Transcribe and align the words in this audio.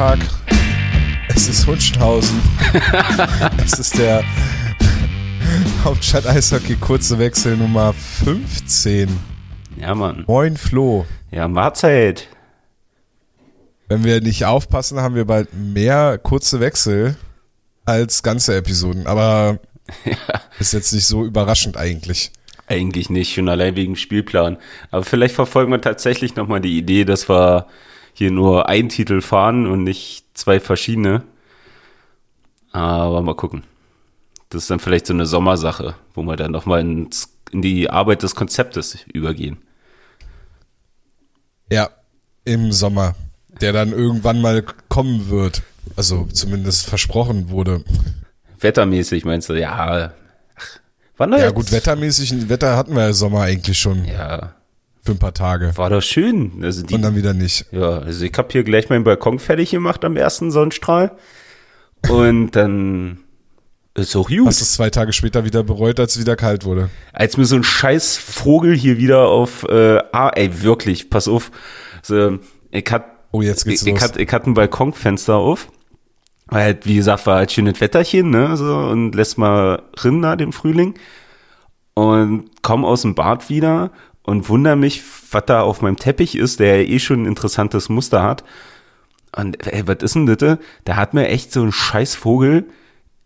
Tag. 0.00 0.18
Es 1.28 1.46
ist 1.46 1.66
Hunschenhausen. 1.66 2.40
es 3.62 3.78
ist 3.78 3.98
der 3.98 4.24
Hauptstadt 5.84 6.26
Eishockey 6.26 6.76
kurze 6.76 7.18
Wechsel 7.18 7.58
Nummer 7.58 7.92
15. 7.92 9.10
Ja, 9.78 9.94
Mann. 9.94 10.24
Moin 10.26 10.56
Flo. 10.56 11.04
Ja, 11.30 11.48
Mahlzeit. 11.48 12.28
Wenn 13.88 14.02
wir 14.02 14.22
nicht 14.22 14.46
aufpassen, 14.46 15.00
haben 15.00 15.16
wir 15.16 15.26
bald 15.26 15.52
mehr 15.52 16.16
kurze 16.16 16.60
Wechsel 16.60 17.16
als 17.84 18.22
ganze 18.22 18.56
Episoden. 18.56 19.06
Aber 19.06 19.58
Ja, 20.06 20.16
ist 20.58 20.72
jetzt 20.72 20.94
nicht 20.94 21.04
so 21.04 21.26
überraschend 21.26 21.76
eigentlich. 21.76 22.32
eigentlich 22.68 23.10
nicht, 23.10 23.34
schon 23.34 23.50
allein 23.50 23.76
wegen 23.76 23.96
Spielplan. 23.96 24.56
Aber 24.90 25.04
vielleicht 25.04 25.34
verfolgen 25.34 25.70
wir 25.70 25.82
tatsächlich 25.82 26.36
nochmal 26.36 26.62
die 26.62 26.78
Idee, 26.78 27.04
dass 27.04 27.28
wir 27.28 27.66
hier 28.12 28.30
nur 28.30 28.68
einen 28.68 28.88
Titel 28.88 29.20
fahren 29.20 29.66
und 29.66 29.84
nicht 29.84 30.26
zwei 30.34 30.60
verschiedene. 30.60 31.22
Aber 32.72 33.22
mal 33.22 33.34
gucken. 33.34 33.64
Das 34.48 34.62
ist 34.62 34.70
dann 34.70 34.80
vielleicht 34.80 35.06
so 35.06 35.12
eine 35.12 35.26
Sommersache, 35.26 35.94
wo 36.14 36.22
wir 36.22 36.36
dann 36.36 36.50
nochmal 36.50 36.80
ins, 36.80 37.30
in 37.52 37.62
die 37.62 37.88
Arbeit 37.88 38.22
des 38.22 38.34
Konzeptes 38.34 38.98
übergehen. 39.12 39.58
Ja, 41.70 41.90
im 42.44 42.72
Sommer. 42.72 43.14
Der 43.60 43.72
dann 43.72 43.92
irgendwann 43.92 44.40
mal 44.40 44.64
kommen 44.88 45.28
wird. 45.28 45.62
Also 45.96 46.26
zumindest 46.26 46.86
versprochen 46.86 47.50
wurde. 47.50 47.84
Wettermäßig 48.58 49.24
meinst 49.24 49.48
du, 49.48 49.54
ja. 49.54 50.12
Ach, 50.56 50.80
wann 51.16 51.32
Ja 51.32 51.50
gut, 51.50 51.70
wettermäßig, 51.70 52.48
Wetter 52.48 52.76
hatten 52.76 52.94
wir 52.94 53.02
ja 53.02 53.12
Sommer 53.12 53.42
eigentlich 53.42 53.78
schon 53.78 54.04
Ja, 54.04 54.54
für 55.10 55.16
ein 55.16 55.18
paar 55.18 55.34
Tage. 55.34 55.72
war 55.76 55.90
doch 55.90 56.02
schön. 56.02 56.60
Also 56.62 56.82
die, 56.82 56.94
Und 56.94 57.02
dann 57.02 57.16
wieder 57.16 57.34
nicht. 57.34 57.66
Ja, 57.72 57.98
also 57.98 58.24
ich 58.24 58.32
habe 58.36 58.48
hier 58.52 58.62
gleich 58.62 58.88
meinen 58.88 59.04
Balkon 59.04 59.38
fertig 59.38 59.70
gemacht 59.70 60.04
am 60.04 60.16
ersten 60.16 60.50
Sonnenstrahl. 60.50 61.12
Und 62.08 62.52
dann 62.52 63.18
ist 63.94 64.14
auch 64.16 64.28
gut. 64.28 64.46
Hast 64.46 64.60
es 64.60 64.72
zwei 64.74 64.90
Tage 64.90 65.12
später 65.12 65.44
wieder 65.44 65.62
bereut, 65.64 65.98
als 66.00 66.14
es 66.14 66.20
wieder 66.20 66.36
kalt 66.36 66.64
wurde. 66.64 66.90
Als 67.12 67.36
mir 67.36 67.44
so 67.44 67.56
ein 67.56 67.64
scheiß 67.64 68.16
Vogel 68.16 68.74
hier 68.74 68.98
wieder 68.98 69.28
auf, 69.28 69.64
äh, 69.64 69.98
ah, 70.12 70.30
ey, 70.34 70.62
wirklich, 70.62 71.10
pass 71.10 71.28
auf. 71.28 71.50
So, 72.02 72.38
ich 72.70 72.90
hat, 72.90 73.04
Oh, 73.32 73.42
jetzt 73.42 73.64
geht's 73.64 73.82
ich, 73.82 73.94
ich 73.94 74.00
los. 74.00 74.12
ich 74.16 74.32
hatte 74.32 74.50
ein 74.50 74.54
Balkonfenster 74.54 75.36
auf. 75.36 75.68
Weil 76.46 76.64
halt, 76.64 76.86
wie 76.86 76.96
gesagt, 76.96 77.26
war 77.26 77.36
halt 77.36 77.52
schönes 77.52 77.80
Wetterchen, 77.80 78.30
ne, 78.30 78.56
so, 78.56 78.76
und 78.76 79.14
lässt 79.14 79.38
mal 79.38 79.82
rin 80.02 80.18
nach 80.20 80.36
dem 80.36 80.52
Frühling. 80.52 80.94
Und 81.94 82.50
komm 82.62 82.84
aus 82.84 83.02
dem 83.02 83.14
Bad 83.14 83.48
wieder 83.50 83.90
und 84.22 84.48
wunder 84.48 84.76
mich, 84.76 85.02
was 85.30 85.44
da 85.46 85.62
auf 85.62 85.82
meinem 85.82 85.96
Teppich 85.96 86.36
ist, 86.36 86.60
der 86.60 86.88
eh 86.88 86.98
schon 86.98 87.22
ein 87.22 87.26
interessantes 87.26 87.88
Muster 87.88 88.22
hat. 88.22 88.44
Und 89.36 89.66
ey, 89.66 89.86
was 89.86 90.02
ist 90.02 90.14
denn 90.14 90.26
das? 90.26 90.58
Da 90.84 90.96
hat 90.96 91.14
mir 91.14 91.28
echt 91.28 91.52
so 91.52 91.62
ein 91.62 91.72
scheiß 91.72 92.16
Vogel 92.16 92.66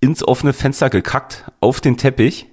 ins 0.01 0.27
offene 0.27 0.53
Fenster 0.53 0.91
gekackt, 0.91 1.51
auf 1.61 1.81
den 1.81 1.97
Teppich. 1.97 2.47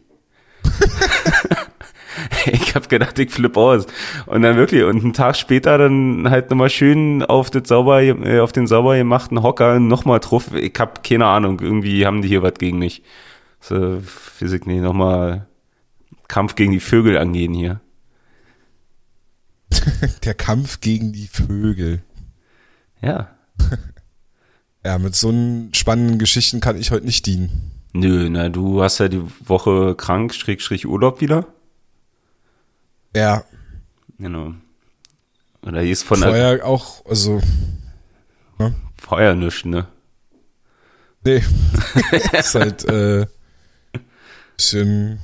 ich 2.46 2.76
hab 2.76 2.88
gedacht, 2.90 3.20
ich 3.20 3.32
flipp 3.32 3.58
aus. 3.58 3.88
Und 4.26 4.42
dann 4.44 4.56
wirklich, 4.56 4.84
und 4.84 5.04
einen 5.04 5.14
Tag 5.14 5.36
später 5.36 5.78
dann 5.78 6.30
halt 6.30 6.50
nochmal 6.50 6.70
schön 6.70 7.24
auf, 7.24 7.50
das 7.50 7.68
sauber, 7.68 8.02
äh, 8.02 8.40
auf 8.40 8.52
den 8.52 8.68
sauber 8.68 8.98
gemachten 8.98 9.44
Hocker 9.44 9.80
nochmal 9.80 10.20
drauf. 10.20 10.54
Ich 10.56 10.74
hab 10.80 11.04
keine 11.04 11.26
Ahnung, 11.26 11.60
irgendwie 11.60 12.06
haben 12.06 12.22
die 12.22 12.30
hier 12.30 12.44
was 12.44 12.54
gegen 12.54 12.80
mich. 12.80 13.04
So, 13.60 14.00
Physik, 14.02 14.66
nee, 14.66 14.80
nochmal 14.80 15.48
Kampf 16.28 16.56
gegen 16.56 16.72
die 16.72 16.80
Vögel 16.80 17.18
angehen 17.18 17.54
hier. 17.54 17.82
Der 20.24 20.34
Kampf 20.34 20.82
gegen 20.82 21.14
die 21.14 21.28
Vögel. 21.28 22.02
Ja. 23.02 23.30
Ja, 24.84 24.98
mit 24.98 25.16
so 25.16 25.30
einen 25.30 25.72
spannenden 25.76 26.18
Geschichten 26.18 26.60
kann 26.60 26.76
ich 26.76 26.90
heute 26.90 27.06
nicht 27.06 27.28
dienen. 27.28 27.72
Nö, 27.94 28.30
na, 28.32 28.50
du 28.50 28.82
hast 28.82 28.98
ja 28.98 29.10
die 29.10 29.22
Woche 29.46 29.94
krank, 29.94 30.34
Schrägstrich 30.34 30.88
Urlaub 30.88 31.22
wieder. 31.22 31.46
Ja, 33.16 33.44
Genau. 34.22 34.54
Oder 35.66 35.82
hier 35.82 35.94
ist 35.94 36.04
von 36.04 36.20
der 36.20 36.30
vorher 36.30 36.66
auch, 36.66 37.04
also, 37.08 37.42
Feuer 38.96 39.34
nichts, 39.34 39.66
ne? 39.66 39.88
nee. 41.24 41.44
ist 42.34 42.54
halt, 42.54 42.86
äh, 42.86 43.26
bisschen, 44.56 45.20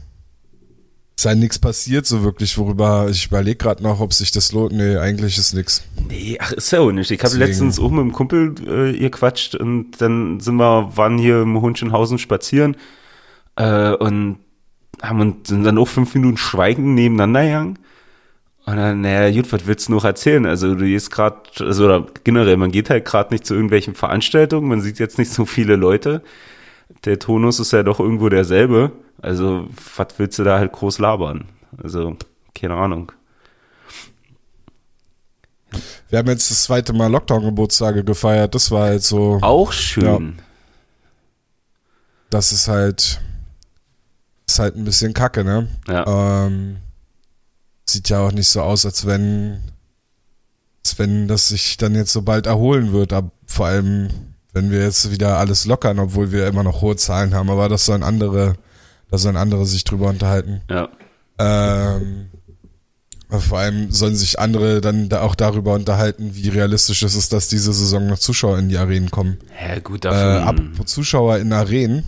ist 1.18 1.26
halt 1.26 1.40
nichts 1.40 1.58
passiert 1.58 2.06
so 2.06 2.24
wirklich, 2.24 2.58
worüber, 2.60 3.08
ich 3.10 3.26
überlege 3.26 3.58
gerade 3.58 3.82
noch, 3.82 4.00
ob 4.00 4.14
sich 4.14 4.32
das 4.32 4.52
lohnt. 4.52 4.74
Nee, 4.74 4.98
eigentlich 4.98 5.38
ist 5.40 5.54
nix. 5.56 5.84
Nee, 6.08 6.38
ach, 6.40 6.52
ist 6.52 6.72
ja 6.72 6.80
auch 6.80 6.92
nicht. 6.92 7.10
Ich 7.10 7.24
habe 7.24 7.36
letztens 7.38 7.80
auch 7.80 7.90
mit 7.90 8.02
dem 8.02 8.12
Kumpel 8.12 8.54
äh, 8.68 8.92
ihr 8.92 9.10
quatscht 9.10 9.56
und 9.56 10.00
dann 10.00 10.40
sind 10.40 10.58
wir, 10.58 10.96
waren 10.96 11.18
hier 11.18 11.42
im 11.42 11.60
Hundchenhausen 11.60 12.20
spazieren 12.20 12.78
äh, 13.56 13.94
und 13.94 14.38
haben 15.02 15.20
uns 15.22 15.50
sind 15.50 15.64
dann 15.64 15.80
auch 15.80 15.88
fünf 15.88 16.14
Minuten 16.14 16.38
schweigend 16.38 16.90
nebeneinander 16.90 17.46
gegangen. 17.46 17.80
Und 18.68 18.76
dann, 18.76 19.02
naja, 19.02 19.34
gut, 19.36 19.52
was 19.52 19.66
willst 19.66 19.88
du 19.88 19.94
noch 19.94 20.06
erzählen? 20.06 20.46
Also 20.46 20.76
du 20.76 20.86
gehst 20.86 21.10
gerade, 21.10 21.38
also 21.60 22.06
generell, 22.26 22.58
man 22.58 22.72
geht 22.72 22.92
halt 22.92 23.06
gerade 23.06 23.34
nicht 23.34 23.46
zu 23.46 23.56
irgendwelchen 23.56 23.96
Veranstaltungen, 23.96 24.68
man 24.68 24.82
sieht 24.82 25.00
jetzt 25.00 25.18
nicht 25.18 25.32
so 25.32 25.46
viele 25.46 25.78
Leute. 25.78 26.22
Der 27.06 27.20
Tonus 27.20 27.60
ist 27.60 27.72
ja 27.74 27.84
doch 27.84 28.00
irgendwo 28.00 28.30
derselbe. 28.30 28.92
Also, 29.22 29.68
was 29.96 30.08
willst 30.18 30.40
du 30.40 30.44
da 30.44 30.60
halt 30.60 30.72
groß 30.74 31.00
labern? 31.00 31.46
Also, 31.82 32.16
keine 32.54 32.76
Ahnung. 32.76 33.12
Wir 36.10 36.20
haben 36.20 36.28
jetzt 36.30 36.50
das 36.50 36.64
zweite 36.64 36.94
Mal 36.94 37.12
Lockdown-Geburtstage 37.12 38.04
gefeiert. 38.04 38.56
Das 38.56 38.72
war 38.72 38.86
halt 38.86 39.04
so, 39.04 39.40
Auch 39.42 39.72
schön. 39.74 40.40
das 42.30 42.52
ist 42.52 42.68
halt, 42.68 43.22
ist 44.48 44.60
halt 44.60 44.76
ein 44.78 44.86
bisschen 44.86 45.14
kacke, 45.14 45.44
ne? 45.44 45.68
Ja. 45.88 46.46
Ähm, 46.46 46.78
sieht 47.86 48.10
ja 48.10 48.20
auch 48.26 48.32
nicht 48.32 48.48
so 48.48 48.62
aus, 48.62 48.86
als 48.86 49.06
wenn, 49.06 49.62
als 50.86 50.98
wenn 51.00 51.28
das 51.28 51.50
sich 51.50 51.76
dann 51.78 51.96
jetzt 51.96 52.14
so 52.14 52.22
bald 52.22 52.46
erholen 52.48 52.94
wird. 52.94 53.12
Aber 53.12 53.32
vor 53.46 53.66
allem, 53.68 54.10
wenn 54.58 54.72
wir 54.72 54.82
jetzt 54.82 55.12
wieder 55.12 55.38
alles 55.38 55.66
lockern, 55.66 56.00
obwohl 56.00 56.32
wir 56.32 56.48
immer 56.48 56.64
noch 56.64 56.82
hohe 56.82 56.96
Zahlen 56.96 57.34
haben. 57.34 57.50
Aber 57.50 57.70
das 57.70 57.86
sollen 57.86 58.04
andere, 58.04 58.56
da 59.10 59.18
sollen 59.18 59.38
andere 59.38 59.66
sich 59.66 59.84
drüber 59.84 60.10
unterhalten. 60.10 60.62
ja. 60.70 60.90
Ähm, 61.40 62.28
vor 63.30 63.60
allem 63.60 63.92
sollen 63.92 64.16
sich 64.16 64.40
andere 64.40 64.80
dann 64.82 65.10
da 65.10 65.22
auch 65.22 65.36
darüber 65.36 65.74
unterhalten, 65.74 66.32
wie 66.34 66.48
realistisch 66.50 67.04
es 67.04 67.14
ist, 67.14 67.34
dass 67.34 67.48
diese 67.50 67.74
Saison 67.74 68.08
noch 68.08 68.18
Zuschauer 68.20 68.58
in 68.58 68.70
die 68.70 68.78
Arenen 68.78 69.12
kommen. 69.12 69.38
Ja, 69.62 69.80
gut, 69.80 70.06
Äh, 70.06 70.10
davon. 70.10 70.48
apropos 70.48 70.86
Zuschauer 70.88 71.38
in 71.38 71.52
Arenen. 71.54 72.04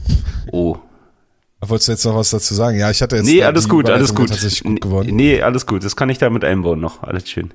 oh. 0.51 0.77
Wolltest 1.61 1.89
du 1.89 1.91
jetzt 1.91 2.05
noch 2.05 2.15
was 2.15 2.29
dazu 2.29 2.53
sagen? 2.55 2.79
Ja, 2.79 2.89
ich 2.89 3.01
hatte 3.01 3.17
jetzt. 3.17 3.25
Nee, 3.25 3.43
alles 3.43 3.67
gut, 3.67 3.89
alles 3.89 4.15
gut. 4.15 4.29
Gut 4.63 4.79
geworden. 4.81 5.13
Nee, 5.13 5.41
alles 5.41 5.65
gut. 5.65 5.83
Das 5.83 5.97
kann 5.97 6.07
ich 6.09 6.17
da 6.17 6.29
mit 6.29 6.45
einbauen 6.45 6.79
noch. 6.79 7.03
Alles 7.03 7.29
schön. 7.29 7.51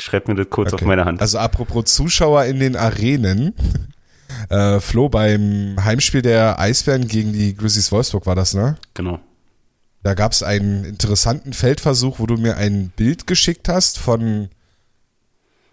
Schreib 0.00 0.26
mir 0.26 0.34
das 0.34 0.50
kurz 0.50 0.72
Okay. 0.72 0.82
auf 0.82 0.88
meine 0.88 1.04
Hand. 1.04 1.20
Also 1.20 1.38
apropos 1.38 1.84
Zuschauer 1.94 2.46
in 2.46 2.58
den 2.58 2.74
Arenen. 2.76 3.54
Äh, 4.48 4.80
Flo, 4.80 5.08
beim 5.08 5.76
Heimspiel 5.84 6.22
der 6.22 6.58
Eisbären 6.58 7.08
gegen 7.08 7.32
die 7.32 7.54
Grizzlies 7.56 7.90
Wolfsburg 7.92 8.26
war 8.26 8.34
das, 8.34 8.54
ne? 8.54 8.76
genau. 8.94 9.20
Da 10.04 10.14
gab 10.14 10.30
es 10.32 10.42
einen 10.44 10.84
interessanten 10.84 11.52
Feldversuch, 11.52 12.20
wo 12.20 12.26
du 12.26 12.36
mir 12.36 12.56
ein 12.56 12.92
Bild 12.96 13.26
geschickt 13.26 13.68
hast 13.68 13.98
von. 13.98 14.48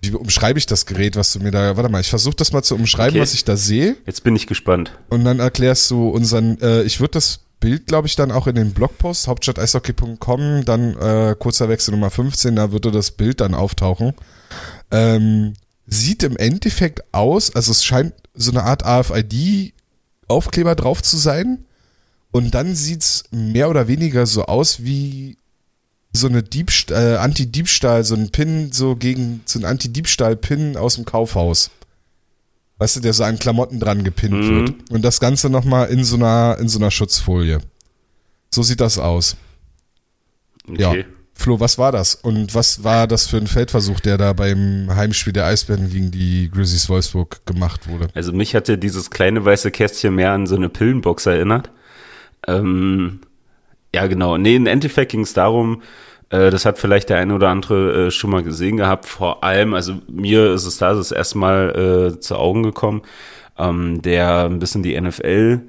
Wie 0.02 0.12
umschreibe 0.12 0.58
ich 0.60 0.66
das 0.66 0.86
Gerät, 0.88 1.16
was 1.16 1.32
du 1.32 1.40
mir 1.40 1.52
da. 1.52 1.78
Warte 1.78 1.90
mal, 1.90 2.02
ich 2.02 2.10
versuche 2.10 2.36
das 2.36 2.52
mal 2.52 2.64
zu 2.64 2.76
umschreiben, 2.76 3.16
Okay. 3.16 3.22
was 3.22 3.34
ich 3.34 3.46
da 3.46 3.56
sehe. 3.56 3.96
Jetzt 4.06 4.24
bin 4.24 4.36
ich 4.36 4.48
gespannt. 4.48 4.92
Und 5.10 5.24
dann 5.26 5.40
erklärst 5.40 5.90
du 5.92 6.10
unseren. 6.10 6.60
Äh, 6.60 6.82
ich 6.84 7.00
würde 7.00 7.12
das 7.14 7.42
Bild, 7.60 7.86
glaube 7.88 8.08
ich, 8.08 8.16
dann 8.16 8.32
auch 8.32 8.48
in 8.48 8.56
den 8.56 8.74
Blogpost, 8.74 9.28
hauptstadteishockey.com, 9.28 10.66
dann 10.66 10.98
äh, 10.98 11.36
kurzer 11.38 11.70
Wechsel 11.70 11.92
Nummer 11.92 12.10
15, 12.10 12.56
da 12.56 12.72
würde 12.72 12.92
das 12.92 13.12
Bild 13.12 13.42
dann 13.42 13.54
auftauchen. 13.54 14.14
Ähm, 14.92 15.54
sieht 15.88 16.24
im 16.24 16.36
Endeffekt 16.36 17.04
aus, 17.14 17.56
also 17.56 17.72
es 17.72 17.84
scheint 17.86 18.14
so 18.36 18.52
eine 18.52 18.64
Art 18.64 18.84
AFID-Aufkleber 18.86 20.76
drauf 20.76 21.02
zu 21.02 21.18
sein. 21.18 21.66
Und 22.32 22.52
dann 22.54 22.76
sieht's 22.76 23.24
mehr 23.32 23.70
oder 23.70 23.88
weniger 23.88 24.26
so 24.26 24.46
aus 24.46 24.84
wie 24.84 25.38
so 26.12 26.28
eine 26.28 26.44
Diebst 26.44 26.92
äh, 26.92 27.18
Anti-Diebstahl, 27.18 28.04
so 28.04 28.16
ein 28.16 28.30
Pin, 28.32 28.72
so 28.72 28.96
gegen 28.96 29.42
so 29.46 29.60
ein 29.60 29.66
Anti-Diebstahl-Pin 29.66 30.78
aus 30.78 30.96
dem 30.96 31.06
Kaufhaus. 31.06 31.72
Weißt 32.78 32.98
du, 32.98 33.00
der 33.00 33.14
so 33.14 33.24
an 33.24 33.40
Klamotten 33.40 33.80
dran 33.80 34.04
gepinnt 34.04 34.34
Mhm. 34.44 34.50
wird. 34.50 34.92
Und 34.92 35.02
das 35.04 35.20
Ganze 35.20 35.50
nochmal 35.50 35.90
in 35.90 36.04
so 36.04 36.16
einer, 36.18 36.58
in 36.60 36.68
so 36.68 36.78
einer 36.80 36.92
Schutzfolie. 36.92 37.60
So 38.54 38.64
sieht 38.64 38.82
das 38.82 38.98
aus. 38.98 39.36
Ja. 40.68 40.94
Flo, 41.38 41.60
was 41.60 41.78
war 41.78 41.92
das? 41.92 42.16
Und 42.16 42.56
was 42.56 42.84
war 42.84 43.08
das 43.08 43.28
für 43.28 43.38
ein 43.38 43.48
Feldversuch, 43.48 44.00
der 44.00 44.18
da 44.18 44.34
beim 44.34 44.88
Heimspiel 44.90 45.34
der 45.34 45.46
Eisbären 45.46 45.90
gegen 45.90 46.10
die 46.10 46.50
Grizzlies 46.50 46.90
Wolfsburg 46.90 47.46
gemacht 47.46 47.88
wurde? 47.88 48.08
Also 48.16 48.32
mich 48.32 48.56
hatte 48.56 48.78
dieses 48.78 49.12
kleine 49.12 49.44
weiße 49.44 49.70
Kästchen 49.72 50.16
mehr 50.16 50.32
an 50.32 50.48
so 50.48 50.56
eine 50.56 50.70
Pillenbox 50.70 51.26
erinnert. 51.26 51.70
Ähm, 52.48 53.20
ja, 53.94 54.08
genau. 54.08 54.38
Nee, 54.38 54.56
im 54.56 54.66
Endeffekt 54.66 55.12
ging 55.12 55.22
es 55.22 55.34
darum, 55.34 55.82
Äh, 56.32 56.50
das 56.50 56.66
hat 56.66 56.80
vielleicht 56.80 57.10
der 57.10 57.18
eine 57.20 57.36
oder 57.36 57.50
andere 57.50 58.08
äh, 58.08 58.12
schon 58.12 58.32
mal 58.32 58.42
gesehen 58.42 58.78
gehabt. 58.78 59.06
Vor 59.06 59.44
allem, 59.44 59.76
also 59.76 60.02
mir 60.10 60.54
ist 60.54 60.66
es 60.66 60.78
da 60.80 60.94
das 60.96 61.12
erste 61.12 61.38
Mal 61.38 62.14
äh, 62.16 62.20
zu 62.20 62.36
Augen 62.36 62.64
gekommen, 62.64 63.04
ähm, 63.60 64.02
der 64.02 64.46
ein 64.46 64.58
bisschen 64.58 64.82
die 64.82 65.00
NFL 65.00 65.62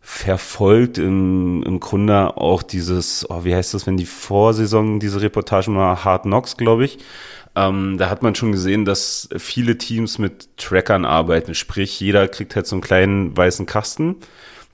verfolgt 0.00 0.98
im, 0.98 1.62
im 1.62 1.78
Grunde 1.78 2.36
auch 2.36 2.62
dieses, 2.62 3.28
oh, 3.28 3.44
wie 3.44 3.54
heißt 3.54 3.74
das, 3.74 3.86
wenn 3.86 3.96
die 3.96 4.06
Vorsaison 4.06 4.98
diese 4.98 5.20
Reportage 5.20 5.70
mal 5.70 6.04
Hard 6.04 6.22
Knocks, 6.22 6.56
glaube 6.56 6.84
ich. 6.84 6.98
Ähm, 7.54 7.96
da 7.98 8.08
hat 8.08 8.22
man 8.22 8.34
schon 8.34 8.52
gesehen, 8.52 8.84
dass 8.84 9.28
viele 9.36 9.76
Teams 9.76 10.18
mit 10.18 10.56
Trackern 10.56 11.04
arbeiten. 11.04 11.54
Sprich, 11.54 12.00
jeder 12.00 12.28
kriegt 12.28 12.56
halt 12.56 12.66
so 12.66 12.76
einen 12.76 12.82
kleinen 12.82 13.36
weißen 13.36 13.66
Kasten, 13.66 14.16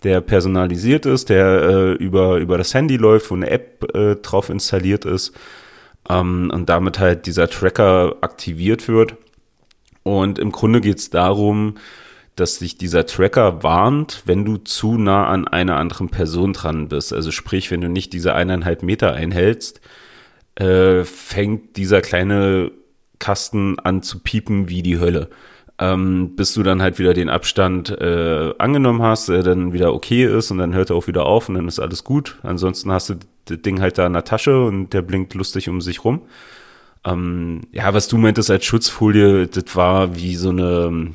der 0.05 0.20
personalisiert 0.20 1.06
ist, 1.06 1.28
der 1.28 1.46
äh, 1.46 1.93
über, 1.94 2.37
über 2.37 2.58
das 2.58 2.75
Handy 2.75 2.96
läuft, 2.96 3.31
wo 3.31 3.34
eine 3.34 3.50
App 3.50 3.94
äh, 3.94 4.17
drauf 4.17 4.50
installiert 4.50 5.05
ist 5.05 5.32
ähm, 6.08 6.50
und 6.52 6.69
damit 6.69 6.99
halt 6.99 7.26
dieser 7.26 7.49
Tracker 7.49 8.17
aktiviert 8.20 8.88
wird. 8.88 9.17
Und 10.02 10.38
im 10.38 10.52
Grunde 10.52 10.81
geht 10.81 10.99
es 10.99 11.11
darum, 11.11 11.75
dass 12.36 12.56
sich 12.56 12.76
dieser 12.76 13.06
Tracker 13.06 13.62
warnt, 13.62 14.22
wenn 14.26 14.44
du 14.44 14.58
zu 14.58 14.98
nah 14.98 15.26
an 15.26 15.48
einer 15.48 15.76
anderen 15.76 16.10
Person 16.10 16.52
dran 16.52 16.88
bist. 16.88 17.12
Also 17.12 17.30
sprich, 17.30 17.70
wenn 17.70 17.80
du 17.80 17.88
nicht 17.88 18.12
diese 18.12 18.34
eineinhalb 18.34 18.82
Meter 18.82 19.14
einhältst, 19.14 19.80
äh, 20.56 21.04
fängt 21.04 21.76
dieser 21.78 22.02
kleine 22.02 22.70
Kasten 23.18 23.78
an 23.78 24.02
zu 24.02 24.18
piepen 24.20 24.68
wie 24.68 24.82
die 24.82 25.00
Hölle. 25.00 25.30
Ähm, 25.78 26.36
bis 26.36 26.54
du 26.54 26.62
dann 26.62 26.80
halt 26.80 26.98
wieder 26.98 27.12
den 27.12 27.28
Abstand 27.28 27.90
äh, 27.90 28.54
angenommen 28.58 29.02
hast, 29.02 29.28
der 29.28 29.42
dann 29.42 29.72
wieder 29.72 29.92
okay 29.92 30.24
ist 30.24 30.50
und 30.50 30.58
dann 30.58 30.74
hört 30.74 30.90
er 30.90 30.96
auch 30.96 31.06
wieder 31.06 31.26
auf 31.26 31.48
und 31.48 31.54
dann 31.54 31.68
ist 31.68 31.80
alles 31.80 32.04
gut. 32.04 32.38
Ansonsten 32.42 32.92
hast 32.92 33.10
du 33.10 33.14
das 33.46 33.60
Ding 33.60 33.80
halt 33.80 33.98
da 33.98 34.06
in 34.06 34.14
der 34.14 34.24
Tasche 34.24 34.62
und 34.64 34.92
der 34.92 35.02
blinkt 35.02 35.34
lustig 35.34 35.68
um 35.68 35.80
sich 35.80 36.04
rum. 36.04 36.22
Ähm, 37.04 37.62
ja, 37.72 37.92
was 37.94 38.08
du 38.08 38.16
meintest 38.18 38.50
als 38.50 38.64
Schutzfolie, 38.64 39.46
das 39.46 39.76
war 39.76 40.16
wie 40.16 40.36
so 40.36 40.48
eine 40.48 41.14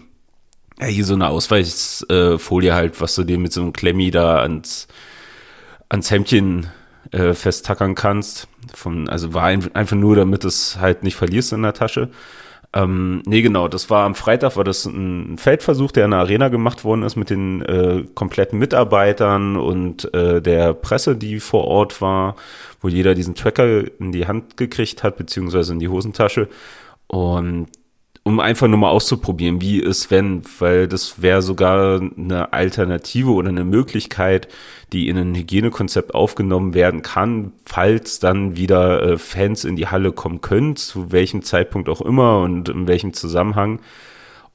ja, 0.79 0.88
hier 0.88 1.06
so 1.06 1.13
eine 1.13 1.29
Ausweichfolie 1.29 2.73
halt, 2.73 3.01
was 3.01 3.15
du 3.15 3.23
dir 3.23 3.38
mit 3.38 3.53
so 3.53 3.62
einem 3.62 3.73
Klemmi 3.73 4.12
da 4.12 4.39
ans, 4.39 4.88
ans 5.89 6.12
Hemdchen 6.12 6.68
äh, 7.12 7.33
festtackern 7.33 7.95
kannst. 7.95 8.47
Von, 8.73 9.09
also 9.09 9.33
war 9.33 9.44
ein, 9.45 9.75
einfach 9.75 9.97
nur, 9.97 10.15
damit 10.15 10.45
es 10.45 10.77
halt 10.79 11.03
nicht 11.03 11.15
verlierst 11.15 11.53
in 11.53 11.63
der 11.63 11.73
Tasche. 11.73 12.09
Ähm, 12.73 13.21
nee, 13.25 13.41
genau, 13.41 13.68
das 13.68 13.89
war 13.89 14.06
am 14.06 14.15
Freitag, 14.15 14.56
war 14.56 14.63
das 14.63 14.85
ein 14.85 15.38
Feldversuch, 15.38 15.91
der 15.91 16.06
in 16.06 16.12
der 16.12 16.21
Arena 16.21 16.47
gemacht 16.47 16.85
worden 16.85 17.03
ist 17.03 17.17
mit 17.17 17.29
den 17.29 17.62
äh, 17.63 18.06
kompletten 18.15 18.59
Mitarbeitern 18.59 19.57
und 19.57 20.13
äh, 20.13 20.41
der 20.41 20.74
Presse, 20.74 21.17
die 21.17 21.41
vor 21.41 21.65
Ort 21.65 22.01
war, 22.01 22.38
wo 22.79 22.88
jeder 22.88 23.13
diesen 23.13 23.35
Tracker 23.35 23.83
in 24.00 24.13
die 24.13 24.25
Hand 24.25 24.56
gekriegt 24.56 25.03
hat, 25.03 25.17
beziehungsweise 25.17 25.74
in 25.74 25.79
die 25.79 25.89
Hosentasche. 25.89 26.47
Und 27.07 27.67
um 28.23 28.39
einfach 28.39 28.68
nur 28.68 28.77
mal 28.77 28.89
auszuprobieren, 28.89 29.62
wie 29.62 29.79
ist 29.79 30.12
wenn, 30.12 30.44
weil 30.59 30.88
das 30.88 31.21
wäre 31.21 31.41
sogar 31.41 32.00
eine 32.00 32.53
Alternative 32.53 33.31
oder 33.31 33.50
eine 33.50 33.63
Möglichkeit, 33.63 34.47
die 34.94 35.09
in 35.09 35.18
ein 35.18 35.33
Hygienekonzept 35.33 36.13
aufgenommen 36.13 36.75
werden 36.75 37.01
kann, 37.01 37.53
falls 37.65 38.19
dann 38.19 38.56
wieder 38.56 39.01
äh, 39.01 39.18
Fans 39.18 39.63
in 39.63 39.75
die 39.75 39.88
Halle 39.88 40.12
kommen 40.12 40.41
können, 40.41 40.75
zu 40.75 41.12
welchem 41.12 41.41
Zeitpunkt 41.41 41.89
auch 41.89 42.01
immer 42.01 42.41
und 42.41 42.69
in 42.69 42.88
welchem 42.88 43.13
Zusammenhang, 43.13 43.79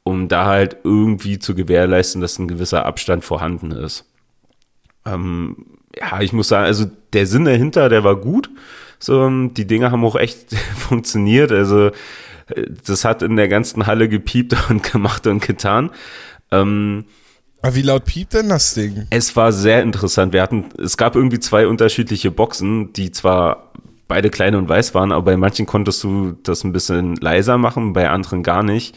um 0.04 0.28
da 0.28 0.44
halt 0.46 0.76
irgendwie 0.84 1.40
zu 1.40 1.56
gewährleisten, 1.56 2.20
dass 2.20 2.38
ein 2.38 2.46
gewisser 2.48 2.86
Abstand 2.86 3.24
vorhanden 3.24 3.72
ist. 3.72 4.04
Ähm, 5.04 5.78
ja, 5.98 6.20
ich 6.20 6.32
muss 6.32 6.48
sagen, 6.48 6.66
also 6.66 6.86
der 7.12 7.26
Sinn 7.26 7.46
dahinter, 7.46 7.88
der 7.88 8.04
war 8.04 8.16
gut. 8.16 8.48
So, 8.98 9.28
die 9.48 9.66
Dinge 9.66 9.90
haben 9.90 10.04
auch 10.04 10.16
echt 10.16 10.54
funktioniert. 10.76 11.50
Also 11.50 11.90
das 12.86 13.04
hat 13.04 13.22
in 13.22 13.36
der 13.36 13.48
ganzen 13.48 13.86
Halle 13.86 14.08
gepiept 14.08 14.56
und 14.70 14.82
gemacht 14.82 15.26
und 15.26 15.40
getan. 15.40 15.90
Ähm, 16.50 17.04
aber 17.62 17.74
wie 17.74 17.82
laut 17.82 18.04
piept 18.04 18.34
denn 18.34 18.48
das 18.48 18.74
Ding? 18.74 19.06
Es 19.10 19.34
war 19.34 19.50
sehr 19.52 19.82
interessant. 19.82 20.32
Wir 20.32 20.42
hatten, 20.42 20.66
es 20.78 20.96
gab 20.96 21.16
irgendwie 21.16 21.40
zwei 21.40 21.66
unterschiedliche 21.66 22.30
Boxen, 22.30 22.92
die 22.92 23.10
zwar 23.10 23.72
beide 24.08 24.30
klein 24.30 24.54
und 24.54 24.68
weiß 24.68 24.94
waren, 24.94 25.10
aber 25.10 25.24
bei 25.24 25.36
manchen 25.36 25.66
konntest 25.66 26.04
du 26.04 26.36
das 26.44 26.62
ein 26.62 26.72
bisschen 26.72 27.16
leiser 27.16 27.58
machen, 27.58 27.92
bei 27.92 28.08
anderen 28.08 28.42
gar 28.42 28.62
nicht. 28.62 28.96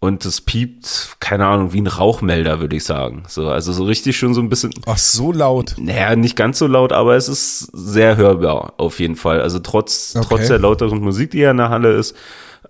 Und 0.00 0.24
es 0.24 0.40
piept, 0.40 1.16
keine 1.18 1.46
Ahnung, 1.46 1.72
wie 1.72 1.80
ein 1.80 1.88
Rauchmelder, 1.88 2.60
würde 2.60 2.76
ich 2.76 2.84
sagen. 2.84 3.24
So, 3.26 3.48
also 3.48 3.72
so 3.72 3.82
richtig 3.82 4.16
schon 4.16 4.32
so 4.32 4.40
ein 4.40 4.48
bisschen. 4.48 4.70
Ach, 4.86 4.96
so 4.96 5.32
laut. 5.32 5.74
Naja, 5.76 6.14
nicht 6.14 6.36
ganz 6.36 6.58
so 6.60 6.68
laut, 6.68 6.92
aber 6.92 7.16
es 7.16 7.28
ist 7.28 7.68
sehr 7.72 8.16
hörbar, 8.16 8.74
auf 8.76 9.00
jeden 9.00 9.16
Fall. 9.16 9.42
Also 9.42 9.58
trotz, 9.58 10.14
okay. 10.14 10.26
trotz 10.28 10.46
der 10.46 10.60
lauteren 10.60 11.00
Musik, 11.00 11.32
die 11.32 11.38
ja 11.38 11.50
in 11.50 11.56
der 11.56 11.70
Halle 11.70 11.92
ist, 11.94 12.14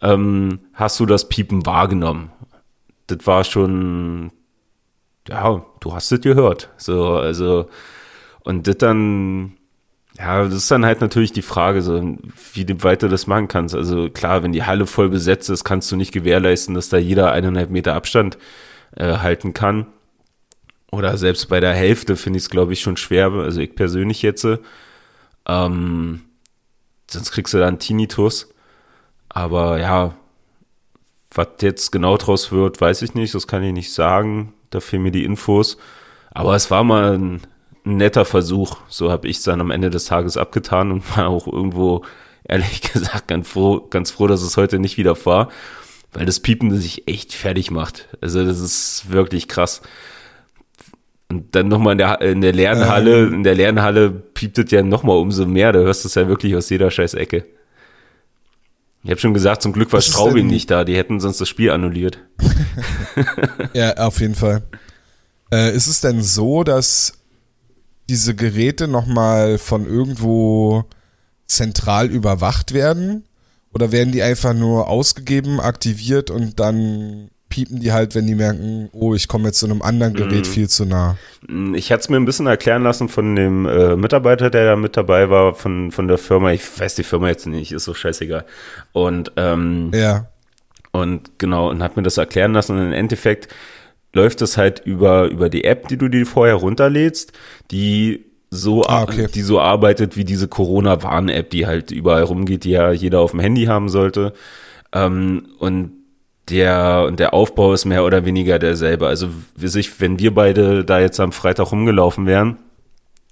ähm, 0.03 0.61
hast 0.75 1.01
du 1.01 1.07
das 1.07 1.29
Piepen 1.29 1.67
wahrgenommen? 1.67 2.31
Das 3.07 3.27
war 3.27 3.45
schon, 3.45 4.31
ja, 5.29 5.65
du 5.81 5.95
hast 5.95 6.13
es 6.13 6.21
gehört. 6.21 6.71
So, 6.77 7.15
also, 7.15 7.69
und 8.41 8.67
das 8.67 8.79
dann, 8.79 9.55
ja, 10.19 10.45
das 10.45 10.55
ist 10.55 10.71
dann 10.71 10.85
halt 10.85 11.01
natürlich 11.01 11.33
die 11.33 11.43
Frage, 11.43 11.83
so, 11.83 12.17
wie 12.53 12.65
du 12.65 12.75
das 12.75 13.27
machen 13.27 13.49
kannst. 13.49 13.75
Also 13.75 14.11
klar, 14.11 14.43
wenn 14.43 14.53
die 14.53 14.65
Halle 14.65 14.87
voll 14.87 15.09
besetzt 15.09 15.49
ist, 15.51 15.65
kannst 15.65 15.91
du 15.93 15.97
nicht 15.97 16.13
gewährleisten, 16.13 16.75
dass 16.75 16.89
da 16.89 16.99
jeder 16.99 17.33
eineinhalb 17.33 17.71
Meter 17.71 17.95
Abstand 17.95 18.39
äh, 18.97 19.19
halten 19.19 19.55
kann. 19.55 19.87
Oder 20.91 21.17
selbst 21.19 21.49
bei 21.49 21.61
der 21.61 21.75
Hälfte 21.75 22.17
finde 22.17 22.39
ich 22.39 22.45
es, 22.45 22.51
glaube 22.51 22.73
ich, 22.73 22.81
schon 22.81 22.97
schwer, 22.97 23.31
also 23.31 23.61
ich 23.61 23.75
persönlich 23.75 24.23
jetzt. 24.23 24.47
Ähm, 25.47 26.21
sonst 27.11 27.31
kriegst 27.33 27.55
du 27.55 27.65
einen 27.65 27.79
Tinnitus. 27.79 28.55
Aber 29.29 29.79
ja, 29.79 30.15
was 31.31 31.49
jetzt 31.61 31.93
genau 31.93 32.17
draus 32.17 32.53
wird, 32.53 32.81
weiß 32.81 33.03
ich 33.03 33.15
nicht. 33.15 33.35
Das 33.35 33.47
kann 33.47 33.63
ich 33.63 33.73
nicht 33.73 33.93
sagen. 33.93 34.55
Da 34.71 34.81
fehlen 34.81 35.03
mir 35.03 35.11
die 35.11 35.25
Infos. 35.25 35.79
Aber 36.31 36.55
es 36.55 36.71
war 36.71 36.85
mal 36.85 37.15
ein, 37.19 37.41
ein 37.85 37.97
netter 37.97 38.25
Versuch. 38.25 38.77
So 38.89 39.11
habe 39.11 39.29
ich 39.29 39.39
es 39.39 39.43
dann 39.43 39.61
am 39.61 39.71
Ende 39.71 39.91
des 39.91 40.07
Tages 40.07 40.37
abgetan 40.37 40.93
und 40.93 41.17
war 41.17 41.29
auch 41.29 41.47
irgendwo, 41.47 42.05
ehrlich 42.45 42.83
gesagt, 42.93 43.29
ganz 43.29 43.49
froh, 43.49 43.87
ganz 43.91 44.11
froh, 44.11 44.27
dass 44.27 44.43
es 44.43 44.57
heute 44.57 44.79
nicht 44.79 44.99
wieder 44.99 45.17
war. 45.27 45.49
Weil 46.13 46.27
das 46.27 46.41
Piepen 46.41 46.75
sich 46.75 47.07
echt 47.07 47.35
fertig 47.35 47.71
macht. 47.71 48.09
Also 48.23 48.45
das 48.45 48.61
ist 48.61 49.11
wirklich 49.11 49.47
krass. 49.47 49.83
Und 51.31 51.55
dann 51.55 51.69
nochmal 51.69 51.93
in 51.93 51.99
der, 51.99 52.21
in 52.23 52.41
der 52.41 52.55
Lernhalle, 52.55 53.27
ähm. 53.27 53.35
in 53.35 53.43
der 53.43 53.55
Lernhalle 53.55 54.11
piept 54.11 54.59
es 54.59 54.71
ja 54.71 54.83
nochmal 54.83 55.19
umso 55.19 55.45
mehr. 55.45 55.73
Da 55.73 55.81
hörst 55.81 56.05
du 56.05 56.09
es 56.09 56.15
ja 56.15 56.27
wirklich 56.27 56.57
aus 56.57 56.71
jeder 56.71 56.91
scheiß 56.91 57.13
Ecke. 57.15 57.45
Ich 59.05 59.11
habe 59.11 59.21
schon 59.21 59.35
gesagt, 59.35 59.63
zum 59.63 59.73
Glück 59.73 59.93
war 59.93 60.01
Straubing 60.01 60.49
nicht 60.49 60.71
da, 60.71 60.85
die 60.85 60.97
hätten 60.97 61.21
sonst 61.21 61.41
das 61.41 61.49
Spiel 61.49 61.71
annulliert. 61.71 62.19
ja, 63.73 63.95
auf 63.97 64.21
jeden 64.21 64.35
Fall. 64.35 64.63
Äh, 65.53 65.75
ist 65.75 65.87
es 65.87 66.01
denn 66.01 66.23
so, 66.23 66.65
dass 66.65 67.13
diese 68.09 68.35
Geräte 68.35 68.89
nochmal 68.89 69.59
von 69.59 69.87
irgendwo 69.87 70.85
zentral 71.47 72.11
überwacht 72.11 72.73
werden? 72.73 73.25
Oder 73.73 73.93
werden 73.93 74.13
die 74.13 74.23
einfach 74.23 74.55
nur 74.55 74.89
ausgegeben, 74.89 75.61
aktiviert 75.61 76.31
und 76.31 76.59
dann 76.59 77.31
piepen 77.49 77.81
die 77.81 77.93
halt, 77.93 78.15
wenn 78.15 78.27
die 78.27 78.35
merken, 78.35 78.89
oh, 78.93 79.15
ich 79.15 79.29
komme 79.29 79.47
jetzt 79.47 79.61
zu 79.61 79.67
einem 79.67 79.83
anderen 79.83 80.15
Gerät 80.15 80.47
mm. 80.47 80.51
viel 80.51 80.69
zu 80.69 80.85
nah. 80.85 81.17
Mm, 81.47 81.75
ich 81.75 81.91
hatte 81.91 82.01
es 82.01 82.09
mir 82.09 82.17
ein 82.17 82.25
bisschen 82.25 82.47
erklären 82.47 82.83
lassen 82.83 83.09
von 83.09 83.35
dem 83.37 83.67
äh, 83.67 83.97
Mitarbeiter, 83.97 84.51
der 84.51 84.65
da 84.67 84.77
mit 84.77 84.97
dabei 84.97 85.31
war, 85.31 85.55
von, 85.55 85.91
von 85.91 86.09
der 86.09 86.19
Firma. 86.19 86.53
Ich 86.53 86.63
weiß 86.79 86.95
die 86.95 87.03
Firma 87.03 87.29
jetzt 87.29 87.47
nicht, 87.47 87.73
ist 87.73 87.85
so 87.85 87.95
scheißegal. 87.95 88.45
Und, 88.93 89.33
ähm, 89.37 89.91
ja. 89.95 90.29
Und 90.93 91.39
genau, 91.39 91.71
und 91.71 91.83
hat 91.83 91.97
mir 91.97 92.03
das 92.03 92.19
erklären 92.19 92.53
lassen. 92.53 92.77
Und 92.77 92.87
im 92.87 92.93
Endeffekt 92.93 93.49
läuft 94.13 94.43
es 94.43 94.57
halt 94.57 94.81
über, 94.85 95.29
über 95.29 95.49
die 95.49 95.65
App, 95.65 95.89
die 95.89 95.97
du 95.97 96.09
dir 96.09 96.27
vorher 96.27 96.55
runterlädst, 96.55 97.33
die 97.71 98.25
so, 98.51 98.83
ah, 98.85 99.03
okay. 99.03 99.29
die 99.33 99.43
so 99.43 99.61
arbeitet 99.61 100.17
wie 100.17 100.25
diese 100.25 100.49
Corona-Warn-App, 100.49 101.51
die 101.51 101.67
halt 101.67 101.91
überall 101.91 102.23
rumgeht, 102.23 102.65
die 102.65 102.71
ja 102.71 102.93
jeder 102.93 103.21
auf 103.21 103.33
dem 103.33 103.41
Handy 103.41 103.67
haben 103.67 103.89
sollte. 103.89 104.33
Ähm, 104.93 105.49
und 105.59 105.98
der, 106.51 107.11
der 107.11 107.35
Aufbau 107.35 107.73
ist 107.73 107.85
mehr 107.85 108.05
oder 108.05 108.25
weniger 108.25 108.59
derselbe. 108.59 109.07
Also, 109.07 109.29
sich, 109.57 110.01
wenn 110.01 110.19
wir 110.19 110.35
beide 110.35 110.85
da 110.85 111.01
jetzt 111.01 111.21
am 111.21 111.33
Freitag 111.33 111.73
rumgelaufen 111.73 112.27
wären 112.27 112.59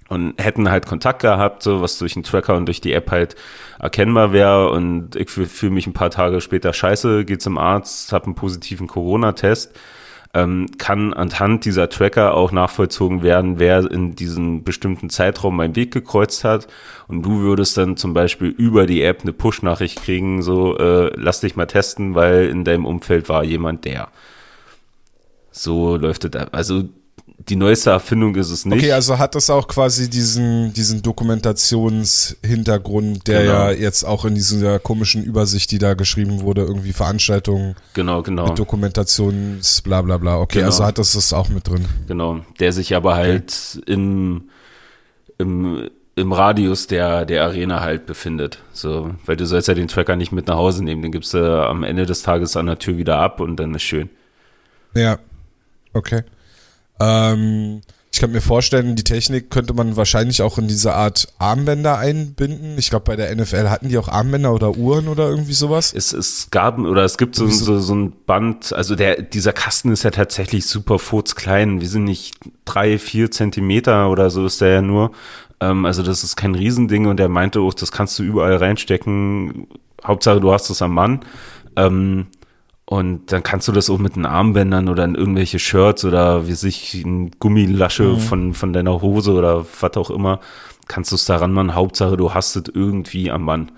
und 0.09 0.35
hätten 0.41 0.71
halt 0.71 0.87
Kontakt 0.87 1.23
gehabt, 1.23 1.63
so 1.63 1.81
was 1.83 1.99
durch 1.99 2.15
den 2.15 2.23
Tracker 2.23 2.57
und 2.57 2.67
durch 2.67 2.81
die 2.81 2.93
App 2.93 3.11
halt 3.11 3.35
erkennbar 3.79 4.33
wäre 4.33 4.71
und 4.71 5.17
ich 5.17 5.31
fühle 5.31 5.73
mich 5.73 5.87
ein 5.87 5.93
paar 5.93 6.11
Tage 6.11 6.41
später 6.41 6.73
scheiße, 6.73 7.25
gehe 7.25 7.39
zum 7.39 7.59
Arzt, 7.59 8.13
habe 8.13 8.27
einen 8.27 8.35
positiven 8.35 8.87
Corona-Test, 8.87 9.77
ähm, 10.37 10.67
kann 10.77 11.15
anhand 11.15 11.65
dieser 11.65 11.89
Tracker 11.89 12.35
auch 12.35 12.53
nachvollzogen 12.53 13.23
werden, 13.23 13.59
wer 13.59 13.91
in 13.91 14.15
diesem 14.15 14.65
bestimmten 14.65 15.09
Zeitraum 15.09 15.57
meinen 15.57 15.77
Weg 15.77 15.95
gekreuzt 15.95 16.45
hat. 16.45 16.69
Und 17.09 17.23
du 17.23 17.41
würdest 17.41 17.79
dann 17.79 17.97
zum 17.97 18.13
Beispiel 18.13 18.49
über 18.49 18.87
die 18.87 19.03
App 19.03 19.23
eine 19.23 19.33
Push-Nachricht 19.33 20.03
kriegen, 20.03 20.43
so 20.43 20.77
äh, 20.77 21.11
lass 21.17 21.41
dich 21.41 21.57
mal 21.57 21.65
testen, 21.65 22.15
weil 22.15 22.49
in 22.49 22.65
deinem 22.65 22.85
Umfeld 22.85 23.31
war 23.31 23.45
jemand 23.45 23.87
der. 23.87 24.09
So 25.51 25.97
läuft 25.97 26.27
es. 26.27 26.53
Also 26.53 26.85
die 27.49 27.57
neueste 27.57 27.91
Erfindung 27.91 28.35
ist 28.37 28.51
es 28.51 28.65
nicht. 28.65 28.79
Okay, 28.79 28.93
also 28.93 29.19
hat 29.19 29.35
das 29.37 29.51
auch 29.51 29.69
quasi 29.69 30.09
diesen, 30.11 30.73
diesen 30.73 31.03
Dokumentationshintergrund, 31.03 33.27
der 33.29 33.43
Genau. 33.43 33.53
ja 33.53 33.71
jetzt 33.71 34.05
auch 34.05 34.25
in 34.25 34.35
dieser 34.35 34.79
komischen 34.79 35.23
Übersicht, 35.23 35.71
die 35.71 35.79
da 35.79 35.95
geschrieben 35.95 36.41
wurde, 36.41 36.63
irgendwie 36.63 36.93
Veranstaltungen 36.93 37.77
genau, 37.95 38.23
genau. 38.23 38.49
mit 38.49 38.59
Dokumentations, 38.59 39.83
bla 39.83 40.03
bla 40.03 40.19
bla. 40.19 40.41
Okay, 40.41 40.59
Genau. 40.59 40.67
also 40.67 40.85
hat 40.85 40.99
das 40.99 41.13
das 41.13 41.33
auch 41.33 41.49
mit 41.49 41.69
drin. 41.69 41.85
Genau, 42.09 42.41
der 42.59 42.73
sich 42.73 42.97
aber 42.97 43.15
halt 43.15 43.81
im, 43.87 44.49
im, 45.39 45.89
im 46.17 46.33
Radius 46.33 46.87
der, 46.89 47.25
der 47.27 47.45
Arena 47.45 47.81
halt 47.81 48.07
befindet. 48.07 48.59
So, 48.73 49.15
weil 49.25 49.37
du 49.37 49.47
sollst 49.47 49.69
ja 49.69 49.75
den 49.75 49.87
Tracker 49.89 50.17
nicht 50.17 50.33
mit 50.33 50.49
nach 50.49 50.57
Hause 50.57 50.83
nehmen, 50.83 51.03
den 51.03 51.13
gibst 51.13 51.33
du 51.35 51.63
am 51.65 51.85
Ende 51.85 52.07
des 52.07 52.23
Tages 52.23 52.57
an 52.57 52.67
der 52.67 52.79
Tür 52.79 52.97
wieder 52.97 53.19
ab 53.19 53.41
und 53.41 53.57
dann 53.57 53.75
ist 53.75 53.83
schön. 53.83 54.09
Ja, 54.95 55.19
okay. 55.93 56.23
Ähm, 57.01 57.83
ich 58.17 58.21
kann 58.23 58.33
mir 58.33 58.41
vorstellen, 58.41 58.97
die 58.97 59.05
Technik 59.05 59.51
könnte 59.51 59.75
man 59.75 59.97
wahrscheinlich 59.97 60.41
auch 60.41 60.57
in 60.57 60.69
diese 60.69 60.95
Art 60.95 61.29
Armbänder 61.39 61.99
einbinden. 61.99 62.79
Ich 62.79 62.89
glaube, 62.89 63.05
bei 63.05 63.15
der 63.15 63.37
NFL 63.37 63.69
hatten 63.69 63.91
die 63.91 63.99
auch 63.99 64.09
Armbänder 64.09 64.55
oder 64.55 64.75
Uhren 64.79 65.09
oder 65.09 65.29
irgendwie 65.29 65.53
sowas. 65.53 65.93
Es, 65.93 66.15
es 66.15 66.49
gab 66.51 66.79
oder 66.79 67.05
es 67.05 67.19
gibt 67.19 67.35
so, 67.35 67.47
so, 67.47 67.79
so 67.79 67.95
ein 67.95 68.15
Band, 68.25 68.73
also 68.73 68.95
der, 68.95 69.21
dieser 69.21 69.53
Kasten 69.53 69.93
ist 69.93 70.03
ja 70.03 70.13
tatsächlich 70.13 70.65
super 70.65 70.99
furzklein. 70.99 71.83
Wir 71.83 71.89
sind 71.89 72.05
nicht 72.05 72.37
drei, 72.65 72.99
vier 72.99 73.31
Zentimeter 73.31 74.09
oder 74.09 74.31
so 74.31 74.47
ist 74.47 74.63
der 74.63 74.71
ja 74.71 74.83
nur. 74.83 75.11
Ähm, 75.61 75.85
also 75.85 76.03
das 76.03 76.25
ist 76.25 76.37
kein 76.37 76.55
Riesending 76.55 77.05
und 77.05 77.21
er 77.21 77.29
meinte 77.29 77.61
auch, 77.61 77.75
das 77.75 77.93
kannst 77.93 78.19
du 78.19 78.23
überall 78.23 78.57
reinstecken. 78.57 79.67
Hauptsache 80.03 80.41
du 80.41 80.53
hast 80.53 80.71
es 80.71 80.81
am 80.81 80.95
Mann. 80.95 81.21
Ähm, 81.77 82.29
und 82.89 83.33
dann 83.33 83.43
kannst 83.43 83.67
du 83.67 83.73
das 83.73 83.91
auch 83.91 83.99
mit 83.99 84.15
den 84.15 84.27
Armbändern 84.27 84.89
oder 84.89 85.05
in 85.05 85.17
irgendwelche 85.17 85.59
Shirts 85.59 86.05
oder 86.05 86.47
wie 86.47 86.53
sich 86.53 86.95
ein 86.95 87.33
Gummilasche 87.41 88.17
von, 88.17 88.55
von 88.55 88.73
deiner 88.73 89.03
Hose 89.03 89.33
oder 89.33 89.67
was 89.81 89.97
auch 89.97 90.09
immer, 90.11 90.39
kannst 90.87 91.11
du 91.11 91.17
es 91.17 91.25
daran 91.25 91.53
machen. 91.53 91.75
Hauptsache 91.75 92.17
du 92.17 92.33
hast 92.33 92.55
es 92.55 92.63
irgendwie 92.73 93.33
am 93.33 93.43
Mann. 93.43 93.73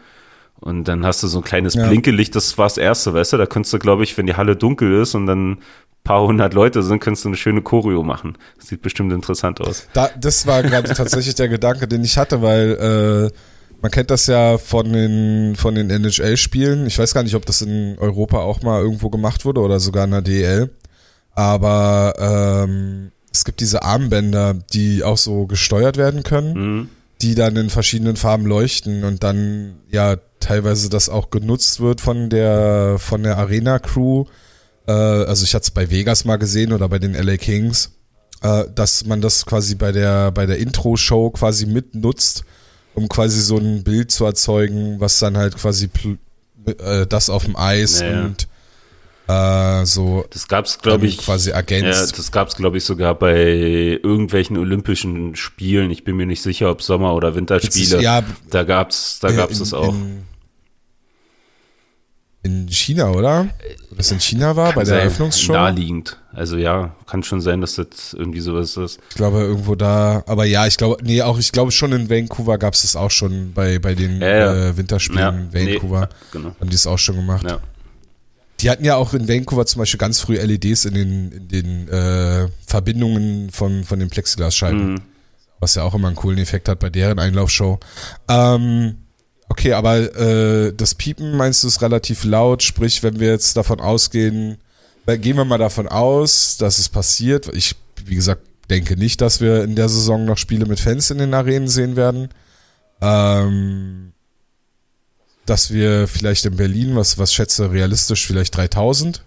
Und 0.61 0.88
dann 0.88 1.07
hast 1.07 1.23
du 1.23 1.27
so 1.27 1.38
ein 1.38 1.45
kleines 1.45 1.75
Ja. 1.75 1.87
Blinkelicht, 1.87 2.35
das 2.35 2.59
war 2.59 2.67
das 2.67 2.77
erste, 2.77 3.15
weißt 3.15 3.33
du? 3.33 3.37
Da 3.38 3.47
könntest 3.47 3.73
du, 3.73 3.79
glaube 3.79 4.05
ich, 4.05 4.19
wenn 4.19 4.27
die 4.27 4.35
Halle 4.35 4.57
dunkel 4.57 5.00
ist 5.00 5.15
und 5.15 5.27
dann 5.27 5.53
ein 5.53 5.59
paar 6.05 6.27
hundert 6.27 6.53
Leute 6.53 6.83
sind, 6.83 7.00
könntest 7.00 7.25
du 7.25 7.31
eine 7.31 7.37
schöne 7.37 7.62
Choreo 7.62 8.03
machen. 8.03 8.37
Das 8.59 8.67
sieht 8.67 8.83
bestimmt 8.83 9.12
interessant 9.12 9.61
aus. 9.62 9.88
Da, 9.95 10.11
das 10.21 10.47
war 10.47 10.62
gerade 10.62 10.88
tatsächlich 10.95 11.35
der 11.35 11.49
Gedanke, 11.49 11.88
den 11.88 12.05
ich 12.05 12.19
hatte, 12.19 12.43
weil 12.43 13.31
äh, 13.33 13.38
man 13.81 13.91
kennt 13.91 14.11
das 14.11 14.27
ja 14.27 14.59
von 14.59 14.93
den, 14.93 15.57
von 15.57 15.75
den 15.75 15.91
NHL-Spielen. 15.91 16.87
Ich 16.87 16.99
weiß 16.99 17.15
gar 17.15 17.23
nicht, 17.23 17.35
ob 17.35 17.47
das 17.47 17.63
in 17.63 17.97
Europa 17.99 18.39
auch 18.39 18.63
mal 18.63 18.81
irgendwo 18.81 19.11
gemacht 19.11 19.45
wurde 19.45 19.61
oder 19.61 19.81
sogar 19.81 20.05
in 20.05 20.11
der 20.13 20.23
DEL. 20.23 20.71
Aber 21.35 22.15
ähm, 22.67 23.13
es 23.33 23.45
gibt 23.45 23.61
diese 23.61 23.83
Armbänder, 23.83 24.55
die 24.55 25.05
auch 25.05 25.19
so 25.19 25.47
gesteuert 25.47 25.97
werden 25.97 26.23
können, 26.23 26.55
Mhm. 26.55 26.89
die 27.23 27.35
dann 27.35 27.57
in 27.57 27.71
verschiedenen 27.71 28.17
Farben 28.17 28.47
leuchten 28.47 29.05
und 29.05 29.23
dann 29.23 29.77
ja 29.91 30.17
teilweise 30.41 30.89
das 30.89 31.09
auch 31.09 31.31
genutzt 31.31 31.81
wird 31.81 32.01
von 32.01 32.31
der 32.31 32.97
von 32.99 33.23
der 33.23 33.39
Arena-Crew. 33.39 34.25
Äh, 34.87 34.93
also 34.93 35.45
ich 35.45 35.55
hatte 35.55 35.65
es 35.65 35.71
bei 35.71 35.91
Vegas 35.91 36.25
mal 36.25 36.37
gesehen 36.37 36.73
oder 36.73 36.89
bei 36.89 36.99
den 36.99 37.15
LA 37.15 37.37
Kings 37.37 37.93
äh, 38.43 38.65
dass 38.75 39.05
man 39.05 39.21
das 39.21 39.47
quasi 39.47 39.75
bei 39.75 39.91
der, 39.93 40.31
bei 40.31 40.47
der 40.47 40.59
Intro-Show 40.59 41.31
quasi 41.31 41.67
mitnutzt, 41.67 42.45
um 42.95 43.09
quasi 43.09 43.40
so 43.40 43.59
ein 43.59 43.83
Bild 43.85 44.11
zu 44.11 44.25
erzeugen, 44.25 45.00
was 45.00 45.18
dann 45.18 45.37
halt 45.37 45.57
quasi 45.57 45.88
äh, 46.66 47.07
das 47.07 47.30
auf 47.30 47.45
dem 47.45 47.57
Eis 47.57 48.00
Ja, 48.00 48.11
ja. 48.11 48.25
und 48.25 48.49
äh, 49.28 49.85
so 49.85 50.25
Das 50.30 50.49
gab's, 50.49 50.78
glaube 50.78 51.07
ich, 51.07 51.18
quasi 51.18 51.50
ja, 51.50 51.57
ergänzt. 51.57 52.18
das 52.18 52.33
gab's, 52.33 52.57
glaube 52.57 52.78
ich, 52.78 52.85
sogar 52.85 53.14
bei 53.14 53.37
irgendwelchen 54.02 54.57
Olympischen 54.57 55.37
Spielen. 55.37 55.90
Ich 55.90 56.02
bin 56.04 56.16
mir 56.16 56.26
nicht 56.26 56.40
sicher, 56.42 56.71
ob 56.71 56.83
Sommer- 56.83 57.14
oder 57.14 57.35
Winterspiele. 57.35 58.00
ja, 58.02 58.23
Da 58.50 58.64
gab's, 58.64 59.18
da 59.21 59.30
gab's 59.33 59.59
in, 59.59 59.62
es 59.62 59.75
auch. 59.75 59.92
In, 59.95 60.23
in 62.49 62.69
China, 62.69 63.11
oder? 63.11 63.49
Das 63.97 64.11
in 64.12 64.21
China 64.21 64.55
war, 64.57 64.67
bei 64.69 64.73
Kann 64.73 64.85
der 64.85 64.87
sein, 64.87 64.99
Eröffnungsshow? 65.00 65.52
Naheliegend. 65.52 66.17
Also 66.33 66.57
ja, 66.57 66.95
kann 67.07 67.23
schon 67.23 67.40
sein, 67.40 67.61
dass 67.61 67.75
das 67.76 68.14
irgendwie 68.14 68.40
sowas 68.40 68.76
ist. 68.76 68.99
Ich 69.11 69.17
glaube 69.17 69.40
irgendwo 69.40 69.75
da, 69.75 70.23
aber 70.26 70.45
ja, 70.45 70.67
ich 70.67 70.76
glaube, 70.76 71.02
nee, 71.02 71.21
auch 71.23 71.38
ich 71.38 71.50
glaube 71.52 71.73
schon 71.73 71.93
in 71.93 72.09
Vancouver 72.09 72.59
gab 72.59 72.75
es 72.75 72.83
das 72.83 72.95
auch 72.97 73.11
schon 73.11 73.52
bei, 73.52 73.78
bei 73.78 73.95
den 73.95 74.21
Ja, 74.21 74.28
ja. 74.28 74.69
Äh, 74.69 74.76
Winterspielen 74.76 75.50
in 75.52 75.64
nee, 75.64 75.75
Vancouver. 75.75 76.09
genau. 76.31 76.55
Haben 76.61 76.71
die 76.71 76.76
es 76.76 76.87
auch 76.87 76.99
schon 76.99 77.17
gemacht. 77.17 77.45
Ja. 77.49 77.59
Die 78.61 78.71
hatten 78.71 78.85
ja 78.85 78.97
auch 78.97 79.14
in 79.14 79.28
Vancouver 79.28 79.67
zum 79.67 79.81
Beispiel 79.81 79.99
ganz 79.99 80.21
früh 80.21 80.37
LEDs 80.37 80.85
in 80.85 80.95
den, 80.95 81.33
in 81.33 81.49
den 81.49 81.88
äh, 81.88 82.49
Verbindungen 82.67 83.50
von, 83.50 83.85
von 83.85 83.99
den 84.00 84.09
Plexiglasscheiben, 84.11 84.95
Mhm. 84.95 85.00
was 85.61 85.75
ja 85.76 85.83
auch 85.83 85.95
immer 85.95 86.09
einen 86.09 86.17
coolen 86.17 86.38
Effekt 86.38 86.69
hat 86.69 86.78
bei 86.81 86.90
deren 86.90 87.19
Einlaufshow. 87.19 87.78
Ähm, 88.28 88.97
okay, 89.49 89.73
aber 89.73 90.14
äh, 90.17 90.73
das 90.73 90.95
Piepen 90.95 91.37
meinst 91.37 91.62
du 91.62 91.69
ist 91.69 91.83
relativ 91.83 92.25
laut, 92.25 92.62
sprich, 92.62 93.02
wenn 93.02 93.21
wir 93.21 93.31
jetzt 93.31 93.57
davon 93.57 93.81
ausgehen, 93.81 94.59
äh, 95.07 95.19
gehen 95.19 95.37
wir 95.37 95.45
mal 95.45 95.59
davon 95.59 95.88
aus, 95.88 96.57
dass 96.59 96.78
es 96.78 96.88
passiert. 96.88 97.49
Ich, 97.55 97.75
wie 98.05 98.14
gesagt, 98.14 98.43
denke 98.71 98.97
nicht, 98.97 99.21
dass 99.21 99.40
wir 99.40 99.64
in 99.64 99.75
der 99.75 99.88
Saison 99.88 100.25
noch 100.25 100.38
Spiele 100.38 100.67
mit 100.67 100.81
Fans 100.81 101.11
in 101.11 101.19
den 101.19 101.35
Arenen 101.35 101.69
sehen 101.69 101.97
werden. 101.97 102.28
Ähm, 103.00 104.12
dass 105.47 105.73
wir 105.73 106.09
vielleicht 106.09 106.45
in 106.45 106.57
Berlin, 106.57 106.95
was, 106.95 107.17
was 107.17 107.33
schätze 107.33 107.71
realistisch, 107.73 108.26
vielleicht 108.26 108.55
3000 108.57 109.23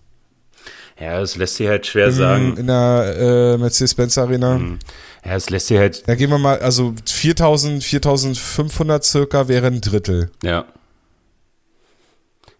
Ja, 1.01 1.19
es 1.19 1.35
lässt 1.35 1.55
sich 1.55 1.67
halt 1.67 1.87
schwer 1.87 2.11
sagen. 2.11 2.55
in 2.57 2.67
der 2.67 3.15
äh, 3.17 3.57
Mercedes-Benz 3.57 4.17
Arena. 4.19 4.59
Mhm. 4.59 4.77
Ja, 5.25 5.35
es 5.35 5.49
lässt 5.49 5.67
sich 5.67 5.77
halt, 5.79 6.07
Da 6.07 6.13
gehen 6.15 6.29
wir 6.29 6.37
mal, 6.37 6.59
also 6.59 6.93
4000, 7.05 7.83
4500 7.83 9.03
circa 9.03 9.47
wäre 9.47 9.67
ein 9.67 9.81
Drittel. 9.81 10.29
ja. 10.43 10.65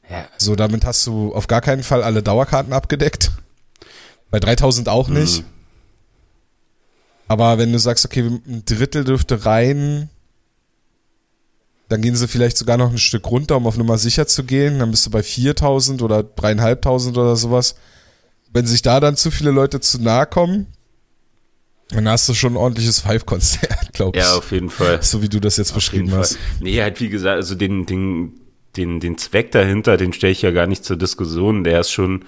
Ja, 0.09 0.25
So, 0.37 0.57
damit 0.57 0.83
hast 0.83 1.07
du 1.07 1.33
auf 1.33 1.47
gar 1.47 1.61
keinen 1.61 1.83
Fall 1.83 2.03
alle 2.03 2.21
Dauerkarten 2.21 2.73
abgedeckt. 2.73 3.31
Bei 4.29 4.41
3000 4.41 4.89
auch 4.89 5.07
nicht. 5.07 5.41
Mhm. 5.41 5.45
Aber 7.29 7.57
wenn 7.57 7.71
du 7.71 7.79
sagst, 7.79 8.03
okay, 8.03 8.21
ein 8.21 8.63
Drittel 8.65 9.05
dürfte 9.05 9.45
rein, 9.45 10.09
dann 11.87 12.01
gehen 12.01 12.17
sie 12.17 12.27
vielleicht 12.27 12.57
sogar 12.57 12.75
noch 12.75 12.91
ein 12.91 12.97
Stück 12.97 13.25
runter, 13.31 13.55
um 13.55 13.67
auf 13.67 13.77
Nummer 13.77 13.97
sicher 13.97 14.27
zu 14.27 14.43
gehen. 14.43 14.79
Dann 14.79 14.91
bist 14.91 15.05
du 15.05 15.11
bei 15.11 15.23
4000 15.23 16.01
oder 16.01 16.23
3500 16.23 17.17
oder 17.17 17.35
sowas. 17.37 17.75
Wenn 18.53 18.65
sich 18.65 18.81
da 18.81 18.99
dann 18.99 19.15
zu 19.15 19.31
viele 19.31 19.51
Leute 19.51 19.79
zu 19.79 20.01
nahe 20.01 20.25
kommen, 20.25 20.67
dann 21.89 22.07
hast 22.07 22.27
du 22.29 22.33
schon 22.33 22.53
ein 22.53 22.57
ordentliches 22.57 22.99
Five-Konzert, 23.01 23.91
glaube 23.93 24.17
ich. 24.17 24.23
ja, 24.23 24.35
auf 24.35 24.51
jeden 24.51 24.69
Fall. 24.69 25.01
so 25.01 25.21
wie 25.21 25.29
du 25.29 25.39
das 25.39 25.57
jetzt 25.57 25.71
Auf 25.71 25.75
beschrieben 25.75 26.09
Fall. 26.09 26.19
hast. 26.19 26.37
Nee, 26.59 26.81
halt 26.81 26.99
wie 27.01 27.09
gesagt, 27.09 27.35
also 27.37 27.55
den, 27.55 27.85
den, 27.85 28.33
den, 28.77 28.99
den 28.99 29.17
Zweck 29.17 29.51
dahinter, 29.51 29.97
den 29.97 30.13
stelle 30.13 30.31
ich 30.31 30.41
ja 30.41 30.51
gar 30.51 30.67
nicht 30.67 30.85
zur 30.85 30.95
Diskussion. 30.97 31.63
Der 31.65 31.81
ist 31.81 31.91
schon, 31.91 32.23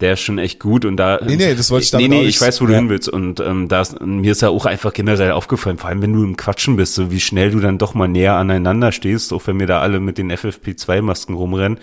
der 0.00 0.14
ist 0.14 0.20
schon 0.20 0.38
echt 0.38 0.60
gut 0.60 0.84
und 0.84 0.98
da. 0.98 1.18
Nee, 1.24 1.36
nee, 1.36 1.54
das 1.54 1.70
wollte 1.70 1.84
ich 1.84 1.92
Nee, 1.92 1.98
damit 2.04 2.10
nee, 2.18 2.24
auch 2.24 2.28
ich 2.28 2.40
weiß, 2.40 2.60
wo 2.60 2.66
du 2.66 2.72
ja. 2.72 2.78
hin 2.78 2.90
willst. 2.90 3.08
Und 3.08 3.40
ähm, 3.40 3.68
da 3.68 3.80
ist, 3.80 3.98
mir 4.00 4.32
ist 4.32 4.42
ja 4.42 4.50
auch 4.50 4.66
einfach 4.66 4.92
generell 4.92 5.32
aufgefallen, 5.32 5.78
vor 5.78 5.88
allem 5.88 6.02
wenn 6.02 6.12
du 6.12 6.22
im 6.22 6.36
Quatschen 6.36 6.76
bist, 6.76 6.94
so 6.94 7.10
wie 7.10 7.20
schnell 7.20 7.50
du 7.50 7.60
dann 7.60 7.78
doch 7.78 7.94
mal 7.94 8.08
näher 8.08 8.34
aneinander 8.34 8.92
stehst, 8.92 9.32
auch 9.32 9.46
wenn 9.46 9.58
wir 9.58 9.66
da 9.66 9.80
alle 9.80 10.00
mit 10.00 10.18
den 10.18 10.30
FFP2-Masken 10.30 11.34
rumrennen. 11.34 11.78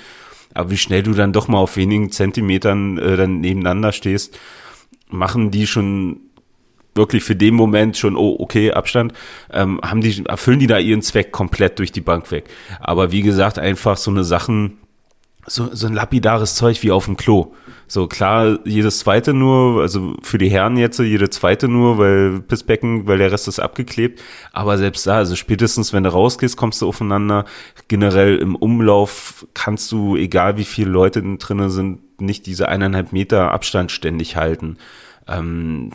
Aber 0.54 0.70
wie 0.70 0.78
schnell 0.78 1.04
du 1.04 1.14
dann 1.14 1.34
doch 1.34 1.48
mal 1.48 1.60
auf 1.60 1.78
wenigen 1.78 2.12
Zentimetern 2.12 2.98
äh, 2.98 3.18
dann 3.18 3.42
nebeneinander 3.42 3.92
stehst, 3.92 4.38
machen 5.10 5.52
die 5.52 5.68
schon 5.68 6.22
wirklich 6.96 7.24
für 7.24 7.36
den 7.36 7.56
Moment 7.56 7.98
schon, 7.98 8.16
oh, 8.16 8.36
okay, 8.40 8.72
Abstand, 8.72 9.14
ähm, 9.52 9.80
haben 9.84 10.02
die, 10.02 10.24
erfüllen 10.26 10.60
die 10.60 10.68
da 10.68 10.78
ihren 10.78 11.02
Zweck 11.02 11.32
komplett 11.32 11.80
durch 11.80 11.92
die 11.92 12.02
Bank 12.02 12.32
weg. 12.32 12.46
Aber 12.80 13.12
wie 13.12 13.22
gesagt, 13.22 13.58
einfach 13.58 13.98
so 13.98 14.12
eine 14.12 14.24
Sachen, 14.24 14.78
so, 15.46 15.70
so 15.74 15.88
ein 15.88 15.94
lapidares 15.94 16.56
Zeug 16.56 16.82
wie 16.84 16.92
auf 16.92 17.06
dem 17.06 17.18
Klo. 17.18 17.54
So 17.88 18.08
klar, 18.08 18.60
jedes 18.66 19.00
zweite 19.00 19.34
nur, 19.34 19.82
also 19.82 20.16
für 20.22 20.38
die 20.38 20.50
Herren 20.50 20.78
jetzt 20.78 21.00
jede 21.00 21.30
zweite 21.30 21.68
nur, 21.68 21.98
weil 21.98 22.40
Pissbecken, 22.40 23.08
weil 23.08 23.18
der 23.18 23.32
Rest 23.32 23.48
ist 23.48 23.60
abgeklebt. 23.60 24.22
Aber 24.52 24.78
selbst 24.78 25.06
da, 25.06 25.18
also 25.18 25.36
spätestens 25.36 25.94
wenn 25.94 26.04
du 26.04 26.12
rausgehst, 26.12 26.58
kommst 26.58 26.82
du 26.82 26.88
aufeinander. 26.88 27.46
Generell 27.90 28.38
im 28.38 28.56
Umlauf 28.56 29.46
kannst 29.54 29.92
du, 29.92 30.16
egal 30.16 30.58
wie 30.58 30.64
viele 30.64 30.90
Leute 30.90 31.22
drinnen 31.38 31.70
sind, 31.70 32.22
nicht 32.22 32.46
diese 32.46 32.70
eineinhalb 32.70 33.12
Meter 33.12 33.52
Abstand 33.52 33.92
ständig 33.92 34.38
halten. 34.38 34.78
Ähm, 35.28 35.92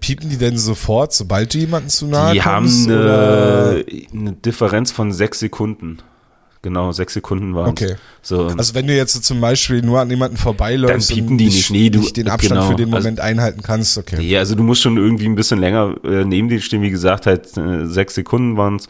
Piepen 0.00 0.30
die 0.30 0.38
denn 0.38 0.56
sofort, 0.56 1.12
sobald 1.12 1.52
du 1.52 1.58
jemanden 1.58 1.88
zu 1.90 2.06
nahe 2.06 2.32
die 2.32 2.42
haben 2.42 2.64
kommst? 2.64 2.88
oder? 2.88 3.70
eine, 3.70 3.84
eine 4.12 4.32
Differenz 4.32 4.92
von 4.92 5.12
sechs 5.12 5.40
Sekunden. 5.40 5.98
Genau, 6.66 6.90
sechs 6.90 7.14
Sekunden 7.14 7.54
waren 7.54 7.70
Okay. 7.70 7.94
So, 8.22 8.48
Also 8.48 8.74
wenn 8.74 8.88
du 8.88 8.96
jetzt 8.96 9.22
zum 9.22 9.40
Beispiel 9.40 9.82
nur 9.82 10.00
an 10.00 10.10
jemanden 10.10 10.36
vorbeiläufst 10.36 11.10
Dann 11.10 11.16
piepen 11.16 11.38
die 11.38 11.44
nicht. 11.44 11.70
Nee, 11.70 11.90
du- 11.90 12.00
den 12.10 12.28
Abstand 12.28 12.60
genau. 12.60 12.70
für 12.70 12.74
den 12.74 12.92
Also- 12.92 13.04
Moment 13.04 13.20
einhalten 13.20 13.62
kannst, 13.62 13.96
okay. 13.98 14.16
Nee, 14.18 14.36
also 14.36 14.56
du 14.56 14.64
musst 14.64 14.82
schon 14.82 14.96
irgendwie 14.96 15.26
ein 15.26 15.36
bisschen 15.36 15.60
länger 15.60 15.94
äh, 16.02 16.24
neben 16.24 16.48
dir 16.48 16.60
stehen, 16.60 16.82
wie 16.82 16.90
gesagt, 16.90 17.26
halt 17.26 17.56
äh, 17.56 17.86
sechs 17.86 18.16
Sekunden 18.16 18.56
waren's. 18.56 18.88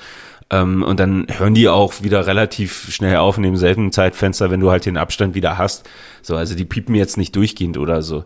Ähm, 0.49 0.83
und 0.85 0.99
dann 0.99 1.27
hören 1.29 1.53
die 1.55 1.69
auch 1.69 2.03
wieder 2.03 2.27
relativ 2.27 2.91
schnell 2.91 3.17
auf 3.17 3.37
in 3.37 3.43
dem 3.43 3.57
selben 3.59 3.93
Zeitfenster, 3.93 4.51
wenn 4.51 4.61
du 4.61 4.71
halt 4.71 4.87
den 4.87 4.97
Abstand 4.97 5.35
wieder 5.35 5.59
hast. 5.59 5.85
So, 6.23 6.35
also 6.35 6.55
die 6.55 6.65
piepen 6.65 6.95
jetzt 6.95 7.19
nicht 7.19 7.37
durchgehend 7.37 7.77
oder 7.77 8.01
so. 8.01 8.25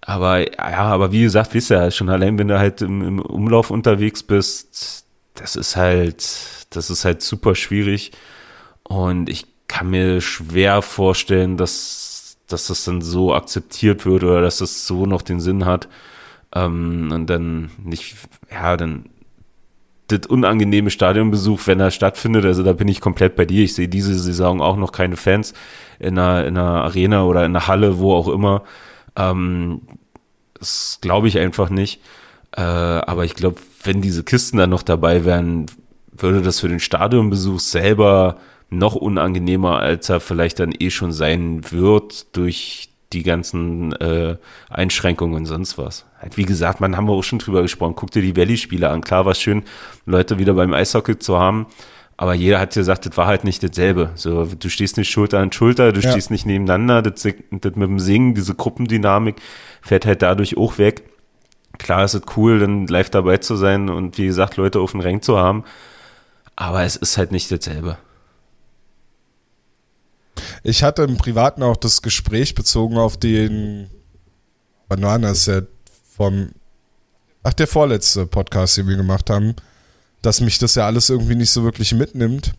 Aber 0.00 0.40
ja, 0.50 0.78
aber 0.84 1.12
wie 1.12 1.20
gesagt, 1.20 1.52
wisst 1.52 1.70
ihr 1.70 1.76
ja 1.82 1.90
schon 1.90 2.08
allein, 2.08 2.38
wenn 2.38 2.48
du 2.48 2.58
halt 2.58 2.80
im, 2.80 3.02
im 3.06 3.18
Umlauf 3.18 3.70
unterwegs 3.70 4.22
bist, 4.22 5.04
das 5.34 5.54
ist 5.54 5.76
halt, 5.76 6.24
das 6.70 6.88
ist 6.88 7.04
halt 7.04 7.20
super 7.20 7.54
schwierig. 7.54 8.12
Und 8.90 9.28
ich 9.28 9.46
kann 9.68 9.90
mir 9.90 10.20
schwer 10.20 10.82
vorstellen, 10.82 11.56
dass, 11.56 12.38
dass 12.48 12.66
das 12.66 12.82
dann 12.82 13.02
so 13.02 13.32
akzeptiert 13.32 14.04
wird 14.04 14.24
oder 14.24 14.42
dass 14.42 14.58
das 14.58 14.84
so 14.84 15.06
noch 15.06 15.22
den 15.22 15.38
Sinn 15.38 15.64
hat. 15.64 15.88
Ähm, 16.52 17.08
und 17.12 17.30
dann 17.30 17.70
nicht, 17.84 18.16
ja, 18.50 18.76
dann 18.76 19.04
das 20.08 20.26
unangenehme 20.26 20.90
Stadionbesuch, 20.90 21.68
wenn 21.68 21.78
er 21.78 21.92
stattfindet, 21.92 22.44
also 22.44 22.64
da 22.64 22.72
bin 22.72 22.88
ich 22.88 23.00
komplett 23.00 23.36
bei 23.36 23.44
dir. 23.44 23.62
Ich 23.62 23.74
sehe 23.74 23.86
diese 23.86 24.18
Saison 24.18 24.60
auch 24.60 24.76
noch 24.76 24.90
keine 24.90 25.16
Fans 25.16 25.54
in 26.00 26.18
einer, 26.18 26.44
in 26.44 26.58
einer 26.58 26.82
Arena 26.82 27.22
oder 27.22 27.44
in 27.44 27.54
einer 27.54 27.68
Halle, 27.68 28.00
wo 28.00 28.12
auch 28.16 28.26
immer. 28.26 28.64
Ähm, 29.14 29.82
das 30.54 30.98
glaube 31.00 31.28
ich 31.28 31.38
einfach 31.38 31.70
nicht. 31.70 32.00
Äh, 32.56 32.62
aber 32.62 33.24
ich 33.24 33.36
glaube, 33.36 33.60
wenn 33.84 34.02
diese 34.02 34.24
Kisten 34.24 34.56
dann 34.56 34.70
noch 34.70 34.82
dabei 34.82 35.24
wären, 35.24 35.66
würde 36.10 36.42
das 36.42 36.58
für 36.58 36.68
den 36.68 36.80
Stadionbesuch 36.80 37.60
selber 37.60 38.38
noch 38.70 38.94
unangenehmer, 38.94 39.80
als 39.80 40.08
er 40.08 40.20
vielleicht 40.20 40.60
dann 40.60 40.72
eh 40.78 40.90
schon 40.90 41.12
sein 41.12 41.70
wird 41.70 42.36
durch 42.36 42.90
die 43.12 43.24
ganzen 43.24 43.92
äh, 43.96 44.36
Einschränkungen 44.68 45.34
und 45.34 45.46
sonst 45.46 45.76
was. 45.76 46.06
Halt, 46.20 46.36
wie 46.36 46.44
gesagt, 46.44 46.80
man 46.80 46.96
haben 46.96 47.06
wir 47.06 47.12
auch 47.12 47.24
schon 47.24 47.40
drüber 47.40 47.62
gesprochen. 47.62 47.94
Guck 47.96 48.12
dir 48.12 48.22
die 48.22 48.36
Valley-Spiele 48.36 48.88
an. 48.88 49.00
Klar 49.00 49.24
war 49.24 49.32
es 49.32 49.40
schön, 49.40 49.64
Leute 50.06 50.38
wieder 50.38 50.54
beim 50.54 50.72
Eishockey 50.72 51.18
zu 51.18 51.38
haben, 51.38 51.66
aber 52.16 52.34
jeder 52.34 52.60
hat 52.60 52.74
gesagt, 52.74 53.06
das 53.06 53.16
war 53.16 53.26
halt 53.26 53.42
nicht 53.44 53.62
dasselbe. 53.62 54.10
So, 54.14 54.44
du 54.44 54.68
stehst 54.68 54.96
nicht 54.96 55.10
Schulter 55.10 55.40
an 55.40 55.50
Schulter, 55.50 55.92
du 55.92 56.00
ja. 56.00 56.10
stehst 56.10 56.30
nicht 56.30 56.46
nebeneinander, 56.46 57.02
das, 57.02 57.22
das 57.22 57.32
mit 57.50 57.64
dem 57.64 57.98
Singen, 57.98 58.34
diese 58.34 58.54
Gruppendynamik 58.54 59.36
fährt 59.82 60.06
halt 60.06 60.22
dadurch 60.22 60.56
auch 60.56 60.78
weg. 60.78 61.02
Klar 61.78 62.04
ist 62.04 62.14
es 62.14 62.22
cool, 62.36 62.60
dann 62.60 62.86
live 62.86 63.10
dabei 63.10 63.38
zu 63.38 63.56
sein 63.56 63.88
und 63.88 64.18
wie 64.18 64.26
gesagt, 64.26 64.56
Leute 64.56 64.80
auf 64.80 64.92
den 64.92 65.00
Rang 65.00 65.22
zu 65.22 65.38
haben, 65.38 65.64
aber 66.56 66.82
es 66.82 66.96
ist 66.96 67.16
halt 67.16 67.32
nicht 67.32 67.50
dasselbe. 67.50 67.96
Ich 70.62 70.82
hatte 70.82 71.02
im 71.02 71.16
Privaten 71.16 71.62
auch 71.62 71.76
das 71.76 72.02
Gespräch 72.02 72.54
bezogen 72.54 72.98
auf 72.98 73.16
den 73.16 73.88
Bananas 74.88 75.46
ja 75.46 75.62
vom 76.16 76.50
ach 77.42 77.54
der 77.54 77.66
vorletzte 77.66 78.26
Podcast, 78.26 78.76
den 78.76 78.88
wir 78.88 78.96
gemacht 78.96 79.30
haben, 79.30 79.54
dass 80.22 80.40
mich 80.40 80.58
das 80.58 80.74
ja 80.74 80.86
alles 80.86 81.08
irgendwie 81.08 81.34
nicht 81.34 81.50
so 81.50 81.64
wirklich 81.64 81.94
mitnimmt. 81.94 82.52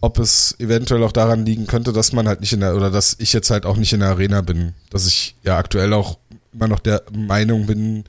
Ob 0.00 0.18
es 0.18 0.56
eventuell 0.58 1.02
auch 1.04 1.12
daran 1.12 1.46
liegen 1.46 1.66
könnte, 1.66 1.92
dass 1.92 2.12
man 2.12 2.26
halt 2.26 2.40
nicht 2.40 2.52
in 2.52 2.60
der 2.60 2.74
oder 2.74 2.90
dass 2.90 3.14
ich 3.18 3.32
jetzt 3.32 3.50
halt 3.50 3.66
auch 3.66 3.76
nicht 3.76 3.92
in 3.92 4.00
der 4.00 4.08
Arena 4.08 4.40
bin, 4.40 4.74
dass 4.90 5.06
ich 5.06 5.36
ja 5.44 5.58
aktuell 5.58 5.92
auch 5.92 6.18
immer 6.52 6.66
noch 6.66 6.80
der 6.80 7.02
Meinung 7.12 7.66
bin, 7.66 8.04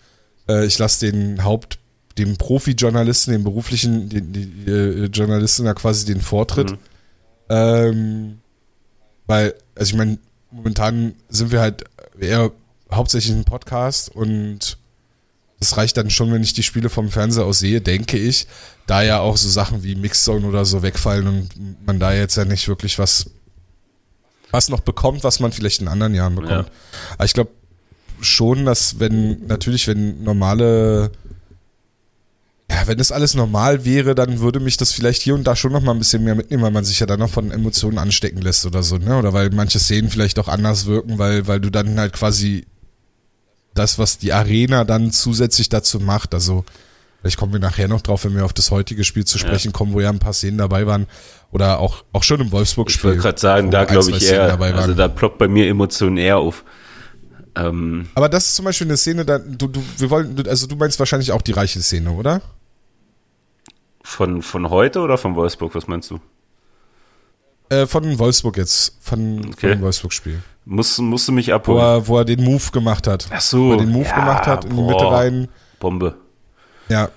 äh, 0.49 0.65
ich 0.65 0.79
lasse 0.79 1.11
den 1.11 1.43
Haupt 1.43 1.77
dem 2.17 2.37
Profi-Journalisten, 2.37 3.31
den 3.31 3.43
beruflichen 3.43 4.09
den, 4.09 4.33
die, 4.33 4.71
äh, 4.71 5.05
Journalisten 5.05 5.65
ja 5.65 5.73
quasi 5.73 6.05
den 6.05 6.21
Vortritt. 6.21 6.71
Mhm. 6.71 6.77
Ähm, 7.49 8.39
weil, 9.27 9.53
also 9.75 9.91
ich 9.91 9.97
meine, 9.97 10.17
momentan 10.51 11.15
sind 11.29 11.51
wir 11.51 11.61
halt 11.61 11.83
eher 12.19 12.51
hauptsächlich 12.91 13.35
ein 13.35 13.45
Podcast 13.45 14.09
und 14.09 14.77
das 15.59 15.77
reicht 15.77 15.95
dann 15.97 16.09
schon, 16.09 16.31
wenn 16.31 16.43
ich 16.43 16.53
die 16.53 16.63
Spiele 16.63 16.89
vom 16.89 17.09
Fernseher 17.09 17.45
aus 17.45 17.59
sehe, 17.59 17.79
denke 17.79 18.17
ich, 18.17 18.47
da 18.85 19.01
ja 19.01 19.19
auch 19.19 19.37
so 19.37 19.47
Sachen 19.47 19.83
wie 19.83 19.95
Mixzone 19.95 20.45
oder 20.45 20.65
so 20.65 20.83
wegfallen 20.83 21.27
und 21.27 21.85
man 21.85 21.99
da 21.99 22.13
jetzt 22.13 22.35
ja 22.35 22.43
nicht 22.43 22.67
wirklich 22.67 22.99
was, 22.99 23.29
was 24.51 24.69
noch 24.69 24.81
bekommt, 24.81 25.23
was 25.23 25.39
man 25.39 25.53
vielleicht 25.53 25.81
in 25.81 25.87
anderen 25.87 26.13
Jahren 26.13 26.35
bekommt. 26.35 26.67
Ja. 26.67 26.73
Aber 27.15 27.25
ich 27.25 27.33
glaube 27.33 27.51
schon, 28.19 28.65
dass 28.65 28.99
wenn, 28.99 29.47
natürlich, 29.47 29.87
wenn 29.87 30.23
normale 30.23 31.11
wenn 32.87 32.97
das 32.97 33.11
alles 33.11 33.35
normal 33.35 33.85
wäre, 33.85 34.15
dann 34.15 34.39
würde 34.39 34.59
mich 34.59 34.77
das 34.77 34.91
vielleicht 34.91 35.21
hier 35.21 35.35
und 35.35 35.45
da 35.45 35.55
schon 35.55 35.71
noch 35.71 35.81
mal 35.81 35.91
ein 35.91 35.99
bisschen 35.99 36.23
mehr 36.23 36.35
mitnehmen, 36.35 36.63
weil 36.63 36.71
man 36.71 36.85
sich 36.85 36.99
ja 36.99 37.05
dann 37.05 37.19
noch 37.19 37.29
von 37.29 37.51
Emotionen 37.51 37.97
anstecken 37.97 38.41
lässt 38.41 38.65
oder 38.65 38.83
so, 38.83 38.97
ne? 38.97 39.17
Oder 39.17 39.33
weil 39.33 39.49
manche 39.51 39.79
Szenen 39.79 40.09
vielleicht 40.09 40.39
auch 40.39 40.47
anders 40.47 40.85
wirken, 40.85 41.17
weil, 41.17 41.47
weil 41.47 41.59
du 41.59 41.69
dann 41.69 41.99
halt 41.99 42.13
quasi 42.13 42.65
das, 43.73 43.99
was 43.99 44.17
die 44.17 44.33
Arena 44.33 44.83
dann 44.83 45.11
zusätzlich 45.11 45.69
dazu 45.69 45.99
macht, 45.99 46.33
also 46.33 46.63
vielleicht 47.21 47.37
kommen 47.37 47.53
wir 47.53 47.59
nachher 47.59 47.87
noch 47.87 48.01
drauf, 48.01 48.25
wenn 48.25 48.35
wir 48.35 48.45
auf 48.45 48.53
das 48.53 48.71
heutige 48.71 49.03
Spiel 49.03 49.25
zu 49.25 49.37
sprechen 49.37 49.69
ja. 49.69 49.73
kommen, 49.73 49.93
wo 49.93 49.99
ja 49.99 50.09
ein 50.09 50.19
paar 50.19 50.33
Szenen 50.33 50.57
dabei 50.57 50.85
waren 50.85 51.07
oder 51.51 51.79
auch, 51.79 52.03
auch 52.11 52.23
schon 52.23 52.41
im 52.41 52.51
Wolfsburg-Spiel. 52.51 53.11
Ich 53.11 53.15
wollte 53.15 53.21
gerade 53.21 53.39
sagen, 53.39 53.71
da 53.71 53.85
glaube 53.85 54.11
ich 54.11 54.29
eher, 54.29 54.59
also 54.59 54.93
da 54.93 55.07
ploppt 55.07 55.37
bei 55.37 55.47
mir 55.47 55.67
Emotionen 55.67 56.17
eher 56.17 56.37
auf. 56.37 56.63
Ähm, 57.55 58.07
Aber 58.15 58.29
das 58.29 58.47
ist 58.47 58.55
zum 58.55 58.65
Beispiel 58.65 58.87
eine 58.87 58.97
Szene, 58.97 59.25
da, 59.25 59.37
du, 59.37 59.67
du, 59.67 59.83
wir 59.97 60.09
wollen, 60.09 60.47
also 60.47 60.67
du 60.67 60.75
meinst 60.75 60.99
wahrscheinlich 60.99 61.31
auch 61.31 61.41
die 61.41 61.51
reiche 61.51 61.81
Szene, 61.81 62.11
oder? 62.11 62.41
Von, 64.03 64.41
von 64.41 64.69
heute 64.69 64.99
oder 64.99 65.17
von 65.17 65.35
Wolfsburg, 65.35 65.73
was 65.73 65.87
meinst 65.87 66.11
du? 66.11 66.19
Äh, 67.69 67.87
von 67.87 68.19
Wolfsburg 68.19 68.57
jetzt, 68.57 68.97
von, 68.99 69.39
okay. 69.39 69.53
von 69.59 69.69
dem 69.69 69.81
Wolfsburg-Spiel. 69.81 70.43
Muss, 70.65 70.97
musst 70.99 71.27
du 71.27 71.31
mich 71.31 71.53
abholen. 71.53 71.79
Wo 71.79 71.81
er, 71.81 72.07
wo 72.07 72.17
er 72.19 72.25
den 72.25 72.43
Move 72.43 72.71
gemacht 72.71 73.07
hat. 73.07 73.27
Ach 73.31 73.41
so. 73.41 73.69
Wo 73.69 73.71
er 73.71 73.77
den 73.77 73.91
Move 73.91 74.05
ja, 74.05 74.15
gemacht 74.15 74.45
hat, 74.45 74.65
in 74.65 74.75
boah, 74.75 74.87
die 74.87 74.93
Mitte 74.93 75.11
rein. 75.11 75.47
Bombe. 75.79 76.15
Ja. 76.89 77.09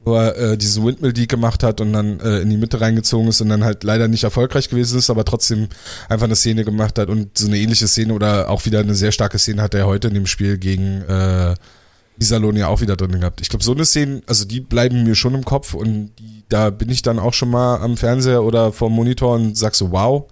Wo 0.00 0.14
er 0.14 0.36
äh, 0.36 0.56
diesen 0.56 0.84
Windmill 0.84 1.12
Deak 1.12 1.28
gemacht 1.28 1.62
hat 1.62 1.80
und 1.80 1.92
dann 1.92 2.20
äh, 2.20 2.38
in 2.38 2.50
die 2.50 2.56
Mitte 2.56 2.80
reingezogen 2.80 3.28
ist 3.28 3.40
und 3.40 3.48
dann 3.48 3.64
halt 3.64 3.84
leider 3.84 4.08
nicht 4.08 4.24
erfolgreich 4.24 4.68
gewesen 4.68 4.98
ist, 4.98 5.10
aber 5.10 5.24
trotzdem 5.24 5.68
einfach 6.08 6.26
eine 6.26 6.36
Szene 6.36 6.64
gemacht 6.64 6.98
hat 6.98 7.08
und 7.08 7.36
so 7.36 7.46
eine 7.46 7.58
ähnliche 7.58 7.88
Szene 7.88 8.14
oder 8.14 8.48
auch 8.48 8.64
wieder 8.66 8.80
eine 8.80 8.94
sehr 8.94 9.12
starke 9.12 9.38
Szene 9.38 9.62
hat 9.62 9.74
er 9.74 9.86
heute 9.86 10.08
in 10.08 10.14
dem 10.14 10.26
Spiel 10.26 10.58
gegen 10.58 11.04
äh, 12.18 12.22
Iserlohn 12.22 12.56
ja 12.56 12.68
auch 12.68 12.80
wieder 12.80 12.96
drin 12.96 13.20
gehabt. 13.20 13.40
Ich 13.40 13.48
glaube, 13.48 13.64
so 13.64 13.72
eine 13.72 13.84
Szene, 13.84 14.22
also 14.26 14.44
die 14.44 14.60
bleiben 14.60 15.04
mir 15.04 15.14
schon 15.14 15.34
im 15.34 15.44
Kopf 15.44 15.74
und 15.74 16.12
die, 16.18 16.44
da 16.48 16.70
bin 16.70 16.90
ich 16.90 17.02
dann 17.02 17.18
auch 17.18 17.34
schon 17.34 17.50
mal 17.50 17.78
am 17.78 17.96
Fernseher 17.96 18.42
oder 18.42 18.72
vorm 18.72 18.92
Monitor 18.92 19.34
und 19.34 19.56
sag 19.56 19.74
so, 19.74 19.90
wow, 19.92 20.24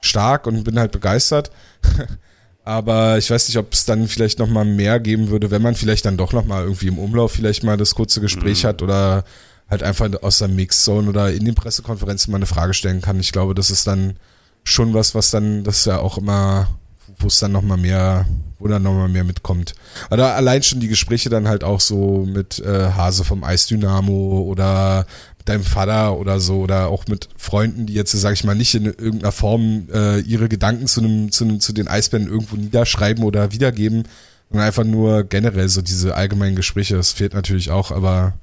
stark 0.00 0.46
und 0.46 0.64
bin 0.64 0.78
halt 0.78 0.92
begeistert. 0.92 1.50
Aber 2.64 3.18
ich 3.18 3.30
weiß 3.30 3.48
nicht, 3.48 3.56
ob 3.56 3.72
es 3.72 3.84
dann 3.84 4.06
vielleicht 4.06 4.38
noch 4.38 4.48
mal 4.48 4.64
mehr 4.64 5.00
geben 5.00 5.30
würde, 5.30 5.50
wenn 5.50 5.62
man 5.62 5.74
vielleicht 5.74 6.04
dann 6.04 6.16
doch 6.16 6.32
noch 6.32 6.44
mal 6.44 6.64
irgendwie 6.64 6.88
im 6.88 6.98
Umlauf 6.98 7.32
vielleicht 7.32 7.64
mal 7.64 7.76
das 7.76 7.94
kurze 7.94 8.20
Gespräch 8.20 8.62
mhm. 8.62 8.68
hat 8.68 8.82
oder 8.82 9.24
halt 9.68 9.82
einfach 9.82 10.10
aus 10.22 10.38
der 10.38 10.48
Mixzone 10.48 11.08
oder 11.08 11.32
in 11.32 11.44
den 11.44 11.54
Pressekonferenzen 11.54 12.30
mal 12.30 12.36
eine 12.36 12.46
Frage 12.46 12.74
stellen 12.74 13.00
kann. 13.00 13.20
Ich 13.20 13.32
glaube, 13.32 13.54
das 13.54 13.70
ist 13.70 13.86
dann 13.86 14.16
schon 14.64 14.92
was, 14.94 15.14
was 15.14 15.30
dann, 15.30 15.64
das 15.64 15.84
ja 15.84 15.98
auch 15.98 16.18
immer, 16.18 16.68
wo 17.18 17.26
es 17.26 17.38
dann 17.38 17.52
noch 17.52 17.62
mal 17.62 17.76
mehr 17.76 18.26
wo 18.60 18.68
dann 18.68 18.82
nochmal 18.82 19.08
mehr 19.08 19.24
mitkommt. 19.24 19.74
Oder 20.10 20.34
allein 20.36 20.62
schon 20.62 20.80
die 20.80 20.88
Gespräche 20.88 21.30
dann 21.30 21.48
halt 21.48 21.64
auch 21.64 21.80
so 21.80 22.26
mit 22.30 22.58
äh, 22.60 22.90
Hase 22.90 23.24
vom 23.24 23.42
Eisdynamo 23.42 24.42
oder 24.42 25.06
mit 25.38 25.48
deinem 25.48 25.64
Vater 25.64 26.16
oder 26.16 26.38
so 26.38 26.60
oder 26.60 26.88
auch 26.88 27.06
mit 27.06 27.28
Freunden, 27.36 27.86
die 27.86 27.94
jetzt, 27.94 28.12
sag 28.12 28.34
ich 28.34 28.44
mal, 28.44 28.54
nicht 28.54 28.74
in 28.74 28.84
irgendeiner 28.84 29.32
Form 29.32 29.88
äh, 29.92 30.20
ihre 30.20 30.48
Gedanken 30.48 30.86
zu, 30.86 31.00
einem, 31.00 31.32
zu, 31.32 31.44
einem, 31.44 31.60
zu 31.60 31.72
den 31.72 31.88
Eisbären 31.88 32.28
irgendwo 32.28 32.56
niederschreiben 32.56 33.24
oder 33.24 33.52
wiedergeben, 33.52 34.04
sondern 34.50 34.66
einfach 34.66 34.84
nur 34.84 35.24
generell 35.24 35.68
so 35.68 35.80
diese 35.80 36.14
allgemeinen 36.14 36.56
Gespräche. 36.56 36.96
Das 36.96 37.12
fehlt 37.12 37.32
natürlich 37.32 37.70
auch, 37.70 37.90
aber 37.90 38.34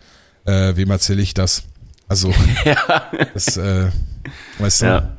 äh, 0.45 0.75
wem 0.75 0.89
erzähle 0.89 1.21
ich 1.21 1.36
das? 1.36 1.63
Also, 2.08 2.34
ja. 2.65 3.12
das, 3.34 3.58
äh, 3.58 3.89
weißt 4.58 4.82
du, 4.82 4.86
ja 4.86 5.16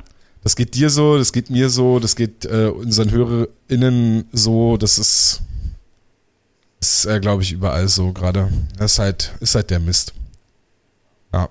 das 0.49 0.55
geht 0.55 0.73
dir 0.73 0.89
so, 0.89 1.15
das 1.15 1.31
geht 1.31 1.51
mir 1.51 1.69
so, 1.69 1.99
das 1.99 2.15
geht 2.15 2.43
äh, 2.45 2.69
unseren 2.69 3.11
HörerInnen 3.11 4.25
so, 4.31 4.77
das 4.77 4.97
ist, 4.97 5.43
ist 6.81 7.05
äh, 7.05 7.19
glaube 7.19 7.43
ich, 7.43 7.51
überall 7.51 7.87
so 7.87 8.11
gerade. 8.13 8.51
Das 8.75 8.93
ist 8.93 8.99
halt, 8.99 9.31
ist 9.41 9.53
halt 9.53 9.69
der 9.69 9.79
Mist. 9.79 10.11
Ja. 11.31 11.49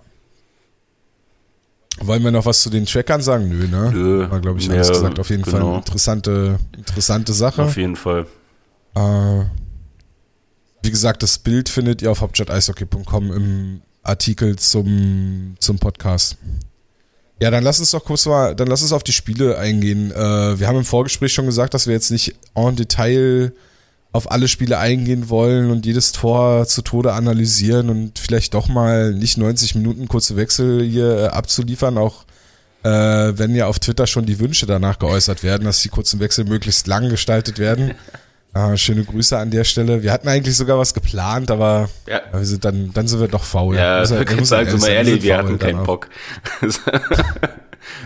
Wollen 2.01 2.25
wir 2.25 2.33
noch 2.33 2.45
was 2.45 2.61
zu 2.61 2.71
den 2.71 2.87
Trackern 2.87 3.23
sagen? 3.23 3.49
Nö, 3.49 3.69
ne? 3.69 3.93
Nö. 3.93 4.29
War, 4.29 4.41
glaube 4.41 4.59
ich, 4.59 4.69
alles 4.69 4.89
ja, 4.89 4.95
gesagt. 4.95 5.21
Auf 5.21 5.31
jeden 5.31 5.45
genau. 5.45 5.59
Fall 5.59 5.69
eine 5.69 5.79
interessante, 5.79 6.59
interessante 6.77 7.33
Sache. 7.33 7.63
Auf 7.63 7.77
jeden 7.77 7.95
Fall. 7.95 8.27
Äh, 8.97 9.45
wie 10.83 10.91
gesagt, 10.91 11.23
das 11.23 11.39
Bild 11.39 11.69
findet 11.69 12.03
ihr 12.03 12.11
auf 12.11 12.21
hauptstadt-eishockey.com 12.21 13.33
im 13.33 13.83
Artikel 14.03 14.57
zum, 14.57 15.55
zum 15.61 15.79
Podcast. 15.79 16.37
Ja, 17.41 17.51
dann 17.51 17.63
lass 17.63 17.79
uns 17.79 17.93
doch 17.93 18.05
kurz 18.05 18.27
mal, 18.27 18.55
dann 18.57 18.67
lass 18.67 18.83
uns 18.83 18.93
auf 18.93 19.05
die 19.05 19.13
Spiele 19.13 19.59
eingehen. 19.59 20.11
Äh, 20.11 20.59
wir 20.59 20.67
haben 20.67 20.79
im 20.79 20.85
Vorgespräch 20.85 21.33
schon 21.33 21.47
gesagt, 21.47 21.73
dass 21.75 21.87
wir 21.87 21.95
jetzt 21.95 22.11
nicht 22.11 22.35
en 22.55 22.75
Detail 22.75 23.53
auf 24.11 24.31
alle 24.31 24.49
Spiele 24.49 24.79
eingehen 24.79 25.29
wollen 25.29 25.71
und 25.71 25.87
jedes 25.87 26.13
Tor 26.13 26.67
zu 26.67 26.83
Tode 26.83 27.13
analysieren 27.13 27.91
und 27.91 28.19
vielleicht 28.19 28.55
doch 28.55 28.69
mal 28.69 29.13
nicht 29.13 29.39
90 29.39 29.77
Minuten 29.77 30.09
kurze 30.09 30.35
Wechsel 30.37 30.83
hier 30.83 31.17
äh, 31.17 31.27
abzuliefern, 31.27 31.99
auch 31.99 32.25
äh, 32.83 32.89
wenn 32.91 33.55
ja 33.55 33.67
auf 33.67 33.79
Twitter 33.79 34.07
schon 34.07 34.27
die 34.27 34.41
Wünsche 34.41 34.67
danach 34.67 34.99
geäußert 34.99 35.43
werden, 35.43 35.65
dass 35.65 35.83
die 35.83 35.91
kurzen 35.91 36.21
Wechsel 36.21 36.45
möglichst 36.45 36.87
lang 36.87 37.09
gestaltet 37.09 37.59
werden. 37.59 37.95
Ah, 38.55 38.77
schöne 38.77 39.05
Grüße 39.05 39.39
an 39.39 39.51
der 39.51 39.65
Stelle. 39.65 40.03
Wir 40.03 40.11
hatten 40.13 40.27
eigentlich 40.27 40.57
sogar 40.57 40.79
was 40.79 40.95
geplant, 40.95 41.51
aber 41.51 41.89
ja. 42.07 42.23
wir 42.33 42.45
sind 42.45 42.65
dann, 42.65 42.93
dann 42.93 43.07
sind 43.07 43.21
wir 43.21 43.29
doch 43.29 43.45
faul. 43.45 43.77
Ja, 43.77 44.01
muss, 44.01 44.11
ich 44.11 44.37
muss 44.37 44.49
sagen, 44.49 44.71
so 44.71 44.79
mal 44.79 44.89
ehrlich, 44.89 45.23
wir 45.23 45.37
hatten 45.37 45.59
keinen 45.59 45.85
Bock. 45.85 46.09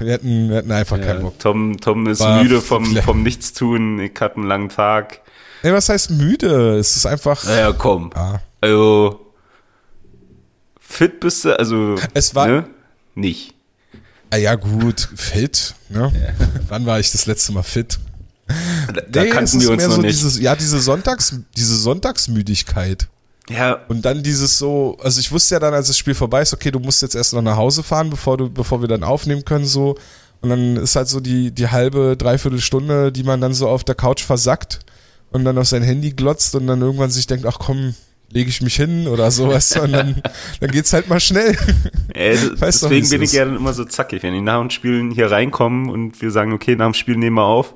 wir, 0.01 0.13
hatten, 0.13 0.51
wir 0.51 0.57
hatten 0.57 0.73
einfach 0.73 0.99
ja, 0.99 1.05
keinen 1.05 1.23
Bock. 1.23 1.39
Tom, 1.39 1.81
Tom 1.81 2.07
ist 2.07 2.21
War 2.21 2.43
müde 2.43 2.61
vom, 2.61 2.85
vom 2.97 3.23
Nichtstun. 3.23 4.01
Ich 4.01 4.21
hatte 4.21 4.37
einen 4.37 4.47
langen 4.47 4.69
Tag. 4.69 5.21
Ey, 5.63 5.73
was 5.73 5.89
heißt 5.89 6.11
müde? 6.11 6.77
Es 6.77 6.97
ist 6.97 7.07
einfach. 7.07 7.45
Naja, 7.45 7.73
komm. 7.73 8.11
Ah. 8.15 8.41
Also, 8.61 9.33
fit 10.81 11.21
bist 11.21 11.45
du, 11.45 11.59
also. 11.59 11.95
Es 12.15 12.35
war- 12.35 12.49
Ne? 12.49 12.65
Nicht. 13.15 13.55
Ah, 14.31 14.37
ja, 14.37 14.55
gut, 14.55 15.09
fit. 15.15 15.75
Ne? 15.89 16.11
Wann 16.69 16.87
war 16.87 16.99
ich 16.99 17.13
das 17.13 17.27
letzte 17.27 17.53
Mal 17.53 17.63
fit? 17.63 17.99
Da, 18.47 19.01
da 19.09 19.23
Nee, 19.23 19.31
kannten 19.31 19.61
wir 19.61 19.71
uns 19.71 19.79
mehr 19.79 19.89
noch 19.89 19.97
so 19.97 20.03
nicht. 20.03 20.19
Dieses, 20.19 20.41
ja, 20.41 20.57
diese, 20.57 20.81
Sonntags, 20.81 21.35
diese 21.57 21.77
Sonntagsmüdigkeit. 21.77 23.09
ja, 23.49 23.75
Und 23.89 24.05
dann 24.05 24.23
dieses 24.23 24.59
so, 24.59 24.97
also 25.03 25.21
ich 25.21 25.31
wusste 25.33 25.55
ja 25.55 25.61
dann, 25.61 25.75
als 25.75 25.87
das 25.89 25.97
Spiel 25.99 26.15
vorbei 26.15 26.43
ist, 26.43 26.53
okay, 26.53 26.71
du 26.71 26.79
musst 26.81 27.03
jetzt 27.03 27.15
erst 27.15 27.33
noch 27.33 27.43
nach 27.43 27.57
Hause 27.57 27.83
fahren, 27.83 28.11
bevor 28.11 28.37
du, 28.37 28.51
bevor 28.51 28.81
wir 28.81 28.89
dann 28.89 29.05
aufnehmen 29.05 29.45
können, 29.45 29.65
so. 29.65 29.97
Und 30.41 30.51
dann 30.51 30.77
ist 30.77 30.97
halt 30.97 31.09
so 31.09 31.21
die, 31.21 31.53
die 31.53 31.69
halbe, 31.69 32.17
dreiviertel 32.17 32.61
Stunde, 32.61 33.13
die 33.13 33.23
man 33.23 33.41
dann 33.41 33.55
so 33.55 33.69
auf 33.69 33.85
der 33.85 33.95
Couch 33.95 34.23
versackt 34.25 34.81
und 35.31 35.45
dann 35.45 35.57
auf 35.57 35.69
sein 35.69 35.83
Handy 35.83 36.11
glotzt 36.11 36.55
und 36.57 36.67
dann 36.67 36.81
irgendwann 36.81 37.11
sich 37.11 37.27
denkt, 37.29 37.47
ach 37.47 37.59
komm, 37.61 37.95
lege 38.33 38.49
ich 38.49 38.61
mich 38.61 38.75
hin 38.75 39.07
oder 39.07 39.31
sowas. 39.31 39.77
Und 39.77 39.93
dann, 39.93 40.23
dann 40.61 40.71
geht's 40.71 40.93
halt 40.93 41.09
mal 41.09 41.21
schnell. 41.21 41.57
Äh, 42.15 42.37
Weißt 42.57 42.83
doch, 42.83 42.89
deswegen 42.89 43.09
bin 43.11 43.23
ich 43.23 43.33
ja 43.33 43.45
dann 43.45 43.57
immer 43.57 43.73
so 43.73 43.85
zackig, 43.85 44.23
wenn 44.23 44.33
die 44.33 44.41
nach 44.41 44.59
dem 44.59 44.71
Spielen 44.71 45.11
hier 45.11 45.31
reinkommen 45.31 45.91
und 45.91 46.21
wir 46.23 46.31
sagen, 46.31 46.53
okay, 46.53 46.75
nach 46.77 46.87
dem 46.87 46.95
Spiel 46.95 47.17
nehmen 47.17 47.37
wir 47.37 47.45
auf, 47.45 47.75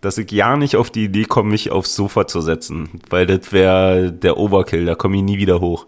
dass 0.00 0.18
ich 0.18 0.30
ja 0.30 0.56
nicht 0.56 0.76
auf 0.76 0.90
die 0.90 1.04
Idee 1.04 1.24
komme, 1.24 1.50
mich 1.50 1.70
aufs 1.70 1.94
Sofa 1.94 2.26
zu 2.26 2.40
setzen, 2.40 2.88
weil 3.10 3.26
das 3.26 3.52
wäre 3.52 4.12
der 4.12 4.36
Overkill, 4.36 4.84
da 4.84 4.94
komme 4.94 5.16
ich 5.16 5.22
nie 5.22 5.38
wieder 5.38 5.60
hoch. 5.60 5.86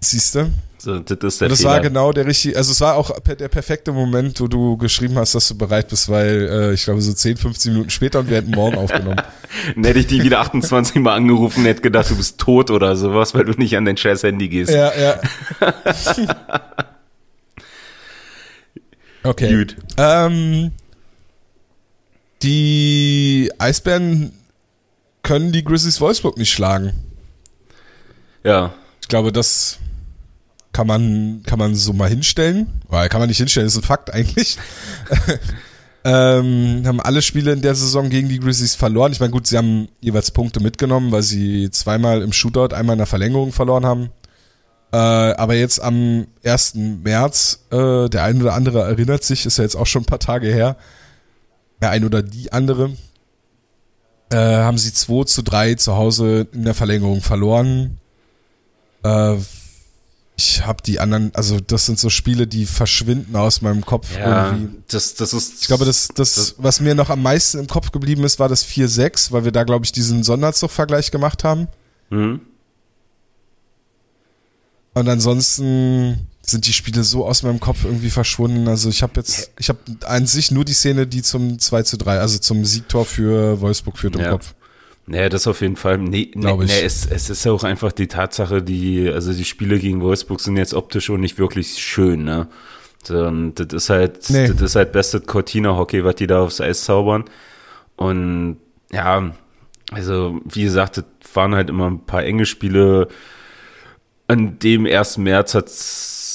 Siehst 0.00 0.34
du? 0.34 0.50
So, 0.78 0.98
das 0.98 1.16
ist 1.18 1.40
der 1.40 1.46
Und 1.46 1.52
das 1.52 1.60
Fehler. 1.60 1.70
war 1.70 1.80
genau 1.80 2.12
der 2.12 2.26
richtige, 2.26 2.58
also 2.58 2.70
es 2.70 2.80
war 2.82 2.96
auch 2.96 3.10
der 3.20 3.48
perfekte 3.48 3.90
Moment, 3.90 4.38
wo 4.40 4.48
du 4.48 4.76
geschrieben 4.76 5.16
hast, 5.16 5.34
dass 5.34 5.48
du 5.48 5.56
bereit 5.56 5.88
bist, 5.88 6.10
weil 6.10 6.46
äh, 6.50 6.74
ich 6.74 6.84
glaube 6.84 7.00
so 7.00 7.10
10, 7.12 7.38
15 7.38 7.72
Minuten 7.72 7.90
später 7.90 8.20
und 8.20 8.28
wir 8.28 8.36
hätten 8.36 8.50
morgen 8.50 8.76
aufgenommen. 8.76 9.16
Dann 9.74 9.84
hätte 9.84 10.00
ich 10.00 10.08
die 10.08 10.22
wieder 10.22 10.40
28 10.40 10.96
Mal 10.96 11.14
angerufen 11.14 11.60
und 11.60 11.66
hätte 11.66 11.80
gedacht, 11.80 12.10
du 12.10 12.16
bist 12.16 12.38
tot 12.38 12.70
oder 12.70 12.96
sowas, 12.96 13.34
weil 13.34 13.46
du 13.46 13.52
nicht 13.52 13.74
an 13.78 13.86
dein 13.86 13.96
scheiß 13.96 14.24
Handy 14.24 14.48
gehst. 14.48 14.72
Ja, 14.72 14.92
ja. 14.94 15.20
Okay. 19.26 19.56
Gut. 19.56 19.76
Ähm, 19.96 20.72
die 22.44 23.50
Eisbären 23.58 24.32
können 25.22 25.52
die 25.52 25.64
Grizzlies 25.64 26.00
Wolfsburg 26.00 26.36
nicht 26.36 26.52
schlagen. 26.52 26.92
Ja. 28.44 28.74
Ich 29.00 29.08
glaube, 29.08 29.32
das 29.32 29.78
kann 30.72 30.86
man, 30.86 31.42
kann 31.46 31.58
man 31.58 31.74
so 31.74 31.92
mal 31.92 32.08
hinstellen. 32.08 32.66
Weil 32.88 33.08
kann 33.08 33.20
man 33.20 33.28
nicht 33.28 33.38
hinstellen, 33.38 33.66
ist 33.66 33.76
ein 33.76 33.82
Fakt 33.82 34.12
eigentlich. 34.12 34.58
ähm, 36.04 36.82
haben 36.84 37.00
alle 37.00 37.22
Spiele 37.22 37.52
in 37.52 37.62
der 37.62 37.74
Saison 37.74 38.10
gegen 38.10 38.28
die 38.28 38.38
Grizzlies 38.38 38.74
verloren. 38.74 39.12
Ich 39.12 39.20
meine, 39.20 39.32
gut, 39.32 39.46
sie 39.46 39.56
haben 39.56 39.88
jeweils 40.00 40.30
Punkte 40.30 40.60
mitgenommen, 40.60 41.10
weil 41.12 41.22
sie 41.22 41.70
zweimal 41.70 42.22
im 42.22 42.32
Shootout, 42.32 42.74
einmal 42.74 42.94
in 42.94 42.98
der 42.98 43.06
Verlängerung 43.06 43.52
verloren 43.52 43.86
haben. 43.86 44.10
Äh, 44.92 44.96
aber 44.96 45.54
jetzt 45.54 45.82
am 45.82 46.26
1. 46.44 46.74
März, 47.02 47.64
äh, 47.70 48.08
der 48.08 48.24
ein 48.24 48.40
oder 48.40 48.52
andere 48.52 48.82
erinnert 48.82 49.24
sich, 49.24 49.46
ist 49.46 49.58
ja 49.58 49.64
jetzt 49.64 49.76
auch 49.76 49.86
schon 49.86 50.02
ein 50.02 50.06
paar 50.06 50.20
Tage 50.20 50.48
her, 50.48 50.76
der 51.80 51.90
ein 51.90 52.04
oder 52.04 52.22
die 52.22 52.52
andere, 52.52 52.92
äh, 54.30 54.36
haben 54.36 54.78
sie 54.78 54.92
2 54.92 55.24
zu 55.24 55.42
3 55.42 55.74
zu 55.74 55.94
Hause 55.96 56.46
in 56.52 56.64
der 56.64 56.74
Verlängerung 56.74 57.20
verloren. 57.20 57.98
Äh, 59.02 59.36
ich 60.36 60.66
habe 60.66 60.82
die 60.82 60.98
anderen, 60.98 61.32
also 61.34 61.60
das 61.60 61.86
sind 61.86 61.98
so 62.00 62.10
Spiele, 62.10 62.48
die 62.48 62.66
verschwinden 62.66 63.36
aus 63.36 63.62
meinem 63.62 63.84
Kopf 63.86 64.16
Ja, 64.16 64.48
irgendwie. 64.50 64.78
das, 64.88 65.14
das 65.14 65.32
ist. 65.32 65.60
Ich 65.62 65.66
glaube, 65.68 65.84
das, 65.84 66.08
das, 66.08 66.34
Das- 66.34 66.54
was 66.58 66.80
mir 66.80 66.94
noch 66.96 67.10
am 67.10 67.22
meisten 67.22 67.58
im 67.60 67.66
Kopf 67.68 67.92
geblieben 67.92 68.24
ist, 68.24 68.40
war 68.40 68.48
das 68.48 68.64
4-6, 68.64 69.30
weil 69.30 69.44
wir 69.44 69.52
da, 69.52 69.62
glaube 69.62 69.84
ich, 69.84 69.92
diesen 69.92 70.24
Sonderzugvergleich 70.24 71.10
gemacht 71.12 71.44
haben. 71.44 71.68
Mhm. 72.10 72.40
Und 74.94 75.08
ansonsten 75.08 76.26
sind 76.46 76.66
die 76.66 76.72
Spiele 76.72 77.02
so 77.04 77.24
aus 77.26 77.42
meinem 77.42 77.60
Kopf 77.60 77.84
irgendwie 77.84 78.10
verschwunden. 78.10 78.68
Also 78.68 78.88
ich 78.88 79.02
habe 79.02 79.12
jetzt, 79.16 79.50
ich 79.58 79.68
habe 79.68 79.78
an 80.04 80.26
sich 80.26 80.50
nur 80.50 80.64
die 80.64 80.72
Szene, 80.74 81.06
die 81.06 81.22
zum 81.22 81.58
2 81.58 81.82
zu 81.82 81.96
3, 81.96 82.18
also 82.18 82.38
zum 82.38 82.64
Siegtor 82.64 83.04
für 83.04 83.60
Wolfsburg 83.60 83.98
führt 83.98 84.16
im 84.16 84.22
Ja. 84.22 84.30
Kopf. 84.30 84.54
Naja, 85.06 85.28
das 85.28 85.46
auf 85.46 85.60
jeden 85.60 85.76
Fall. 85.76 85.98
Nee, 85.98 86.30
nee, 86.34 86.52
nee 86.56 86.80
es, 86.82 87.04
es 87.06 87.28
ist 87.28 87.44
ja 87.44 87.52
auch 87.52 87.64
einfach 87.64 87.92
die 87.92 88.06
Tatsache, 88.06 88.62
die, 88.62 89.08
also 89.08 89.32
die 89.34 89.44
Spiele 89.44 89.78
gegen 89.78 90.00
Wolfsburg 90.00 90.40
sind 90.40 90.56
jetzt 90.56 90.72
optisch 90.72 91.10
auch 91.10 91.18
nicht 91.18 91.38
wirklich 91.38 91.78
schön, 91.78 92.24
ne? 92.24 92.48
Und 93.10 93.56
das 93.56 93.66
ist 93.72 93.90
halt, 93.90 94.30
Nee. 94.30 94.48
das 94.48 94.62
ist 94.62 94.76
halt 94.76 94.92
bestes 94.92 95.26
Cortina-Hockey, 95.26 96.04
was 96.04 96.14
die 96.14 96.26
da 96.26 96.40
aufs 96.40 96.62
Eis 96.62 96.84
zaubern. 96.84 97.24
Und 97.96 98.56
ja, 98.92 99.30
also 99.92 100.40
wie 100.46 100.62
gesagt, 100.62 100.96
das 100.96 101.04
waren 101.34 101.54
halt 101.54 101.68
immer 101.68 101.90
ein 101.90 102.06
paar 102.06 102.24
enge 102.24 102.46
Spiele. 102.46 103.08
An 104.26 104.58
dem 104.58 104.86
1. 104.86 105.18
März 105.18 105.54
hat, 105.54 105.68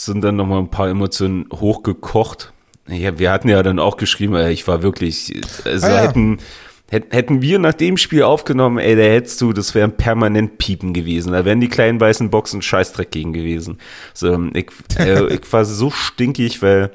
sind 0.10 0.22
dann 0.24 0.36
nochmal 0.36 0.60
ein 0.60 0.72
paar 0.72 0.90
Emotionen 0.90 1.46
hochgekocht. 1.54 2.52
Ja, 2.88 3.20
wir 3.20 3.32
hatten 3.32 3.50
ja 3.50 3.62
dann 3.62 3.80
auch 3.80 3.98
geschrieben, 3.98 4.36
ey, 4.36 4.52
ich 4.52 4.68
war 4.68 4.82
wirklich, 4.82 5.40
also 5.64 5.86
Ah 5.86 5.90
ja. 5.90 6.02
hätten, 6.02 6.40
hätten, 6.88 7.42
wir 7.44 7.60
nach 7.60 7.74
dem 7.74 7.98
Spiel 7.98 8.24
aufgenommen, 8.24 8.80
ey, 8.80 8.96
da 8.96 9.04
hättest 9.04 9.40
du, 9.42 9.54
das 9.54 9.76
wäre 9.76 9.88
ein 9.88 9.96
permanent 9.96 10.58
Piepen 10.58 10.94
gewesen. 10.94 11.34
Da 11.34 11.46
wären 11.46 11.62
die 11.62 11.68
kleinen 11.68 12.02
weißen 12.02 12.32
Boxen 12.32 12.64
Scheißdreck 12.64 13.12
gegen 13.12 13.32
gewesen. 13.32 13.78
So, 14.16 14.50
ich, 14.54 14.72
äh, 14.98 15.28
ich 15.34 15.54
war 15.54 15.66
so 15.66 15.92
stinkig, 15.92 16.64
weil 16.64 16.92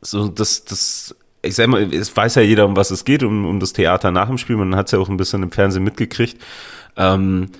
so 0.00 0.28
das, 0.28 0.64
das, 0.64 1.14
ich 1.42 1.54
sag 1.54 1.68
mal, 1.68 1.92
es 1.92 2.16
weiß 2.16 2.36
ja 2.36 2.42
jeder, 2.42 2.64
um 2.64 2.74
was 2.74 2.90
es 2.90 3.04
geht, 3.04 3.22
um, 3.22 3.44
um 3.44 3.60
das 3.60 3.74
Theater 3.74 4.12
nach 4.12 4.28
dem 4.28 4.38
Spiel. 4.38 4.56
Man 4.56 4.74
hat 4.74 4.86
es 4.86 4.92
ja 4.92 4.98
auch 4.98 5.10
ein 5.10 5.18
bisschen 5.18 5.42
im 5.42 5.52
Fernsehen 5.52 5.84
mitgekriegt. 5.84 6.40
Ähm, 6.96 7.50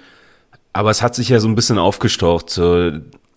aber 0.73 0.91
es 0.91 1.03
hat 1.03 1.15
sich 1.15 1.29
ja 1.29 1.39
so 1.39 1.49
ein 1.49 1.55
bisschen 1.55 1.79
aufgestaucht. 1.79 2.49
So, 2.49 2.93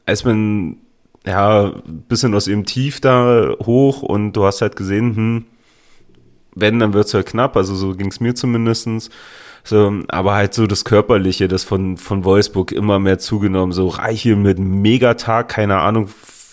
als 0.06 0.24
man 0.24 0.78
ja 1.26 1.72
bisschen 2.08 2.34
aus 2.34 2.48
ihrem 2.48 2.66
Tief 2.66 3.02
da 3.02 3.56
hoch 3.66 4.02
und 4.02 4.34
du 4.34 4.46
hast 4.46 4.62
halt 4.62 4.76
gesehen, 4.76 5.16
hm, 5.16 5.46
wenn, 6.56 6.80
dann 6.80 6.94
wird's 6.94 7.14
halt 7.14 7.26
knapp, 7.28 7.58
also 7.58 7.76
so 7.76 7.96
ging's 7.96 8.20
mir 8.20 8.34
zumindestens. 8.36 9.10
So, 9.64 9.92
aber 10.10 10.36
halt 10.36 10.54
so 10.54 10.68
das 10.68 10.86
Körperliche, 10.86 11.48
das 11.48 11.64
von, 11.64 11.98
von 11.98 12.24
Wolfsburg 12.24 12.72
immer 12.72 13.00
mehr 13.00 13.18
zugenommen. 13.18 13.72
So 13.74 13.88
reich 13.88 14.22
hier 14.22 14.36
mit 14.36 14.60
Megatag, 14.60 15.50
keine 15.50 15.80
Ahnung, 15.80 16.10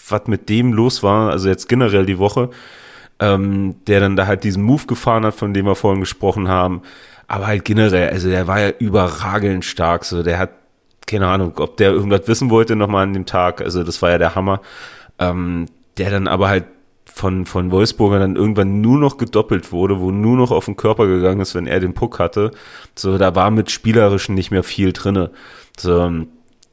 was 0.09 0.27
mit 0.27 0.49
dem 0.49 0.73
los 0.73 1.03
war, 1.03 1.31
also 1.31 1.49
jetzt 1.49 1.69
generell 1.69 2.07
die 2.07 2.19
Woche, 2.19 2.49
ähm, 3.21 3.77
der 3.87 4.01
dann 4.01 4.17
da 4.17 4.27
halt 4.27 4.45
diesen 4.45 4.63
Move 4.63 4.87
gefahren 4.87 5.27
hat, 5.27 5.35
von 5.35 5.53
dem 5.53 5.67
wir 5.67 5.75
vorhin 5.75 6.01
gesprochen 6.01 6.49
haben. 6.49 6.83
Aber 7.29 7.47
halt 7.47 7.65
generell, 7.67 8.11
also 8.11 8.29
der 8.29 8.47
war 8.47 8.61
ja 8.61 8.71
überragend 8.79 9.65
stark, 9.65 10.05
so 10.05 10.23
der 10.23 10.39
hat, 10.39 10.51
keine 11.07 11.27
Ahnung, 11.29 11.55
ob 11.59 11.77
der 11.77 11.93
irgendwas 11.93 12.29
wissen 12.29 12.51
wollte 12.51 12.77
nochmal 12.77 13.05
an 13.05 13.15
dem 13.15 13.27
Tag, 13.27 13.61
also 13.61 13.83
das 13.83 14.03
war 14.03 14.11
ja 14.11 14.19
der 14.19 14.35
Hammer. 14.35 14.61
Ähm, 15.19 15.67
der 15.99 16.11
dann 16.11 16.27
aber 16.27 16.49
halt 16.49 16.65
von, 17.05 17.45
von 17.45 17.71
Wolfsburger 17.71 18.19
dann 18.19 18.37
irgendwann 18.37 18.81
nur 18.81 18.99
noch 18.99 19.19
gedoppelt 19.19 19.71
wurde, 19.71 20.01
wo 20.01 20.11
nur 20.11 20.37
noch 20.37 20.51
auf 20.51 20.65
den 20.65 20.77
Körper 20.77 21.07
gegangen 21.07 21.41
ist, 21.41 21.55
wenn 21.55 21.67
er 21.67 21.81
den 21.81 21.93
Puck 21.93 22.19
hatte. 22.19 22.53
So, 22.95 23.19
da 23.19 23.35
war 23.35 23.51
mit 23.51 23.71
Spielerischen 23.71 24.35
nicht 24.35 24.51
mehr 24.51 24.63
viel 24.63 24.93
drinne. 24.93 25.31
So, 25.79 26.11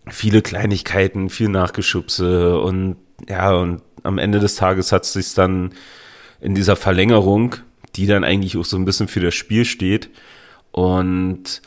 viele 0.08 0.42
Kleinigkeiten, 0.42 1.30
viel 1.30 1.50
Nachgeschubse 1.50 2.60
und 2.60 2.96
ja, 3.28 3.54
und 3.54 3.82
am 4.04 4.18
Ende 4.18 4.40
des 4.40 4.56
Tages 4.56 4.94
hat 4.94 5.04
es 5.04 5.14
sich 5.14 5.34
dann 5.34 5.72
in 6.40 6.56
dieser 6.56 6.78
Verlängerung, 6.78 7.56
die 7.96 8.08
dann 8.08 8.24
eigentlich 8.24 8.56
auch 8.56 8.66
so 8.66 8.78
ein 8.78 8.86
bisschen 8.86 9.10
für 9.10 9.20
das 9.20 9.36
Spiel 9.36 9.66
steht. 9.66 10.10
Und 10.72 11.62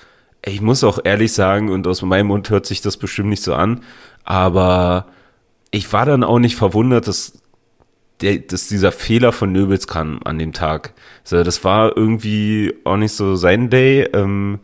ich 0.45 0.61
muss 0.61 0.85
auch 0.85 0.99
ehrlich 1.05 1.33
sagen, 1.33 1.71
und 1.71 1.87
aus 1.87 2.03
meinem 2.03 2.29
Mund 2.29 2.51
hört 2.51 2.67
sich 2.67 2.81
das 2.81 2.97
bestimmt 2.97 3.29
nicht 3.29 3.43
so 3.43 3.55
an, 3.55 3.81
aber 4.25 5.07
ich 5.71 5.93
war 5.93 6.07
dann 6.07 6.25
auch 6.25 6.39
nicht 6.39 6.57
verwundert, 6.57 7.09
dass, 7.09 7.43
der, 8.21 8.39
dass 8.39 8.69
dieser 8.69 8.93
Fehler 8.93 9.33
von 9.33 9.53
Nöbels 9.53 9.87
kam 9.87 10.21
an 10.25 10.39
dem 10.39 10.53
Tag. 10.53 10.95
So, 11.25 11.43
das 11.43 11.65
war 11.65 11.97
irgendwie 11.97 12.75
auch 12.85 12.97
nicht 12.97 13.13
so 13.13 13.37
sein 13.37 13.71
Day. 13.71 14.09
Ähm, 14.13 14.61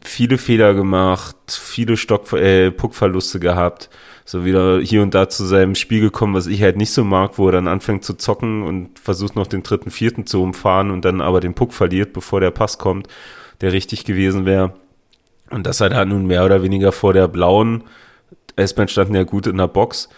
viele 0.00 0.38
Fehler 0.38 0.74
gemacht, 0.74 1.36
viele 1.48 1.96
Stock, 1.96 2.32
äh, 2.32 2.70
Puckverluste 2.70 3.40
gehabt, 3.40 3.90
so 4.24 4.44
wieder 4.44 4.80
hier 4.80 5.02
und 5.02 5.14
da 5.14 5.28
zu 5.28 5.44
seinem 5.44 5.74
Spiel 5.74 6.00
gekommen, 6.00 6.34
was 6.34 6.46
ich 6.46 6.62
halt 6.62 6.76
nicht 6.76 6.92
so 6.92 7.04
mag, 7.04 7.38
wo 7.38 7.46
er 7.46 7.52
dann 7.52 7.68
anfängt 7.68 8.04
zu 8.04 8.14
zocken 8.14 8.62
und 8.62 8.98
versucht 8.98 9.36
noch 9.36 9.46
den 9.46 9.62
dritten, 9.62 9.90
vierten 9.90 10.26
zu 10.26 10.42
umfahren 10.42 10.90
und 10.90 11.04
dann 11.04 11.20
aber 11.20 11.40
den 11.40 11.54
Puck 11.54 11.72
verliert, 11.72 12.12
bevor 12.12 12.40
der 12.40 12.50
Pass 12.50 12.78
kommt, 12.78 13.08
der 13.60 13.72
richtig 13.72 14.04
gewesen 14.04 14.44
wäre. 14.44 14.74
Und 15.52 15.66
das 15.66 15.80
halt, 15.80 15.94
halt 15.94 16.08
nun 16.08 16.26
mehr 16.26 16.44
oder 16.44 16.62
weniger 16.62 16.92
vor 16.92 17.12
der 17.12 17.28
blauen, 17.28 17.84
S-Bahn 18.56 18.88
standen 18.88 19.14
ja 19.14 19.22
gut 19.22 19.46
in 19.46 19.58
der 19.58 19.68
Box, 19.68 20.08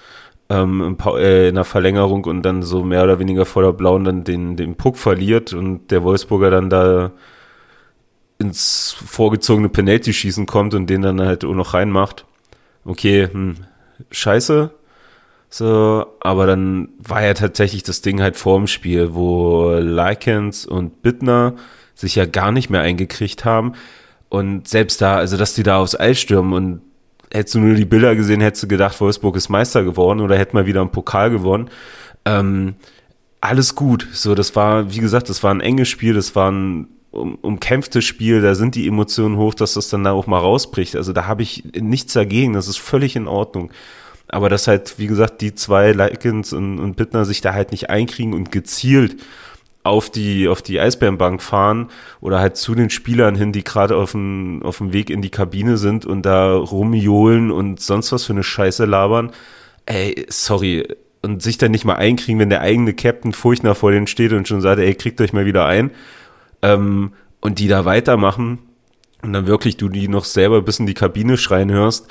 ähm, 0.48 0.96
äh, 1.16 1.48
in 1.48 1.54
der 1.54 1.64
Verlängerung 1.64 2.24
und 2.24 2.42
dann 2.42 2.62
so 2.62 2.82
mehr 2.82 3.04
oder 3.04 3.18
weniger 3.18 3.44
vor 3.44 3.62
der 3.62 3.72
blauen 3.72 4.04
dann 4.04 4.24
den, 4.24 4.56
den 4.56 4.76
Puck 4.76 4.96
verliert 4.96 5.52
und 5.52 5.90
der 5.90 6.02
Wolfsburger 6.02 6.50
dann 6.50 6.70
da 6.70 7.12
ins 8.38 8.94
vorgezogene 9.04 9.68
Penalty-Schießen 9.68 10.46
kommt 10.46 10.74
und 10.74 10.88
den 10.88 11.02
dann 11.02 11.20
halt 11.20 11.44
auch 11.44 11.54
noch 11.54 11.74
reinmacht. 11.74 12.26
Okay, 12.84 13.28
hm, 13.30 13.56
scheiße. 14.10 14.70
So, 15.48 16.06
aber 16.20 16.46
dann 16.46 16.88
war 16.98 17.22
ja 17.22 17.32
tatsächlich 17.34 17.84
das 17.84 18.02
Ding 18.02 18.20
halt 18.20 18.36
vor 18.36 18.58
dem 18.58 18.66
Spiel, 18.66 19.14
wo 19.14 19.70
Likens 19.78 20.66
und 20.66 21.00
Bittner 21.00 21.54
sich 21.94 22.16
ja 22.16 22.26
gar 22.26 22.50
nicht 22.50 22.70
mehr 22.70 22.80
eingekriegt 22.80 23.44
haben. 23.44 23.74
Und 24.34 24.66
selbst 24.66 25.00
da, 25.00 25.14
also 25.14 25.36
dass 25.36 25.54
die 25.54 25.62
da 25.62 25.78
aufs 25.78 25.94
Eis 25.94 26.18
stürmen 26.18 26.54
und 26.54 26.80
hättest 27.32 27.54
du 27.54 27.60
nur 27.60 27.76
die 27.76 27.84
Bilder 27.84 28.16
gesehen, 28.16 28.40
hättest 28.40 28.64
du 28.64 28.66
gedacht, 28.66 29.00
Wolfsburg 29.00 29.36
ist 29.36 29.48
Meister 29.48 29.84
geworden 29.84 30.18
oder 30.18 30.36
hätte 30.36 30.56
mal 30.56 30.66
wieder 30.66 30.80
einen 30.80 30.90
Pokal 30.90 31.30
gewonnen. 31.30 31.70
Ähm, 32.24 32.74
alles 33.40 33.76
gut. 33.76 34.08
So, 34.12 34.34
das 34.34 34.56
war, 34.56 34.92
wie 34.92 34.98
gesagt, 34.98 35.28
das 35.28 35.44
war 35.44 35.54
ein 35.54 35.60
enges 35.60 35.88
Spiel, 35.88 36.14
das 36.14 36.34
war 36.34 36.50
ein 36.50 36.88
um, 37.12 37.36
umkämpftes 37.36 38.04
Spiel, 38.04 38.42
da 38.42 38.56
sind 38.56 38.74
die 38.74 38.88
Emotionen 38.88 39.36
hoch, 39.36 39.54
dass 39.54 39.74
das 39.74 39.88
dann 39.88 40.02
da 40.02 40.10
auch 40.10 40.26
mal 40.26 40.40
rausbricht. 40.40 40.96
Also 40.96 41.12
da 41.12 41.28
habe 41.28 41.42
ich 41.42 41.62
nichts 41.80 42.12
dagegen, 42.12 42.54
das 42.54 42.66
ist 42.66 42.78
völlig 42.78 43.14
in 43.14 43.28
Ordnung. 43.28 43.70
Aber 44.26 44.48
dass 44.48 44.66
halt, 44.66 44.98
wie 44.98 45.06
gesagt, 45.06 45.42
die 45.42 45.54
zwei 45.54 45.92
Likens 45.92 46.52
und, 46.52 46.80
und 46.80 46.96
Bittner 46.96 47.24
sich 47.24 47.40
da 47.40 47.54
halt 47.54 47.70
nicht 47.70 47.88
einkriegen 47.88 48.34
und 48.34 48.50
gezielt 48.50 49.14
auf 49.84 50.10
die, 50.10 50.48
auf 50.48 50.62
die 50.62 50.80
Eisbärenbank 50.80 51.42
fahren 51.42 51.90
oder 52.20 52.40
halt 52.40 52.56
zu 52.56 52.74
den 52.74 52.90
Spielern 52.90 53.36
hin, 53.36 53.52
die 53.52 53.62
gerade 53.62 53.96
auf 53.96 54.12
dem, 54.12 54.62
auf 54.64 54.78
dem 54.78 54.92
Weg 54.92 55.10
in 55.10 55.22
die 55.22 55.30
Kabine 55.30 55.76
sind 55.76 56.06
und 56.06 56.22
da 56.22 56.54
rumjohlen 56.54 57.50
und 57.50 57.80
sonst 57.80 58.10
was 58.10 58.24
für 58.24 58.32
eine 58.32 58.42
Scheiße 58.42 58.86
labern. 58.86 59.30
Ey, 59.86 60.26
sorry. 60.28 60.88
Und 61.22 61.42
sich 61.42 61.58
dann 61.58 61.70
nicht 61.70 61.84
mal 61.84 61.96
einkriegen, 61.96 62.40
wenn 62.40 62.50
der 62.50 62.62
eigene 62.62 62.94
Captain 62.94 63.32
Furchtner 63.32 63.74
vor 63.74 63.92
denen 63.92 64.06
steht 64.06 64.32
und 64.32 64.48
schon 64.48 64.60
sagt, 64.60 64.80
ey, 64.80 64.94
kriegt 64.94 65.20
euch 65.20 65.32
mal 65.32 65.46
wieder 65.46 65.66
ein. 65.66 65.90
Ähm, 66.62 67.12
und 67.40 67.58
die 67.58 67.68
da 67.68 67.84
weitermachen 67.84 68.58
und 69.22 69.34
dann 69.34 69.46
wirklich 69.46 69.76
du 69.76 69.90
die 69.90 70.08
noch 70.08 70.24
selber 70.24 70.62
bis 70.62 70.78
in 70.78 70.86
die 70.86 70.94
Kabine 70.94 71.36
schreien 71.36 71.70
hörst. 71.70 72.10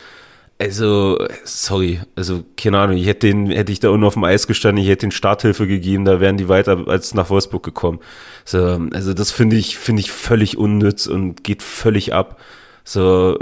Also, 0.60 1.18
sorry, 1.44 2.00
also 2.16 2.44
keine 2.56 2.80
Ahnung, 2.80 2.98
ich 2.98 3.08
hätte 3.08 3.28
den, 3.28 3.50
hätte 3.50 3.72
ich 3.72 3.80
da 3.80 3.90
unten 3.90 4.06
auf 4.06 4.14
dem 4.14 4.24
Eis 4.24 4.48
gestanden, 4.48 4.84
ich 4.84 4.90
hätte 4.90 5.08
den 5.08 5.12
Starthilfe 5.12 5.68
gegeben, 5.68 6.06
da 6.06 6.20
wären 6.20 6.38
die 6.38 6.48
weiter 6.48 6.88
als 6.88 7.14
nach 7.14 7.30
Wolfsburg 7.30 7.64
gekommen. 7.64 8.00
So, 8.46 8.80
also 8.94 9.14
das 9.14 9.32
finde 9.32 9.56
ich, 9.58 9.78
finde 9.78 10.02
ich 10.02 10.12
völlig 10.12 10.58
unnütz 10.58 11.08
und 11.08 11.44
geht 11.44 11.64
völlig 11.64 12.14
ab. 12.14 12.40
So, 12.86 13.38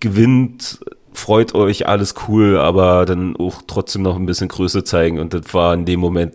gewinnt, 0.00 0.78
freut 1.12 1.54
euch, 1.54 1.86
alles 1.88 2.14
cool, 2.28 2.56
aber 2.58 3.04
dann 3.04 3.36
auch 3.36 3.62
trotzdem 3.66 4.02
noch 4.02 4.16
ein 4.16 4.26
bisschen 4.26 4.48
Größe 4.48 4.84
zeigen 4.84 5.18
und 5.18 5.34
das 5.34 5.52
war 5.54 5.74
in 5.74 5.84
dem 5.84 6.00
Moment, 6.00 6.34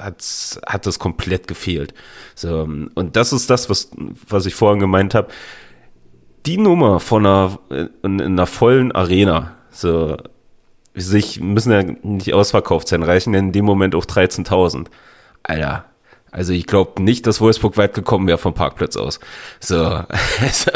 hat, 0.00 0.22
hat 0.66 0.86
das 0.86 0.98
komplett 0.98 1.48
gefehlt. 1.48 1.94
So, 2.34 2.68
und 2.94 3.16
das 3.16 3.32
ist 3.32 3.50
das, 3.50 3.70
was, 3.70 3.90
was 4.28 4.46
ich 4.46 4.54
vorhin 4.54 4.80
gemeint 4.80 5.14
habe 5.14 5.28
die 6.46 6.58
Nummer 6.58 7.00
von 7.00 7.26
einer, 7.26 7.58
in, 7.70 7.90
in 8.02 8.20
einer 8.20 8.46
vollen 8.46 8.92
Arena, 8.92 9.52
so, 9.70 10.16
sich 10.94 11.40
müssen 11.40 11.72
ja 11.72 11.82
nicht 11.82 12.34
ausverkauft 12.34 12.88
sein, 12.88 13.02
reichen 13.02 13.34
in 13.34 13.52
dem 13.52 13.64
Moment 13.64 13.94
auch 13.94 14.04
13.000. 14.04 14.86
Alter, 15.42 15.84
also 16.34 16.52
ich 16.52 16.66
glaube 16.66 17.00
nicht, 17.00 17.28
dass 17.28 17.40
Wolfsburg 17.40 17.76
weit 17.76 17.94
gekommen 17.94 18.26
wäre 18.26 18.38
vom 18.38 18.54
Parkplatz 18.54 18.96
aus. 18.96 19.20
So. 19.60 19.76
Also, 20.40 20.70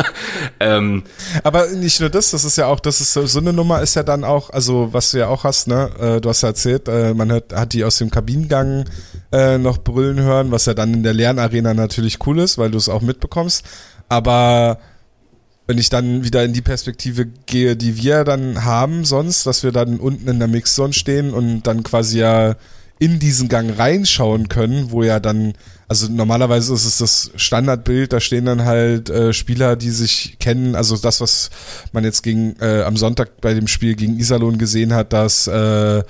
ähm, 0.61 1.03
Aber 1.43 1.67
nicht 1.67 2.01
nur 2.01 2.11
das, 2.11 2.31
das 2.31 2.45
ist 2.45 2.57
ja 2.57 2.67
auch, 2.67 2.79
das 2.79 3.01
ist 3.01 3.13
so, 3.13 3.39
eine 3.39 3.53
Nummer 3.53 3.83
ist 3.83 3.97
ja 3.97 4.05
dann 4.05 4.23
auch, 4.23 4.51
also 4.51 4.93
was 4.93 5.11
du 5.11 5.19
ja 5.19 5.27
auch 5.27 5.43
hast, 5.43 5.67
ne, 5.67 5.91
äh, 5.99 6.21
du 6.21 6.29
hast 6.29 6.43
ja 6.43 6.51
erzählt, 6.51 6.89
äh, 6.89 7.13
man 7.13 7.33
hört, 7.33 7.53
hat 7.53 7.73
die 7.73 7.85
aus 7.85 7.99
dem 7.99 8.11
Kabinengang 8.11 8.85
äh, 9.33 9.59
noch 9.59 9.79
brüllen 9.79 10.21
hören, 10.21 10.53
was 10.53 10.67
ja 10.67 10.75
dann 10.75 10.95
in 10.95 11.03
der 11.03 11.13
Lernarena 11.13 11.75
natürlich 11.75 12.25
cool 12.27 12.39
ist, 12.39 12.57
weil 12.57 12.71
du 12.71 12.79
es 12.79 12.89
auch 12.89 13.03
mitbekommst. 13.03 13.65
Aber 14.09 14.79
wenn 15.69 15.79
ich 15.79 15.91
dann 15.91 16.25
wieder 16.25 16.43
in 16.45 16.55
die 16.55 16.63
Perspektive 16.63 17.27
gehe, 17.45 17.77
die 17.77 17.99
wir 17.99 18.25
dann 18.25 18.65
haben 18.65 19.05
sonst, 19.05 19.47
dass 19.47 19.63
wir 19.63 19.71
dann 19.71 20.01
unten 20.01 20.27
in 20.27 20.39
der 20.39 20.49
Mixzone 20.49 20.95
stehen 20.95 21.35
und 21.35 21.63
dann 21.65 21.83
quasi 21.83 22.21
ja 22.21 22.57
in 22.99 23.19
diesen 23.19 23.49
Gang 23.49 23.79
reinschauen 23.79 24.49
können, 24.49 24.91
wo 24.91 25.03
ja 25.03 25.21
dann, 25.21 25.53
also 25.87 26.11
normalerweise 26.11 26.73
ist 26.73 26.87
es 26.87 26.97
das 26.99 27.31
Standardbild, 27.37 28.15
da 28.15 28.19
stehen 28.19 28.47
dann 28.47 28.65
halt 28.65 29.11
äh, 29.11 29.35
Spieler, 29.35 29.77
die 29.77 29.91
sich 29.91 30.39
kennen, 30.41 30.75
also 30.75 30.97
das, 30.97 31.21
was 31.21 31.51
man 31.93 32.03
jetzt 32.03 32.23
gegen 32.23 32.57
äh, 32.61 32.83
am 32.83 32.97
Sonntag 32.97 33.43
bei 33.43 33.53
dem 33.53 33.69
Spiel 33.69 33.95
gegen 33.95 34.19
Iserlohn 34.19 34.57
gesehen 34.57 34.95
hat, 34.95 35.13
dass 35.13 35.47
äh, 35.49 36.03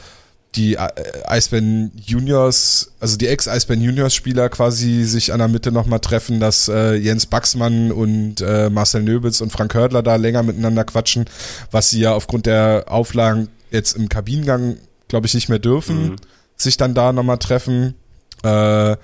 die 0.55 0.75
äh, 0.75 0.89
Eisbären 1.27 1.93
Juniors, 1.95 2.93
also 3.01 3.17
die 3.17 3.29
Ex-Eisbären 3.29 3.83
Juniors 3.83 4.15
Spieler 4.15 4.49
quasi 4.49 5.05
sich 5.05 5.33
an 5.33 5.39
der 5.39 5.49
Mitte 5.49 5.73
nochmal 5.73 6.01
treffen, 6.01 6.41
dass 6.41 6.69
äh, 6.69 6.95
Jens 6.95 7.27
Baxmann 7.27 7.93
und 7.93 8.41
äh, 8.41 8.71
Marcel 8.71 9.03
Nöbels 9.03 9.41
und 9.41 9.53
Frank 9.53 9.75
Hördler 9.75 10.03
da 10.03 10.17
länger 10.17 10.43
miteinander 10.43 10.85
quatschen, 10.85 11.27
was 11.71 11.91
sie 11.91 12.01
ja 12.01 12.15
aufgrund 12.15 12.47
der 12.47 12.87
Auflagen 12.89 13.49
jetzt 13.71 13.97
im 13.97 14.09
Kabinengang, 14.09 14.79
glaube 15.09 15.27
ich, 15.27 15.35
nicht 15.35 15.49
mehr 15.49 15.59
dürfen, 15.59 16.11
mhm. 16.11 16.17
sich 16.57 16.77
dann 16.77 16.95
da 16.95 17.13
nochmal 17.13 17.39
treffen. 17.39 17.95
Äh, 18.43 18.97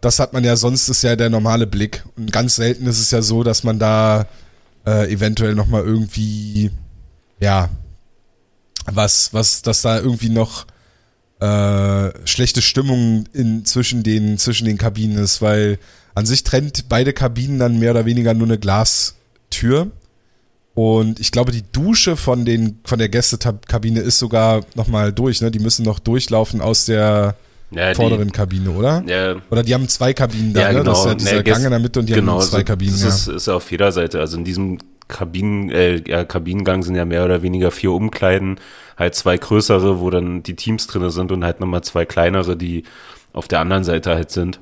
das 0.00 0.18
hat 0.18 0.32
man 0.32 0.44
ja 0.44 0.56
sonst, 0.56 0.88
ist 0.88 1.02
ja 1.02 1.16
der 1.16 1.30
normale 1.30 1.66
Blick. 1.66 2.04
Und 2.16 2.32
ganz 2.32 2.56
selten 2.56 2.86
ist 2.86 3.00
es 3.00 3.10
ja 3.10 3.22
so, 3.22 3.42
dass 3.42 3.64
man 3.64 3.78
da 3.78 4.26
äh, 4.86 5.12
eventuell 5.12 5.54
nochmal 5.54 5.84
irgendwie, 5.84 6.70
ja, 7.40 7.68
was, 8.86 9.34
was, 9.34 9.62
dass 9.62 9.82
da 9.82 9.98
irgendwie 9.98 10.28
noch 10.28 10.66
äh, 11.40 12.26
schlechte 12.26 12.62
Stimmung 12.62 13.24
in, 13.32 13.64
zwischen, 13.64 14.02
den, 14.02 14.38
zwischen 14.38 14.66
den 14.66 14.78
Kabinen 14.78 15.18
ist, 15.18 15.42
weil 15.42 15.78
an 16.14 16.24
sich 16.24 16.44
trennt 16.44 16.88
beide 16.88 17.12
Kabinen 17.12 17.58
dann 17.58 17.78
mehr 17.78 17.90
oder 17.90 18.06
weniger 18.06 18.32
nur 18.32 18.46
eine 18.46 18.58
Glastür. 18.58 19.90
Und 20.74 21.20
ich 21.20 21.32
glaube, 21.32 21.52
die 21.52 21.62
Dusche 21.72 22.16
von, 22.16 22.44
den, 22.44 22.80
von 22.84 22.98
der 22.98 23.08
Gästekabine 23.08 24.00
ist 24.00 24.18
sogar 24.18 24.64
nochmal 24.74 25.12
durch. 25.12 25.40
Ne? 25.40 25.50
Die 25.50 25.58
müssen 25.58 25.84
noch 25.84 25.98
durchlaufen 25.98 26.60
aus 26.60 26.84
der 26.84 27.34
ja, 27.70 27.94
vorderen 27.94 28.28
die, 28.28 28.32
Kabine, 28.32 28.70
oder? 28.70 29.02
Ja. 29.06 29.36
Oder 29.50 29.62
die 29.62 29.74
haben 29.74 29.88
zwei 29.88 30.12
Kabinen 30.12 30.52
da, 30.52 30.60
ja, 30.60 30.72
ne? 30.72 30.78
Genau. 30.78 30.90
Das 30.90 31.00
ist 31.00 31.06
ja 31.06 31.14
dieser 31.14 31.36
ja, 31.36 31.42
Gang 31.42 31.64
in 31.64 31.70
der 31.70 31.80
Mitte 31.80 32.00
und 32.00 32.08
die 32.08 32.12
genau, 32.12 32.40
haben 32.40 32.42
zwei 32.42 32.62
Kabinen. 32.62 33.00
Das 33.00 33.26
ist, 33.26 33.28
ist 33.28 33.48
auf 33.48 33.70
jeder 33.70 33.90
Seite. 33.90 34.20
Also 34.20 34.36
in 34.36 34.44
diesem 34.44 34.78
Kabinen, 35.08 35.70
äh, 35.70 36.02
ja, 36.06 36.24
Kabinengang 36.24 36.82
sind 36.82 36.96
ja 36.96 37.04
mehr 37.04 37.24
oder 37.24 37.42
weniger 37.42 37.70
vier 37.70 37.92
Umkleiden, 37.92 38.58
halt 38.96 39.14
zwei 39.14 39.36
größere, 39.36 40.00
wo 40.00 40.10
dann 40.10 40.42
die 40.42 40.56
Teams 40.56 40.86
drinne 40.86 41.10
sind 41.10 41.32
und 41.32 41.44
halt 41.44 41.60
nochmal 41.60 41.82
zwei 41.82 42.04
kleinere, 42.04 42.56
die 42.56 42.84
auf 43.32 43.48
der 43.48 43.60
anderen 43.60 43.84
Seite 43.84 44.14
halt 44.14 44.30
sind. 44.30 44.60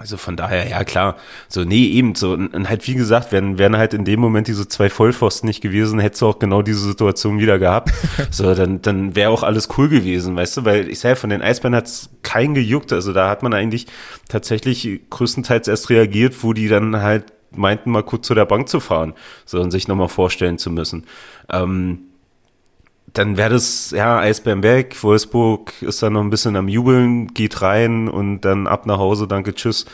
Also 0.00 0.16
von 0.16 0.34
daher, 0.34 0.66
ja 0.66 0.82
klar, 0.82 1.16
so, 1.46 1.62
nee, 1.62 1.84
eben 1.88 2.14
so, 2.14 2.32
und 2.32 2.70
halt 2.70 2.86
wie 2.86 2.94
gesagt, 2.94 3.32
wären, 3.32 3.58
wären 3.58 3.76
halt 3.76 3.92
in 3.92 4.06
dem 4.06 4.18
Moment 4.18 4.48
diese 4.48 4.66
zwei 4.66 4.88
Vollpfosten 4.88 5.46
nicht 5.46 5.60
gewesen, 5.60 6.00
hättest 6.00 6.22
du 6.22 6.26
auch 6.26 6.38
genau 6.38 6.62
diese 6.62 6.80
Situation 6.80 7.38
wieder 7.38 7.58
gehabt. 7.58 7.92
so, 8.30 8.54
dann, 8.54 8.80
dann 8.80 9.14
wäre 9.14 9.28
auch 9.30 9.42
alles 9.42 9.68
cool 9.76 9.90
gewesen, 9.90 10.36
weißt 10.36 10.56
du, 10.56 10.64
weil 10.64 10.88
ich 10.88 11.00
sage, 11.00 11.16
von 11.16 11.28
den 11.28 11.42
Eisbären 11.42 11.74
hat's 11.74 12.08
keinen 12.22 12.54
gejuckt, 12.54 12.94
also 12.94 13.12
da 13.12 13.28
hat 13.28 13.42
man 13.42 13.52
eigentlich 13.52 13.88
tatsächlich 14.26 15.02
größtenteils 15.10 15.68
erst 15.68 15.90
reagiert, 15.90 16.42
wo 16.42 16.54
die 16.54 16.68
dann 16.68 17.02
halt 17.02 17.24
meinten, 17.54 17.90
mal 17.90 18.02
kurz 18.02 18.26
zu 18.26 18.34
der 18.34 18.44
Bank 18.44 18.68
zu 18.68 18.80
fahren, 18.80 19.14
so 19.44 19.60
und 19.60 19.70
sich 19.70 19.88
nochmal 19.88 20.08
vorstellen 20.08 20.58
zu 20.58 20.70
müssen. 20.70 21.04
Ähm, 21.50 22.00
dann 23.12 23.36
wäre 23.36 23.50
das, 23.50 23.90
ja, 23.90 24.18
Eisbären 24.18 24.62
weg, 24.62 25.02
Wolfsburg 25.02 25.82
ist 25.82 26.02
dann 26.02 26.12
noch 26.12 26.20
ein 26.20 26.30
bisschen 26.30 26.56
am 26.56 26.68
Jubeln, 26.68 27.28
geht 27.34 27.60
rein 27.60 28.08
und 28.08 28.42
dann 28.42 28.66
ab 28.66 28.86
nach 28.86 28.98
Hause, 28.98 29.26
danke, 29.26 29.54
tschüss. 29.54 29.86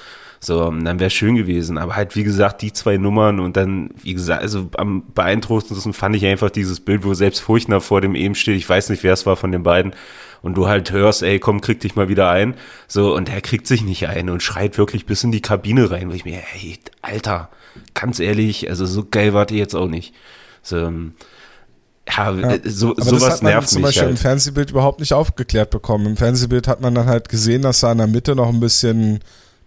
So, 0.46 0.70
dann 0.70 1.00
wäre 1.00 1.10
schön 1.10 1.34
gewesen. 1.34 1.76
Aber 1.76 1.96
halt, 1.96 2.14
wie 2.14 2.22
gesagt, 2.22 2.62
die 2.62 2.72
zwei 2.72 2.98
Nummern 2.98 3.40
und 3.40 3.56
dann, 3.56 3.90
wie 4.04 4.14
gesagt, 4.14 4.42
also 4.42 4.70
am 4.76 5.02
beeindruckendsten 5.12 5.92
fand 5.92 6.14
ich 6.14 6.24
einfach 6.24 6.50
dieses 6.50 6.78
Bild, 6.78 7.04
wo 7.04 7.14
selbst 7.14 7.40
Furchtner 7.40 7.80
vor 7.80 8.00
dem 8.00 8.14
eben 8.14 8.36
steht. 8.36 8.56
Ich 8.56 8.68
weiß 8.68 8.90
nicht, 8.90 9.02
wer 9.02 9.12
es 9.12 9.26
war 9.26 9.34
von 9.34 9.50
den 9.50 9.64
beiden. 9.64 9.92
Und 10.42 10.54
du 10.54 10.68
halt 10.68 10.92
hörst, 10.92 11.24
ey, 11.24 11.40
komm, 11.40 11.60
krieg 11.62 11.80
dich 11.80 11.96
mal 11.96 12.08
wieder 12.08 12.30
ein. 12.30 12.54
So, 12.86 13.12
und 13.12 13.28
er 13.28 13.40
kriegt 13.40 13.66
sich 13.66 13.82
nicht 13.82 14.06
ein 14.06 14.30
und 14.30 14.40
schreit 14.40 14.78
wirklich 14.78 15.04
bis 15.04 15.24
in 15.24 15.32
die 15.32 15.40
Kabine 15.40 15.90
rein, 15.90 16.10
wo 16.10 16.14
ich 16.14 16.24
mir, 16.24 16.36
hey, 16.36 16.78
Alter, 17.02 17.48
ganz 17.94 18.20
ehrlich, 18.20 18.70
also 18.70 18.86
so 18.86 19.04
geil 19.04 19.34
wart 19.34 19.50
ihr 19.50 19.58
jetzt 19.58 19.74
auch 19.74 19.88
nicht. 19.88 20.14
So, 20.62 20.76
ähm, 20.76 21.14
ja, 22.08 22.30
ja, 22.30 22.50
äh, 22.52 22.60
so, 22.62 22.92
aber 22.92 23.02
sowas 23.02 23.22
das 23.24 23.32
hat 23.32 23.42
man 23.42 23.52
nervt 23.52 23.68
zum 23.68 23.82
Beispiel 23.82 24.02
halt. 24.02 24.12
im 24.12 24.16
Fernsehbild 24.16 24.70
überhaupt 24.70 25.00
nicht 25.00 25.12
aufgeklärt 25.12 25.70
bekommen. 25.70 26.06
Im 26.06 26.16
Fernsehbild 26.16 26.68
hat 26.68 26.80
man 26.80 26.94
dann 26.94 27.06
halt 27.06 27.28
gesehen, 27.28 27.62
dass 27.62 27.80
da 27.80 27.90
in 27.90 27.98
der 27.98 28.06
Mitte 28.06 28.36
noch 28.36 28.48
ein 28.48 28.60
bisschen 28.60 29.18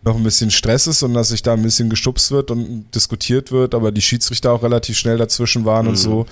noch 0.01 0.15
ein 0.15 0.23
bisschen 0.23 0.51
Stress 0.51 0.87
ist 0.87 1.03
und 1.03 1.13
dass 1.13 1.29
sich 1.29 1.43
da 1.43 1.53
ein 1.53 1.61
bisschen 1.61 1.89
geschubst 1.89 2.31
wird 2.31 2.51
und 2.51 2.85
diskutiert 2.95 3.51
wird, 3.51 3.75
aber 3.75 3.91
die 3.91 4.01
Schiedsrichter 4.01 4.53
auch 4.53 4.63
relativ 4.63 4.97
schnell 4.97 5.17
dazwischen 5.17 5.65
waren 5.65 5.85
mhm. 5.85 5.89
und 5.89 5.95
so. 5.97 6.25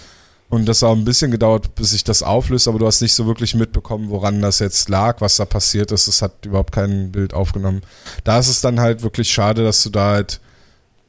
Und 0.50 0.66
das 0.66 0.82
hat 0.82 0.90
auch 0.90 0.96
ein 0.96 1.04
bisschen 1.04 1.30
gedauert, 1.30 1.76
bis 1.76 1.90
sich 1.90 2.06
das 2.06 2.24
auflöst, 2.24 2.70
aber 2.70 2.80
du 2.80 2.88
hast 2.88 3.02
nicht 3.02 3.14
so 3.14 3.26
wirklich 3.28 3.54
mitbekommen, 3.54 4.10
woran 4.10 4.42
das 4.42 4.60
jetzt 4.60 4.88
lag, 4.88 5.20
was 5.20 5.36
da 5.36 5.44
passiert 5.44 5.92
ist. 5.92 6.08
Es 6.08 6.22
hat 6.22 6.46
überhaupt 6.46 6.72
kein 6.72 7.12
Bild 7.12 7.34
aufgenommen. 7.34 7.82
Da 8.24 8.40
ist 8.40 8.48
es 8.48 8.62
dann 8.62 8.80
halt 8.80 9.04
wirklich 9.04 9.30
schade, 9.30 9.64
dass 9.66 9.84
du 9.84 9.90
da 9.90 10.12
halt 10.12 10.40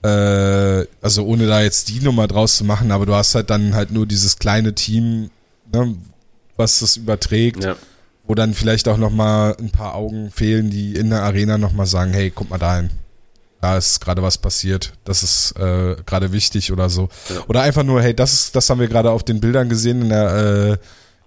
äh, 0.02 0.86
also 1.00 1.24
ohne 1.24 1.46
da 1.46 1.62
jetzt 1.62 1.88
die 1.88 2.00
Nummer 2.00 2.28
draus 2.28 2.56
zu 2.56 2.64
machen, 2.64 2.92
aber 2.92 3.06
du 3.06 3.14
hast 3.14 3.34
halt 3.34 3.50
dann 3.50 3.74
halt 3.74 3.90
nur 3.90 4.06
dieses 4.06 4.38
kleine 4.38 4.74
Team, 4.74 5.30
ne, 5.72 5.96
was 6.56 6.80
das 6.80 6.96
überträgt, 6.96 7.64
ja. 7.64 7.76
Wo 8.28 8.34
dann 8.34 8.54
vielleicht 8.54 8.86
auch 8.86 8.98
nochmal 8.98 9.56
ein 9.58 9.70
paar 9.70 9.94
Augen 9.94 10.30
fehlen, 10.30 10.70
die 10.70 10.94
in 10.94 11.10
der 11.10 11.22
Arena 11.22 11.58
nochmal 11.58 11.86
sagen, 11.86 12.12
hey, 12.12 12.30
guck 12.32 12.50
mal 12.50 12.58
dahin. 12.58 12.90
Da 13.60 13.76
ist 13.76 14.00
gerade 14.00 14.22
was 14.22 14.38
passiert, 14.38 14.92
das 15.04 15.24
ist 15.24 15.58
äh, 15.58 15.96
gerade 16.06 16.30
wichtig 16.30 16.70
oder 16.70 16.88
so. 16.88 17.08
Ja. 17.28 17.40
Oder 17.48 17.62
einfach 17.62 17.82
nur, 17.82 18.00
hey, 18.00 18.14
das 18.14 18.32
ist, 18.32 18.54
das 18.54 18.70
haben 18.70 18.78
wir 18.78 18.86
gerade 18.86 19.10
auf 19.10 19.24
den 19.24 19.40
Bildern 19.40 19.68
gesehen 19.68 20.02
in 20.02 20.08
der 20.10 20.76
äh, 20.76 20.76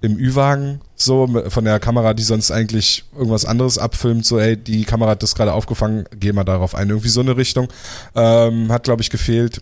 im 0.01 0.17
Ü-Wagen 0.17 0.81
so 0.95 1.27
von 1.49 1.65
der 1.65 1.79
Kamera, 1.79 2.13
die 2.13 2.23
sonst 2.23 2.51
eigentlich 2.51 3.03
irgendwas 3.13 3.45
anderes 3.45 3.77
abfilmt, 3.77 4.25
so 4.25 4.39
ey, 4.39 4.55
die 4.57 4.83
Kamera 4.83 5.11
hat 5.11 5.23
das 5.23 5.35
gerade 5.35 5.53
aufgefangen, 5.53 6.05
geh 6.19 6.31
mal 6.31 6.43
darauf 6.43 6.73
ein. 6.73 6.89
Irgendwie 6.89 7.09
so 7.09 7.21
eine 7.21 7.37
Richtung. 7.37 7.67
Ähm, 8.15 8.71
hat, 8.71 8.83
glaube 8.83 9.01
ich, 9.01 9.09
gefehlt. 9.09 9.61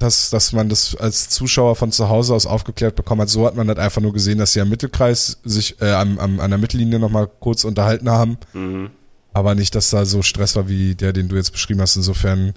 Dass, 0.00 0.30
dass 0.30 0.52
man 0.52 0.68
das 0.68 0.96
als 0.96 1.28
Zuschauer 1.28 1.76
von 1.76 1.92
zu 1.92 2.08
Hause 2.08 2.34
aus 2.34 2.46
aufgeklärt 2.46 2.96
bekommen 2.96 3.20
hat. 3.20 3.28
So 3.28 3.46
hat 3.46 3.54
man 3.54 3.68
halt 3.68 3.78
einfach 3.78 4.00
nur 4.00 4.12
gesehen, 4.12 4.38
dass 4.38 4.54
sie 4.54 4.60
am 4.60 4.68
Mittelkreis 4.68 5.38
sich 5.44 5.80
äh, 5.80 5.92
am, 5.92 6.18
am, 6.18 6.40
an 6.40 6.50
der 6.50 6.58
Mittellinie 6.58 6.98
nochmal 6.98 7.28
kurz 7.28 7.64
unterhalten 7.64 8.10
haben. 8.10 8.38
Mhm. 8.54 8.90
Aber 9.32 9.54
nicht, 9.54 9.74
dass 9.74 9.90
da 9.90 10.04
so 10.04 10.22
Stress 10.22 10.56
war 10.56 10.68
wie 10.68 10.94
der, 10.94 11.12
den 11.12 11.28
du 11.28 11.36
jetzt 11.36 11.52
beschrieben 11.52 11.80
hast. 11.80 11.96
Insofern 11.96 12.54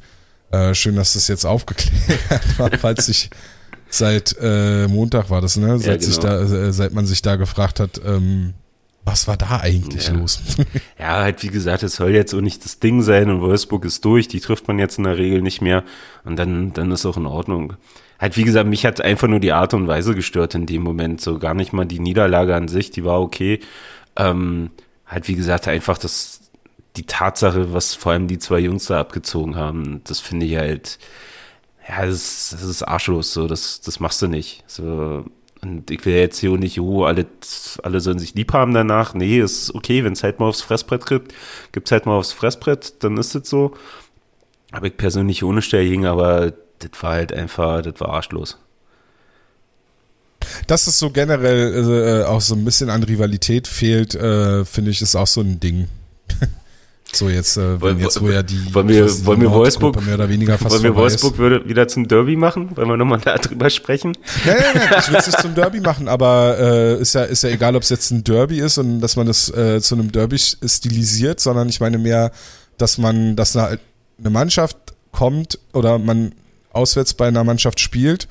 äh, 0.52 0.74
schön, 0.74 0.96
dass 0.96 1.14
das 1.14 1.28
jetzt 1.28 1.46
aufgeklärt 1.46 1.92
war, 2.58 2.72
falls 2.80 3.08
sich 3.08 3.30
seit 3.90 4.36
äh, 4.40 4.88
Montag 4.88 5.30
war 5.30 5.42
das, 5.42 5.58
ne? 5.58 5.78
Seit, 5.80 5.86
ja, 5.86 5.94
genau. 5.98 6.06
sich 6.06 6.20
da, 6.20 6.42
äh, 6.42 6.74
seit 6.74 6.94
man 6.94 7.06
sich 7.06 7.22
da 7.22 7.36
gefragt 7.36 7.80
hat, 7.80 8.02
ähm, 8.06 8.54
was 9.06 9.28
war 9.28 9.38
da 9.38 9.60
eigentlich 9.62 10.08
ja. 10.08 10.14
los? 10.14 10.42
ja, 11.00 11.22
halt 11.22 11.44
wie 11.44 11.50
gesagt, 11.50 11.84
es 11.84 11.96
soll 11.96 12.12
jetzt 12.12 12.34
auch 12.34 12.42
nicht 12.42 12.64
das 12.64 12.80
Ding 12.80 13.02
sein 13.02 13.30
und 13.30 13.42
Wolfsburg 13.42 13.86
ist 13.86 14.06
durch, 14.06 14.28
die 14.28 14.40
trifft 14.40 14.68
man 14.68 14.80
jetzt 14.80 14.98
in 14.98 15.04
der 15.04 15.18
Regel 15.18 15.42
nicht 15.42 15.62
mehr 15.62 15.84
und 16.24 16.38
dann, 16.38 16.74
dann 16.74 16.92
ist 16.92 17.06
auch 17.06 17.18
in 17.18 17.26
Ordnung. 17.26 17.74
Halt 18.20 18.38
wie 18.38 18.44
gesagt, 18.44 18.70
mich 18.70 18.86
hat 18.86 19.02
einfach 19.02 19.28
nur 19.28 19.40
die 19.40 19.52
Art 19.52 19.74
und 19.74 19.88
Weise 19.88 20.16
gestört 20.16 20.56
in 20.56 20.66
dem 20.66 20.82
Moment, 20.82 21.20
so 21.20 21.40
gar 21.40 21.54
nicht 21.54 21.74
mal 21.74 21.86
die 21.86 22.00
Niederlage 22.00 22.56
an 22.56 22.68
sich, 22.68 22.92
die 22.92 23.04
war 23.04 23.22
okay. 23.22 23.60
Ähm, 24.16 24.70
halt 25.06 25.28
wie 25.28 25.36
gesagt, 25.36 25.68
einfach 25.68 25.98
das, 25.98 26.40
die 26.96 27.06
Tatsache, 27.06 27.74
was 27.74 27.96
vor 27.96 28.14
allem 28.14 28.28
die 28.28 28.40
zwei 28.40 28.60
Jungs 28.60 28.86
da 28.86 29.00
abgezogen 29.00 29.56
haben, 29.56 30.02
das 30.06 30.20
finde 30.20 30.46
ich 30.46 30.56
halt, 30.56 31.00
ja, 31.88 32.06
das, 32.06 32.16
ist, 32.16 32.54
das 32.54 32.64
ist 32.64 32.84
arschlos, 32.84 33.34
so, 33.34 33.48
das, 33.48 33.82
das 33.82 34.00
machst 34.00 34.22
du 34.22 34.28
nicht. 34.28 34.64
So, 34.68 35.26
und 35.64 35.90
ich 35.90 36.06
will 36.06 36.16
jetzt 36.16 36.40
hier 36.40 36.58
nicht, 36.58 36.80
oh, 36.80 37.06
alle, 37.06 37.26
alle 37.84 38.00
sollen 38.00 38.20
sich 38.20 38.36
lieb 38.36 38.54
haben 38.54 38.74
danach. 38.74 39.14
Nee, 39.14 39.40
ist 39.40 39.74
okay, 39.74 40.04
wenn 40.04 40.14
es 40.14 40.24
halt 40.24 40.40
mal 40.40 40.48
aufs 40.48 40.62
Fressbrett 40.62 41.06
gibt, 41.06 41.34
gibt 41.72 41.88
es 41.88 41.92
halt 41.92 42.06
mal 42.06 42.18
aufs 42.18 42.34
Fressbrett, 42.34 43.04
dann 43.04 43.18
ist 43.18 43.36
es 43.36 43.50
so. 43.50 43.74
Habe 44.72 44.88
ich 44.88 44.98
persönlich 44.98 45.44
ohne 45.44 45.62
Stelling, 45.62 46.06
aber 46.06 46.54
das 46.80 46.92
war 47.02 47.12
halt 47.12 47.34
einfach, 47.34 47.82
das 47.82 48.00
war 48.00 48.10
arschlos. 48.10 48.58
Dass 50.68 50.88
es 50.88 51.00
so 51.00 51.10
generell 51.10 52.24
äh, 52.24 52.26
auch 52.26 52.42
so 52.42 52.56
ein 52.56 52.66
bisschen 52.66 52.90
an 52.90 53.04
Rivalität 53.04 53.68
fehlt, 53.68 54.16
äh, 54.16 54.66
finde 54.66 54.92
ich, 54.92 55.02
ist 55.02 55.16
auch 55.16 55.28
so 55.28 55.42
ein 55.42 55.60
Ding. 55.60 55.88
So 57.16 57.30
jetzt, 57.30 57.58
äh, 57.58 57.82
wenn 57.82 58.00
jetzt 58.00 58.22
wo 58.22 58.30
ja 58.30 58.44
die 58.44 58.74
wollen 58.74 58.88
wir, 58.88 59.26
wollen 59.26 59.42
wir 59.42 59.52
Wolfsburg 59.52 60.04
mehr 60.06 60.16
oder 60.16 60.30
weniger 60.30 60.58
fast 60.58 60.74
wollen 60.74 60.84
wir 60.84 60.96
Wolfsburg 60.96 61.38
würde 61.38 61.68
wieder 61.68 61.88
zum 61.88 62.08
Derby 62.08 62.36
machen, 62.36 62.76
wollen 62.76 62.90
wir 62.90 62.98
nochmal 62.98 63.20
darüber 63.26 63.70
sprechen? 63.70 64.18
Ja, 64.46 64.54
ja, 64.54 64.62
ja, 64.74 65.00
ich 65.00 65.10
will 65.10 65.18
es 65.18 65.28
nicht 65.28 65.42
zum 65.42 65.56
Derby 65.56 65.80
machen, 65.80 66.08
aber 66.08 66.58
äh, 66.60 67.02
ist 67.02 67.14
ja 67.14 67.24
ist 67.24 67.44
ja 67.44 67.50
egal, 67.50 67.76
ob 67.76 67.84
es 67.84 67.90
jetzt 67.90 68.12
ein 68.12 68.24
Derby 68.24 68.60
ist 68.60 68.78
und 68.78 69.02
dass 69.02 69.16
man 69.16 69.28
das 69.28 69.50
äh, 69.50 69.82
zu 69.82 69.96
einem 69.96 70.12
Derby 70.12 70.38
stilisiert, 70.38 71.40
sondern 71.40 71.70
ich 71.70 71.80
meine 71.80 71.98
mehr, 71.98 72.32
dass 72.78 72.98
man, 72.98 73.36
dass 73.36 73.56
eine, 73.56 73.80
eine 74.20 74.30
Mannschaft 74.30 74.78
kommt 75.12 75.60
oder 75.74 76.00
man 76.00 76.34
auswärts 76.72 77.14
bei 77.14 77.28
einer 77.28 77.44
Mannschaft 77.44 77.80
spielt, 77.80 78.28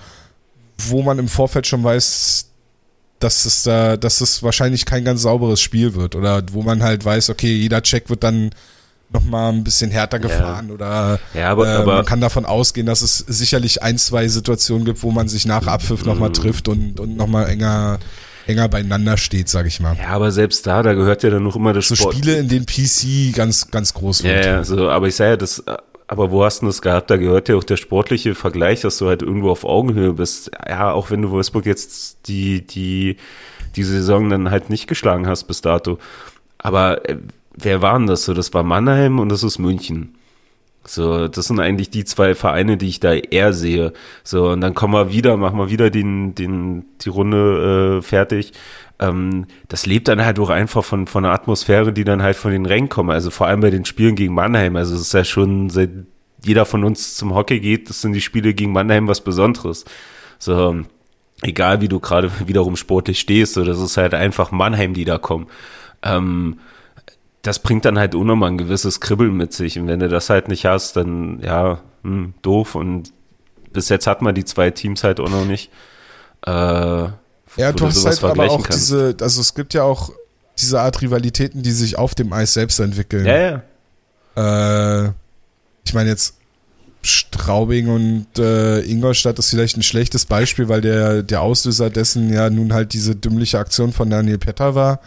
wo 0.76 1.02
man 1.02 1.18
im 1.18 1.28
Vorfeld 1.28 1.66
schon 1.66 1.84
weiß, 1.84 2.51
dass 3.22 3.44
es 3.44 3.62
da, 3.62 3.96
dass 3.96 4.20
es 4.20 4.42
wahrscheinlich 4.42 4.84
kein 4.84 5.04
ganz 5.04 5.22
sauberes 5.22 5.60
Spiel 5.60 5.94
wird 5.94 6.14
oder 6.14 6.42
wo 6.52 6.62
man 6.62 6.82
halt 6.82 7.04
weiß, 7.04 7.30
okay, 7.30 7.52
jeder 7.52 7.82
Check 7.82 8.10
wird 8.10 8.22
dann 8.24 8.50
nochmal 9.12 9.52
ein 9.52 9.64
bisschen 9.64 9.90
härter 9.90 10.18
gefahren 10.18 10.68
ja. 10.68 10.74
oder 10.74 11.20
ja, 11.34 11.50
aber, 11.50 11.66
äh, 11.66 11.76
aber, 11.76 11.96
man 11.96 12.04
kann 12.04 12.20
davon 12.20 12.46
ausgehen, 12.46 12.86
dass 12.86 13.02
es 13.02 13.18
sicherlich 13.18 13.82
ein, 13.82 13.98
zwei 13.98 14.26
Situationen 14.28 14.84
gibt, 14.84 15.02
wo 15.02 15.10
man 15.10 15.28
sich 15.28 15.46
nach 15.46 15.66
Abpfiff 15.66 16.04
nochmal 16.04 16.30
mhm. 16.30 16.34
trifft 16.34 16.68
und, 16.68 16.98
und 16.98 17.16
nochmal 17.16 17.48
enger 17.48 17.98
enger 18.46 18.68
beieinander 18.68 19.16
steht, 19.16 19.48
sag 19.48 19.66
ich 19.66 19.78
mal. 19.78 19.96
Ja, 19.96 20.08
aber 20.08 20.32
selbst 20.32 20.66
da, 20.66 20.82
da 20.82 20.94
gehört 20.94 21.22
ja 21.22 21.30
dann 21.30 21.44
noch 21.44 21.54
immer 21.54 21.72
das 21.72 21.88
so 21.88 21.94
Sport. 21.94 22.16
Spiele, 22.16 22.38
in 22.38 22.48
denen 22.48 22.66
PC 22.66 23.34
ganz, 23.36 23.70
ganz 23.70 23.94
groß 23.94 24.24
wird. 24.24 24.44
Ja, 24.44 24.52
ja, 24.52 24.64
so, 24.64 24.88
aber 24.88 25.06
ich 25.06 25.14
sage 25.14 25.30
ja, 25.30 25.36
das, 25.36 25.62
aber 26.12 26.30
wo 26.30 26.44
hast 26.44 26.60
du 26.60 26.66
das 26.66 26.82
gehabt? 26.82 27.10
Da 27.10 27.16
gehört 27.16 27.48
ja 27.48 27.56
auch 27.56 27.64
der 27.64 27.78
sportliche 27.78 28.34
Vergleich, 28.34 28.82
dass 28.82 28.98
du 28.98 29.08
halt 29.08 29.22
irgendwo 29.22 29.48
auf 29.50 29.64
Augenhöhe 29.64 30.12
bist. 30.12 30.50
Ja, 30.68 30.92
auch 30.92 31.10
wenn 31.10 31.22
du 31.22 31.30
Wolfsburg 31.30 31.64
jetzt 31.64 32.28
die, 32.28 32.66
die, 32.66 33.16
die 33.76 33.82
Saison 33.82 34.28
dann 34.28 34.50
halt 34.50 34.68
nicht 34.68 34.88
geschlagen 34.88 35.26
hast 35.26 35.44
bis 35.44 35.62
dato. 35.62 35.98
Aber 36.58 37.08
äh, 37.08 37.16
wer 37.54 37.80
waren 37.80 38.06
das 38.06 38.26
so? 38.26 38.34
Das 38.34 38.52
war 38.52 38.62
Mannheim 38.62 39.20
und 39.20 39.30
das 39.30 39.42
ist 39.42 39.58
München. 39.58 40.14
So, 40.84 41.28
das 41.28 41.46
sind 41.46 41.60
eigentlich 41.60 41.90
die 41.90 42.04
zwei 42.04 42.34
Vereine, 42.34 42.76
die 42.76 42.88
ich 42.88 43.00
da 43.00 43.14
eher 43.14 43.52
sehe. 43.52 43.92
So, 44.24 44.50
und 44.50 44.60
dann 44.60 44.74
kommen 44.74 44.94
wir 44.94 45.12
wieder, 45.12 45.36
machen 45.36 45.58
wir 45.58 45.70
wieder 45.70 45.90
den, 45.90 46.34
den, 46.34 46.84
die 47.00 47.08
Runde 47.08 47.98
äh, 47.98 48.02
fertig. 48.02 48.52
Ähm, 48.98 49.46
das 49.68 49.86
lebt 49.86 50.08
dann 50.08 50.24
halt 50.24 50.38
auch 50.40 50.50
einfach 50.50 50.84
von, 50.84 51.06
von 51.06 51.22
der 51.22 51.32
Atmosphäre, 51.32 51.92
die 51.92 52.04
dann 52.04 52.22
halt 52.22 52.36
von 52.36 52.50
den 52.50 52.66
Rängen 52.66 52.88
kommen. 52.88 53.10
Also 53.10 53.30
vor 53.30 53.46
allem 53.46 53.60
bei 53.60 53.70
den 53.70 53.84
Spielen 53.84 54.16
gegen 54.16 54.34
Mannheim. 54.34 54.76
Also 54.76 54.94
es 54.94 55.02
ist 55.02 55.14
ja 55.14 55.24
schon, 55.24 55.70
seit 55.70 55.90
jeder 56.44 56.64
von 56.64 56.82
uns 56.82 57.14
zum 57.16 57.34
Hockey 57.34 57.60
geht, 57.60 57.88
das 57.88 58.00
sind 58.00 58.12
die 58.12 58.20
Spiele 58.20 58.52
gegen 58.52 58.72
Mannheim 58.72 59.06
was 59.06 59.20
Besonderes. 59.20 59.84
So, 60.38 60.82
egal 61.42 61.80
wie 61.80 61.88
du 61.88 62.00
gerade 62.00 62.30
wiederum 62.46 62.76
sportlich 62.76 63.20
stehst, 63.20 63.54
so, 63.54 63.64
das 63.64 63.80
ist 63.80 63.96
halt 63.96 64.14
einfach 64.14 64.50
Mannheim, 64.50 64.94
die 64.94 65.04
da 65.04 65.18
kommen. 65.18 65.46
Ähm, 66.02 66.58
das 67.42 67.58
bringt 67.58 67.84
dann 67.84 67.98
halt 67.98 68.14
unnormal 68.14 68.50
ein 68.50 68.58
gewisses 68.58 69.00
Kribbeln 69.00 69.36
mit 69.36 69.52
sich. 69.52 69.78
Und 69.78 69.88
wenn 69.88 70.00
du 70.00 70.08
das 70.08 70.30
halt 70.30 70.48
nicht 70.48 70.64
hast, 70.64 70.96
dann 70.96 71.40
ja, 71.42 71.80
hm, 72.02 72.34
doof. 72.42 72.76
Und 72.76 73.12
bis 73.72 73.88
jetzt 73.88 74.06
hat 74.06 74.22
man 74.22 74.34
die 74.34 74.44
zwei 74.44 74.70
Teams 74.70 75.02
halt 75.02 75.18
auch 75.18 75.28
noch 75.28 75.44
nicht. 75.44 75.70
Äh, 76.46 76.50
ja, 76.50 77.72
du 77.74 77.86
hast 77.86 78.06
halt 78.06 78.22
aber 78.24 78.50
auch 78.50 78.62
kannst. 78.62 78.78
diese, 78.78 79.16
also 79.20 79.40
es 79.40 79.54
gibt 79.54 79.74
ja 79.74 79.82
auch 79.82 80.12
diese 80.58 80.80
Art 80.80 81.02
Rivalitäten, 81.02 81.62
die 81.62 81.72
sich 81.72 81.98
auf 81.98 82.14
dem 82.14 82.32
Eis 82.32 82.54
selbst 82.54 82.78
entwickeln. 82.78 83.26
Ja, 83.26 83.62
ja. 84.36 85.06
Äh, 85.06 85.12
ich 85.84 85.94
meine 85.94 86.10
jetzt 86.10 86.36
Straubing 87.02 87.88
und 87.88 88.38
äh, 88.38 88.80
Ingolstadt 88.82 89.38
ist 89.40 89.50
vielleicht 89.50 89.76
ein 89.76 89.82
schlechtes 89.82 90.24
Beispiel, 90.24 90.68
weil 90.68 90.80
der, 90.80 91.24
der 91.24 91.42
Auslöser 91.42 91.90
dessen 91.90 92.32
ja 92.32 92.48
nun 92.48 92.72
halt 92.72 92.92
diese 92.92 93.16
dümmliche 93.16 93.58
Aktion 93.58 93.92
von 93.92 94.08
Daniel 94.08 94.38
Petter 94.38 94.76
war. 94.76 95.00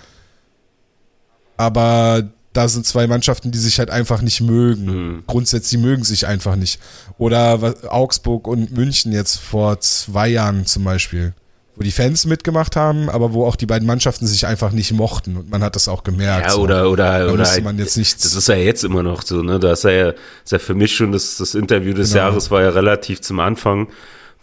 Aber 1.57 2.23
da 2.53 2.67
sind 2.67 2.85
zwei 2.85 3.07
Mannschaften, 3.07 3.51
die 3.51 3.57
sich 3.57 3.79
halt 3.79 3.89
einfach 3.89 4.21
nicht 4.21 4.41
mögen. 4.41 4.85
Mhm. 4.85 5.23
Grundsätzlich 5.27 5.81
mögen 5.81 6.03
sich 6.03 6.27
einfach 6.27 6.55
nicht. 6.55 6.79
Oder 7.17 7.75
Augsburg 7.89 8.47
und 8.47 8.71
München 8.75 9.11
jetzt 9.11 9.37
vor 9.37 9.79
zwei 9.79 10.29
Jahren 10.29 10.65
zum 10.65 10.83
Beispiel 10.83 11.33
wo 11.75 11.83
die 11.83 11.91
Fans 11.91 12.25
mitgemacht 12.25 12.75
haben, 12.75 13.09
aber 13.09 13.33
wo 13.33 13.45
auch 13.45 13.55
die 13.55 13.65
beiden 13.65 13.85
Mannschaften 13.85 14.27
sich 14.27 14.47
einfach 14.47 14.71
nicht 14.71 14.93
mochten 14.93 15.35
und 15.37 15.49
man 15.49 15.61
hat 15.61 15.75
das 15.75 15.87
auch 15.87 16.03
gemerkt. 16.03 16.51
Ja, 16.51 16.55
oder, 16.55 16.83
so. 16.83 16.89
oder, 16.91 17.27
da 17.27 17.33
oder, 17.33 17.61
man 17.63 17.77
jetzt 17.77 17.97
nichts 17.97 18.23
das 18.23 18.33
ist 18.33 18.47
ja 18.47 18.55
jetzt 18.55 18.83
immer 18.83 19.03
noch 19.03 19.21
so, 19.23 19.41
ne, 19.41 19.59
da 19.59 19.73
ist 19.73 19.83
ja, 19.83 20.09
ist 20.09 20.51
ja 20.51 20.59
für 20.59 20.73
mich 20.73 20.95
schon 20.95 21.11
das, 21.11 21.37
das 21.37 21.53
Interview 21.53 21.93
des 21.93 22.11
genau. 22.11 22.23
Jahres 22.23 22.49
war 22.49 22.61
ja 22.61 22.69
relativ 22.69 23.21
zum 23.21 23.41
Anfang, 23.41 23.89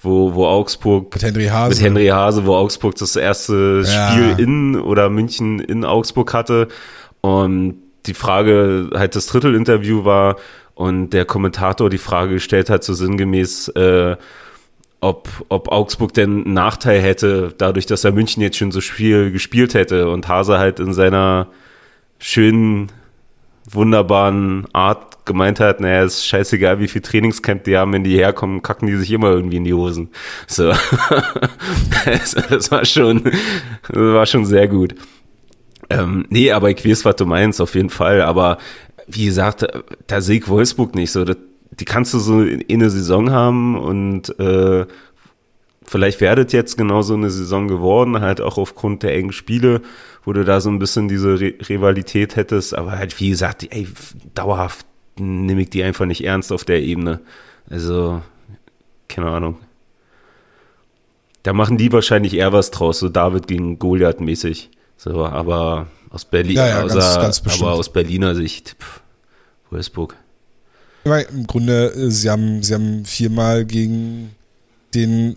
wo, 0.03 0.35
wo 0.35 0.47
Augsburg 0.47 1.15
mit 1.15 1.23
Henry 1.23 1.47
Hase, 1.47 1.71
mit 1.71 1.83
Henry 1.83 2.09
Hase, 2.09 2.45
wo 2.45 2.55
Augsburg 2.55 2.97
das 2.97 3.17
erste 3.17 3.83
ja. 3.87 4.11
Spiel 4.11 4.35
in 4.39 4.79
oder 4.79 5.09
München 5.09 5.59
in 5.59 5.85
Augsburg 5.85 6.35
hatte 6.35 6.69
und 7.23 7.79
die 8.07 8.15
Frage, 8.15 8.91
halt 8.95 9.17
das 9.17 9.27
Drittelinterview 9.27 10.05
war 10.05 10.37
und 10.75 11.11
der 11.11 11.25
Kommentator 11.25 11.89
die 11.89 11.99
Frage 11.99 12.35
gestellt 12.35 12.69
hat, 12.69 12.85
so 12.85 12.93
sinngemäß, 12.93 13.69
äh, 13.69 14.17
ob, 15.01 15.29
ob 15.49 15.69
Augsburg 15.69 16.13
denn 16.15 16.45
einen 16.45 16.55
Nachteil 16.55 17.01
hätte, 17.01 17.55
dadurch, 17.57 17.87
dass 17.87 18.05
er 18.05 18.13
München 18.13 18.43
jetzt 18.43 18.57
schon 18.59 18.73
so 18.73 18.81
viel 18.81 19.31
gespielt 19.33 19.75
hätte 19.75 20.09
und 20.09 20.29
Hase 20.29 20.59
halt 20.59 20.81
in 20.81 20.93
seiner 20.93 21.49
schönen, 22.19 22.91
wunderbaren 23.71 24.67
Art 24.73 25.25
gemeint 25.25 25.61
hat, 25.61 25.81
naja, 25.81 26.03
ist 26.03 26.27
scheißegal, 26.27 26.81
wie 26.81 26.89
viel 26.89 27.01
Trainingscamp 27.01 27.65
die 27.65 27.77
haben, 27.77 27.93
wenn 27.93 28.05
die 28.05 28.17
herkommen, 28.17 28.63
kacken 28.63 28.89
die 28.89 28.97
sich 28.97 29.11
immer 29.13 29.31
irgendwie 29.31 29.59
in 29.59 29.65
die 29.65 29.75
Hosen. 29.75 30.11
So. 30.49 30.73
das, 32.05 32.71
war 32.71 32.85
schon, 32.85 33.23
das 33.25 33.97
war 33.97 34.27
schon 34.27 34.45
sehr 34.45 34.67
gut. 34.67 34.95
Ähm, 36.01 36.27
nee, 36.31 36.53
aber 36.53 36.71
ich 36.71 36.85
weiß, 36.85 37.05
was 37.05 37.17
du 37.17 37.27
meinst, 37.27 37.61
auf 37.61 37.75
jeden 37.75 37.91
Fall. 37.91 38.23
Aber 38.23 38.59
wie 39.07 39.27
gesagt, 39.27 39.67
da 40.07 40.21
sehe 40.21 40.39
ich 40.39 40.49
Wolfsburg 40.49 40.95
nicht 40.95 41.13
so. 41.13 41.25
Das, 41.25 41.37
die 41.71 41.85
kannst 41.85 42.15
du 42.15 42.19
so 42.19 42.43
in, 42.43 42.61
in 42.61 42.81
eine 42.81 42.91
Saison 42.91 43.31
haben 43.31 43.79
und 43.79 44.39
äh, 44.39 44.87
vielleicht 45.85 46.21
werdet 46.21 46.53
jetzt 46.53 46.77
genau 46.77 47.03
so 47.03 47.15
eine 47.15 47.31
Saison 47.31 47.69
geworden, 47.69 48.21
halt 48.21 48.41
auch 48.41 48.59
aufgrund 48.59 49.03
der 49.03 49.15
engen 49.15 49.33
Spiele, 49.33 49.83
wo 50.25 50.33
du 50.33 50.45
da 50.45 50.61
so 50.61 50.71
ein 50.71 50.79
bisschen 50.79 51.09
diese 51.09 51.41
Re 51.41 51.55
Rivalität 51.69 52.37
hättest, 52.37 52.75
aber 52.75 52.93
halt 52.93 53.19
wie 53.21 53.31
gesagt, 53.31 53.67
ey, 53.71 53.89
dauerhaft 54.35 54.87
nehme 55.19 55.63
ich 55.63 55.71
die 55.71 55.83
einfach 55.83 56.07
nicht 56.07 56.25
ernst 56.25 56.53
auf 56.53 56.65
der 56.65 56.83
Ebene. 56.83 57.21
Also, 57.69 58.23
keine 59.09 59.29
Ahnung. 59.31 59.59
Da 61.43 61.53
machen 61.53 61.77
die 61.77 61.93
wahrscheinlich 61.93 62.35
eher 62.35 62.53
was 62.53 62.71
draus, 62.71 63.01
so 63.01 63.09
David 63.09 63.49
gegen 63.49 63.79
Goliath 63.79 64.21
mäßig. 64.21 64.71
So, 65.03 65.27
aber 65.27 65.89
aus 66.11 66.25
Berlin, 66.25 66.57
ja, 66.57 66.69
ja, 66.69 66.83
außer, 66.85 67.21
ganz, 67.21 67.43
ganz 67.43 67.61
aber 67.61 67.73
aus 67.73 67.93
Berliner 67.93 68.37
Sicht, 68.37 68.77
pff, 68.79 69.01
Wolfsburg. 69.71 70.15
Im 71.05 71.47
Grunde, 71.49 71.93
äh, 71.93 72.11
sie 72.11 72.31
haben, 72.31 72.63
sie 72.63 72.73
haben 72.73 73.05
viermal 73.05 73.65
gegen 73.65 74.31
den 74.95 75.35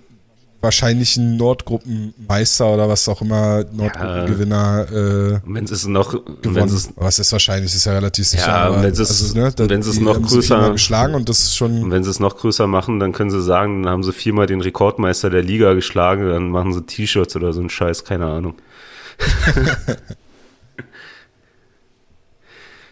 wahrscheinlichen 0.61 1.38
Nordgruppenmeister 1.38 2.72
oder 2.72 2.88
was 2.88 3.09
auch 3.09 3.24
immer, 3.24 3.66
Nordgruppengewinner. 3.72 4.86
Äh, 4.91 5.39
wenn 5.51 5.63
es 5.63 5.88
noch, 5.88 6.13
wenn 6.43 6.66
es 6.66 6.91
was 6.95 7.18
ist 7.18 7.32
wahrscheinlich, 7.32 7.74
ist 7.74 7.86
ja 7.86 7.93
relativ 7.93 8.28
sicher. 8.28 8.47
Ja, 8.47 8.84
wenn 8.84 8.91
es, 8.91 8.99
also, 8.99 9.36
ne, 9.36 9.51
wenn 9.57 9.80
es 9.80 9.99
noch 9.99 10.22
größer 10.22 10.74
geschlagen 10.74 11.16
und 11.16 11.28
das 11.28 11.39
ist 11.39 11.55
schon. 11.55 11.89
wenn 11.89 12.03
sie 12.03 12.11
es 12.11 12.20
noch 12.20 12.38
größer 12.38 12.68
machen, 12.68 12.99
dann 12.99 13.13
können 13.13 13.32
sie 13.32 13.41
sagen, 13.41 13.82
dann 13.82 13.93
haben 13.93 14.03
sie 14.03 14.13
viermal 14.13 14.45
den 14.45 14.61
Rekordmeister 14.61 15.32
der 15.32 15.41
Liga 15.41 15.74
geschlagen, 15.74 16.30
dann 16.30 16.51
machen 16.51 16.72
sie 16.72 16.84
T-Shirts 16.84 17.36
oder 17.36 17.51
so 17.51 17.61
ein 17.61 17.72
Scheiß, 17.72 18.03
keine 18.03 18.28
Ahnung. 18.28 18.53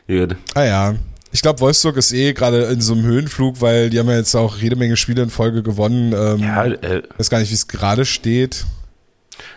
Gut. 0.07 0.36
Ah 0.53 0.63
ja. 0.63 0.95
Ich 1.32 1.41
glaube, 1.41 1.59
Wolfsburg 1.61 1.97
ist 1.97 2.13
eh 2.13 2.34
gerade 2.34 2.65
in 2.65 2.80
so 2.80 2.93
einem 2.93 3.05
Höhenflug, 3.05 3.59
weil 3.59 3.89
die 3.89 3.97
haben 3.97 4.09
ja 4.09 4.17
jetzt 4.17 4.36
auch 4.36 4.57
jede 4.57 4.76
Menge 4.76 4.97
Spiele 4.97 5.24
in 5.24 5.32
Folge 5.32 5.63
gewonnen. 5.63 6.13
Ähm, 6.13 6.39
ja, 6.39 6.65
äh, 6.65 7.01
weiß 7.17 7.32
gar 7.32 7.39
nicht, 7.39 7.49
wie 7.49 7.55
es 7.55 7.67
gerade 7.67 8.05
steht. 8.05 8.65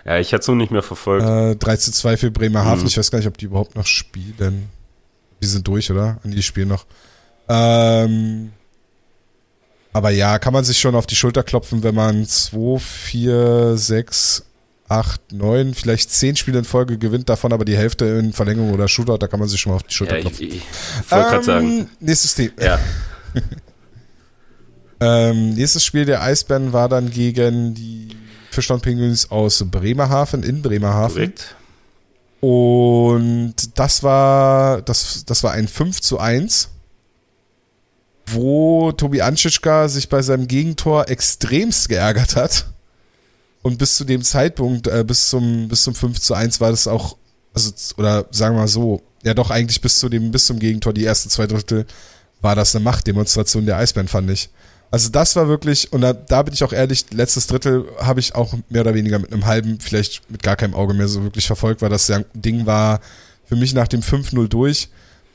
Ja, 0.07 0.19
ich 0.19 0.33
hatte 0.33 0.41
es 0.41 0.49
noch 0.49 0.55
nicht 0.55 0.71
mehr 0.71 0.83
verfolgt. 0.83 1.27
Äh, 1.27 1.57
3 1.57 1.77
zu 1.77 1.93
2 1.93 2.17
für 2.17 2.31
Bremerhaven. 2.31 2.81
Mhm. 2.81 2.87
Ich 2.87 2.97
weiß 2.97 3.11
gar 3.11 3.19
nicht, 3.19 3.29
ob 3.29 3.37
die 3.37 3.45
überhaupt 3.45 3.77
noch 3.77 3.87
spielen. 3.87 4.71
Die 5.43 5.47
sind 5.47 5.69
durch, 5.69 5.91
oder? 5.91 6.19
An 6.25 6.31
die 6.31 6.43
spielen 6.43 6.69
noch. 6.69 6.87
Ähm, 7.49 8.53
aber 9.93 10.11
ja, 10.11 10.39
kann 10.39 10.53
man 10.53 10.65
sich 10.65 10.79
schon 10.79 10.95
auf 10.95 11.07
die 11.07 11.17
Schulter 11.17 11.43
klopfen, 11.43 11.83
wenn 11.83 11.95
man 11.95 12.27
2, 12.27 12.79
4, 12.79 13.77
6, 13.77 14.45
acht, 14.89 15.33
neun, 15.33 15.75
vielleicht 15.75 16.11
zehn 16.11 16.37
Spiele 16.37 16.59
in 16.59 16.65
Folge 16.65 16.99
gewinnt, 16.99 17.29
davon 17.29 17.53
aber 17.53 17.65
die 17.65 17.77
Hälfte 17.77 18.05
in 18.05 18.33
Verlängerung 18.33 18.73
oder 18.73 18.89
Shootout, 18.89 19.19
da 19.19 19.27
kann 19.27 19.41
man 19.41 19.49
sich 19.49 19.61
schon 19.61 19.71
mal 19.71 19.77
auf 19.77 19.83
die 19.83 19.95
Schulter 19.95 20.17
ja, 20.17 20.21
klopfen. 20.23 20.47
Ich, 20.47 20.57
ich, 20.57 20.63
wollte 21.11 21.25
ähm, 21.25 21.31
gerade 21.31 21.45
sagen. 21.45 21.91
Nächstes 22.01 22.35
Thema. 22.35 22.53
Ja. 22.61 22.79
ähm, 25.01 25.51
nächstes 25.51 25.85
Spiel 25.85 26.05
der 26.05 26.23
Eisbären 26.23 26.73
war 26.73 26.89
dann 26.89 27.11
gegen 27.11 27.75
die 27.75 28.09
Fischland 28.51 28.83
Penguins 28.83 29.31
aus 29.31 29.65
Bremerhaven, 29.71 30.43
in 30.43 30.63
Bremerhaven. 30.63 31.15
Korrekt. 31.15 31.57
Und 32.41 33.55
das 33.75 34.03
war, 34.03 34.83
das, 34.83 35.25
das 35.25 35.43
war 35.43 35.53
ein 35.53 35.69
5 35.69 36.01
zu 36.01 36.19
1 36.19 36.71
wo 38.29 38.91
Tobi 38.91 39.23
Anschitschka 39.23 39.87
sich 39.89 40.09
bei 40.09 40.21
seinem 40.21 40.49
Gegentor 40.49 41.09
extremst 41.09 41.89
geärgert 41.89 42.35
hat 42.35 42.67
und 43.67 43.79
bis 43.79 43.97
zu 43.97 44.05
dem 44.05 44.23
Zeitpunkt, 44.23 44.87
äh, 44.87 45.03
bis 45.05 45.29
zum, 45.29 45.67
bis 45.67 45.83
zum 45.83 45.93
5 45.93 46.21
zu 46.21 46.35
1 46.35 46.61
war 46.61 46.71
das 46.71 46.87
auch, 46.87 47.17
also, 47.53 47.73
oder 47.97 48.27
sagen 48.31 48.55
wir 48.55 48.61
mal 48.61 48.69
so, 48.69 49.03
ja 49.25 49.35
doch 49.35 49.51
eigentlich 49.51 49.81
bis 49.81 49.99
zu 49.99 50.09
dem, 50.09 50.31
bis 50.31 50.47
zum 50.47 50.61
Gegentor, 50.61 50.93
die 50.93 51.05
ersten 51.05 51.31
zwei 51.31 51.49
Drittel, 51.49 51.85
war 52.41 52.55
das 52.55 52.77
eine 52.77 52.85
Machtdemonstration 52.85 53.67
der 53.67 53.79
Eisbären, 53.79 54.07
fand 54.07 54.31
ich. 54.31 54.51
Also 54.93 55.09
das 55.09 55.35
war 55.35 55.49
wirklich, 55.49 55.93
und 55.93 56.03
da, 56.03 56.13
da 56.13 56.45
bin 56.45 56.55
ich 56.55 56.63
auch 56.63 56.73
ehrlich, 56.73 57.07
letztes 57.11 57.49
Drittel 57.49 57.87
habe 57.99 58.21
ich 58.21 58.37
auch 58.37 58.55
mehr 58.69 58.83
oder 58.83 58.95
weniger 58.95 59.19
mit 59.19 59.33
einem 59.33 59.47
halben, 59.47 59.81
vielleicht 59.81 60.31
mit 60.31 60.45
gar 60.45 60.55
keinem 60.55 60.75
Auge 60.75 60.95
mehr 60.95 61.09
so 61.09 61.25
wirklich 61.25 61.49
verfolgt, 61.49 61.83
weil 61.83 61.91
das 61.91 62.13
Ding 62.35 62.67
war 62.67 63.01
für 63.47 63.57
mich 63.57 63.75
nach 63.75 63.89
dem 63.89 64.01
5-0 64.01 64.47
durch. 64.47 64.91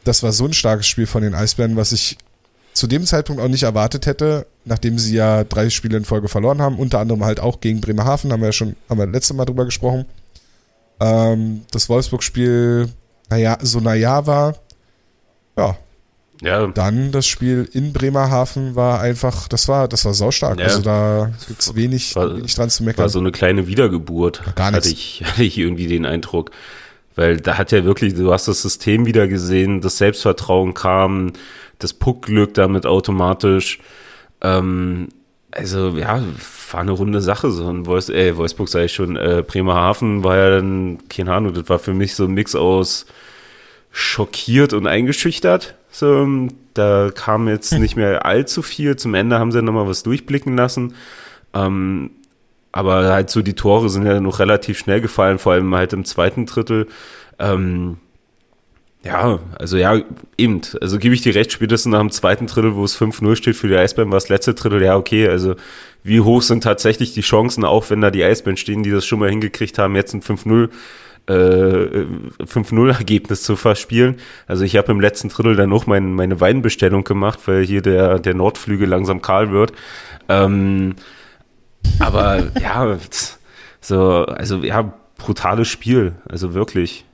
Das 0.06 0.24
war 0.24 0.32
so 0.32 0.46
ein 0.46 0.54
starkes 0.54 0.88
Spiel 0.88 1.06
von 1.06 1.22
den 1.22 1.36
Eisbären, 1.36 1.76
was 1.76 1.92
ich 1.92 2.18
zu 2.74 2.88
dem 2.88 3.06
Zeitpunkt 3.06 3.42
auch 3.42 3.48
nicht 3.48 3.64
erwartet 3.64 4.06
hätte, 4.06 4.48
nachdem 4.66 4.98
sie 4.98 5.16
ja 5.16 5.44
drei 5.44 5.70
Spiele 5.70 5.98
in 5.98 6.06
Folge 6.06 6.28
verloren 6.28 6.62
haben, 6.62 6.78
unter 6.78 7.00
anderem 7.00 7.24
halt 7.24 7.40
auch 7.40 7.60
gegen 7.60 7.82
Bremerhaven, 7.82 8.32
haben 8.32 8.42
wir 8.42 8.48
ja 8.48 8.54
schon, 8.54 8.76
haben 8.90 8.98
wir 8.98 9.08
letztes 9.08 9.36
Mal 9.36 9.46
drüber 9.46 9.66
gesprochen. 9.66 10.06
Ähm, 11.00 11.62
das 11.72 11.90
Wolfsburg-Spiel, 11.90 12.90
naja, 13.30 13.58
so 13.62 13.80
naja 13.80 14.26
war. 14.26 14.56
Ja. 15.58 15.78
Ja. 16.42 16.68
Dann 16.68 17.12
das 17.12 17.28
Spiel 17.28 17.70
in 17.72 17.94
Bremerhaven 17.94 18.76
war 18.76 19.00
einfach, 19.00 19.48
das 19.48 19.68
war, 19.68 19.88
das 19.88 20.06
war 20.06 20.14
saustark. 20.14 20.60
Ja. 20.60 20.66
Also 20.66 20.82
da 20.82 21.32
gibt's 21.48 21.76
wenig, 21.76 22.16
war, 22.16 22.36
wenig 22.36 22.56
dran 22.56 22.70
zu 22.70 22.84
meckern. 22.84 23.04
War 23.04 23.10
so 23.10 23.20
eine 23.20 23.32
kleine 23.32 23.68
Wiedergeburt. 23.68 24.42
Gar 24.56 24.72
nichts. 24.72 24.88
Hatte 24.88 24.94
ich, 24.94 25.24
hatte 25.26 25.44
ich 25.44 25.58
irgendwie 25.58 25.88
den 25.88 26.06
Eindruck. 26.06 26.52
Weil 27.16 27.38
da 27.38 27.58
hat 27.58 27.72
ja 27.72 27.84
wirklich, 27.84 28.16
du 28.16 28.32
hast 28.32 28.48
das 28.48 28.62
System 28.62 29.06
wieder 29.06 29.28
gesehen, 29.28 29.82
das 29.82 29.98
Selbstvertrauen 29.98 30.74
kam, 30.74 31.34
das 31.84 31.94
Puckglück 31.94 32.54
damit 32.54 32.86
automatisch. 32.86 33.80
Ähm, 34.42 35.10
also 35.52 35.90
ja, 35.90 36.22
war 36.72 36.82
eine 36.82 36.92
runde 36.92 37.22
Sache. 37.22 37.52
So 37.52 37.68
ein 37.68 37.86
Wolfs 37.86 38.10
äh, 38.10 38.36
Wolfsburg 38.38 38.70
sage 38.70 38.86
ich 38.86 38.94
schon, 38.94 39.16
äh, 39.18 39.44
Bremerhaven 39.46 40.24
war 40.24 40.38
ja 40.38 40.50
dann, 40.50 41.00
keine 41.10 41.34
Ahnung, 41.34 41.54
das 41.54 41.70
war 41.70 41.80
für 41.80 41.94
mich 41.94 42.16
so 42.16 42.26
ein 42.26 42.34
Mix 42.34 42.56
aus 42.56 43.06
schockiert 43.92 44.74
und 44.74 44.88
eingeschüchtert. 44.88 45.76
So, 45.92 46.26
da 46.74 47.12
kam 47.14 47.50
jetzt 47.50 47.74
nicht 47.74 47.98
mehr 47.98 48.26
allzu 48.26 48.62
viel. 48.62 48.96
Zum 48.96 49.14
Ende 49.14 49.38
haben 49.38 49.52
sie 49.52 49.62
nochmal 49.62 49.88
was 49.88 50.04
durchblicken 50.04 50.56
lassen. 50.56 50.96
Ähm, 51.54 52.12
aber 52.72 53.12
halt 53.12 53.30
so 53.30 53.42
die 53.42 53.56
Tore 53.56 53.90
sind 53.90 54.06
ja 54.06 54.22
noch 54.22 54.40
relativ 54.40 54.80
schnell 54.80 55.02
gefallen, 55.02 55.40
vor 55.40 55.54
allem 55.54 55.76
halt 55.76 55.92
im 55.92 56.06
zweiten 56.06 56.46
Drittel. 56.46 56.88
Ähm, 57.38 57.98
ja, 59.04 59.40
also 59.58 59.78
ja, 59.78 60.00
eben. 60.38 60.62
Also 60.80 61.00
gebe 61.00 61.16
ich 61.16 61.22
dir 61.22 61.34
recht, 61.34 61.52
spätestens 61.52 61.92
nach 61.92 62.00
dem 62.00 62.12
zweiten 62.12 62.48
Drittel, 62.48 62.76
wo 62.76 62.84
es 62.84 63.00
5-0 63.00 63.36
steht 63.36 63.56
für 63.56 63.68
die 63.68 63.76
Eisbären, 63.76 64.12
war 64.12 64.18
das 64.18 64.30
letzte 64.30 64.54
Drittel, 64.54 64.82
ja, 64.82 64.96
okay. 64.96 65.28
Also 65.28 65.56
wie 66.04 66.22
hoch 66.22 66.42
sind 66.42 66.64
tatsächlich 66.64 67.14
die 67.14 67.22
Chancen, 67.22 67.66
auch 67.66 67.90
wenn 67.90 68.02
da 68.02 68.12
die 68.12 68.24
Eisbären 68.24 68.58
stehen, 68.58 68.84
die 68.84 68.92
das 68.92 69.06
schon 69.06 69.20
mal 69.20 69.30
hingekriegt 69.30 69.78
haben, 69.80 69.96
jetzt 69.96 70.14
ein 70.14 70.22
5-0 70.22 70.70
äh, 71.28 72.06
5-0-Ergebnis 72.44 73.44
zu 73.44 73.56
verspielen. 73.56 74.18
Also 74.48 74.64
ich 74.64 74.76
habe 74.78 74.92
im 74.92 75.00
letzten 75.00 75.30
Drittel 75.30 75.56
dann 75.56 75.70
noch 75.70 75.88
mein, 75.88 76.14
meine 76.14 76.40
Weinbestellung 76.40 77.04
gemacht, 77.04 77.40
weil 77.46 77.64
hier 77.64 77.82
der, 77.82 78.20
der 78.20 78.34
Nordflügel 78.34 78.88
langsam 78.88 79.22
kahl 79.22 79.52
wird. 79.52 79.74
Ähm, 80.30 80.96
aber 82.00 82.52
ja, 82.60 82.98
so, 83.80 84.26
also 84.26 84.58
ja, 84.58 84.94
brutales 85.18 85.68
Spiel, 85.68 86.14
also 86.28 86.54
wirklich. 86.54 87.06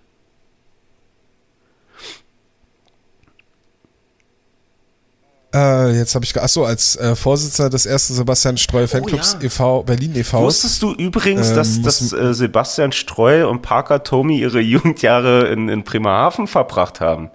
Äh, 5.54 5.98
jetzt 5.98 6.14
habe 6.14 6.26
ich, 6.26 6.40
achso, 6.40 6.66
als 6.66 6.98
äh, 6.98 7.16
Vorsitzender 7.16 7.70
des 7.70 7.86
ersten 7.86 8.14
Sebastian 8.14 8.58
Streu 8.58 8.84
oh, 8.84 8.88
Fanclubs 8.88 9.38
ja. 9.40 9.46
e.V. 9.46 9.84
Berlin 9.84 10.16
e.V. 10.16 10.42
Wusstest 10.42 10.82
du 10.82 10.94
übrigens, 10.94 11.50
ähm, 11.50 11.56
dass, 11.56 11.82
dass 11.82 12.14
äh, 12.14 12.34
Sebastian 12.34 12.92
Streu 12.92 13.48
und 13.48 13.62
Parker 13.62 14.04
Tommy 14.04 14.40
ihre 14.40 14.60
Jugendjahre 14.60 15.48
in, 15.48 15.70
in 15.70 15.84
Bremerhaven 15.84 16.48
verbracht 16.48 17.00
haben? 17.00 17.32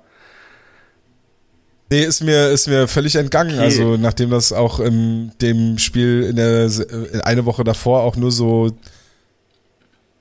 Nee, 1.91 2.05
ist 2.05 2.23
mir, 2.23 2.49
ist 2.49 2.69
mir 2.69 2.89
völlig 2.89 3.17
entgangen. 3.17 3.55
Okay. 3.55 3.65
Also, 3.65 3.97
nachdem 3.97 4.31
das 4.31 4.53
auch 4.53 4.81
in 4.81 5.33
dem 5.41 5.79
Spiel 5.79 6.23
in 6.23 6.37
der 6.37 6.65
in 6.65 7.21
eine 7.21 7.45
Woche 7.45 7.65
davor 7.65 8.03
auch 8.03 8.17
nur 8.17 8.31
so 8.31 8.71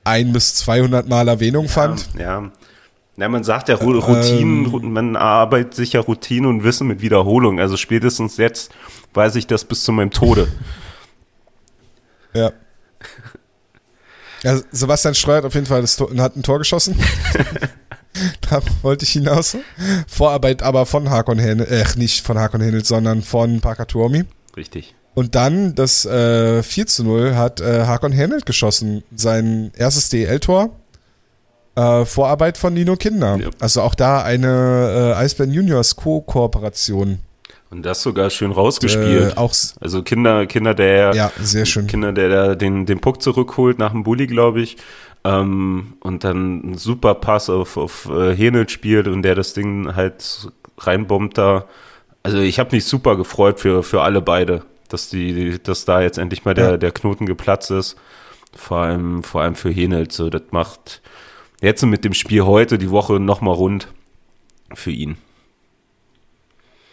ein 0.03 0.33
bis 0.33 0.55
200 0.55 1.07
Mal 1.07 1.27
Erwähnung 1.27 1.65
ja, 1.65 1.71
fand. 1.71 2.09
Ja, 2.17 2.51
ja, 3.17 3.29
man 3.29 3.43
sagt 3.43 3.69
ja 3.69 3.75
Routinen, 3.75 4.65
ähm, 4.65 4.93
man 4.93 5.15
arbeitet 5.15 5.75
sich 5.75 5.93
ja 5.93 6.01
Routine 6.01 6.47
und 6.47 6.63
Wissen 6.63 6.87
mit 6.87 7.01
Wiederholung. 7.01 7.59
Also 7.59 7.77
spätestens 7.77 8.37
jetzt 8.37 8.71
weiß 9.13 9.35
ich 9.35 9.47
das 9.47 9.65
bis 9.65 9.83
zu 9.83 9.91
meinem 9.91 10.11
Tode. 10.11 10.47
Ja. 12.33 12.53
ja 14.41 14.57
Sebastian 14.71 15.15
Streu 15.15 15.35
hat 15.35 15.43
auf 15.43 15.53
jeden 15.53 15.65
Fall 15.65 15.81
das 15.81 15.97
Tor, 15.97 16.09
hat 16.15 16.37
ein 16.37 16.43
Tor 16.43 16.59
geschossen. 16.59 16.97
da 18.49 18.61
wollte 18.83 19.03
ich 19.03 19.11
hinaus. 19.11 19.57
Vorarbeit 20.07 20.63
aber 20.63 20.85
von 20.85 21.09
Hakon 21.09 21.39
Henel, 21.39 21.67
äh, 21.67 21.83
nicht 21.97 22.25
von 22.25 22.39
Hakon 22.39 22.61
Henel, 22.61 22.85
sondern 22.85 23.21
von 23.21 23.59
Parker 23.59 23.85
Tuomi. 23.85 24.23
Richtig. 24.55 24.95
Und 25.13 25.35
dann 25.35 25.75
das 25.75 26.05
äh, 26.05 26.63
4 26.63 26.87
zu 26.87 27.03
0 27.03 27.35
hat 27.35 27.59
äh, 27.59 27.85
Hakon 27.85 28.13
Henelt 28.13 28.45
geschossen. 28.45 29.03
Sein 29.13 29.73
erstes 29.75 30.07
DL-Tor 30.07 30.69
äh, 31.75 32.05
Vorarbeit 32.05 32.57
von 32.57 32.73
Nino 32.73 32.95
Kinder. 32.95 33.37
Ja. 33.37 33.49
Also 33.59 33.81
auch 33.81 33.95
da 33.95 34.21
eine 34.21 35.13
äh, 35.15 35.17
Eisbären 35.17 35.51
Juniors 35.51 35.95
Co-Kooperation. 35.95 37.19
Und 37.69 37.83
das 37.83 38.01
sogar 38.01 38.29
schön 38.29 38.51
rausgespielt. 38.51 39.33
Äh, 39.33 39.37
auch 39.37 39.53
also 39.79 40.03
Kinder, 40.03 40.45
Kinder, 40.45 40.73
der 40.73 41.13
ja, 41.15 41.31
sehr 41.39 41.65
schön. 41.65 41.87
Kinder, 41.87 42.11
der, 42.11 42.27
der 42.27 42.55
den, 42.57 42.85
den 42.85 42.99
Puck 42.99 43.21
zurückholt 43.21 43.79
nach 43.79 43.91
dem 43.91 44.03
Bulli, 44.03 44.27
glaube 44.27 44.61
ich. 44.61 44.75
Ähm, 45.23 45.93
und 46.01 46.23
dann 46.25 46.71
ein 46.71 46.77
super 46.77 47.15
Pass 47.15 47.49
auf, 47.49 47.77
auf 47.77 48.09
äh, 48.09 48.35
Henel 48.35 48.67
spielt 48.67 49.07
und 49.07 49.21
der 49.21 49.35
das 49.35 49.53
Ding 49.53 49.95
halt 49.95 50.49
reinbombt 50.79 51.37
da. 51.37 51.65
Also 52.23 52.39
ich 52.39 52.59
habe 52.59 52.75
mich 52.75 52.85
super 52.85 53.15
gefreut 53.15 53.59
für, 53.59 53.83
für 53.83 54.01
alle 54.01 54.21
beide, 54.21 54.63
dass 54.89 55.09
die, 55.09 55.57
dass 55.63 55.85
da 55.85 56.01
jetzt 56.01 56.17
endlich 56.17 56.43
mal 56.43 56.53
der, 56.53 56.71
ja. 56.71 56.77
der 56.77 56.91
Knoten 56.91 57.25
geplatzt 57.25 57.71
ist. 57.71 57.95
Vor 58.53 58.79
allem, 58.79 59.23
vor 59.23 59.41
allem 59.41 59.55
für 59.55 59.69
Henel. 59.69 60.11
So, 60.11 60.29
das 60.29 60.41
macht, 60.51 61.01
jetzt 61.61 61.83
mit 61.83 62.03
dem 62.03 62.13
Spiel 62.13 62.43
heute 62.43 62.77
die 62.77 62.89
Woche 62.89 63.19
nochmal 63.19 63.55
rund 63.55 63.87
für 64.73 64.91
ihn. 64.91 65.17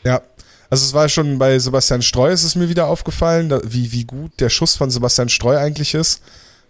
Ja, 0.05 0.23
also 0.71 0.85
es 0.85 0.95
war 0.95 1.09
schon 1.09 1.39
bei 1.39 1.59
Sebastian 1.59 2.03
Streu, 2.03 2.31
ist 2.31 2.45
es 2.45 2.55
mir 2.55 2.69
wieder 2.69 2.87
aufgefallen, 2.87 3.53
wie, 3.65 3.93
wie 3.93 4.05
gut 4.05 4.33
der 4.39 4.51
Schuss 4.51 4.77
von 4.77 4.91
Sebastian 4.91 5.29
Streu 5.29 5.57
eigentlich 5.57 5.95
ist. 5.95 6.23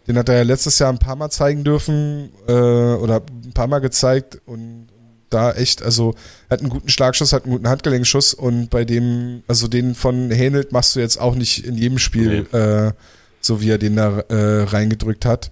Den 0.06 0.16
hat 0.16 0.28
er 0.28 0.36
ja 0.36 0.42
letztes 0.42 0.78
Jahr 0.78 0.90
ein 0.90 0.98
paar 0.98 1.16
Mal 1.16 1.30
zeigen 1.30 1.64
dürfen 1.64 2.30
äh, 2.46 2.52
oder 2.52 3.22
ein 3.44 3.52
paar 3.52 3.66
Mal 3.66 3.80
gezeigt 3.80 4.40
und 4.46 4.88
da 5.28 5.52
echt, 5.52 5.82
also 5.82 6.14
hat 6.48 6.60
einen 6.60 6.70
guten 6.70 6.88
Schlagschuss, 6.88 7.34
hat 7.34 7.44
einen 7.44 7.52
guten 7.52 7.68
Handgelenkschuss 7.68 8.32
und 8.32 8.70
bei 8.70 8.86
dem, 8.86 9.42
also 9.46 9.68
den 9.68 9.94
von 9.94 10.30
Hähnelt 10.30 10.72
machst 10.72 10.96
du 10.96 11.00
jetzt 11.00 11.20
auch 11.20 11.34
nicht 11.34 11.66
in 11.66 11.74
jedem 11.76 11.98
Spiel 11.98 12.46
nee. 12.50 12.58
äh, 12.58 12.92
so 13.40 13.60
wie 13.60 13.70
er 13.70 13.78
den 13.78 13.96
da 13.96 14.20
äh, 14.28 14.62
reingedrückt 14.62 15.26
hat. 15.26 15.50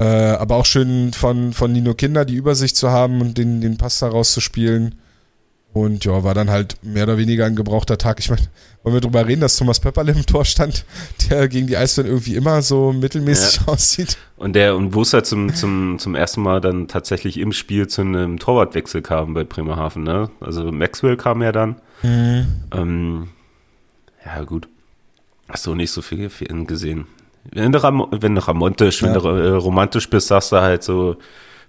Äh, 0.00 0.04
aber 0.04 0.56
auch 0.56 0.66
schön 0.66 1.12
von, 1.12 1.52
von 1.52 1.72
Nino 1.72 1.94
Kinder 1.94 2.24
die 2.24 2.36
Übersicht 2.36 2.76
zu 2.76 2.90
haben 2.90 3.20
und 3.20 3.36
den, 3.36 3.60
den 3.60 3.78
Pass 3.78 3.98
da 3.98 4.08
rauszuspielen. 4.08 4.94
Und 5.72 6.04
ja, 6.04 6.24
war 6.24 6.34
dann 6.34 6.50
halt 6.50 6.76
mehr 6.82 7.04
oder 7.04 7.18
weniger 7.18 7.44
ein 7.44 7.54
gebrauchter 7.54 7.98
Tag. 7.98 8.20
Ich 8.20 8.30
meine, 8.30 8.42
wollen 8.82 8.94
wir 8.94 9.00
drüber 9.00 9.26
reden, 9.26 9.42
dass 9.42 9.56
Thomas 9.56 9.80
Pepperle 9.80 10.12
im 10.12 10.24
Tor 10.24 10.44
stand, 10.44 10.84
der 11.28 11.46
gegen 11.48 11.66
die 11.66 11.76
Eisbären 11.76 12.10
irgendwie 12.10 12.36
immer 12.36 12.62
so 12.62 12.92
mittelmäßig 12.92 13.60
ja. 13.60 13.72
aussieht. 13.72 14.16
Und 14.36 14.54
der, 14.54 14.76
und 14.76 14.94
wo 14.94 15.02
es 15.02 15.12
halt 15.12 15.26
zum, 15.26 15.54
zum, 15.54 15.98
zum 15.98 16.14
ersten 16.14 16.42
Mal 16.42 16.60
dann 16.60 16.88
tatsächlich 16.88 17.38
im 17.38 17.52
Spiel 17.52 17.86
zu 17.86 18.00
einem 18.00 18.38
Torwartwechsel 18.38 19.02
kam 19.02 19.34
bei 19.34 19.44
Bremerhaven, 19.44 20.04
ne? 20.04 20.30
Also 20.40 20.72
Maxwell 20.72 21.16
kam 21.16 21.42
ja 21.42 21.52
dann. 21.52 21.76
Mhm. 22.02 22.46
Ähm, 22.72 23.28
ja, 24.24 24.42
gut. 24.44 24.68
Hast 25.48 25.66
du 25.66 25.74
nicht 25.74 25.90
so 25.90 26.02
viel 26.02 26.30
gesehen. 26.66 27.06
Wenn 27.52 27.72
du, 27.72 27.82
Ram 27.82 28.06
wenn 28.10 28.34
du 28.34 28.46
romantisch, 28.46 29.02
ja. 29.02 29.08
wenn 29.08 29.14
du 29.14 29.28
äh, 29.28 29.48
romantisch 29.56 30.08
bist, 30.10 30.28
sagst 30.28 30.52
du 30.52 30.56
halt 30.56 30.82
so, 30.82 31.16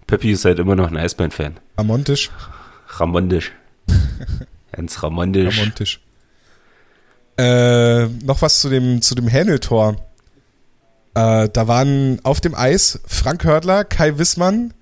Peppi 0.08 0.32
ist 0.32 0.46
halt 0.46 0.60
immer 0.60 0.76
noch 0.76 0.90
ein 0.90 0.98
Eisbären-Fan. 0.98 1.60
Ramontisch? 1.78 2.30
Ramontisch. 2.88 3.52
Ganz 4.72 5.04
ramontisch. 5.04 5.58
Ramontisch. 5.58 6.00
Äh, 7.38 8.08
noch 8.26 8.42
was 8.42 8.60
zu 8.60 8.70
dem, 8.70 9.02
zu 9.02 9.16
dem 9.16 9.28
Häneltor. 9.28 9.96
Äh, 11.14 11.50
da 11.50 11.68
waren 11.68 12.20
auf 12.24 12.42
dem 12.42 12.56
Eis 12.56 13.00
Frank 13.06 13.44
Hördler, 13.46 13.86
Kai 13.86 14.18
Wissmann, 14.18 14.74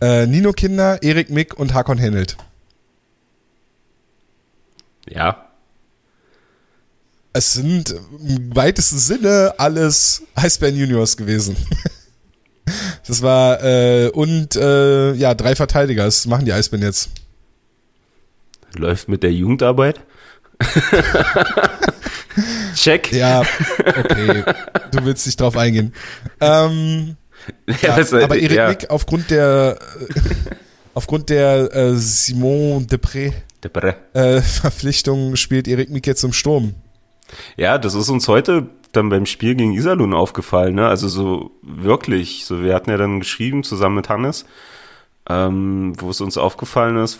äh, 0.00 0.26
Nino 0.26 0.52
Kinder, 0.52 1.02
Erik 1.02 1.30
Mick 1.30 1.58
und 1.58 1.72
Hakon 1.72 1.98
Hennelt. 1.98 2.36
Ja. 5.08 5.43
Es 7.36 7.52
sind 7.52 7.96
im 8.24 8.54
weitesten 8.54 8.98
Sinne 8.98 9.54
alles 9.58 10.22
Eisbären 10.36 10.76
Juniors 10.76 11.16
gewesen. 11.16 11.56
das 13.06 13.22
war, 13.22 13.60
äh, 13.62 14.08
und 14.10 14.54
äh, 14.54 15.14
ja, 15.14 15.34
drei 15.34 15.56
Verteidiger. 15.56 16.04
Das 16.04 16.26
machen 16.26 16.44
die 16.44 16.52
Eisbären 16.52 16.84
jetzt. 16.84 17.10
Läuft 18.76 19.08
mit 19.08 19.24
der 19.24 19.32
Jugendarbeit? 19.32 20.00
Check. 22.76 23.12
Ja, 23.12 23.42
okay. 23.80 24.44
Du 24.92 25.04
willst 25.04 25.26
nicht 25.26 25.40
drauf 25.40 25.56
eingehen. 25.56 25.92
Ähm, 26.40 27.16
ja, 27.82 27.98
ja, 27.98 28.22
aber 28.22 28.36
Erik 28.36 28.56
ja. 28.56 28.68
Mick 28.68 28.90
aufgrund 28.90 29.32
der 29.32 29.76
aufgrund 30.94 31.30
der 31.30 31.74
äh, 31.74 31.96
Simon 31.96 32.86
Depré, 32.86 33.32
Depré. 33.60 33.96
Äh, 34.12 34.40
Verpflichtung 34.40 35.34
spielt 35.34 35.66
Erik 35.66 35.90
Mick 35.90 36.06
jetzt 36.06 36.22
im 36.22 36.32
Sturm. 36.32 36.74
Ja, 37.56 37.78
das 37.78 37.94
ist 37.94 38.08
uns 38.08 38.28
heute 38.28 38.68
dann 38.92 39.08
beim 39.08 39.26
Spiel 39.26 39.54
gegen 39.54 39.72
Iserlohn 39.72 40.14
aufgefallen. 40.14 40.74
Ne? 40.74 40.86
Also 40.86 41.08
so 41.08 41.50
wirklich. 41.62 42.44
So, 42.44 42.62
wir 42.62 42.74
hatten 42.74 42.90
ja 42.90 42.96
dann 42.96 43.20
geschrieben 43.20 43.64
zusammen 43.64 43.96
mit 43.96 44.08
Hannes, 44.08 44.46
ähm, 45.28 45.94
wo 45.98 46.10
es 46.10 46.20
uns 46.20 46.38
aufgefallen 46.38 46.96
ist, 46.96 47.18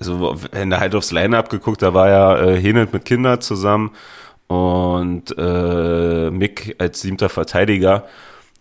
also 0.00 0.36
wenn 0.52 0.70
da 0.70 0.80
halt 0.80 0.94
aufs 0.94 1.12
Line-Up 1.12 1.50
geguckt, 1.50 1.82
da 1.82 1.94
war 1.94 2.08
ja 2.08 2.38
äh, 2.38 2.60
Henelt 2.60 2.92
mit 2.92 3.04
Kinder 3.04 3.40
zusammen 3.40 3.90
und 4.46 5.34
äh, 5.36 6.30
Mick 6.30 6.76
als 6.78 7.00
siebter 7.00 7.28
Verteidiger. 7.28 8.06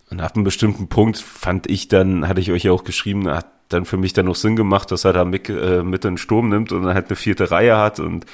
Und 0.10 0.22
ab 0.22 0.36
einem 0.36 0.44
bestimmten 0.44 0.88
Punkt 0.88 1.18
fand 1.18 1.70
ich 1.70 1.90
dann, 1.90 2.28
hatte 2.28 2.40
ich 2.40 2.52
euch 2.52 2.64
ja 2.64 2.72
auch 2.72 2.84
geschrieben, 2.84 3.30
hat 3.30 3.48
dann 3.70 3.86
für 3.86 3.98
mich 3.98 4.14
dann 4.14 4.26
noch 4.26 4.36
Sinn 4.36 4.56
gemacht, 4.56 4.92
dass 4.92 5.04
er 5.04 5.14
da 5.14 5.26
Mick 5.26 5.50
äh, 5.50 5.84
mit 5.84 6.06
in 6.06 6.14
den 6.14 6.18
Sturm 6.18 6.50
nimmt 6.50 6.72
und 6.72 6.84
dann 6.84 6.94
halt 6.94 7.08
eine 7.08 7.18
vierte 7.18 7.52
Reihe 7.52 7.78
hat 7.78 8.00
und 8.00 8.26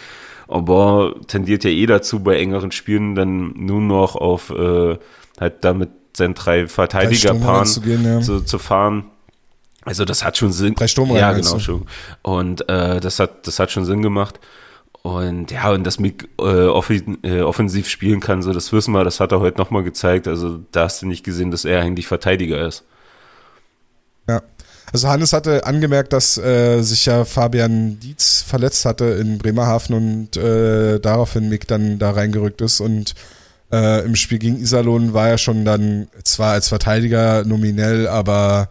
aber 0.53 1.15
tendiert 1.27 1.63
ja 1.63 1.71
eh 1.71 1.85
dazu, 1.87 2.19
bei 2.19 2.37
engeren 2.37 2.71
Spielen 2.71 3.15
dann 3.15 3.53
nur 3.55 3.81
noch 3.81 4.15
auf 4.15 4.51
äh, 4.51 4.97
halt 5.39 5.63
damit 5.63 5.89
seinen 6.15 6.35
drei 6.35 6.67
Verteidigerpaaren 6.67 7.65
zu, 7.65 7.81
ja. 7.81 8.21
zu, 8.21 8.41
zu 8.41 8.59
fahren. 8.59 9.05
Also 9.81 10.05
das 10.05 10.23
hat 10.23 10.37
schon 10.37 10.51
Sinn. 10.51 10.75
Drei 10.75 10.87
Sturmreihen. 10.87 11.19
Ja, 11.19 11.33
genau 11.33 11.57
schon. 11.57 11.87
Und 12.21 12.69
äh, 12.69 12.99
das 12.99 13.19
hat 13.19 13.47
das 13.47 13.59
hat 13.59 13.71
schon 13.71 13.85
Sinn 13.85 14.03
gemacht. 14.03 14.39
Und 15.01 15.51
ja, 15.51 15.71
und 15.71 15.83
dass 15.85 15.99
Mick 15.99 16.29
äh, 16.39 16.43
äh, 16.43 17.41
offensiv 17.41 17.89
spielen 17.89 18.19
kann, 18.19 18.41
so 18.41 18.53
das 18.53 18.71
wissen 18.71 18.93
wir, 18.93 19.03
das 19.03 19.19
hat 19.19 19.31
er 19.31 19.39
heute 19.39 19.57
nochmal 19.57 19.83
gezeigt. 19.83 20.27
Also 20.27 20.59
da 20.71 20.83
hast 20.83 21.01
du 21.01 21.07
nicht 21.07 21.25
gesehen, 21.25 21.49
dass 21.49 21.65
er 21.65 21.81
eigentlich 21.81 22.07
Verteidiger 22.07 22.65
ist. 22.65 22.85
Ja. 24.29 24.41
Also 24.93 25.09
Hannes 25.09 25.33
hatte 25.33 25.65
angemerkt, 25.65 26.13
dass 26.13 26.37
äh, 26.37 26.83
sich 26.83 27.07
ja 27.07 27.25
Fabian 27.25 27.99
Dietz 27.99 28.43
verletzt 28.47 28.85
hatte 28.85 29.05
in 29.05 29.39
Bremerhaven 29.39 29.95
und 29.95 30.37
äh, 30.37 30.99
daraufhin 30.99 31.49
Mick 31.49 31.67
dann 31.67 31.97
da 31.97 32.11
reingerückt 32.11 32.61
ist 32.61 32.79
und 32.79 33.15
äh, 33.71 34.05
im 34.05 34.15
Spiel 34.15 34.37
gegen 34.37 34.59
Iserlohn 34.59 35.15
war 35.15 35.29
er 35.29 35.39
schon 35.39 35.65
dann 35.65 36.07
zwar 36.23 36.53
als 36.53 36.67
Verteidiger 36.67 37.43
nominell, 37.43 38.07
aber 38.07 38.69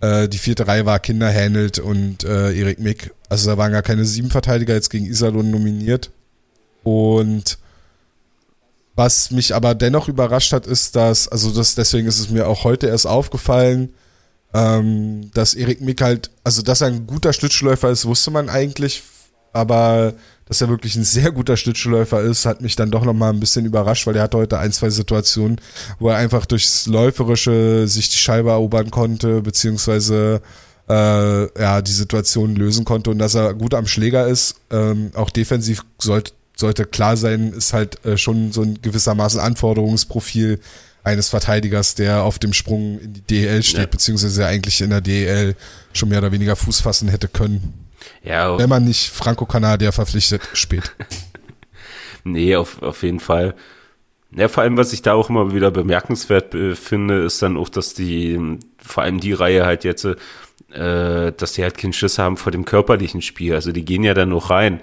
äh, 0.00 0.28
die 0.28 0.38
vierte 0.38 0.68
Reihe 0.68 0.86
war 0.86 1.00
Kinder 1.00 1.28
Hänelt 1.28 1.80
und 1.80 2.22
äh, 2.22 2.52
Erik 2.56 2.78
Mick. 2.78 3.12
Also 3.28 3.50
da 3.50 3.58
waren 3.58 3.72
gar 3.72 3.82
keine 3.82 4.04
sieben 4.04 4.30
Verteidiger 4.30 4.74
jetzt 4.74 4.90
gegen 4.90 5.06
Iserlohn 5.06 5.50
nominiert. 5.50 6.12
Und 6.84 7.58
was 8.94 9.32
mich 9.32 9.56
aber 9.56 9.74
dennoch 9.74 10.06
überrascht 10.06 10.52
hat, 10.52 10.68
ist, 10.68 10.94
dass, 10.94 11.26
also 11.26 11.50
das, 11.50 11.74
deswegen 11.74 12.06
ist 12.06 12.20
es 12.20 12.30
mir 12.30 12.46
auch 12.46 12.62
heute 12.62 12.86
erst 12.86 13.08
aufgefallen, 13.08 13.92
ähm, 14.54 15.30
dass 15.34 15.54
Erik 15.54 15.80
Mick 15.80 16.00
halt, 16.00 16.30
also 16.44 16.62
dass 16.62 16.80
er 16.80 16.86
ein 16.86 17.06
guter 17.06 17.32
Schlittschuhläufer 17.32 17.90
ist, 17.90 18.06
wusste 18.06 18.30
man 18.30 18.48
eigentlich, 18.48 19.02
aber 19.52 20.14
dass 20.46 20.60
er 20.60 20.68
wirklich 20.68 20.94
ein 20.94 21.04
sehr 21.04 21.32
guter 21.32 21.56
Schlittschuhläufer 21.56 22.20
ist, 22.20 22.46
hat 22.46 22.60
mich 22.60 22.76
dann 22.76 22.90
doch 22.90 23.04
nochmal 23.04 23.32
ein 23.32 23.40
bisschen 23.40 23.64
überrascht, 23.64 24.06
weil 24.06 24.16
er 24.16 24.22
hatte 24.22 24.36
heute 24.36 24.58
ein, 24.58 24.72
zwei 24.72 24.90
Situationen, 24.90 25.60
wo 25.98 26.10
er 26.10 26.16
einfach 26.16 26.46
durchs 26.46 26.86
Läuferische 26.86 27.88
sich 27.88 28.10
die 28.10 28.18
Scheibe 28.18 28.50
erobern 28.50 28.90
konnte, 28.90 29.42
beziehungsweise 29.42 30.40
äh, 30.88 31.60
ja, 31.60 31.82
die 31.82 31.92
Situation 31.92 32.54
lösen 32.56 32.84
konnte 32.84 33.10
und 33.10 33.18
dass 33.18 33.34
er 33.34 33.54
gut 33.54 33.74
am 33.74 33.86
Schläger 33.86 34.28
ist. 34.28 34.56
Ähm, 34.70 35.10
auch 35.14 35.30
defensiv 35.30 35.82
sollte, 35.98 36.32
sollte 36.56 36.84
klar 36.84 37.16
sein, 37.16 37.52
ist 37.52 37.72
halt 37.72 38.04
äh, 38.04 38.18
schon 38.18 38.52
so 38.52 38.62
ein 38.62 38.80
gewissermaßen 38.82 39.40
Anforderungsprofil 39.40 40.60
eines 41.04 41.28
Verteidigers, 41.28 41.94
der 41.94 42.22
auf 42.22 42.38
dem 42.38 42.52
Sprung 42.52 42.98
in 42.98 43.12
die 43.12 43.20
DEL 43.20 43.62
steht, 43.62 43.80
ja. 43.80 43.86
beziehungsweise 43.86 44.46
eigentlich 44.46 44.80
in 44.80 44.90
der 44.90 45.02
DEL 45.02 45.54
schon 45.92 46.08
mehr 46.08 46.18
oder 46.18 46.32
weniger 46.32 46.56
Fuß 46.56 46.80
fassen 46.80 47.08
hätte 47.08 47.28
können. 47.28 47.86
Ja, 48.22 48.58
Wenn 48.58 48.68
man 48.68 48.84
nicht 48.84 49.10
Franco-Kanadier 49.10 49.92
verpflichtet, 49.92 50.42
spät. 50.54 50.92
nee, 52.24 52.56
auf, 52.56 52.82
auf 52.82 53.02
jeden 53.02 53.20
Fall. 53.20 53.54
Ja, 54.36 54.48
vor 54.48 54.62
allem, 54.62 54.76
was 54.76 54.92
ich 54.92 55.02
da 55.02 55.12
auch 55.12 55.30
immer 55.30 55.54
wieder 55.54 55.70
bemerkenswert 55.70 56.54
äh, 56.54 56.74
finde, 56.74 57.22
ist 57.24 57.40
dann 57.42 57.56
auch, 57.56 57.68
dass 57.68 57.94
die, 57.94 58.58
vor 58.78 59.04
allem 59.04 59.20
die 59.20 59.32
Reihe 59.32 59.64
halt 59.64 59.84
jetzt, 59.84 60.04
äh, 60.04 60.16
dass 61.32 61.52
die 61.52 61.62
halt 61.62 61.78
keinen 61.78 61.92
Schiss 61.92 62.18
haben 62.18 62.36
vor 62.36 62.50
dem 62.50 62.64
körperlichen 62.64 63.22
Spiel. 63.22 63.54
Also 63.54 63.72
die 63.72 63.84
gehen 63.84 64.02
ja 64.02 64.14
dann 64.14 64.30
noch 64.30 64.50
rein. 64.50 64.80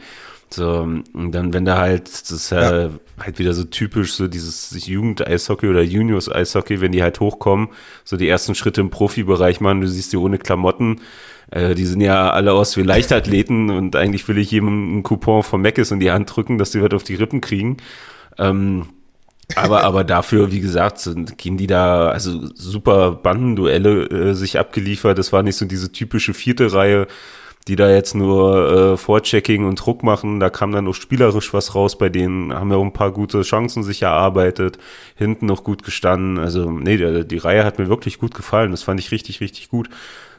So, 0.54 0.82
und 0.82 1.32
dann, 1.32 1.54
wenn 1.54 1.66
da 1.66 1.78
halt, 1.78 2.10
das 2.10 2.30
ist 2.30 2.50
ja, 2.52 2.90
halt 3.20 3.40
wieder 3.40 3.54
so 3.54 3.64
typisch, 3.64 4.14
so 4.14 4.28
dieses 4.28 4.86
Jugend-Eishockey 4.86 5.68
oder 5.68 5.82
Juniors-Eishockey, 5.82 6.82
wenn 6.82 6.92
die 6.92 7.02
halt 7.02 7.20
hochkommen, 7.20 7.70
so 8.04 8.18
die 8.18 8.28
ersten 8.28 8.56
Schritte 8.56 8.82
im 8.82 8.90
Profibereich 8.90 9.62
machen, 9.62 9.82
du 9.82 9.88
siehst 9.88 10.12
die 10.12 10.18
ohne 10.18 10.38
Klamotten, 10.38 11.00
äh, 11.52 11.74
die 11.76 11.86
sehen 11.86 12.02
ja 12.02 12.32
alle 12.32 12.54
aus 12.54 12.76
wie 12.76 12.82
Leichtathleten 12.82 13.70
und 13.78 13.96
eigentlich 13.96 14.28
will 14.28 14.38
ich 14.38 14.52
jedem 14.52 14.68
einen 14.68 15.04
Coupon 15.04 15.44
von 15.44 15.62
Meckes 15.62 15.92
in 15.92 16.00
die 16.00 16.12
Hand 16.12 16.36
drücken, 16.36 16.58
dass 16.58 16.72
die 16.72 16.82
was 16.82 16.92
auf 16.92 17.04
die 17.04 17.16
Rippen 17.16 17.40
kriegen. 17.40 17.78
Ähm, 18.38 18.88
aber, 19.56 19.84
aber 19.86 20.04
dafür, 20.04 20.52
wie 20.52 20.62
gesagt, 20.62 21.00
sind, 21.00 21.38
gehen 21.38 21.58
die 21.58 21.68
da, 21.68 22.10
also 22.10 22.50
super 22.56 23.12
Bandenduelle 23.12 24.06
äh, 24.08 24.34
sich 24.34 24.60
abgeliefert. 24.60 25.18
Das 25.18 25.32
war 25.32 25.44
nicht 25.44 25.56
so 25.56 25.66
diese 25.66 25.92
typische 25.92 26.34
vierte 26.34 26.74
Reihe, 26.74 27.08
die 27.68 27.76
da 27.76 27.90
jetzt 27.90 28.16
nur 28.16 28.94
äh, 28.94 28.98
Vorchecking 28.98 29.66
und 29.66 29.76
Druck 29.76 30.04
machen. 30.04 30.40
Da 30.40 30.50
kam 30.50 30.72
dann 30.72 30.88
auch 30.88 30.96
spielerisch 30.96 31.54
was 31.54 31.76
raus 31.76 31.98
bei 31.98 32.10
denen, 32.10 32.54
haben 32.54 32.72
ja 32.72 32.78
auch 32.78 32.84
ein 32.84 32.94
paar 32.94 33.12
gute 33.12 33.42
Chancen 33.42 33.84
sich 33.84 34.02
erarbeitet, 34.02 34.80
hinten 35.16 35.46
noch 35.46 35.64
gut 35.64 35.84
gestanden. 35.84 36.40
Also, 36.40 36.72
nee, 36.72 36.98
die, 36.98 37.28
die 37.28 37.38
Reihe 37.38 37.64
hat 37.64 37.78
mir 37.78 37.88
wirklich 37.88 38.18
gut 38.18 38.34
gefallen. 38.34 38.72
Das 38.72 38.84
fand 38.84 39.00
ich 39.00 39.12
richtig, 39.12 39.42
richtig 39.42 39.70
gut. 39.70 39.90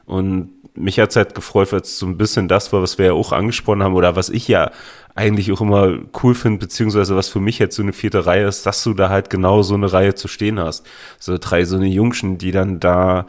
Und 0.04 0.50
mich 0.74 0.98
hat's 0.98 1.16
halt 1.16 1.34
gefreut, 1.34 1.72
weil 1.72 1.80
es 1.80 1.98
so 1.98 2.06
ein 2.06 2.16
bisschen 2.16 2.48
das 2.48 2.72
war, 2.72 2.82
was 2.82 2.98
wir 2.98 3.06
ja 3.06 3.12
auch 3.12 3.32
angesprochen 3.32 3.82
haben 3.82 3.94
oder 3.94 4.16
was 4.16 4.30
ich 4.30 4.48
ja 4.48 4.72
eigentlich 5.14 5.52
auch 5.52 5.60
immer 5.60 5.98
cool 6.22 6.34
finde, 6.34 6.58
beziehungsweise 6.58 7.14
was 7.14 7.28
für 7.28 7.40
mich 7.40 7.58
jetzt 7.58 7.76
so 7.76 7.82
eine 7.82 7.92
vierte 7.92 8.24
Reihe 8.24 8.46
ist, 8.46 8.64
dass 8.64 8.82
du 8.82 8.94
da 8.94 9.10
halt 9.10 9.28
genau 9.30 9.62
so 9.62 9.74
eine 9.74 9.92
Reihe 9.92 10.14
zu 10.14 10.26
stehen 10.26 10.58
hast. 10.58 10.86
So 11.18 11.36
drei 11.38 11.64
so 11.64 11.76
eine 11.76 11.86
Jungschen, 11.86 12.38
die 12.38 12.50
dann 12.50 12.80
da 12.80 13.26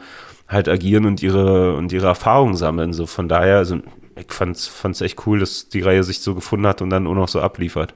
halt 0.48 0.68
agieren 0.68 1.06
und 1.06 1.22
ihre 1.22 1.76
und 1.76 1.92
ihre 1.92 2.06
Erfahrungen 2.06 2.56
sammeln. 2.56 2.92
So 2.92 3.06
von 3.06 3.28
daher, 3.28 3.58
also 3.58 3.80
ich 4.16 4.32
fand's, 4.32 4.66
fand's 4.66 5.00
echt 5.00 5.26
cool, 5.26 5.40
dass 5.40 5.68
die 5.68 5.80
Reihe 5.80 6.04
sich 6.04 6.20
so 6.20 6.34
gefunden 6.34 6.66
hat 6.66 6.82
und 6.82 6.90
dann 6.90 7.06
auch 7.06 7.14
noch 7.14 7.28
so 7.28 7.40
abliefert. 7.40 7.94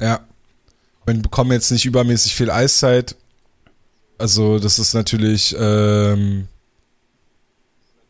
Ja. 0.00 0.20
Wir 1.06 1.14
bekommen 1.14 1.52
jetzt 1.52 1.70
nicht 1.70 1.86
übermäßig 1.86 2.34
viel 2.34 2.50
Eiszeit. 2.50 3.14
Also, 4.18 4.58
das 4.58 4.78
ist 4.78 4.94
natürlich, 4.94 5.54
ähm, 5.58 6.48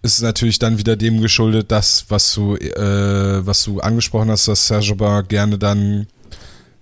ist 0.02 0.22
natürlich 0.22 0.58
dann 0.58 0.78
wieder 0.78 0.96
dem 0.96 1.20
geschuldet, 1.20 1.70
dass, 1.70 2.06
was 2.08 2.32
du, 2.32 2.56
äh, 2.56 3.46
was 3.46 3.64
du 3.64 3.80
angesprochen 3.80 4.30
hast, 4.30 4.48
dass 4.48 4.68
Serge 4.68 4.94
Bar 4.94 5.24
gerne 5.24 5.58
dann 5.58 6.06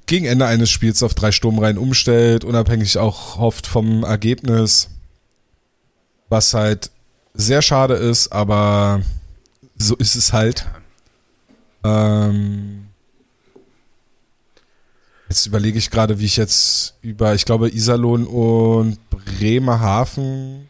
gegen 0.07 0.27
Ende 0.27 0.47
eines 0.47 0.71
Spiels 0.71 1.03
auf 1.03 1.15
drei 1.15 1.33
Sturmreihen 1.33 1.79
umstellt, 1.79 2.45
unabhängig 2.45 2.99
auch 2.99 3.39
hofft 3.39 3.67
vom 3.67 4.05
Ergebnis. 4.05 4.91
Was 6.35 6.53
halt 6.53 6.91
sehr 7.35 7.63
schade 7.63 7.95
ist, 7.95 8.33
aber 8.33 9.03
so 9.79 9.95
ist 9.95 10.17
es 10.17 10.33
halt. 10.33 10.67
Ähm, 11.85 12.89
jetzt 15.29 15.47
überlege 15.47 15.79
ich 15.79 15.93
gerade, 15.93 16.19
wie 16.19 16.25
ich 16.25 16.37
jetzt 16.37 16.97
über, 17.03 17.37
ich 17.37 17.45
glaube, 17.45 17.73
Iserlohn 17.73 18.27
und 18.27 18.99
Bremerhaven 19.11 20.69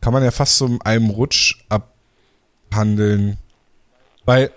kann 0.00 0.12
man 0.12 0.22
ja 0.22 0.30
fast 0.30 0.58
so 0.58 0.66
in 0.66 0.80
einem 0.82 1.10
Rutsch 1.10 1.56
abhandeln. 1.68 3.38
Weil 4.24 4.52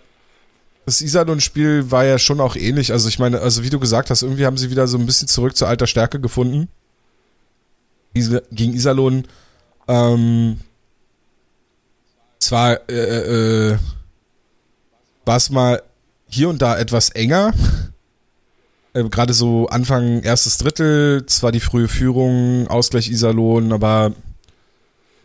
das 0.86 1.02
Iserlohn-Spiel 1.02 1.90
war 1.90 2.06
ja 2.06 2.20
schon 2.20 2.40
auch 2.40 2.56
ähnlich. 2.56 2.92
Also 2.92 3.10
ich 3.10 3.18
meine, 3.18 3.40
also 3.40 3.64
wie 3.64 3.72
du 3.72 3.80
gesagt 3.80 4.12
hast, 4.12 4.22
irgendwie 4.22 4.46
haben 4.46 4.58
sie 4.58 4.70
wieder 4.70 4.88
so 4.88 5.00
ein 5.00 5.08
bisschen 5.08 5.28
zurück 5.28 5.58
zur 5.58 5.70
alter 5.70 5.88
Stärke 5.88 6.20
gefunden. 6.20 6.68
Gegen 8.14 8.76
Iserlohn 8.76 9.26
ähm, 9.88 10.60
zwar 12.40 12.90
äh, 12.90 13.72
äh, 13.72 13.78
war 15.26 15.38
es 15.38 15.50
mal 15.50 15.82
hier 16.30 16.50
und 16.50 16.62
da 16.62 16.78
etwas 16.78 17.10
enger. 17.10 17.54
Äh, 18.94 19.04
Gerade 19.06 19.34
so 19.34 19.68
Anfang 19.68 20.22
erstes 20.22 20.58
Drittel, 20.58 21.26
zwar 21.26 21.52
die 21.52 21.60
frühe 21.60 21.88
Führung, 21.88 22.68
Ausgleich 22.68 23.10
Iserlohn, 23.10 23.74
aber 23.74 24.14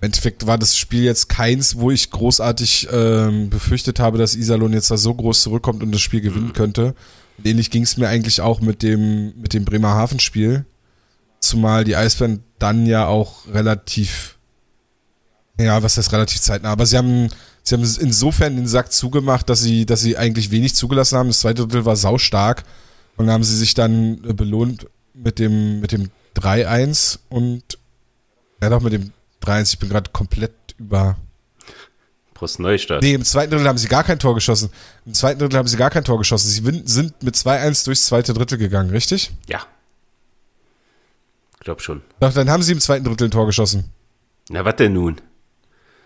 im 0.00 0.06
Endeffekt 0.06 0.46
war 0.46 0.56
das 0.56 0.78
Spiel 0.78 1.04
jetzt 1.04 1.28
keins, 1.28 1.76
wo 1.76 1.90
ich 1.90 2.10
großartig 2.10 2.88
ähm, 2.90 3.50
befürchtet 3.50 4.00
habe, 4.00 4.16
dass 4.16 4.34
Iserlohn 4.34 4.72
jetzt 4.72 4.90
da 4.90 4.96
so 4.96 5.14
groß 5.14 5.42
zurückkommt 5.42 5.82
und 5.82 5.92
das 5.92 6.00
Spiel 6.00 6.22
gewinnen 6.22 6.48
mhm. 6.48 6.52
könnte. 6.54 6.94
Und 7.36 7.46
ähnlich 7.46 7.70
ging 7.70 7.82
es 7.82 7.98
mir 7.98 8.08
eigentlich 8.08 8.40
auch 8.40 8.60
mit 8.60 8.82
dem, 8.82 9.38
mit 9.38 9.52
dem 9.52 9.66
Bremerhaven-Spiel. 9.66 10.64
Zumal 11.40 11.84
die 11.84 11.96
Eisbären 11.96 12.42
dann 12.58 12.86
ja 12.86 13.06
auch 13.06 13.46
relativ, 13.52 14.38
ja, 15.60 15.82
was 15.82 15.96
heißt 15.96 16.12
relativ 16.12 16.40
zeitnah, 16.40 16.70
aber 16.70 16.86
sie 16.86 16.96
haben, 16.96 17.28
sie 17.62 17.74
haben 17.74 17.82
insofern 17.82 18.56
den 18.56 18.66
Sack 18.66 18.92
zugemacht, 18.92 19.48
dass 19.48 19.60
sie, 19.60 19.86
dass 19.86 20.00
sie 20.00 20.16
eigentlich 20.16 20.50
wenig 20.50 20.74
zugelassen 20.74 21.18
haben. 21.18 21.28
Das 21.28 21.40
zweite 21.40 21.62
Drittel 21.62 21.84
war 21.84 21.96
saustark 21.96 22.64
und 23.16 23.26
dann 23.26 23.34
haben 23.34 23.44
sie 23.44 23.56
sich 23.56 23.74
dann 23.74 24.20
belohnt 24.36 24.86
mit 25.14 25.38
dem, 25.38 25.80
mit 25.80 25.92
dem 25.92 26.10
3-1 26.36 27.18
und 27.28 27.62
ja 28.62 28.70
doch 28.70 28.80
mit 28.80 28.92
dem 28.92 29.12
3-1. 29.42 29.72
Ich 29.72 29.78
bin 29.78 29.88
gerade 29.88 30.10
komplett 30.10 30.52
über. 30.78 31.16
Prost 32.34 32.58
Neustadt. 32.58 33.02
Nee, 33.02 33.14
im 33.14 33.24
zweiten 33.24 33.50
Drittel 33.50 33.68
haben 33.68 33.78
sie 33.78 33.88
gar 33.88 34.04
kein 34.04 34.18
Tor 34.18 34.34
geschossen. 34.34 34.70
Im 35.04 35.14
zweiten 35.14 35.38
Drittel 35.38 35.58
haben 35.58 35.68
sie 35.68 35.76
gar 35.76 35.90
kein 35.90 36.04
Tor 36.04 36.18
geschossen. 36.18 36.48
Sie 36.48 36.82
sind 36.86 37.22
mit 37.22 37.34
2-1 37.34 37.84
durchs 37.84 38.06
zweite 38.06 38.32
Drittel 38.32 38.56
gegangen, 38.56 38.90
richtig? 38.90 39.32
Ja. 39.46 39.60
Ich 41.54 41.64
glaube 41.64 41.82
schon. 41.82 42.00
Doch, 42.20 42.32
dann 42.32 42.48
haben 42.48 42.62
sie 42.62 42.72
im 42.72 42.80
zweiten 42.80 43.04
Drittel 43.04 43.28
ein 43.28 43.30
Tor 43.30 43.44
geschossen. 43.44 43.84
Na, 44.48 44.64
was 44.64 44.76
denn 44.76 44.94
nun? 44.94 45.20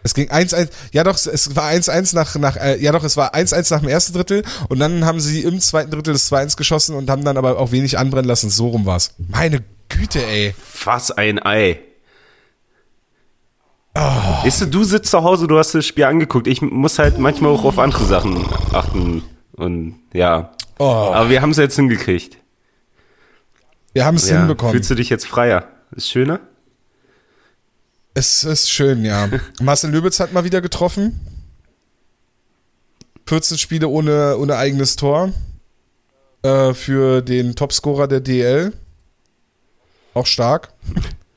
Es 0.05 0.13
ging 0.13 0.31
1-1, 0.31 0.69
ja 0.93 1.03
doch, 1.03 1.15
es 1.15 1.57
war 1.57 1.71
1-1 1.71 2.15
nach, 2.15 2.37
nach 2.37 2.57
äh, 2.57 2.77
ja 2.81 2.93
doch, 2.93 3.03
es 3.05 3.17
war 3.17 3.35
1-1 3.35 3.73
nach 3.73 3.81
dem 3.81 3.89
ersten 3.89 4.13
Drittel 4.13 4.45
und 4.69 4.79
dann 4.79 5.07
haben 5.07 5.19
sie 5.19 5.41
im 5.41 5.59
zweiten 5.61 5.91
Drittel 5.91 6.13
das 6.13 6.31
2-1 6.31 6.59
geschossen 6.59 6.95
und 6.95 7.09
haben 7.09 7.25
dann 7.25 7.39
aber 7.39 7.59
auch 7.59 7.73
wenig 7.73 7.99
anbrennen 7.99 8.29
lassen. 8.29 8.51
So 8.51 8.69
rum 8.69 8.85
war's. 8.85 9.15
Meine 9.17 9.65
Güte, 9.89 10.25
ey. 10.25 10.55
Was 10.85 11.11
ein 11.11 11.45
Ei. 11.45 11.81
Oh. 13.95 14.01
Weißt 14.01 14.61
du, 14.61 14.67
du 14.67 14.85
sitzt 14.85 15.11
zu 15.11 15.23
Hause, 15.23 15.47
du 15.47 15.57
hast 15.57 15.75
das 15.75 15.87
Spiel 15.87 16.05
angeguckt. 16.05 16.49
Ich 16.49 16.61
muss 16.61 16.99
halt 16.99 17.19
manchmal 17.19 17.53
auch 17.53 17.65
auf 17.65 17.79
andere 17.79 18.05
Sachen 18.05 18.45
achten. 18.73 19.23
Und 19.53 19.95
ja. 20.13 20.53
Oh. 20.79 20.85
Aber 21.15 21.31
wir 21.31 21.41
haben 21.41 21.51
es 21.51 21.57
jetzt 21.57 21.77
hingekriegt. 21.77 22.37
Wir 23.95 24.05
haben 24.05 24.17
es 24.17 24.29
ja. 24.29 24.39
hinbekommen. 24.39 24.75
Fühlst 24.75 24.91
du 24.91 24.97
dich 24.97 25.09
jetzt 25.09 25.27
freier? 25.27 25.69
Ist 25.97 26.11
schöner? 26.11 26.41
Es 28.15 28.45
ist 28.45 28.71
schön, 28.71 29.05
ja. 29.05 29.29
Marcel 29.61 29.91
Löbitz 29.91 30.21
hat 30.21 30.33
mal 30.33 30.45
wieder 30.45 30.61
getroffen. 30.61 31.21
14 33.27 33.59
Spiele 33.59 33.89
ohne, 33.89 34.39
ohne 34.39 34.57
eigenes 34.57 34.97
Tor. 34.97 35.33
Äh, 36.43 36.75
für 36.75 37.23
den 37.23 37.57
Topscorer 37.57 38.07
der 38.07 38.21
DL. 38.21 38.73
Auch 40.15 40.27
stark. 40.27 40.73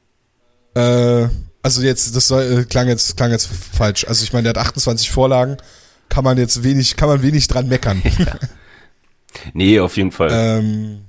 äh, 0.75 1.27
also 1.63 1.81
jetzt, 1.81 2.15
das 2.15 2.27
soll, 2.27 2.59
äh, 2.59 2.63
klang 2.65 2.87
jetzt, 2.87 3.17
klang 3.17 3.31
jetzt 3.31 3.47
falsch. 3.47 4.05
Also 4.07 4.23
ich 4.23 4.31
meine, 4.31 4.53
der 4.53 4.61
hat 4.61 4.69
28 4.69 5.09
Vorlagen, 5.09 5.57
kann 6.09 6.23
man 6.23 6.37
jetzt 6.37 6.63
wenig, 6.63 6.95
kann 6.95 7.09
man 7.09 7.23
wenig 7.23 7.47
dran 7.47 7.67
meckern. 7.67 8.01
Ja. 8.19 8.39
Nee, 9.53 9.79
auf 9.79 9.97
jeden 9.97 10.11
Fall. 10.11 10.29
Ähm, 10.31 11.05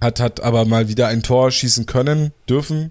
hat, 0.00 0.18
hat 0.18 0.40
aber 0.40 0.64
mal 0.64 0.88
wieder 0.88 1.06
ein 1.06 1.22
Tor 1.22 1.50
schießen 1.52 1.86
können, 1.86 2.32
dürfen. 2.48 2.90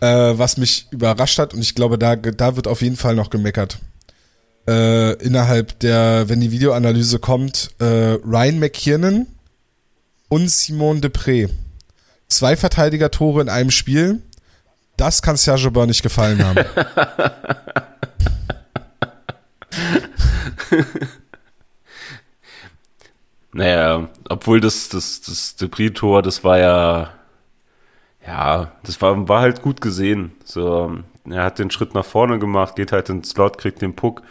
Äh, 0.00 0.34
was 0.36 0.56
mich 0.56 0.86
überrascht 0.90 1.38
hat 1.38 1.54
und 1.54 1.60
ich 1.60 1.74
glaube, 1.74 1.98
da, 1.98 2.16
da 2.16 2.56
wird 2.56 2.68
auf 2.68 2.82
jeden 2.82 2.96
Fall 2.96 3.14
noch 3.14 3.30
gemeckert. 3.30 3.78
Äh, 4.68 5.12
innerhalb 5.22 5.78
der, 5.80 6.28
wenn 6.28 6.40
die 6.40 6.50
Videoanalyse 6.50 7.20
kommt, 7.20 7.70
äh, 7.78 8.18
Ryan 8.24 8.58
McKiernan 8.58 9.26
und 10.28 10.50
Simon 10.50 11.00
Depré. 11.00 11.48
Zwei 12.28 12.56
Verteidiger-Tore 12.56 13.42
in 13.42 13.48
einem 13.48 13.70
Spiel. 13.70 14.22
Das 14.96 15.22
kann 15.22 15.36
Serge 15.36 15.70
Beur 15.70 15.86
nicht 15.86 16.02
gefallen 16.02 16.44
haben. 16.44 16.64
naja, 23.52 24.08
obwohl 24.28 24.60
das, 24.60 24.88
das, 24.88 25.20
das 25.20 25.54
Debris-Tor, 25.56 26.22
das 26.22 26.42
war 26.42 26.58
ja, 26.58 27.12
ja, 28.26 28.72
das 28.82 29.00
war, 29.00 29.28
war 29.28 29.40
halt 29.40 29.62
gut 29.62 29.80
gesehen. 29.80 30.32
So, 30.44 30.98
er 31.28 31.44
hat 31.44 31.58
den 31.58 31.70
Schritt 31.70 31.94
nach 31.94 32.04
vorne 32.04 32.38
gemacht, 32.38 32.76
geht 32.76 32.92
halt 32.92 33.08
ins 33.08 33.30
Slot, 33.30 33.58
kriegt 33.58 33.82
den 33.82 33.94
Puck. 33.94 34.22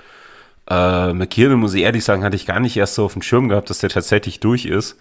Äh, 0.70 1.14
McKiernan, 1.14 1.60
muss 1.60 1.74
ich 1.74 1.84
ehrlich 1.84 2.04
sagen, 2.04 2.24
hatte 2.24 2.36
ich 2.36 2.46
gar 2.46 2.60
nicht 2.60 2.76
erst 2.76 2.96
so 2.96 3.06
auf 3.06 3.14
dem 3.14 3.22
Schirm 3.22 3.50
gehabt, 3.50 3.70
dass 3.70 3.80
der 3.80 3.90
tatsächlich 3.90 4.40
durch 4.40 4.66
ist. 4.66 4.98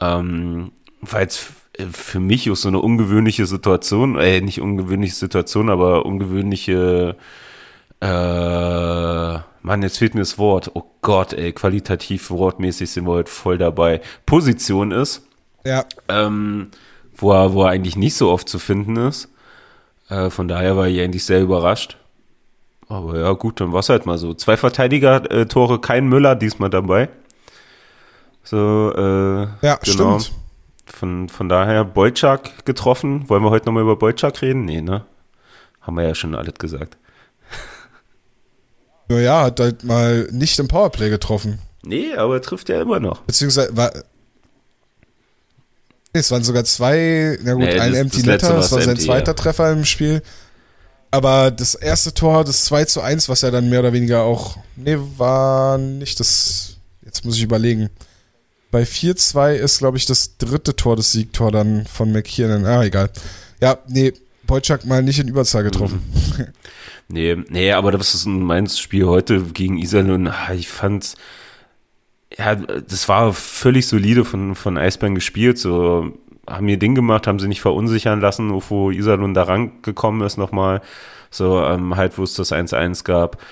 Ähm, 0.00 0.72
weil 1.00 1.26
es 1.26 1.52
für 1.92 2.20
mich 2.20 2.50
auch 2.50 2.56
so 2.56 2.68
eine 2.68 2.80
ungewöhnliche 2.80 3.46
Situation, 3.46 4.18
äh, 4.18 4.40
nicht 4.40 4.60
ungewöhnliche 4.60 5.14
Situation, 5.14 5.70
aber 5.70 6.04
ungewöhnliche, 6.06 7.16
äh, 8.00 8.06
Mann, 9.62 9.82
jetzt 9.82 9.98
fehlt 9.98 10.14
mir 10.14 10.20
das 10.20 10.38
Wort. 10.38 10.72
Oh 10.74 10.84
Gott, 11.02 11.32
ey, 11.32 11.52
qualitativ 11.52 12.30
wortmäßig 12.30 12.90
sind 12.90 13.06
wir 13.06 13.12
heute 13.12 13.30
voll 13.30 13.58
dabei. 13.58 14.00
Position 14.26 14.90
ist. 14.90 15.26
Ja. 15.64 15.84
Ähm, 16.08 16.70
wo 17.18 17.32
er, 17.32 17.52
wo 17.52 17.64
er 17.64 17.70
eigentlich 17.70 17.96
nicht 17.96 18.16
so 18.16 18.30
oft 18.30 18.48
zu 18.48 18.58
finden 18.58 18.96
ist. 18.96 19.28
Äh, 20.08 20.30
von 20.30 20.48
daher 20.48 20.76
war 20.76 20.88
ich 20.88 21.00
eigentlich 21.00 21.24
sehr 21.24 21.42
überrascht. 21.42 21.98
Aber 22.88 23.18
ja, 23.18 23.32
gut, 23.32 23.60
dann 23.60 23.72
war 23.72 23.80
es 23.80 23.90
halt 23.90 24.06
mal 24.06 24.16
so. 24.16 24.32
Zwei 24.32 24.56
Verteidiger-Tore, 24.56 25.80
kein 25.80 26.08
Müller 26.08 26.34
diesmal 26.34 26.70
dabei. 26.70 27.10
So, 28.42 28.92
äh, 28.96 29.42
ja, 29.66 29.76
genau. 29.76 30.18
stimmt. 30.18 30.32
Von, 30.86 31.28
von 31.28 31.50
daher 31.50 31.84
Boyczak 31.84 32.64
getroffen. 32.64 33.28
Wollen 33.28 33.42
wir 33.42 33.50
heute 33.50 33.66
nochmal 33.66 33.82
über 33.82 33.96
Boyczak 33.96 34.40
reden? 34.40 34.64
Nee, 34.64 34.80
ne? 34.80 35.04
Haben 35.82 35.96
wir 35.98 36.04
ja 36.04 36.14
schon 36.14 36.34
alles 36.34 36.54
gesagt. 36.54 36.96
Naja, 39.08 39.44
hat 39.44 39.60
halt 39.60 39.84
mal 39.84 40.28
nicht 40.32 40.58
im 40.58 40.68
Powerplay 40.68 41.10
getroffen. 41.10 41.58
Nee, 41.82 42.14
aber 42.14 42.34
er 42.34 42.42
trifft 42.42 42.68
ja 42.68 42.80
immer 42.80 43.00
noch. 43.00 43.22
Beziehungsweise 43.22 43.76
war. 43.76 43.90
Es 46.18 46.30
waren 46.30 46.44
sogar 46.44 46.64
zwei, 46.64 47.38
na 47.42 47.54
gut, 47.54 47.64
nee, 47.64 47.78
ein 47.78 47.92
das, 47.92 48.00
Empty 48.00 48.16
das 48.18 48.26
Letter, 48.26 48.54
das 48.54 48.72
war 48.72 48.80
sein 48.80 48.90
empty, 48.90 49.06
zweiter 49.06 49.32
ja. 49.32 49.34
Treffer 49.34 49.72
im 49.72 49.84
Spiel. 49.84 50.22
Aber 51.10 51.50
das 51.50 51.74
erste 51.74 52.12
Tor, 52.12 52.44
das 52.44 52.66
2 52.66 52.84
zu 52.84 53.00
1, 53.00 53.28
was 53.28 53.40
ja 53.40 53.50
dann 53.50 53.70
mehr 53.70 53.80
oder 53.80 53.92
weniger 53.92 54.22
auch. 54.22 54.58
Nee, 54.76 54.98
war 55.16 55.78
nicht 55.78 56.20
das. 56.20 56.76
Jetzt 57.02 57.24
muss 57.24 57.36
ich 57.36 57.42
überlegen. 57.42 57.88
Bei 58.70 58.82
4-2 58.82 59.54
ist, 59.54 59.78
glaube 59.78 59.96
ich, 59.96 60.04
das 60.04 60.36
dritte 60.36 60.76
Tor 60.76 60.96
des 60.96 61.12
Siegtor 61.12 61.50
dann 61.50 61.86
von 61.86 62.12
McKiernan. 62.12 62.66
Ah, 62.66 62.84
egal. 62.84 63.08
Ja, 63.62 63.78
nee, 63.88 64.12
Boyczak 64.46 64.84
mal 64.84 65.02
nicht 65.02 65.18
in 65.18 65.28
Überzahl 65.28 65.62
getroffen. 65.62 66.02
Mhm. 66.36 66.46
Nee, 67.10 67.36
nee, 67.48 67.72
aber 67.72 67.90
das 67.90 68.14
ist 68.14 68.26
ein 68.26 68.42
Mainz 68.42 68.78
Spiel 68.78 69.06
heute 69.06 69.40
gegen 69.40 69.78
Iserlohn. 69.78 70.28
Ah, 70.28 70.52
ich 70.52 70.68
fand's, 70.68 71.14
ja, 72.38 72.54
das 72.54 73.08
war 73.08 73.32
völlig 73.32 73.86
solide 73.88 74.24
von, 74.24 74.54
von 74.54 74.78
Eisbären 74.78 75.14
gespielt. 75.14 75.58
So, 75.58 76.12
haben 76.48 76.68
ihr 76.68 76.78
Ding 76.78 76.94
gemacht, 76.94 77.26
haben 77.26 77.38
sie 77.40 77.48
nicht 77.48 77.60
verunsichern 77.60 78.20
lassen, 78.20 78.50
wo 78.68 78.90
Iserlohn 78.90 79.34
da 79.34 79.42
rangekommen 79.42 80.26
ist 80.26 80.36
nochmal. 80.36 80.80
So, 81.30 81.62
ähm, 81.62 81.96
halt, 81.96 82.16
wo 82.16 82.22
es 82.22 82.34
das 82.34 82.52
1-1 82.52 83.04
gab, 83.04 83.42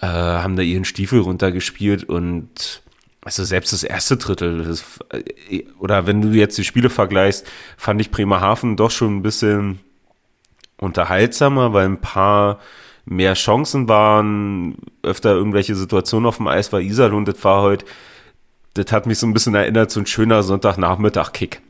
äh, 0.00 0.06
haben 0.06 0.56
da 0.56 0.62
ihren 0.62 0.84
Stiefel 0.84 1.20
runtergespielt 1.20 2.04
und 2.04 2.82
also 3.22 3.44
selbst 3.44 3.72
das 3.72 3.82
erste 3.82 4.16
Drittel, 4.16 4.64
das, 4.64 4.84
äh, 5.10 5.64
oder 5.78 6.06
wenn 6.06 6.22
du 6.22 6.28
jetzt 6.28 6.56
die 6.56 6.64
Spiele 6.64 6.88
vergleichst, 6.88 7.46
fand 7.76 8.00
ich 8.00 8.10
Bremerhaven 8.10 8.76
doch 8.76 8.90
schon 8.90 9.16
ein 9.16 9.22
bisschen 9.22 9.80
unterhaltsamer, 10.78 11.72
weil 11.72 11.86
ein 11.86 12.00
paar 12.00 12.60
mehr 13.04 13.34
Chancen 13.34 13.88
waren, 13.88 14.76
öfter 15.02 15.32
irgendwelche 15.32 15.74
Situationen 15.74 16.26
auf 16.26 16.36
dem 16.36 16.46
Eis 16.46 16.72
war 16.72 16.80
Iserlohn, 16.80 17.24
das 17.24 17.42
war 17.42 17.62
heute, 17.62 17.84
das 18.78 18.92
hat 18.92 19.06
mich 19.06 19.18
so 19.18 19.26
ein 19.26 19.34
bisschen 19.34 19.54
erinnert, 19.54 19.90
so 19.90 20.00
ein 20.00 20.06
schöner 20.06 20.42
Sonntagnachmittag-Kick. 20.42 21.60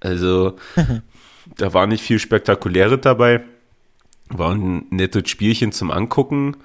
Also, 0.00 0.56
da 1.56 1.72
war 1.72 1.86
nicht 1.86 2.02
viel 2.02 2.18
Spektakuläres 2.18 3.00
dabei. 3.00 3.42
War 4.28 4.54
ein 4.54 4.86
nettes 4.90 5.28
Spielchen 5.28 5.72
zum 5.72 5.90
Angucken, 5.90 6.56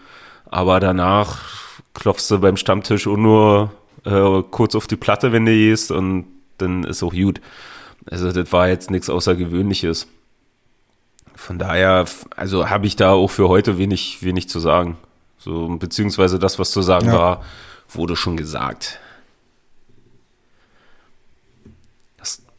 aber 0.45 0.79
danach 0.79 1.39
klopfst 1.93 2.29
du 2.29 2.39
beim 2.39 2.57
Stammtisch 2.57 3.07
auch 3.07 3.17
nur 3.17 3.71
äh, 4.05 4.43
kurz 4.49 4.75
auf 4.75 4.87
die 4.87 4.95
Platte, 4.95 5.31
wenn 5.31 5.45
du 5.45 5.51
gehst 5.51 5.91
und 5.91 6.25
dann 6.57 6.83
ist 6.83 7.03
auch 7.03 7.13
gut. 7.13 7.41
Also 8.09 8.31
das 8.31 8.51
war 8.53 8.69
jetzt 8.69 8.89
nichts 8.89 9.09
Außergewöhnliches. 9.09 10.07
Von 11.35 11.59
daher, 11.59 12.05
also 12.35 12.69
habe 12.69 12.87
ich 12.87 12.95
da 12.95 13.11
auch 13.11 13.27
für 13.27 13.49
heute 13.49 13.77
wenig, 13.77 14.23
wenig 14.23 14.49
zu 14.49 14.59
sagen. 14.59 14.97
So, 15.37 15.67
beziehungsweise 15.67 16.39
das, 16.39 16.57
was 16.57 16.71
zu 16.71 16.81
sagen 16.81 17.07
ja. 17.07 17.13
war, 17.13 17.43
wurde 17.89 18.15
schon 18.15 18.37
gesagt. 18.37 18.99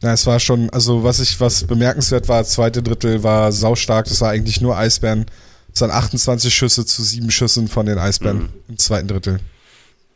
Ja, 0.01 0.13
es 0.13 0.25
war 0.25 0.39
schon, 0.39 0.69
also 0.69 1.03
was 1.03 1.19
ich, 1.19 1.39
was 1.39 1.65
bemerkenswert 1.65 2.27
war, 2.29 2.43
zweite 2.45 2.81
Drittel 2.81 3.21
war 3.23 3.51
saustark, 3.51 4.07
das 4.07 4.21
war 4.21 4.29
eigentlich 4.29 4.61
nur 4.61 4.77
Eisbären. 4.77 5.25
Es 5.73 5.81
waren 5.81 5.91
28 5.91 6.53
Schüsse 6.53 6.85
zu 6.85 7.03
sieben 7.03 7.31
Schüssen 7.31 7.67
von 7.67 7.85
den 7.85 7.97
Eisbären 7.97 8.37
mhm. 8.37 8.49
im 8.69 8.77
zweiten 8.77 9.07
Drittel. 9.07 9.39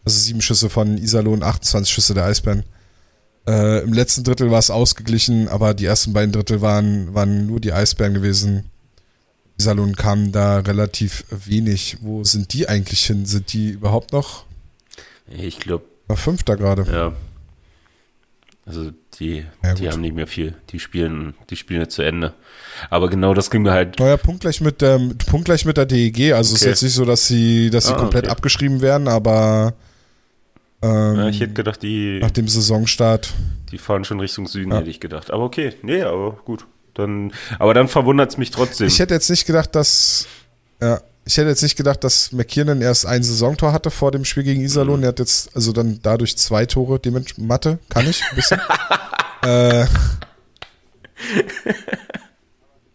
Also 0.06 0.20
sieben 0.20 0.42
Schüsse 0.42 0.70
von 0.70 0.98
Iserlohn, 0.98 1.44
28 1.44 1.94
Schüsse 1.94 2.14
der 2.14 2.26
Eisbären. 2.26 2.64
Äh, 3.46 3.84
Im 3.84 3.94
letzten 3.94 4.24
Drittel 4.24 4.52
war 4.52 4.60
es 4.60 4.70
ausgeglichen, 4.70 5.48
aber 5.50 5.74
die 5.74 5.86
ersten 5.86 6.14
beiden 6.14 6.32
Drittel 6.32 6.62
waren, 6.62 7.14
waren 7.14 7.48
nur 7.48 7.60
die 7.60 7.74
Eisbären 7.74 8.14
gewesen. 8.14 8.70
Iserlohn 9.58 9.96
kam 9.96 10.32
da 10.32 10.60
relativ 10.60 11.26
wenig. 11.30 11.98
Wo 12.02 12.24
sind 12.24 12.54
die 12.54 12.68
eigentlich 12.68 13.06
hin? 13.06 13.26
Sind 13.26 13.54
die 13.54 13.70
überhaupt 13.70 14.14
noch? 14.14 14.46
Ich 15.30 15.60
glaube. 15.60 15.86
Fünfter 16.16 16.58
gerade. 16.58 16.86
Ja. 16.92 17.14
Also 18.66 18.92
die, 19.20 19.46
ja, 19.62 19.74
die 19.74 19.90
haben 19.90 20.02
nicht 20.02 20.16
mehr 20.16 20.28
viel. 20.28 20.56
Die 20.70 20.80
spielen, 20.80 21.34
die 21.50 21.58
spielen 21.58 21.82
jetzt 21.82 21.96
zu 21.96 22.02
Ende. 22.02 22.34
Aber 22.90 23.10
genau 23.10 23.34
das 23.34 23.52
ging 23.52 23.64
mir 23.64 23.72
halt. 23.72 24.00
Neuer 24.00 24.18
punktgleich 24.18 24.62
mit 24.62 24.82
der, 24.82 25.00
punktgleich 25.28 25.66
mit 25.66 25.76
der 25.76 25.86
DEG. 25.86 26.34
Also 26.34 26.52
okay. 26.52 26.56
es 26.56 26.62
ist 26.62 26.66
jetzt 26.66 26.84
nicht 26.84 26.94
so, 26.94 27.04
dass 27.04 27.28
sie, 27.28 27.70
dass 27.70 27.88
sie 27.88 27.94
ah, 27.94 27.98
komplett 27.98 28.26
okay. 28.26 28.32
abgeschrieben 28.32 28.82
werden, 28.82 29.10
aber 29.10 29.74
ähm, 30.84 31.16
ja, 31.16 31.30
ich 31.30 31.40
hätte 31.40 31.54
gedacht, 31.54 31.82
die. 31.82 32.20
Nach 32.22 32.32
dem 32.32 32.48
Saisonstart. 32.48 33.34
Die 33.72 33.78
fahren 33.78 34.04
schon 34.04 34.20
Richtung 34.20 34.48
Süden, 34.48 34.72
ja. 34.72 34.80
hätte 34.80 34.90
ich 34.90 35.00
gedacht. 35.00 35.32
Aber 35.32 35.44
okay, 35.44 35.74
nee, 35.82 36.02
aber 36.02 36.34
gut. 36.46 36.66
Dann, 36.94 37.32
aber 37.58 37.74
dann 37.74 37.88
verwundert 37.88 38.30
es 38.30 38.38
mich 38.38 38.52
trotzdem. 38.52 38.88
Ich 38.88 39.00
hätte 39.00 39.14
jetzt 39.14 39.30
nicht 39.30 39.46
gedacht, 39.46 39.76
dass. 39.76 40.28
Ja, 40.82 41.02
ich 41.26 41.38
hätte 41.38 41.50
jetzt 41.50 41.64
nicht 41.64 41.78
gedacht, 41.78 42.04
dass 42.04 42.32
McKiernan 42.34 42.82
erst 42.82 43.06
ein 43.06 43.24
Saisontor 43.24 43.72
hatte 43.72 43.92
vor 43.92 44.12
dem 44.12 44.26
Spiel 44.26 44.44
gegen 44.44 44.62
Iserlohn. 44.62 45.00
Mhm. 45.00 45.04
Er 45.04 45.10
hat 45.10 45.20
jetzt 45.20 45.56
also 45.56 45.72
dann 45.72 46.00
dadurch 46.02 46.38
zwei 46.38 46.66
Tore. 46.66 47.00
Dementsprechend 47.00 47.48
Mathe 47.48 47.80
kann 47.90 48.08
ich 48.10 48.22
ein 48.30 48.36
bisschen. 48.36 48.60
äh, 49.44 49.86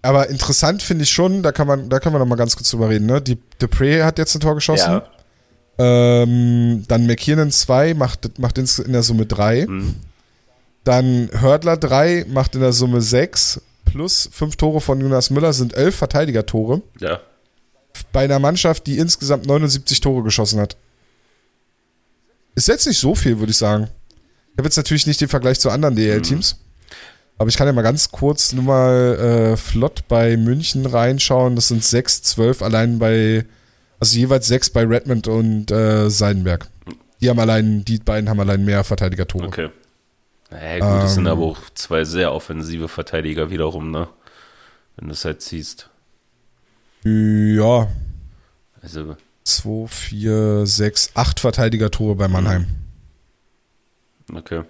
aber 0.02 0.28
interessant 0.28 0.82
finde 0.82 1.04
ich 1.04 1.10
schon, 1.10 1.42
da 1.42 1.52
kann 1.52 1.66
man, 1.66 1.88
da 1.88 2.00
kann 2.00 2.12
man 2.12 2.20
noch 2.20 2.28
mal 2.28 2.36
ganz 2.36 2.54
kurz 2.54 2.70
drüber 2.70 2.90
reden. 2.90 3.06
Ne? 3.06 3.22
Die 3.22 3.38
Dupre 3.58 4.04
hat 4.04 4.18
jetzt 4.18 4.34
ein 4.34 4.40
Tor 4.40 4.54
geschossen. 4.54 5.00
Ja. 5.78 6.22
Ähm, 6.22 6.84
dann 6.86 7.06
McKiernan 7.06 7.50
2 7.50 7.94
macht, 7.94 8.38
macht 8.38 8.58
in 8.58 8.92
der 8.92 9.02
Summe 9.02 9.24
3. 9.24 9.66
Mhm. 9.66 9.94
Dann 10.84 11.30
Hördler 11.32 11.78
3 11.78 12.26
macht 12.28 12.54
in 12.54 12.60
der 12.60 12.72
Summe 12.72 13.00
6. 13.00 13.62
Plus 13.86 14.28
5 14.30 14.56
Tore 14.56 14.82
von 14.82 15.00
Jonas 15.00 15.30
Müller 15.30 15.54
sind 15.54 15.72
11 15.72 15.94
Verteidiger-Tore. 15.94 16.82
Ja 17.00 17.20
bei 18.12 18.24
einer 18.24 18.38
Mannschaft, 18.38 18.86
die 18.86 18.98
insgesamt 18.98 19.46
79 19.46 20.00
Tore 20.00 20.22
geschossen 20.22 20.60
hat. 20.60 20.76
Ist 22.54 22.68
jetzt 22.68 22.86
nicht 22.86 22.98
so 22.98 23.14
viel, 23.14 23.38
würde 23.38 23.50
ich 23.50 23.56
sagen. 23.56 23.88
Ich 24.52 24.58
habe 24.58 24.66
jetzt 24.66 24.76
natürlich 24.76 25.06
nicht 25.06 25.20
den 25.20 25.28
Vergleich 25.28 25.60
zu 25.60 25.70
anderen 25.70 25.94
DL-Teams. 25.94 26.54
Mhm. 26.54 26.68
Aber 27.38 27.48
ich 27.48 27.56
kann 27.56 27.68
ja 27.68 27.72
mal 27.72 27.82
ganz 27.82 28.10
kurz 28.10 28.52
nur 28.52 28.64
mal 28.64 29.52
äh, 29.52 29.56
flott 29.56 30.08
bei 30.08 30.36
München 30.36 30.84
reinschauen. 30.84 31.54
Das 31.54 31.68
sind 31.68 31.84
6, 31.84 32.22
12 32.22 32.62
allein 32.62 32.98
bei, 32.98 33.44
also 34.00 34.18
jeweils 34.18 34.48
6 34.48 34.70
bei 34.70 34.84
Redmond 34.84 35.28
und 35.28 35.70
äh, 35.70 36.10
Seidenberg. 36.10 36.66
Die 37.20 37.30
haben 37.30 37.38
allein, 37.38 37.84
die 37.84 37.98
beiden 37.98 38.28
haben 38.28 38.40
allein 38.40 38.64
mehr 38.64 38.82
Verteidiger-Tore. 38.82 39.46
Okay. 39.46 39.70
Naja, 40.50 40.78
gut, 40.78 41.04
das 41.04 41.14
sind 41.14 41.26
ähm. 41.26 41.32
aber 41.32 41.44
auch 41.44 41.58
zwei 41.74 42.04
sehr 42.04 42.32
offensive 42.32 42.88
Verteidiger 42.88 43.50
wiederum, 43.50 43.90
ne? 43.90 44.08
Wenn 44.96 45.08
du 45.08 45.14
es 45.14 45.24
halt 45.24 45.42
siehst. 45.42 45.90
Ja. 47.56 47.88
Also. 48.82 49.16
2, 49.44 49.86
4, 49.88 50.66
6, 50.66 51.12
8 51.14 51.40
Verteidiger-Tore 51.40 52.14
bei 52.16 52.28
Mannheim. 52.28 52.66
Okay. 54.32 54.62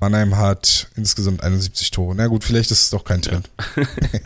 Mannheim 0.00 0.36
hat 0.36 0.88
insgesamt 0.96 1.42
71 1.42 1.90
Tore. 1.90 2.14
Na 2.14 2.26
gut, 2.26 2.44
vielleicht 2.44 2.70
ist 2.70 2.82
es 2.82 2.90
doch 2.90 3.04
kein 3.04 3.22
Trend. 3.22 3.48
Ja. 3.76 3.84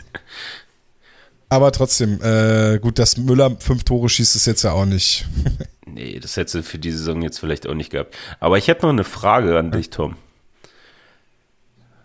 Aber 1.49 1.71
trotzdem, 1.71 2.21
äh, 2.21 2.79
gut, 2.79 2.99
dass 2.99 3.17
Müller 3.17 3.55
fünf 3.59 3.83
Tore 3.83 4.07
schießt, 4.07 4.35
ist 4.35 4.45
jetzt 4.45 4.63
ja 4.63 4.71
auch 4.71 4.85
nicht. 4.85 5.25
nee, 5.87 6.19
das 6.19 6.37
hätte 6.37 6.61
für 6.63 6.77
die 6.77 6.91
Saison 6.91 7.21
jetzt 7.21 7.39
vielleicht 7.39 7.67
auch 7.67 7.73
nicht 7.73 7.91
gehabt. 7.91 8.15
Aber 8.39 8.57
ich 8.57 8.67
hätte 8.67 8.83
noch 8.83 8.89
eine 8.89 9.03
Frage 9.03 9.57
an 9.57 9.71
dich, 9.71 9.89
Tom. 9.89 10.15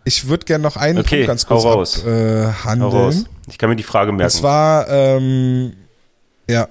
Ich 0.05 0.29
würde 0.29 0.45
gerne 0.45 0.63
noch 0.63 0.77
einen 0.77 0.99
okay, 0.99 1.17
Punkt 1.17 1.27
ganz 1.29 1.47
kurz 1.47 1.65
raus. 1.65 2.03
Ab, 2.03 2.09
äh, 2.09 2.47
handeln. 2.65 2.91
Raus. 2.91 3.25
Ich 3.49 3.59
kann 3.59 3.71
mir 3.71 3.77
die 3.77 3.83
Frage 3.83 4.13
merken. 4.13 4.25
Das 4.25 4.43
war, 4.43 4.89
ähm, 4.89 5.73
ja, 6.49 6.69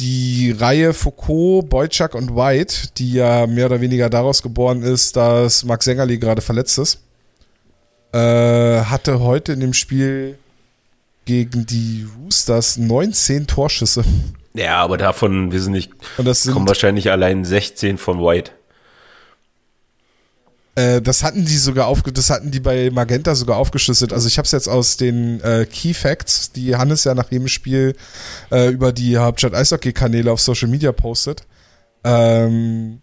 die 0.00 0.54
Reihe 0.58 0.92
Foucault, 0.92 1.68
Boyczak 1.68 2.14
und 2.14 2.34
White, 2.34 2.88
die 2.98 3.14
ja 3.14 3.46
mehr 3.46 3.66
oder 3.66 3.80
weniger 3.80 4.10
daraus 4.10 4.42
geboren 4.42 4.82
ist, 4.82 5.16
dass 5.16 5.64
Max 5.64 5.84
Sängerli 5.84 6.18
gerade 6.18 6.42
verletzt 6.42 6.78
ist, 6.78 7.00
äh, 8.12 8.18
hatte 8.18 9.20
heute 9.20 9.52
in 9.52 9.60
dem 9.60 9.72
Spiel 9.72 10.38
gegen 11.24 11.64
die 11.64 12.06
Roosters 12.18 12.76
19 12.76 13.46
Torschüsse. 13.46 14.04
Ja, 14.52 14.76
aber 14.76 14.98
davon, 14.98 15.52
wir 15.52 15.60
sind 15.60 15.72
nicht, 15.72 15.92
und 16.18 16.26
das 16.26 16.42
sind, 16.42 16.52
kommen 16.52 16.68
wahrscheinlich 16.68 17.10
allein 17.10 17.44
16 17.44 17.98
von 17.98 18.18
White. 18.18 18.52
Äh, 20.74 21.00
das 21.00 21.22
hatten 21.22 21.44
die 21.44 21.56
sogar 21.56 21.86
auf, 21.86 22.02
das 22.02 22.30
hatten 22.30 22.50
die 22.50 22.60
bei 22.60 22.90
Magenta 22.90 23.34
sogar 23.34 23.56
aufgeschlüsselt. 23.56 24.12
Also 24.12 24.26
ich 24.26 24.38
habe 24.38 24.46
es 24.46 24.52
jetzt 24.52 24.68
aus 24.68 24.96
den 24.96 25.40
äh, 25.40 25.66
Key 25.70 25.94
Facts, 25.94 26.52
die 26.52 26.76
Hannes 26.76 27.04
ja 27.04 27.14
nach 27.14 27.30
jedem 27.30 27.48
Spiel 27.48 27.94
äh, 28.50 28.70
über 28.70 28.92
die 28.92 29.16
Hauptstadt 29.18 29.54
Eishockey 29.54 29.92
Kanäle 29.92 30.32
auf 30.32 30.40
Social 30.40 30.68
Media 30.68 30.92
postet. 30.92 31.46
Ähm, 32.02 33.00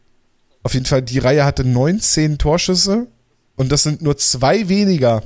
auf 0.63 0.74
jeden 0.74 0.86
Fall, 0.86 1.01
die 1.01 1.19
Reihe 1.19 1.45
hatte 1.45 1.63
19 1.63 2.38
Torschüsse 2.38 3.07
und 3.55 3.72
das 3.72 3.84
sind 3.84 4.01
nur 4.01 4.17
zwei 4.17 4.67
weniger 4.67 5.24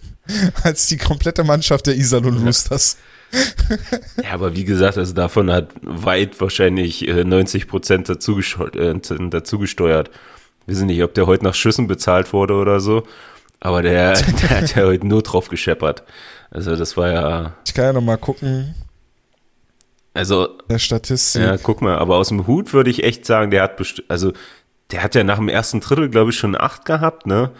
als 0.62 0.86
die 0.88 0.98
komplette 0.98 1.42
Mannschaft 1.42 1.86
der 1.86 1.96
Iserlohn 1.96 2.44
Roosters. 2.44 2.98
ja, 4.22 4.30
aber 4.30 4.54
wie 4.54 4.64
gesagt, 4.64 4.96
also 4.96 5.12
davon 5.12 5.50
hat 5.50 5.70
weit 5.82 6.40
wahrscheinlich 6.40 7.02
90 7.02 7.62
äh, 7.62 7.66
Prozent 7.66 8.08
dazu, 8.08 8.40
äh, 8.40 8.94
dazu 9.30 9.58
gesteuert 9.58 10.10
weiß 10.68 10.80
nicht, 10.80 11.02
ob 11.02 11.14
der 11.14 11.26
heute 11.26 11.44
nach 11.44 11.54
Schüssen 11.54 11.86
bezahlt 11.86 12.32
wurde 12.32 12.54
oder 12.54 12.80
so, 12.80 13.04
aber 13.60 13.82
der, 13.82 14.12
der 14.42 14.50
hat 14.50 14.74
ja 14.76 14.84
heute 14.84 15.06
nur 15.06 15.22
drauf 15.22 15.48
gescheppert. 15.48 16.02
Also 16.50 16.76
das 16.76 16.96
war 16.96 17.10
ja. 17.10 17.54
Ich 17.66 17.74
kann 17.74 17.86
ja 17.86 17.92
noch 17.92 18.00
mal 18.00 18.18
gucken. 18.18 18.74
Also. 20.14 20.58
Der 20.68 20.78
Statistik. 20.78 21.42
Ja, 21.42 21.56
guck 21.56 21.82
mal, 21.82 21.98
aber 21.98 22.16
aus 22.16 22.28
dem 22.28 22.46
Hut 22.46 22.72
würde 22.72 22.90
ich 22.90 23.04
echt 23.04 23.26
sagen, 23.26 23.50
der 23.50 23.62
hat 23.62 23.76
bestimmt, 23.76 24.10
also 24.10 24.32
der 24.90 25.02
hat 25.02 25.14
ja 25.14 25.22
nach 25.22 25.36
dem 25.36 25.48
ersten 25.48 25.80
Drittel, 25.80 26.08
glaube 26.08 26.30
ich, 26.30 26.38
schon 26.38 26.58
acht 26.58 26.84
gehabt, 26.84 27.26
ne? 27.26 27.50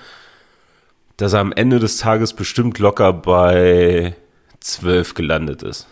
Dass 1.16 1.32
er 1.32 1.40
am 1.40 1.52
Ende 1.52 1.78
des 1.78 1.98
Tages 1.98 2.32
bestimmt 2.32 2.78
locker 2.78 3.12
bei 3.12 4.14
zwölf 4.60 5.14
gelandet 5.14 5.62
ist. 5.62 5.86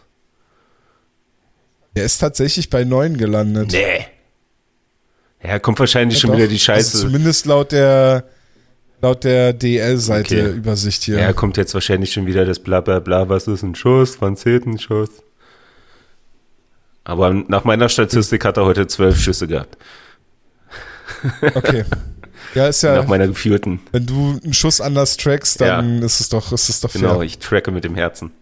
Er 1.95 2.05
ist 2.05 2.19
tatsächlich 2.19 2.71
bei 2.71 2.85
neun 2.85 3.17
gelandet. 3.17 3.73
Nee. 3.73 4.07
Ja, 5.43 5.59
kommt 5.59 5.79
wahrscheinlich 5.79 6.19
ja, 6.19 6.23
schon 6.23 6.31
doch. 6.31 6.39
wieder 6.39 6.49
die 6.49 6.59
Scheiße. 6.59 6.97
Also 6.97 7.07
zumindest 7.07 7.47
laut 7.47 7.73
der 7.73 8.25
laut 9.03 9.25
der 9.25 9.53
DL-Seite 9.53 10.49
okay. 10.49 10.57
Übersicht 10.57 11.03
hier. 11.03 11.19
Ja, 11.19 11.33
kommt 11.33 11.57
jetzt 11.57 11.75
wahrscheinlich 11.75 12.13
schon 12.13 12.27
wieder 12.27 12.45
das 12.45 12.59
bla 12.59 12.81
bla 12.81 13.01
bla, 13.01 13.29
was 13.29 13.47
ist 13.47 13.63
ein 13.63 13.75
Schuss, 13.75 14.17
wann 14.21 14.37
zählt 14.37 14.67
ein 14.67 14.79
Schuss? 14.79 15.11
Aber 17.05 17.33
nach 17.33 17.65
meiner 17.65 17.89
Statistik 17.89 18.45
hat 18.45 18.57
er 18.57 18.65
heute 18.65 18.87
zwölf 18.89 19.19
Schüsse 19.21 19.47
gehabt. 19.47 19.77
Okay. 21.55 21.85
Ja, 22.55 22.67
ist 22.67 22.83
ja. 22.83 22.97
Nach 23.03 23.07
meiner 23.07 23.29
geführten. 23.29 23.81
Wenn 23.93 24.07
du 24.07 24.41
einen 24.43 24.53
Schuss 24.53 24.81
anders 24.81 25.17
trackst, 25.17 25.61
dann 25.61 25.99
ja. 26.01 26.05
ist 26.05 26.21
es 26.21 26.29
doch, 26.29 26.53
ist 26.53 26.69
es 26.69 26.81
doch 26.81 26.93
genau, 26.93 27.03
fair. 27.03 27.13
Genau, 27.13 27.23
ich 27.23 27.39
tracke 27.39 27.71
mit 27.71 27.85
dem 27.85 27.95
Herzen. 27.95 28.33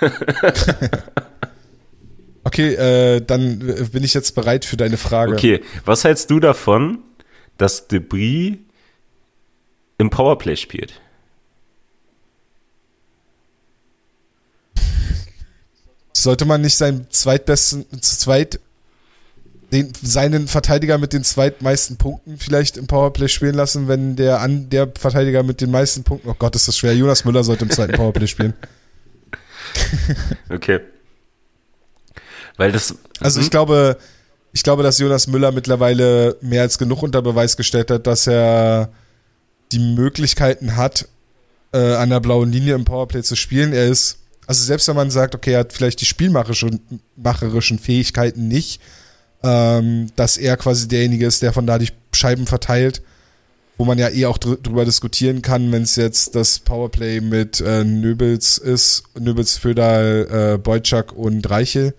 Okay, 2.42 2.74
äh, 2.74 3.20
dann 3.20 3.58
bin 3.92 4.02
ich 4.02 4.14
jetzt 4.14 4.34
bereit 4.34 4.64
für 4.64 4.76
deine 4.76 4.96
Frage. 4.96 5.32
Okay, 5.32 5.60
was 5.84 6.04
hältst 6.04 6.30
du 6.30 6.40
davon, 6.40 6.98
dass 7.58 7.86
Debris 7.88 8.56
im 9.98 10.10
Powerplay 10.10 10.56
spielt? 10.56 11.00
Sollte 16.12 16.44
man 16.44 16.62
nicht 16.62 16.76
seinen 16.76 17.06
zweitbesten, 17.10 17.86
zweit, 18.02 18.58
den, 19.72 19.92
seinen 20.02 20.48
Verteidiger 20.48 20.98
mit 20.98 21.12
den 21.12 21.24
zweitmeisten 21.24 21.98
Punkten 21.98 22.38
vielleicht 22.38 22.76
im 22.78 22.86
Powerplay 22.86 23.28
spielen 23.28 23.54
lassen, 23.54 23.88
wenn 23.88 24.16
der 24.16 24.40
an 24.40 24.70
der 24.70 24.90
Verteidiger 24.98 25.42
mit 25.42 25.60
den 25.60 25.70
meisten 25.70 26.04
Punkten, 26.04 26.28
oh 26.28 26.34
Gott, 26.38 26.56
ist 26.56 26.68
das 26.68 26.76
schwer. 26.76 26.94
Jonas 26.94 27.24
Müller 27.24 27.44
sollte 27.44 27.64
im 27.64 27.70
zweiten 27.70 27.92
Powerplay 27.92 28.26
spielen. 28.26 28.54
okay. 30.50 30.80
Weil 32.60 32.72
das. 32.72 32.94
Also 33.20 33.40
ich 33.40 33.46
hm? 33.46 33.52
glaube, 33.52 33.96
ich 34.52 34.62
glaube, 34.62 34.82
dass 34.82 34.98
Jonas 34.98 35.26
Müller 35.26 35.50
mittlerweile 35.50 36.36
mehr 36.42 36.60
als 36.60 36.76
genug 36.76 37.02
unter 37.02 37.22
Beweis 37.22 37.56
gestellt 37.56 37.90
hat, 37.90 38.06
dass 38.06 38.26
er 38.26 38.90
die 39.72 39.78
Möglichkeiten 39.78 40.76
hat, 40.76 41.08
äh, 41.72 41.94
an 41.94 42.10
der 42.10 42.20
blauen 42.20 42.52
Linie 42.52 42.74
im 42.74 42.84
Powerplay 42.84 43.22
zu 43.22 43.34
spielen. 43.34 43.72
Er 43.72 43.88
ist, 43.88 44.18
also 44.46 44.62
selbst 44.62 44.88
wenn 44.88 44.96
man 44.96 45.10
sagt, 45.10 45.34
okay, 45.34 45.52
er 45.52 45.60
hat 45.60 45.72
vielleicht 45.72 46.02
die 46.02 46.04
spielmacherischen 46.04 47.78
Fähigkeiten 47.78 48.46
nicht, 48.46 48.82
ähm, 49.42 50.08
dass 50.16 50.36
er 50.36 50.58
quasi 50.58 50.86
derjenige 50.86 51.24
ist, 51.24 51.40
der 51.40 51.54
von 51.54 51.66
da 51.66 51.78
die 51.78 51.88
Scheiben 52.14 52.46
verteilt, 52.46 53.00
wo 53.78 53.86
man 53.86 53.96
ja 53.96 54.10
eh 54.10 54.26
auch 54.26 54.36
dr 54.36 54.58
drüber 54.58 54.84
diskutieren 54.84 55.40
kann, 55.40 55.72
wenn 55.72 55.84
es 55.84 55.96
jetzt 55.96 56.34
das 56.34 56.58
Powerplay 56.58 57.22
mit 57.22 57.62
äh, 57.62 57.84
Nöbels 57.84 58.58
ist, 58.58 59.04
Nöbels, 59.18 59.56
Födal, 59.56 60.28
äh, 60.30 60.58
Beutschak 60.58 61.14
und 61.14 61.48
Reichel, 61.48 61.94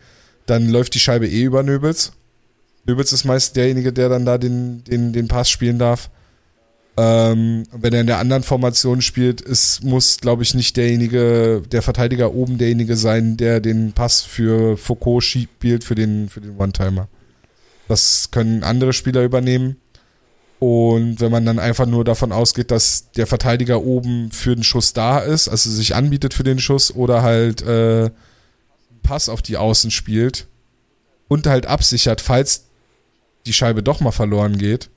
dann 0.46 0.70
läuft 0.70 0.94
die 0.96 1.00
Scheibe 1.00 1.28
eh 1.28 1.44
über 1.44 1.64
Nöbels. 1.64 2.14
Nöbels 2.86 3.14
ist 3.14 3.26
meist 3.26 3.56
derjenige, 3.56 3.94
der 3.94 4.10
dann 4.10 4.26
da 4.26 4.38
den, 4.38 4.84
den, 4.84 5.14
den 5.14 5.28
Pass 5.28 5.50
spielen 5.50 5.80
darf. 5.80 6.10
Ähm, 6.98 7.64
wenn 7.72 7.94
er 7.94 8.02
in 8.02 8.08
der 8.08 8.18
anderen 8.18 8.44
Formation 8.44 9.02
spielt, 9.02 9.40
ist, 9.40 9.84
muss, 9.84 10.18
glaube 10.18 10.44
ich, 10.44 10.54
nicht 10.54 10.76
derjenige, 10.76 11.62
der 11.72 11.82
Verteidiger 11.82 12.34
oben 12.34 12.58
derjenige 12.58 12.98
sein, 12.98 13.38
der 13.38 13.62
den 13.62 13.94
Pass 13.94 14.22
für 14.22 14.78
Foucault 14.78 15.24
spielt, 15.24 15.84
für 15.84 15.96
den, 15.96 16.28
für 16.28 16.42
den 16.42 16.58
One-Timer. 16.58 17.08
Das 17.88 18.30
können 18.32 18.64
andere 18.64 18.94
Spieler 18.94 19.24
übernehmen. 19.24 19.78
Und 20.60 21.20
wenn 21.22 21.32
man 21.32 21.46
dann 21.46 21.60
einfach 21.60 21.88
nur 21.88 22.04
davon 22.04 22.32
ausgeht, 22.32 22.70
dass 22.70 23.12
der 23.14 23.26
Verteidiger 23.26 23.82
oben 23.82 24.32
für 24.32 24.54
den 24.54 24.64
Schuss 24.64 24.94
da 24.94 25.18
ist, 25.20 25.48
also 25.48 25.72
sich 25.72 25.96
anbietet 25.96 26.34
für 26.34 26.44
den 26.44 26.60
Schuss 26.60 26.94
oder 26.94 27.24
halt 27.24 27.64
äh, 27.64 28.12
Pass 29.04 29.30
auf 29.30 29.42
die 29.42 29.58
Außen 29.58 29.92
spielt 29.92 30.48
und 31.28 31.48
halt 31.48 31.66
absichert, 31.66 32.22
falls 32.22 32.66
die 33.46 33.54
Scheibe 33.54 33.84
doch 33.84 34.00
mal 34.00 34.12
verloren 34.12 34.58
geht, 34.58 34.90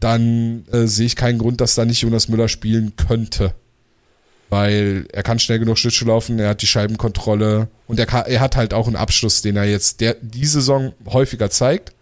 dann 0.00 0.66
äh, 0.70 0.86
sehe 0.86 1.06
ich 1.06 1.16
keinen 1.16 1.38
Grund, 1.38 1.60
dass 1.60 1.74
da 1.74 1.84
nicht 1.84 2.02
Jonas 2.02 2.28
Müller 2.28 2.48
spielen 2.48 2.94
könnte. 2.96 3.54
Weil 4.50 5.06
er 5.12 5.22
kann 5.22 5.38
schnell 5.38 5.58
genug 5.58 5.78
Schlittschuh 5.78 6.04
laufen, 6.04 6.38
er 6.38 6.50
hat 6.50 6.62
die 6.62 6.66
Scheibenkontrolle 6.66 7.68
und 7.86 7.98
er, 7.98 8.06
kann, 8.06 8.26
er 8.26 8.40
hat 8.40 8.56
halt 8.56 8.74
auch 8.74 8.86
einen 8.86 8.96
Abschluss, 8.96 9.42
den 9.42 9.56
er 9.56 9.64
jetzt 9.64 10.00
der, 10.00 10.16
die 10.20 10.44
Saison 10.44 10.92
häufiger 11.06 11.50
zeigt, 11.50 11.92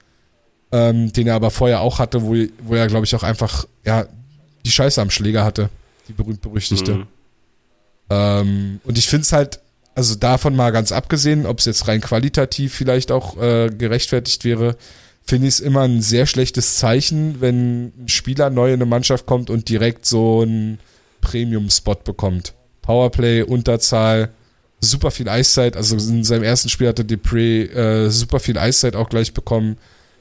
ähm, 0.72 1.12
den 1.12 1.28
er 1.28 1.36
aber 1.36 1.50
vorher 1.50 1.80
auch 1.80 1.98
hatte, 1.98 2.22
wo, 2.22 2.34
wo 2.64 2.74
er, 2.74 2.88
glaube 2.88 3.06
ich, 3.06 3.14
auch 3.14 3.22
einfach 3.22 3.66
ja, 3.84 4.06
die 4.64 4.72
Scheiße 4.72 5.00
am 5.00 5.10
Schläger 5.10 5.44
hatte, 5.44 5.70
die 6.08 6.12
berühmt-berüchtigte. 6.12 6.96
Mhm. 6.96 7.06
Ähm, 8.10 8.80
und 8.84 8.98
ich 8.98 9.06
finde 9.08 9.22
es 9.22 9.32
halt, 9.32 9.60
also 9.94 10.14
davon 10.14 10.56
mal 10.56 10.70
ganz 10.70 10.92
abgesehen, 10.92 11.46
ob 11.46 11.58
es 11.58 11.66
jetzt 11.66 11.88
rein 11.88 12.00
qualitativ 12.00 12.74
vielleicht 12.74 13.12
auch 13.12 13.36
äh, 13.40 13.68
gerechtfertigt 13.70 14.44
wäre, 14.44 14.76
finde 15.24 15.48
ich 15.48 15.54
es 15.54 15.60
immer 15.60 15.82
ein 15.82 16.00
sehr 16.00 16.26
schlechtes 16.26 16.76
Zeichen, 16.76 17.40
wenn 17.40 17.92
ein 18.04 18.08
Spieler 18.08 18.50
neu 18.50 18.68
in 18.68 18.74
eine 18.74 18.86
Mannschaft 18.86 19.26
kommt 19.26 19.50
und 19.50 19.68
direkt 19.68 20.06
so 20.06 20.42
einen 20.42 20.78
Premium-Spot 21.20 21.96
bekommt. 21.96 22.54
Powerplay, 22.82 23.42
Unterzahl, 23.42 24.30
super 24.80 25.10
viel 25.10 25.28
Eiszeit. 25.28 25.76
Also 25.76 25.96
in 25.96 26.24
seinem 26.24 26.42
ersten 26.42 26.68
Spiel 26.68 26.88
hatte 26.88 27.04
Depre 27.04 27.64
äh, 27.64 28.10
super 28.10 28.40
viel 28.40 28.58
Eiszeit 28.58 28.96
auch 28.96 29.08
gleich 29.08 29.32
bekommen, 29.32 29.78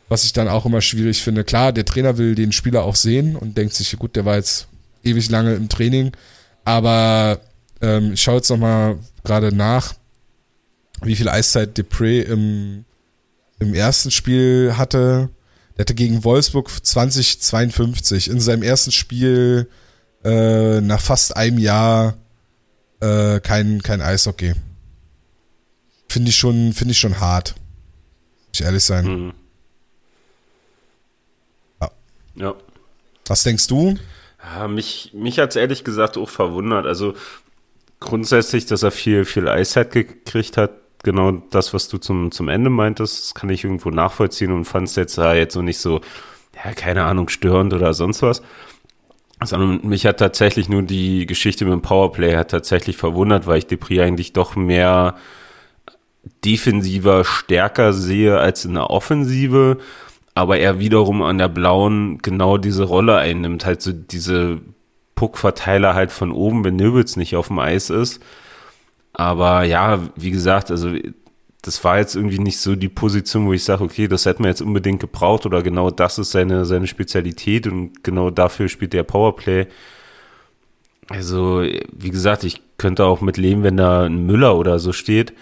was 0.07 0.23
ich 0.23 0.33
dann 0.33 0.47
auch 0.47 0.65
immer 0.65 0.81
schwierig 0.81 1.21
finde. 1.21 1.43
Klar, 1.43 1.73
der 1.73 1.85
Trainer 1.85 2.17
will 2.17 2.35
den 2.35 2.51
Spieler 2.51 2.83
auch 2.83 2.95
sehen 2.95 3.35
und 3.35 3.57
denkt 3.57 3.73
sich, 3.73 3.97
gut, 3.97 4.15
der 4.15 4.25
war 4.25 4.35
jetzt 4.35 4.67
ewig 5.03 5.29
lange 5.29 5.55
im 5.55 5.67
Training, 5.67 6.11
aber 6.63 7.39
ähm, 7.81 8.13
ich 8.13 8.21
schaue 8.21 8.35
jetzt 8.35 8.49
nochmal 8.49 8.99
gerade 9.23 9.55
nach, 9.55 9.93
wie 11.03 11.15
viel 11.15 11.29
Eiszeit 11.29 11.77
Depre 11.77 12.21
im 12.21 12.85
im 13.61 13.75
ersten 13.75 14.11
Spiel 14.11 14.73
hatte, 14.75 15.29
der 15.77 15.83
hatte 15.83 15.95
gegen 15.95 16.23
Wolfsburg 16.23 16.69
2052 16.69 18.29
in 18.29 18.39
seinem 18.39 18.63
ersten 18.63 18.91
Spiel 18.91 19.69
äh, 20.23 20.81
nach 20.81 20.99
fast 20.99 21.37
einem 21.37 21.59
Jahr 21.59 22.17
äh, 22.99 23.39
kein, 23.39 23.81
kein 23.83 24.01
Eishockey. 24.01 24.55
Finde 26.09 26.29
ich 26.29 26.35
schon, 26.35 26.73
finde 26.73 26.93
ich 26.93 26.99
schon 26.99 27.19
hart. 27.19 27.55
Muss 28.47 28.59
ich 28.59 28.65
ehrlich 28.65 28.83
sein. 28.83 29.05
Mhm. 29.05 29.33
Ja. 31.79 31.91
ja. 32.35 32.55
Was 33.27 33.43
denkst 33.43 33.67
du? 33.67 33.95
Ja, 34.43 34.67
mich, 34.67 35.11
mich 35.13 35.37
hat 35.37 35.51
es 35.51 35.55
ehrlich 35.55 35.83
gesagt 35.83 36.17
auch 36.17 36.29
verwundert. 36.29 36.87
Also 36.87 37.13
grundsätzlich, 38.01 38.65
dass 38.65 38.83
er 38.83 38.91
viel, 38.91 39.23
viel 39.23 39.47
Eiszeit 39.47 39.91
gekriegt 39.91 40.57
hat, 40.57 40.71
genau 41.03 41.31
das, 41.51 41.73
was 41.73 41.87
du 41.87 41.97
zum, 41.97 42.31
zum 42.31 42.49
Ende 42.49 42.69
meintest, 42.69 43.33
kann 43.35 43.49
ich 43.49 43.63
irgendwo 43.63 43.89
nachvollziehen 43.89 44.51
und 44.51 44.65
fand 44.65 44.89
es 44.89 44.95
jetzt, 44.97 45.17
äh, 45.17 45.37
jetzt 45.37 45.53
so 45.53 45.61
nicht 45.61 45.79
so, 45.79 46.01
ja, 46.63 46.73
keine 46.73 47.03
Ahnung, 47.05 47.29
störend 47.29 47.73
oder 47.73 47.93
sonst 47.93 48.21
was. 48.21 48.41
Sondern 49.43 49.87
mich 49.87 50.05
hat 50.05 50.19
tatsächlich 50.19 50.69
nur 50.69 50.83
die 50.83 51.25
Geschichte 51.25 51.65
mit 51.65 51.73
dem 51.73 51.81
Powerplay 51.81 52.35
hat 52.35 52.51
tatsächlich 52.51 52.97
verwundert, 52.97 53.47
weil 53.47 53.59
ich 53.59 53.67
Depri 53.67 54.01
eigentlich 54.01 54.33
doch 54.33 54.55
mehr 54.55 55.15
defensiver 56.45 57.23
stärker 57.23 57.93
sehe 57.93 58.37
als 58.37 58.65
in 58.65 58.75
der 58.75 58.91
Offensive, 58.91 59.77
aber 60.35 60.59
er 60.59 60.79
wiederum 60.79 61.23
an 61.23 61.39
der 61.39 61.49
blauen 61.49 62.19
genau 62.19 62.57
diese 62.57 62.83
Rolle 62.83 63.17
einnimmt, 63.17 63.65
halt 63.65 63.81
so 63.81 63.91
diese 63.91 64.61
Puckverteiler 65.21 65.93
halt 65.93 66.11
von 66.11 66.31
oben, 66.31 66.63
wenn 66.63 66.77
Nöbels 66.77 67.15
nicht 67.15 67.35
auf 67.35 67.49
dem 67.49 67.59
Eis 67.59 67.91
ist 67.91 68.19
aber 69.13 69.63
ja, 69.63 69.99
wie 70.15 70.31
gesagt, 70.31 70.71
also 70.71 70.89
das 71.61 71.83
war 71.83 71.99
jetzt 71.99 72.15
irgendwie 72.15 72.39
nicht 72.39 72.59
so 72.59 72.75
die 72.75 72.89
Position, 72.89 73.45
wo 73.45 73.53
ich 73.53 73.63
sage, 73.63 73.83
okay, 73.83 74.07
das 74.07 74.25
hätten 74.25 74.43
wir 74.43 74.49
jetzt 74.49 74.61
unbedingt 74.61 74.99
gebraucht 74.99 75.45
oder 75.45 75.61
genau 75.61 75.91
das 75.91 76.17
ist 76.17 76.31
seine, 76.31 76.65
seine 76.65 76.87
Spezialität 76.87 77.67
und 77.67 78.03
genau 78.03 78.31
dafür 78.31 78.67
spielt 78.67 78.93
der 78.93 79.03
Powerplay. 79.03 79.67
Also, 81.09 81.61
wie 81.61 82.09
gesagt, 82.09 82.43
ich 82.45 82.61
könnte 82.77 83.05
auch 83.05 83.21
mit 83.21 83.37
leben, 83.37 83.63
wenn 83.63 83.77
da 83.77 84.05
ein 84.05 84.25
Müller 84.25 84.57
oder 84.57 84.79
so 84.79 84.93
steht. 84.93 85.33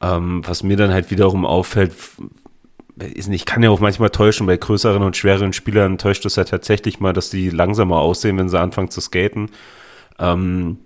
Ähm, 0.00 0.42
was 0.44 0.62
mir 0.64 0.76
dann 0.76 0.92
halt 0.92 1.10
wiederum 1.10 1.44
auffällt, 1.44 1.92
nicht, 2.96 3.46
kann 3.46 3.62
ja 3.62 3.70
auch 3.70 3.80
manchmal 3.80 4.10
täuschen, 4.10 4.46
bei 4.46 4.56
größeren 4.56 5.02
und 5.02 5.16
schwereren 5.16 5.52
Spielern 5.52 5.98
täuscht 5.98 6.26
es 6.26 6.36
ja 6.36 6.44
tatsächlich 6.44 7.00
mal, 7.00 7.12
dass 7.12 7.30
die 7.30 7.50
langsamer 7.50 7.98
aussehen, 7.98 8.38
wenn 8.38 8.48
sie 8.48 8.60
anfangen 8.60 8.90
zu 8.90 9.00
skaten. 9.00 9.50
Ähm, 10.18 10.78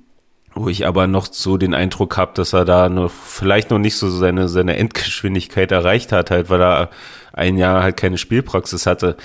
wo 0.55 0.69
ich 0.69 0.87
aber 0.87 1.07
noch 1.07 1.27
so 1.31 1.59
den 1.59 1.75
Eindruck 1.75 2.17
habe, 2.17 2.33
dass 2.35 2.55
er 2.55 2.65
da 2.65 2.89
noch 2.89 3.11
vielleicht 3.11 3.71
noch 3.71 3.79
nicht 3.79 3.97
so 3.97 4.09
seine, 4.09 4.49
seine 4.49 4.77
Endgeschwindigkeit 4.77 5.71
erreicht 5.71 6.13
hat, 6.13 6.31
halt, 6.31 6.49
weil 6.49 6.63
er 6.63 6.91
ein 7.35 7.59
Jahr 7.59 7.83
halt 7.83 7.99
keine 7.99 8.17
Spielpraxis 8.17 8.87
hatte. 8.87 9.17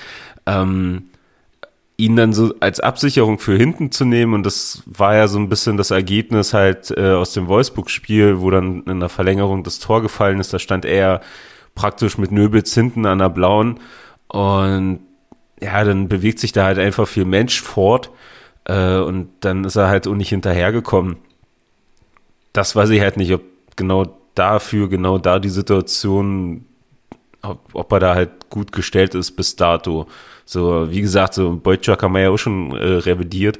Ähm, 0.44 1.04
ihn 1.96 2.16
dann 2.16 2.32
so 2.32 2.54
als 2.60 2.80
Absicherung 2.80 3.38
für 3.38 3.56
hinten 3.56 3.92
zu 3.92 4.04
nehmen 4.04 4.34
und 4.34 4.44
das 4.44 4.82
war 4.86 5.14
ja 5.14 5.28
so 5.28 5.38
ein 5.38 5.48
bisschen 5.48 5.76
das 5.76 5.90
Ergebnis 5.90 6.52
halt 6.52 6.90
äh, 6.96 7.12
aus 7.12 7.32
dem 7.32 7.48
Wolfsburg-Spiel, 7.48 8.40
wo 8.40 8.50
dann 8.50 8.82
in 8.84 9.00
der 9.00 9.08
Verlängerung 9.08 9.62
das 9.62 9.78
Tor 9.78 10.02
gefallen 10.02 10.40
ist, 10.40 10.52
da 10.52 10.58
stand 10.58 10.84
er 10.84 11.22
praktisch 11.74 12.18
mit 12.18 12.32
Nöbels 12.32 12.74
hinten 12.74 13.06
an 13.06 13.18
der 13.18 13.30
blauen 13.30 13.80
und 14.28 15.00
ja, 15.60 15.84
dann 15.84 16.08
bewegt 16.08 16.40
sich 16.40 16.52
da 16.52 16.64
halt 16.64 16.78
einfach 16.78 17.06
viel 17.06 17.24
Mensch 17.24 17.62
fort 17.62 18.10
äh, 18.64 18.98
und 18.98 19.28
dann 19.40 19.64
ist 19.64 19.76
er 19.76 19.88
halt 19.88 20.08
auch 20.08 20.14
nicht 20.14 20.30
hinterhergekommen. 20.30 21.16
Das 22.52 22.74
weiß 22.74 22.90
ich 22.90 23.00
halt 23.00 23.16
nicht, 23.16 23.32
ob 23.32 23.42
genau 23.76 24.18
dafür, 24.34 24.88
genau 24.88 25.18
da 25.18 25.38
die 25.38 25.48
Situation, 25.48 26.64
ob, 27.42 27.60
ob 27.72 27.92
er 27.92 28.00
da 28.00 28.14
halt 28.14 28.50
gut 28.50 28.72
gestellt 28.72 29.14
ist 29.14 29.32
bis 29.32 29.56
dato. 29.56 30.06
So, 30.44 30.90
wie 30.90 31.00
gesagt, 31.00 31.34
so 31.34 31.56
Beutschak 31.56 32.02
haben 32.02 32.14
wir 32.14 32.22
ja 32.22 32.30
auch 32.30 32.38
schon 32.38 32.72
äh, 32.72 32.96
revidiert, 32.96 33.58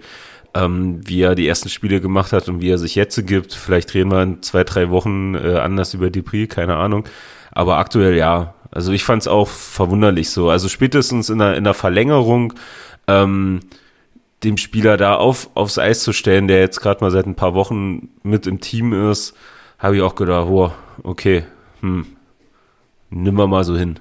ähm, 0.54 1.00
wie 1.06 1.22
er 1.22 1.34
die 1.34 1.48
ersten 1.48 1.68
Spiele 1.68 2.00
gemacht 2.00 2.32
hat 2.32 2.48
und 2.48 2.60
wie 2.60 2.70
er 2.70 2.78
sich 2.78 2.94
jetzt 2.94 3.26
gibt. 3.26 3.54
Vielleicht 3.54 3.94
reden 3.94 4.10
wir 4.10 4.22
in 4.22 4.42
zwei, 4.42 4.64
drei 4.64 4.90
Wochen 4.90 5.34
äh, 5.34 5.58
anders 5.58 5.94
über 5.94 6.10
Depri, 6.10 6.46
keine 6.48 6.76
Ahnung. 6.76 7.04
Aber 7.52 7.78
aktuell 7.78 8.16
ja. 8.16 8.54
Also 8.70 8.92
ich 8.92 9.04
fand 9.04 9.22
es 9.22 9.28
auch 9.28 9.48
verwunderlich 9.48 10.30
so. 10.30 10.50
Also 10.50 10.68
spätestens 10.68 11.28
in 11.28 11.38
der, 11.38 11.56
in 11.56 11.64
der 11.64 11.74
Verlängerung 11.74 12.54
ähm, 13.06 13.60
dem 14.42 14.56
Spieler 14.56 14.96
da 14.96 15.14
auf, 15.16 15.50
aufs 15.54 15.78
Eis 15.78 16.02
zu 16.02 16.12
stellen, 16.12 16.48
der 16.48 16.60
jetzt 16.60 16.80
gerade 16.80 17.02
mal 17.04 17.10
seit 17.10 17.26
ein 17.26 17.36
paar 17.36 17.54
Wochen 17.54 18.08
mit 18.22 18.46
im 18.46 18.60
Team 18.60 19.10
ist, 19.10 19.34
habe 19.78 19.96
ich 19.96 20.02
auch 20.02 20.14
gedacht, 20.14 20.48
oh, 20.48 20.72
okay, 21.02 21.44
hm, 21.80 22.06
nimm 23.10 23.34
wir 23.36 23.46
mal 23.46 23.64
so 23.64 23.76
hin. 23.76 24.00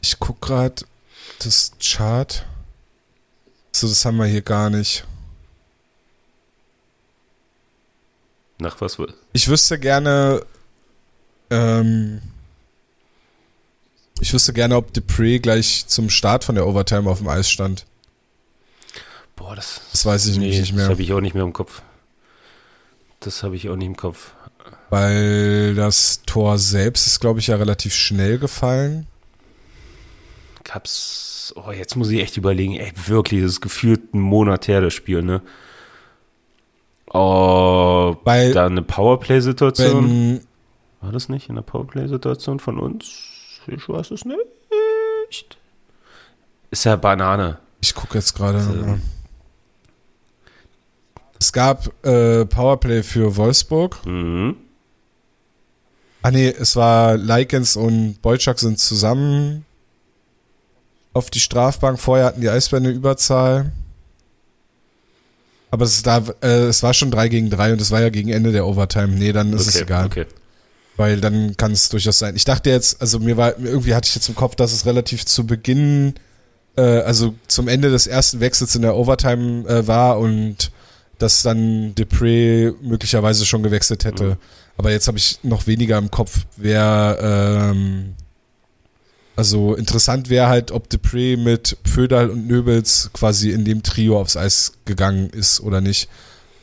Ich 0.00 0.18
guck 0.18 0.40
gerade 0.40 0.84
das 1.42 1.72
Chart. 1.80 2.44
So, 3.72 3.88
das 3.88 4.04
haben 4.04 4.18
wir 4.18 4.26
hier 4.26 4.42
gar 4.42 4.70
nicht. 4.70 5.06
Nach 8.58 8.80
was? 8.80 8.98
Ich 9.32 9.48
wüsste 9.48 9.78
gerne, 9.78 10.42
Ähm, 11.50 12.20
ich 14.20 14.32
wüsste 14.32 14.52
gerne, 14.52 14.76
ob 14.76 14.92
Dupree 14.92 15.38
gleich 15.38 15.86
zum 15.86 16.08
Start 16.08 16.44
von 16.44 16.54
der 16.54 16.66
Overtime 16.66 17.10
auf 17.10 17.18
dem 17.18 17.28
Eis 17.28 17.50
stand. 17.50 17.86
Boah, 19.36 19.56
das, 19.56 19.80
Das 19.92 20.06
weiß 20.06 20.26
ich 20.26 20.38
nämlich 20.38 20.60
nicht 20.60 20.72
mehr. 20.72 20.84
Das 20.84 20.90
habe 20.90 21.02
ich 21.02 21.12
auch 21.12 21.20
nicht 21.20 21.34
mehr 21.34 21.42
im 21.42 21.52
Kopf. 21.52 21.82
Das 23.20 23.42
habe 23.42 23.56
ich 23.56 23.68
auch 23.68 23.76
nicht 23.76 23.86
im 23.88 23.96
Kopf. 23.96 24.32
Weil 24.90 25.74
das 25.74 26.22
Tor 26.24 26.58
selbst 26.58 27.06
ist, 27.06 27.20
glaube 27.20 27.40
ich, 27.40 27.48
ja 27.48 27.56
relativ 27.56 27.94
schnell 27.94 28.38
gefallen. 28.38 29.06
Gab's. 30.62 31.52
Oh, 31.56 31.72
jetzt 31.72 31.96
muss 31.96 32.10
ich 32.10 32.20
echt 32.20 32.36
überlegen. 32.36 32.76
Ey, 32.76 32.92
wirklich, 33.06 33.42
das 33.42 33.52
ist 33.52 33.60
gefühlt 33.60 34.14
ein 34.14 34.20
Monat 34.20 34.68
her, 34.68 34.80
das 34.80 34.94
Spiel, 34.94 35.22
ne? 35.22 35.42
Oh, 37.14 38.16
Weil, 38.24 38.52
da 38.52 38.66
eine 38.66 38.82
Powerplay-Situation. 38.82 40.40
War 41.00 41.12
das 41.12 41.28
nicht 41.28 41.48
in 41.48 41.54
der 41.54 41.62
Powerplay-Situation 41.62 42.58
von 42.58 42.78
uns? 42.78 43.60
Ich 43.66 43.88
weiß 43.88 44.10
es 44.10 44.24
nicht. 44.24 44.38
Ist 46.70 46.84
ja 46.84 46.96
Banane. 46.96 47.58
ich 47.80 47.94
gucke 47.94 48.18
jetzt 48.18 48.34
gerade 48.34 48.58
Also- 48.58 48.72
nochmal. 48.72 49.00
Es 51.38 51.52
gab 51.52 51.86
äh, 52.04 52.46
Powerplay 52.46 53.02
für 53.02 53.36
Wolfsburg. 53.36 54.04
Mhm. 54.06 54.56
Ah 56.22 56.30
nee, 56.30 56.48
es 56.48 56.74
war 56.74 57.16
Likens 57.18 57.76
und 57.76 58.20
Boyczak 58.22 58.58
sind 58.58 58.78
zusammen 58.78 59.66
auf 61.12 61.28
die 61.30 61.40
Strafbank. 61.40 62.00
Vorher 62.00 62.24
hatten 62.26 62.40
die 62.40 62.48
Eisbären 62.48 62.86
eine 62.86 62.94
Überzahl. 62.94 63.72
Aber 65.74 65.84
es, 65.86 66.04
da, 66.04 66.22
äh, 66.40 66.66
es 66.66 66.84
war 66.84 66.94
schon 66.94 67.10
3 67.10 67.28
gegen 67.28 67.50
3 67.50 67.72
und 67.72 67.80
es 67.80 67.90
war 67.90 68.00
ja 68.00 68.08
gegen 68.08 68.28
Ende 68.28 68.52
der 68.52 68.64
Overtime. 68.64 69.08
Nee, 69.08 69.32
dann 69.32 69.52
ist 69.52 69.66
es 69.66 69.74
Okay, 69.74 69.82
egal. 69.84 70.06
okay. 70.06 70.26
Weil 70.96 71.20
dann 71.20 71.56
kann 71.56 71.72
es 71.72 71.88
durchaus 71.88 72.20
sein. 72.20 72.36
Ich 72.36 72.44
dachte 72.44 72.70
jetzt, 72.70 73.00
also 73.00 73.18
mir 73.18 73.36
war, 73.36 73.58
irgendwie 73.58 73.92
hatte 73.92 74.08
ich 74.08 74.14
jetzt 74.14 74.28
im 74.28 74.36
Kopf, 74.36 74.54
dass 74.54 74.72
es 74.72 74.86
relativ 74.86 75.26
zu 75.26 75.44
Beginn, 75.44 76.14
äh, 76.76 76.82
also 77.00 77.34
zum 77.48 77.66
Ende 77.66 77.90
des 77.90 78.06
ersten 78.06 78.38
Wechsels 78.38 78.76
in 78.76 78.82
der 78.82 78.94
Overtime 78.94 79.68
äh, 79.68 79.84
war 79.88 80.20
und 80.20 80.70
dass 81.18 81.42
dann 81.42 81.92
Dupree 81.96 82.70
möglicherweise 82.80 83.44
schon 83.44 83.64
gewechselt 83.64 84.04
hätte. 84.04 84.24
Mhm. 84.24 84.36
Aber 84.76 84.92
jetzt 84.92 85.08
habe 85.08 85.18
ich 85.18 85.40
noch 85.42 85.66
weniger 85.66 85.98
im 85.98 86.12
Kopf, 86.12 86.46
wer, 86.56 87.18
ähm, 87.20 88.14
also 89.36 89.74
interessant 89.74 90.28
wäre 90.28 90.48
halt, 90.48 90.70
ob 90.70 90.88
Dupree 90.88 91.36
mit 91.36 91.76
Pföderl 91.84 92.30
und 92.30 92.46
Nöbels 92.46 93.10
quasi 93.12 93.50
in 93.50 93.64
dem 93.64 93.82
Trio 93.82 94.20
aufs 94.20 94.36
Eis 94.36 94.74
gegangen 94.84 95.30
ist 95.30 95.60
oder 95.60 95.80
nicht. 95.80 96.08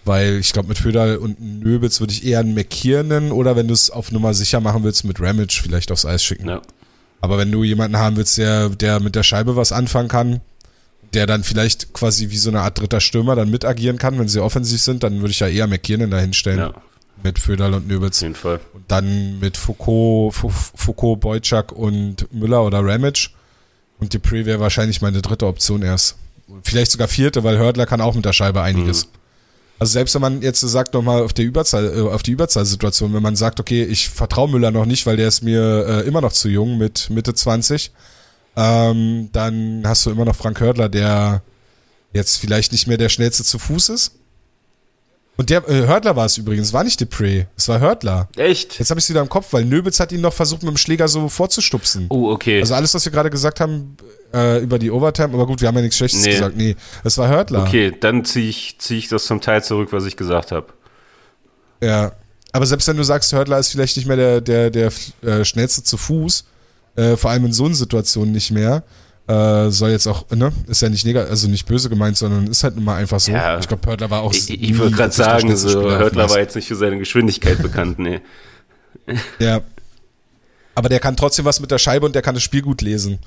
Weil 0.04 0.38
ich 0.38 0.52
glaube, 0.54 0.70
mit 0.70 0.80
Föderl 0.80 1.18
und 1.18 1.40
Nöbels 1.40 2.00
würde 2.00 2.14
ich 2.14 2.26
eher 2.26 2.40
einen 2.40 2.56
McKiernan 2.56 3.32
oder 3.32 3.56
wenn 3.56 3.68
du 3.68 3.74
es 3.74 3.92
auf 3.92 4.12
Nummer 4.12 4.34
sicher 4.34 4.60
machen 4.60 4.84
willst, 4.84 5.04
mit 5.04 5.22
Ramage 5.22 5.62
vielleicht 5.62 5.92
aufs 5.92 6.06
Eis 6.06 6.24
schicken. 6.24 6.48
Ja. 6.48 6.62
Aber 7.20 7.38
wenn 7.38 7.52
du 7.52 7.64
jemanden 7.64 7.98
haben 7.98 8.16
willst, 8.16 8.38
der, 8.38 8.70
der 8.70 9.00
mit 9.00 9.16
der 9.16 9.22
Scheibe 9.22 9.56
was 9.56 9.72
anfangen 9.72 10.08
kann, 10.08 10.42
der 11.14 11.28
dann 11.28 11.44
vielleicht 11.44 11.94
quasi 11.94 12.32
wie 12.32 12.38
so 12.38 12.50
eine 12.50 12.62
Art 12.62 12.80
dritter 12.80 13.00
Stürmer 13.00 13.36
dann 13.36 13.52
mit 13.52 13.64
agieren 13.64 13.98
kann, 13.98 14.18
wenn 14.18 14.28
sie 14.28 14.42
offensiv 14.42 14.82
sind, 14.82 15.04
dann 15.04 15.20
würde 15.20 15.32
ich 15.32 15.40
ja 15.40 15.48
eher 15.48 15.68
McKiernan 15.68 16.10
da 16.10 16.18
hinstellen 16.18 16.60
ja, 16.60 16.74
mit 17.24 17.40
Föderl 17.40 17.74
und 17.74 17.84
auf 17.84 17.88
Nöbels. 17.88 18.20
jeden 18.22 18.36
Fall. 18.36 18.60
Und 18.74 18.84
dann 18.90 19.40
mit 19.40 19.58
Foucault, 19.58 20.34
Fou- 20.34 20.50
Foucault, 20.76 21.20
Boyczak 21.20 21.72
und 21.72 22.32
Müller 22.34 22.64
oder 22.64 22.80
Ramage. 22.84 23.30
Und 24.00 24.14
Dupree 24.14 24.46
wäre 24.46 24.60
wahrscheinlich 24.60 25.02
meine 25.02 25.22
dritte 25.22 25.46
Option 25.48 25.82
erst. 25.84 26.16
Vielleicht 26.64 26.92
sogar 26.92 27.08
vierte, 27.08 27.44
weil 27.44 27.58
Hördler 27.58 27.86
kann 27.86 28.02
auch 28.02 28.16
mit 28.16 28.26
der 28.26 28.34
Scheibe 28.34 28.62
einiges. 28.62 29.06
Mhm. 29.06 29.10
Also 29.80 29.94
selbst 29.94 30.14
wenn 30.16 30.22
man 30.22 30.42
jetzt 30.42 30.60
sagt 30.62 30.94
nochmal 30.94 31.24
auf 31.24 31.34
der 31.34 31.46
Überzahl, 31.46 31.98
äh, 31.98 32.02
auf 32.02 32.22
die 32.24 32.32
Überzahlsituation, 32.32 33.14
wenn 33.14 33.24
man 33.24 33.36
sagt, 33.36 33.60
okay, 33.60 33.84
ich 33.84 34.10
vertraue 34.10 34.50
Müller 34.50 34.70
noch 34.72 34.86
nicht, 34.86 35.06
weil 35.06 35.18
der 35.18 35.28
ist 35.28 35.42
mir 35.44 35.86
äh, 35.88 36.08
immer 36.08 36.22
noch 36.22 36.34
zu 36.34 36.50
jung 36.50 36.78
mit 36.78 37.10
Mitte 37.10 37.34
20, 37.34 37.92
ähm, 38.56 39.30
dann 39.32 39.82
hast 39.86 40.06
du 40.06 40.12
immer 40.12 40.26
noch 40.26 40.36
Frank 40.36 40.60
Hördler, 40.60 40.90
der 40.90 41.42
jetzt 42.14 42.38
vielleicht 42.38 42.72
nicht 42.74 42.88
mehr 42.88 42.98
der 42.98 43.10
schnellste 43.10 43.44
zu 43.44 43.58
Fuß 43.58 43.90
ist. 43.90 44.16
Und 45.42 45.50
der 45.50 45.68
äh, 45.68 45.88
Hördler 45.88 46.16
war 46.16 46.28
es 46.28 46.38
übrigens, 46.38 46.72
war 46.72 46.84
nicht 46.84 47.02
Dupree, 47.02 47.46
es 47.58 47.68
war 47.68 47.80
Hördler. 47.80 48.30
Echt? 48.36 48.78
Jetzt 48.78 48.92
habe 48.92 49.00
ich 49.00 49.06
es 49.06 49.10
wieder 49.10 49.22
im 49.22 49.28
Kopf, 49.30 49.48
weil 49.54 49.66
Nöbitz 49.66 50.00
hat 50.00 50.12
ihn 50.12 50.22
noch 50.22 50.34
versucht, 50.34 50.62
mit 50.62 50.70
dem 50.70 50.78
Schläger 50.78 51.08
so 51.08 51.30
vorzustupsen. 51.30 52.06
Oh, 52.10 52.30
okay. 52.30 52.60
Also 52.60 52.76
alles, 52.76 52.94
was 52.94 53.04
wir 53.06 53.12
gerade 53.12 53.32
gesagt 53.32 53.60
haben 53.60 53.98
äh, 54.36 54.62
über 54.62 54.78
die 54.78 54.92
Overtime, 54.92 55.34
aber 55.34 55.48
gut, 55.48 55.60
wir 55.60 55.68
haben 55.68 55.74
ja 55.78 55.82
nichts 55.82 55.98
Schlechtes 55.98 56.22
Nee. 56.22 56.30
gesagt. 56.34 56.56
Nee, 56.56 56.76
es 57.04 57.18
war 57.18 57.28
Hördler. 57.28 57.64
okay, 57.64 57.92
dann 58.00 58.24
ziehe 58.24 58.50
ich, 58.50 58.76
zieh 58.78 59.00
ich 59.00 59.08
das 59.08 59.26
zum 59.26 59.42
Teil 59.42 59.64
zurück, 59.64 59.90
was 59.92 60.06
ich 60.06 60.16
gesagt 60.16 60.52
habe. 60.52 60.68
Ja. 61.82 62.12
Aber 62.52 62.68
selbst 62.68 62.88
wenn 62.88 62.98
du 62.98 63.04
sagst, 63.04 63.34
Hördler 63.34 63.58
ist 63.58 63.70
vielleicht 63.70 63.98
nicht 63.98 64.06
mehr 64.06 64.18
der, 64.18 64.42
der, 64.42 64.70
der 64.70 64.92
äh, 65.24 65.44
schnellste 65.44 65.82
zu 65.82 65.98
Fuß, 65.98 66.46
äh, 66.98 67.18
vor 67.18 67.32
allem 67.32 67.46
in 67.46 67.54
so 67.54 67.66
einer 67.66 67.74
Situation 67.74 68.32
nicht 68.32 68.52
mehr, 68.52 68.84
äh, 69.32 69.72
soll 69.72 69.92
jetzt 69.92 70.08
auch, 70.08 70.30
ne, 70.32 70.52
ist 70.68 70.82
ja 70.82 70.90
nicht 70.90 71.06
negativ, 71.06 71.30
also 71.30 71.48
nicht 71.48 71.66
böse 71.66 71.90
gemeint, 71.90 72.18
sondern 72.18 72.48
ist 72.48 72.64
halt 72.64 72.76
nun 72.76 72.84
mal 72.84 72.98
einfach 72.98 73.20
so. 73.20 73.32
Ja. 73.32 73.60
Ich 73.60 73.68
glaube, 73.68 73.88
Hördler 73.88 74.10
war 74.10 74.24
auch 74.24 74.34
Ich, 74.34 74.50
ich 74.50 74.78
würde 74.78 74.96
gerade 74.96 75.14
sagen, 75.14 75.56
so, 75.56 75.82
Hörtler 75.90 76.30
war 76.30 76.40
jetzt 76.40 76.56
nicht 76.56 76.68
für 76.68 76.76
seine 76.76 76.98
Geschwindigkeit 76.98 77.62
bekannt, 77.62 78.00
nee. 78.00 78.20
Ja. 79.40 79.62
Aber 80.76 80.90
der 80.90 81.00
kann 81.00 81.16
trotzdem 81.16 81.46
was 81.46 81.60
mit 81.60 81.72
der 81.72 81.78
Scheibe 81.78 82.06
und 82.06 82.16
der 82.16 82.22
kann 82.22 82.34
das 82.34 82.44
Spiel 82.44 82.62
gut 82.62 82.82
lesen. 82.82 83.20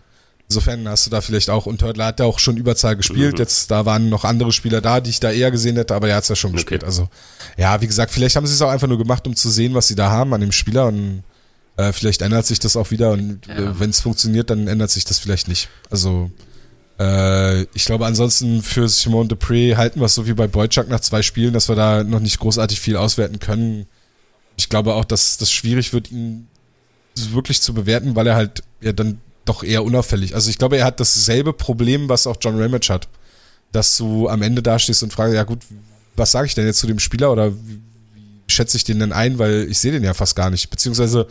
Insofern 0.49 0.87
hast 0.89 1.07
du 1.07 1.11
da 1.11 1.23
vielleicht 1.23 1.49
auch, 1.49 1.65
und 1.65 1.83
Hörtler 1.83 2.07
hat 2.07 2.21
ja 2.21 2.27
auch 2.27 2.39
schon 2.39 2.59
Überzahl 2.59 2.97
gespielt. 2.97 3.35
Mhm. 3.35 3.39
Jetzt, 3.39 3.71
da 3.71 3.87
waren 3.87 4.11
noch 4.11 4.25
andere 4.25 4.53
Spieler 4.53 4.83
da, 4.83 5.01
die 5.01 5.11
ich 5.11 5.21
da 5.21 5.31
eher 5.31 5.51
gesehen 5.51 5.77
hätte, 5.77 5.95
aber 5.95 6.07
der 6.09 6.17
hat 6.17 6.25
es 6.25 6.29
ja 6.29 6.37
schon 6.37 6.51
Okay. 6.51 6.57
gespielt. 6.57 6.85
Also, 6.85 7.09
ja, 7.57 7.81
wie 7.81 7.87
gesagt, 7.87 8.13
vielleicht 8.13 8.37
haben 8.37 8.47
sie 8.47 8.53
es 8.53 8.61
auch 8.61 8.69
einfach 8.69 8.89
nur 8.89 8.99
gemacht, 8.99 9.27
um 9.27 9.35
zu 9.35 9.49
sehen, 9.49 9.73
was 9.73 9.89
sie 9.89 9.95
da 9.95 10.11
haben 10.11 10.35
an 10.35 10.43
dem 10.43 10.53
Spieler 10.53 10.87
und 10.87 11.23
äh, 11.77 11.93
vielleicht 11.93 12.23
ändert 12.23 12.47
sich 12.47 12.59
das 12.59 12.77
auch 12.77 12.91
wieder 12.91 13.13
und 13.13 13.47
Ja. 13.47 13.55
äh, 13.57 13.81
wenn 13.81 13.91
es 13.91 14.01
funktioniert, 14.01 14.51
dann 14.51 14.69
ändert 14.69 14.91
sich 14.91 15.05
das 15.05 15.19
vielleicht 15.19 15.49
nicht. 15.49 15.69
Also, 15.91 16.31
äh, 17.01 17.63
ich 17.75 17.85
glaube 17.87 18.07
ansonsten 18.07 18.63
für 18.63 18.89
Simone 18.89 19.29
Dupree 19.29 19.75
halten 19.77 20.01
wir 20.01 20.07
es 20.07 20.15
so 20.15 20.27
wie 20.27 20.35
bei 20.35 20.47
Boyczak 20.47 20.89
nach 20.89 21.01
zwei 21.01 21.23
Spielen, 21.23 21.53
dass 21.53 21.69
wir 21.69 21.75
da 21.77 22.05
noch 22.05 22.21
nicht 22.21 22.39
großartig 22.39 22.79
viel 22.81 22.97
auswerten 22.97 23.41
können. 23.41 23.87
Ich 24.57 24.69
glaube 24.69 24.95
auch, 24.95 25.05
dass 25.05 25.37
das 25.37 25.51
schwierig 25.51 25.93
wird, 25.93 26.11
ihn 26.13 26.47
wirklich 27.31 27.61
zu 27.61 27.75
bewerten, 27.75 28.15
weil 28.15 28.27
er 28.27 28.37
halt 28.37 28.63
ja 28.81 28.93
dann 28.93 29.21
doch 29.45 29.63
eher 29.65 29.85
unauffällig. 29.85 30.35
Also 30.35 30.51
ich 30.51 30.59
glaube, 30.59 30.79
er 30.79 30.85
hat 30.85 31.01
dasselbe 31.01 31.53
Problem, 31.53 32.09
was 32.09 32.27
auch 32.27 32.37
John 32.41 32.61
Ramage 32.61 32.89
hat. 32.93 33.09
Dass 33.73 33.97
du 33.97 34.29
am 34.29 34.41
Ende 34.43 34.63
dastehst 34.63 35.03
und 35.03 35.13
fragst, 35.13 35.35
ja 35.35 35.43
gut, 35.43 35.59
was 36.17 36.31
sage 36.31 36.47
ich 36.47 36.55
denn 36.55 36.67
jetzt 36.67 36.79
zu 36.79 36.87
dem 36.87 37.01
Spieler 37.01 37.33
oder 37.33 37.53
wie, 37.53 37.81
wie 38.15 38.53
schätze 38.53 38.77
ich 38.77 38.85
den 38.85 39.01
denn 39.01 39.13
ein, 39.13 39.39
weil 39.41 39.67
ich 39.69 39.79
sehe 39.81 39.91
den 39.93 40.05
ja 40.05 40.15
fast 40.15 40.37
gar 40.37 40.49
nicht. 40.51 40.71
Beziehungsweise 40.71 41.27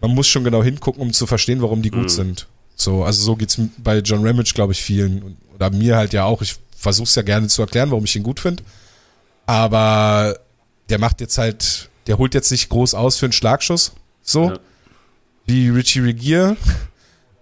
man 0.00 0.12
muss 0.12 0.26
schon 0.28 0.44
genau 0.44 0.62
hingucken, 0.62 1.02
um 1.02 1.12
zu 1.12 1.26
verstehen, 1.26 1.60
warum 1.62 1.82
die 1.82 1.90
gut 1.90 2.04
Mhm. 2.04 2.08
sind. 2.08 2.46
So, 2.76 3.02
also 3.04 3.22
so 3.24 3.34
geht's 3.36 3.58
bei 3.78 3.98
John 3.98 4.24
Ramage, 4.26 4.52
glaube 4.54 4.72
ich, 4.72 4.80
vielen. 4.82 5.36
Oder 5.54 5.70
mir 5.70 5.96
halt 5.96 6.12
ja 6.12 6.24
auch. 6.24 6.42
Ich 6.42 6.54
versuche 6.76 7.04
es 7.08 7.14
ja 7.16 7.22
gerne 7.22 7.48
zu 7.48 7.62
erklären, 7.62 7.90
warum 7.90 8.04
ich 8.04 8.14
ihn 8.14 8.22
gut 8.22 8.38
finde. 8.40 8.62
Aber 9.46 10.38
der 10.88 10.98
macht 10.98 11.20
jetzt 11.20 11.38
halt, 11.38 11.88
der 12.06 12.18
holt 12.18 12.34
jetzt 12.34 12.50
nicht 12.52 12.68
groß 12.68 12.94
aus 12.94 13.16
für 13.16 13.26
einen 13.26 13.32
Schlagschuss. 13.32 13.92
So 14.22 14.50
Ja. 14.50 14.58
wie 15.46 15.70
Richie 15.70 16.00
Regier 16.00 16.56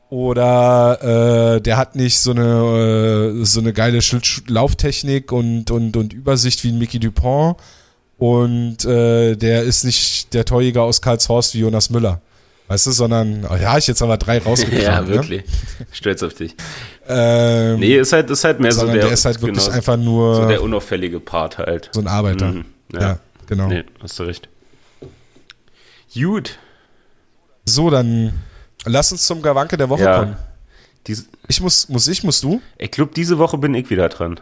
oder 0.09 1.57
äh, 1.57 1.61
der 1.61 1.77
hat 1.77 1.97
nicht 1.97 2.19
so 2.21 2.31
eine 2.31 3.41
äh, 3.41 3.45
so 3.45 3.61
eine 3.61 3.73
geile 3.73 3.99
Lauftechnik 4.47 5.33
und 5.33 5.71
und 5.71 5.97
und 5.97 6.13
Übersicht 6.13 6.63
wie 6.63 6.69
ein 6.69 6.79
Mickey 6.79 7.01
Dupont 7.01 7.57
und 8.17 8.85
äh, 8.85 9.35
der 9.37 9.65
ist 9.65 9.85
nicht 9.85 10.33
der 10.33 10.45
Torjäger 10.45 10.83
aus 10.83 11.03
Karlshorst 11.03 11.55
wie 11.55 11.61
Jonas 11.61 11.91
Müller. 11.91 12.21
Weißt 12.69 12.87
du, 12.87 12.91
sondern, 12.91 13.47
oh 13.49 13.55
ja, 13.55 13.79
ich 13.79 13.87
jetzt 13.87 14.03
aber 14.03 14.17
drei 14.17 14.39
rausgekramt. 14.39 14.83
ja, 14.83 15.07
wirklich. 15.07 15.45
Stolz 15.93 16.23
auf 16.23 16.35
dich. 16.35 16.57
Ne? 17.09 17.75
Ähm, 17.75 17.79
Nee, 17.81 17.97
ist 17.99 18.13
halt, 18.13 18.29
ist 18.31 18.43
halt 18.43 18.59
mehr 18.59 18.73
so 18.73 18.87
der, 18.87 18.95
der, 18.97 19.11
ist 19.13 19.25
halt 19.25 19.41
wirklich 19.41 19.65
genau, 19.65 19.77
einfach 19.77 19.97
nur 19.97 20.35
so 20.35 20.43
so, 20.43 20.49
der 20.49 20.63
unauffällige 20.63 21.21
Part 21.21 21.59
halt. 21.59 21.91
ein 21.97 22.09
Arbeiter. 22.09 22.47
Mhm. 22.53 22.65
Ja. 22.93 23.01
Ja. 23.01 23.19
genau. 23.47 23.69
Nee, 23.69 23.85
hast 24.03 24.19
du 24.19 24.25
recht. 24.25 24.49
Gut. 26.15 26.59
So, 27.65 27.91
dann 27.91 28.33
lass 28.85 29.13
uns 29.13 29.27
zum 29.27 29.43
Gawanke 29.43 29.77
der 29.77 29.89
Woche 29.89 30.03
Ja. 30.03 30.19
kommen. 30.21 30.37
Dies, 31.07 31.29
Ich 31.47 31.61
muss, 31.61 31.89
muss 31.89 32.09
ich, 32.09 32.25
musst 32.25 32.43
du? 32.43 32.61
ich 32.79 32.91
glaube, 32.91 33.13
diese 33.15 33.39
Woche 33.39 33.59
bin 33.59 33.75
ich 33.75 33.91
wieder 33.91 34.09
dran. 34.09 34.41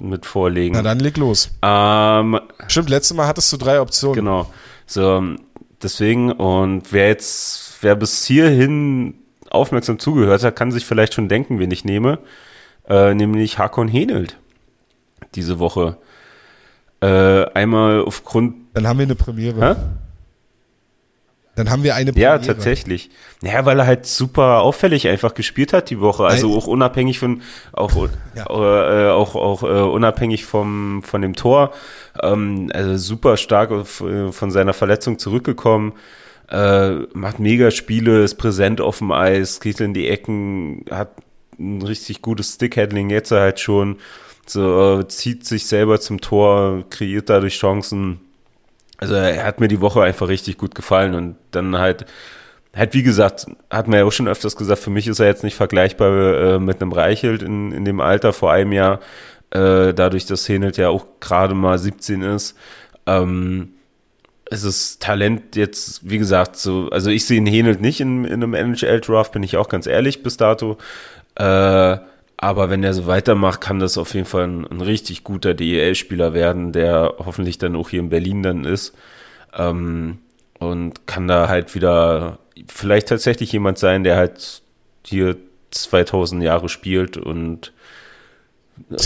Mit 0.00 0.26
Vorlegen. 0.26 0.76
Na 0.76 0.82
dann 0.82 1.00
leg 1.00 1.16
los. 1.16 1.50
Ähm, 1.62 2.38
Stimmt, 2.68 2.88
letztes 2.90 3.16
Mal 3.16 3.26
hattest 3.26 3.52
du 3.52 3.56
drei 3.56 3.80
Optionen. 3.80 4.14
Genau. 4.14 4.52
So, 4.86 5.22
deswegen, 5.82 6.32
und 6.32 6.92
wer 6.92 7.08
jetzt, 7.08 7.78
wer 7.82 7.96
bis 7.96 8.24
hierhin 8.24 9.14
aufmerksam 9.50 9.98
zugehört 9.98 10.42
hat, 10.42 10.56
kann 10.56 10.72
sich 10.72 10.84
vielleicht 10.84 11.14
schon 11.14 11.28
denken, 11.28 11.58
wen 11.58 11.70
ich 11.70 11.84
nehme. 11.84 12.18
Äh, 12.88 13.14
nämlich 13.14 13.58
Hakon 13.58 13.88
Henelt. 13.88 14.38
Diese 15.34 15.58
Woche. 15.58 15.98
Äh, 17.00 17.44
einmal 17.52 18.02
aufgrund. 18.02 18.54
Dann 18.74 18.86
haben 18.86 18.98
wir 18.98 19.04
eine 19.04 19.14
Premiere. 19.14 19.74
Hä? 19.74 19.76
Dann 21.58 21.70
haben 21.70 21.82
wir 21.82 21.94
eine 21.94 22.12
Premiere. 22.12 22.32
Ja, 22.32 22.38
tatsächlich. 22.38 23.10
Ja, 23.42 23.66
weil 23.66 23.78
er 23.80 23.86
halt 23.86 24.06
super 24.06 24.60
auffällig 24.62 25.08
einfach 25.08 25.34
gespielt 25.34 25.72
hat 25.72 25.90
die 25.90 26.00
Woche. 26.00 26.24
Also 26.24 26.48
Nein. 26.48 26.56
auch 26.56 26.66
unabhängig 26.66 27.18
von, 27.18 27.42
auch, 27.72 28.08
Ja. 28.34 28.46
äh, 28.48 29.10
auch, 29.10 29.34
auch 29.34 29.62
äh, 29.64 29.66
unabhängig 29.66 30.44
vom, 30.44 31.02
von 31.02 31.20
dem 31.20 31.34
Tor. 31.34 31.72
Ähm, 32.22 32.70
also 32.72 32.96
super 32.96 33.36
stark 33.36 33.70
auf, 33.72 34.00
äh, 34.00 34.32
von 34.32 34.50
seiner 34.50 34.72
Verletzung 34.72 35.18
zurückgekommen. 35.18 35.92
äh, 36.50 36.90
macht 37.12 37.40
mega 37.40 37.70
Spiele, 37.70 38.22
ist 38.24 38.36
präsent 38.36 38.80
auf 38.80 38.98
dem 38.98 39.12
Eis, 39.12 39.60
geht 39.60 39.80
in 39.80 39.92
die 39.92 40.08
Ecken, 40.08 40.84
hat 40.90 41.10
ein 41.58 41.82
richtig 41.82 42.22
gutes 42.22 42.54
Stickhandling 42.54 43.10
jetzt 43.10 43.32
halt 43.32 43.60
schon, 43.60 43.98
so 44.46 45.00
äh, 45.00 45.08
zieht 45.08 45.44
sich 45.44 45.66
selber 45.66 46.00
zum 46.00 46.20
Tor, 46.22 46.84
kreiert 46.88 47.28
dadurch 47.28 47.58
Chancen. 47.58 48.20
Also 48.98 49.14
er 49.14 49.44
hat 49.44 49.60
mir 49.60 49.68
die 49.68 49.80
Woche 49.80 50.02
einfach 50.02 50.28
richtig 50.28 50.58
gut 50.58 50.74
gefallen 50.74 51.14
und 51.14 51.36
dann 51.52 51.78
halt 51.78 52.06
halt 52.76 52.94
wie 52.94 53.02
gesagt, 53.02 53.46
hat 53.70 53.88
man 53.88 53.98
ja 53.98 54.04
auch 54.04 54.12
schon 54.12 54.28
öfters 54.28 54.56
gesagt, 54.56 54.80
für 54.80 54.90
mich 54.90 55.08
ist 55.08 55.20
er 55.20 55.26
jetzt 55.26 55.44
nicht 55.44 55.56
vergleichbar 55.56 56.38
äh, 56.38 56.58
mit 56.58 56.80
einem 56.80 56.92
Reichelt 56.92 57.42
in, 57.42 57.72
in 57.72 57.84
dem 57.84 58.00
Alter 58.00 58.32
vor 58.32 58.52
einem 58.52 58.72
Jahr, 58.72 59.00
äh, 59.50 59.92
dadurch, 59.94 60.26
dass 60.26 60.48
Henelt 60.48 60.76
ja 60.76 60.88
auch 60.88 61.06
gerade 61.20 61.54
mal 61.54 61.78
17 61.78 62.22
ist. 62.22 62.56
Ähm, 63.06 63.70
es 64.50 64.64
ist 64.64 65.02
Talent 65.02 65.56
jetzt, 65.56 66.08
wie 66.08 66.18
gesagt, 66.18 66.56
so, 66.56 66.88
also 66.90 67.10
ich 67.10 67.26
sehe 67.26 67.38
ihn 67.38 67.46
Henelt 67.46 67.80
nicht 67.80 68.00
in, 68.00 68.24
in 68.24 68.42
einem 68.42 68.54
NHL-Draft, 68.54 69.32
bin 69.32 69.42
ich 69.42 69.56
auch 69.56 69.68
ganz 69.68 69.86
ehrlich 69.86 70.22
bis 70.22 70.36
dato. 70.36 70.78
Äh, 71.34 71.98
aber 72.40 72.70
wenn 72.70 72.84
er 72.84 72.94
so 72.94 73.06
weitermacht, 73.06 73.60
kann 73.60 73.80
das 73.80 73.98
auf 73.98 74.14
jeden 74.14 74.26
Fall 74.26 74.44
ein, 74.44 74.64
ein 74.64 74.80
richtig 74.80 75.24
guter 75.24 75.54
DEL-Spieler 75.54 76.34
werden, 76.34 76.72
der 76.72 77.14
hoffentlich 77.18 77.58
dann 77.58 77.74
auch 77.74 77.90
hier 77.90 77.98
in 77.98 78.10
Berlin 78.10 78.44
dann 78.44 78.64
ist. 78.64 78.94
Ähm, 79.56 80.18
und 80.60 81.06
kann 81.06 81.26
da 81.28 81.48
halt 81.48 81.74
wieder 81.74 82.38
vielleicht 82.68 83.08
tatsächlich 83.08 83.52
jemand 83.52 83.78
sein, 83.78 84.04
der 84.04 84.16
halt 84.16 84.62
hier 85.04 85.36
2000 85.72 86.42
Jahre 86.42 86.68
spielt 86.68 87.16
und 87.16 87.72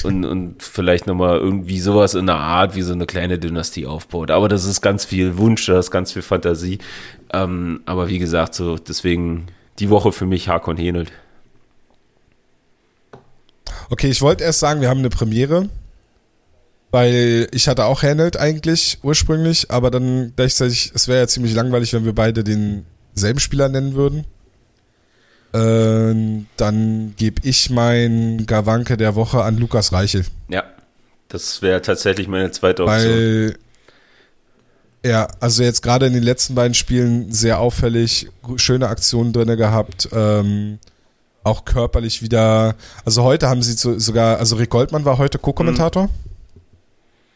und, 0.05 0.27
und 0.27 0.63
vielleicht 0.63 1.07
nochmal 1.07 1.39
irgendwie 1.39 1.81
sowas 1.81 2.15
in 2.15 2.27
der 2.27 2.37
Art 2.37 2.77
wie 2.77 2.83
so 2.83 2.93
eine 2.93 3.07
kleine 3.07 3.39
Dynastie 3.39 3.87
aufbaut. 3.87 4.31
Aber 4.31 4.49
das 4.49 4.67
ist 4.67 4.83
ganz 4.83 5.07
viel 5.07 5.39
Wunsch, 5.39 5.65
das 5.65 5.87
ist 5.87 5.91
ganz 5.91 6.13
viel 6.13 6.21
Fantasie. 6.21 6.79
Ähm, 7.33 7.81
aber 7.87 8.11
wie 8.11 8.19
gesagt, 8.19 8.55
so 8.55 8.77
deswegen 8.77 9.47
die 9.79 9.89
Woche 9.89 10.13
für 10.13 10.27
mich 10.27 10.49
Hakon 10.49 10.77
Henelt. 10.77 11.11
Okay, 13.91 14.09
ich 14.09 14.23
wollte 14.23 14.45
erst 14.45 14.61
sagen, 14.61 14.81
wir 14.81 14.89
haben 14.89 14.99
eine 14.99 15.11
Premiere, 15.11 15.69
weil 16.91 17.49
ich 17.53 17.69
hatte 17.69 17.85
auch 17.85 18.03
Henelt 18.03 18.37
eigentlich 18.37 18.99
ursprünglich, 19.03 19.71
aber 19.71 19.91
dann 19.91 20.33
gleichzeitig, 20.37 20.93
es 20.95 21.09
wäre 21.09 21.21
ja 21.21 21.29
ziemlich 21.29 21.55
langweilig, 21.55 21.93
wenn 21.93 22.05
wir 22.05 22.15
beide 22.15 22.45
denselben 22.45 23.41
Spieler 23.41 23.69
nennen 23.69 23.95
würden. 23.95 24.25
Äh, 25.53 26.45
dann 26.57 27.15
gebe 27.17 27.47
ich 27.47 27.71
mein 27.71 28.47
Gawanke 28.47 28.97
der 28.97 29.15
Woche 29.15 29.43
an 29.43 29.59
Lukas 29.59 29.93
Reichel. 29.93 30.25
Ja, 30.49 30.65
das 31.29 31.63
wäre 31.63 31.83
tatsächlich 31.83 32.29
meine 32.29 32.51
zweite 32.51 32.85
Option. 32.85 33.13
Weil, 33.13 33.55
ja, 35.05 35.29
also 35.41 35.63
jetzt 35.63 35.83
gerade 35.83 36.07
in 36.07 36.13
den 36.13 36.23
letzten 36.23 36.55
beiden 36.55 36.75
Spielen 36.75 37.33
sehr 37.33 37.59
auffällig, 37.59 38.29
schöne 38.57 38.89
Aktionen 38.89 39.33
drin 39.33 39.57
gehabt, 39.57 40.09
ähm, 40.13 40.79
auch 41.45 41.65
körperlich 41.65 42.23
wieder. 42.23 42.75
Also 43.05 43.23
heute 43.23 43.49
haben 43.49 43.63
sie 43.63 43.73
so, 43.73 43.99
sogar, 43.99 44.39
also 44.39 44.57
Rick 44.57 44.71
Goldmann 44.71 45.05
war 45.05 45.19
heute 45.19 45.39
Co-Kommentator. 45.39 46.05
Mhm. 46.05 46.11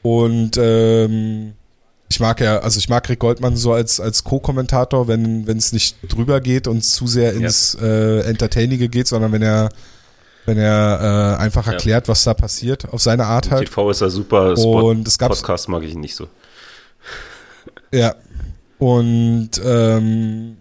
Und 0.03 0.57
ähm, 0.57 1.55
ich 2.09 2.21
mag 2.21 2.41
ja, 2.41 2.59
also 2.59 2.79
ich 2.79 2.89
mag 2.89 3.09
Rick 3.09 3.19
Goldmann 3.19 3.57
so 3.57 3.73
als, 3.73 3.99
als 3.99 4.23
Co-Kommentator, 4.23 5.09
wenn 5.09 5.47
es 5.49 5.73
nicht 5.73 5.97
drüber 6.09 6.41
geht 6.41 6.69
und 6.69 6.83
zu 6.83 7.07
sehr 7.07 7.33
ins 7.33 7.77
ja. 7.81 7.87
äh, 7.87 8.21
Entertainige 8.21 8.89
geht, 8.89 9.09
sondern 9.09 9.33
wenn 9.33 9.43
er 9.43 9.71
wenn 10.47 10.59
er 10.59 11.37
äh, 11.39 11.43
einfach 11.43 11.67
erklärt, 11.67 12.07
ja. 12.07 12.09
was 12.13 12.23
da 12.23 12.33
passiert, 12.33 12.89
auf 12.93 13.03
seine 13.03 13.27
Art 13.27 13.51
halt. 13.51 13.67
TV 13.67 13.91
ist 13.91 14.01
ja 14.01 14.09
super, 14.09 14.57
Spot 14.57 14.91
und 14.91 15.07
es 15.07 15.19
gab, 15.19 15.31
Podcast 15.31 15.69
mag 15.69 15.83
ich 15.83 15.97
nicht 15.97 16.15
so. 16.15 16.29
Ja, 17.93 18.15
und 18.79 19.51
ähm, 19.65 20.57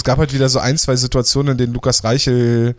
es 0.00 0.04
gab 0.04 0.18
halt 0.18 0.32
wieder 0.32 0.48
so 0.48 0.58
ein, 0.58 0.78
zwei 0.78 0.96
Situationen, 0.96 1.52
in 1.52 1.58
denen 1.58 1.74
Lukas 1.74 2.04
Reichel 2.04 2.74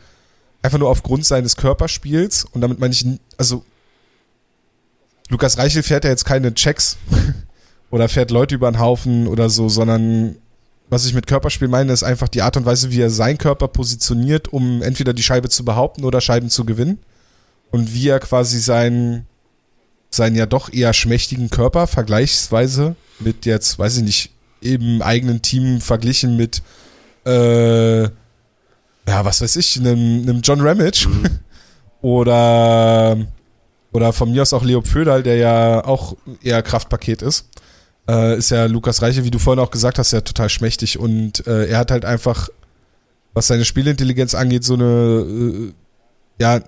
einfach 0.63 0.79
nur 0.79 0.89
aufgrund 0.89 1.23
seines 1.23 1.55
Körperspiels 1.55 2.45
und 2.45 2.61
damit 2.61 2.79
meine 2.79 2.93
ich, 2.93 3.05
also 3.37 3.63
Lukas 5.29 5.59
Reichel 5.59 5.83
fährt 5.83 6.03
ja 6.03 6.09
jetzt 6.09 6.25
keine 6.25 6.51
Checks 6.55 6.97
oder 7.91 8.09
fährt 8.09 8.31
Leute 8.31 8.55
über 8.55 8.71
den 8.71 8.79
Haufen 8.79 9.27
oder 9.27 9.51
so, 9.51 9.69
sondern 9.69 10.37
was 10.89 11.05
ich 11.05 11.13
mit 11.13 11.27
Körperspiel 11.27 11.67
meine, 11.67 11.93
ist 11.93 12.01
einfach 12.01 12.27
die 12.27 12.41
Art 12.41 12.57
und 12.57 12.65
Weise, 12.65 12.89
wie 12.89 13.01
er 13.01 13.11
seinen 13.11 13.37
Körper 13.37 13.67
positioniert, 13.67 14.51
um 14.51 14.81
entweder 14.81 15.13
die 15.13 15.23
Scheibe 15.23 15.47
zu 15.47 15.63
behaupten 15.63 16.03
oder 16.03 16.21
Scheiben 16.21 16.49
zu 16.49 16.65
gewinnen. 16.65 16.97
Und 17.69 17.93
wie 17.93 18.09
er 18.09 18.19
quasi 18.19 18.59
seinen, 18.59 19.27
seinen 20.09 20.35
ja 20.35 20.47
doch 20.47 20.73
eher 20.73 20.91
schmächtigen 20.93 21.51
Körper 21.51 21.85
vergleichsweise 21.85 22.95
mit 23.19 23.45
jetzt, 23.45 23.77
weiß 23.77 23.97
ich 23.97 24.03
nicht, 24.03 24.31
eben 24.61 25.01
eigenen 25.01 25.41
Team 25.41 25.81
verglichen 25.81 26.35
mit, 26.35 26.61
äh, 27.25 28.03
ja, 28.03 29.25
was 29.25 29.41
weiß 29.41 29.55
ich, 29.57 29.79
einem, 29.79 30.23
einem 30.23 30.41
John 30.41 30.61
Ramage. 30.61 31.07
Mhm. 31.07 31.39
oder, 32.01 33.17
oder 33.91 34.13
von 34.13 34.31
mir 34.31 34.41
aus 34.41 34.53
auch 34.53 34.63
Leo 34.63 34.81
Pföderl, 34.81 35.23
der 35.23 35.37
ja 35.37 35.83
auch 35.85 36.15
eher 36.41 36.61
Kraftpaket 36.61 37.21
ist. 37.21 37.47
Äh, 38.07 38.37
ist 38.37 38.51
ja 38.51 38.65
Lukas 38.65 39.01
Reiche, 39.01 39.23
wie 39.23 39.31
du 39.31 39.39
vorhin 39.39 39.63
auch 39.63 39.71
gesagt 39.71 39.99
hast, 39.99 40.11
ja 40.11 40.21
total 40.21 40.49
schmächtig. 40.49 40.99
Und 40.99 41.45
äh, 41.47 41.67
er 41.67 41.77
hat 41.77 41.91
halt 41.91 42.05
einfach, 42.05 42.49
was 43.33 43.47
seine 43.47 43.65
Spielintelligenz 43.65 44.33
angeht, 44.33 44.63
so 44.63 44.73
eine, 44.73 44.83
äh, 44.83 45.73
ja, 46.39 46.61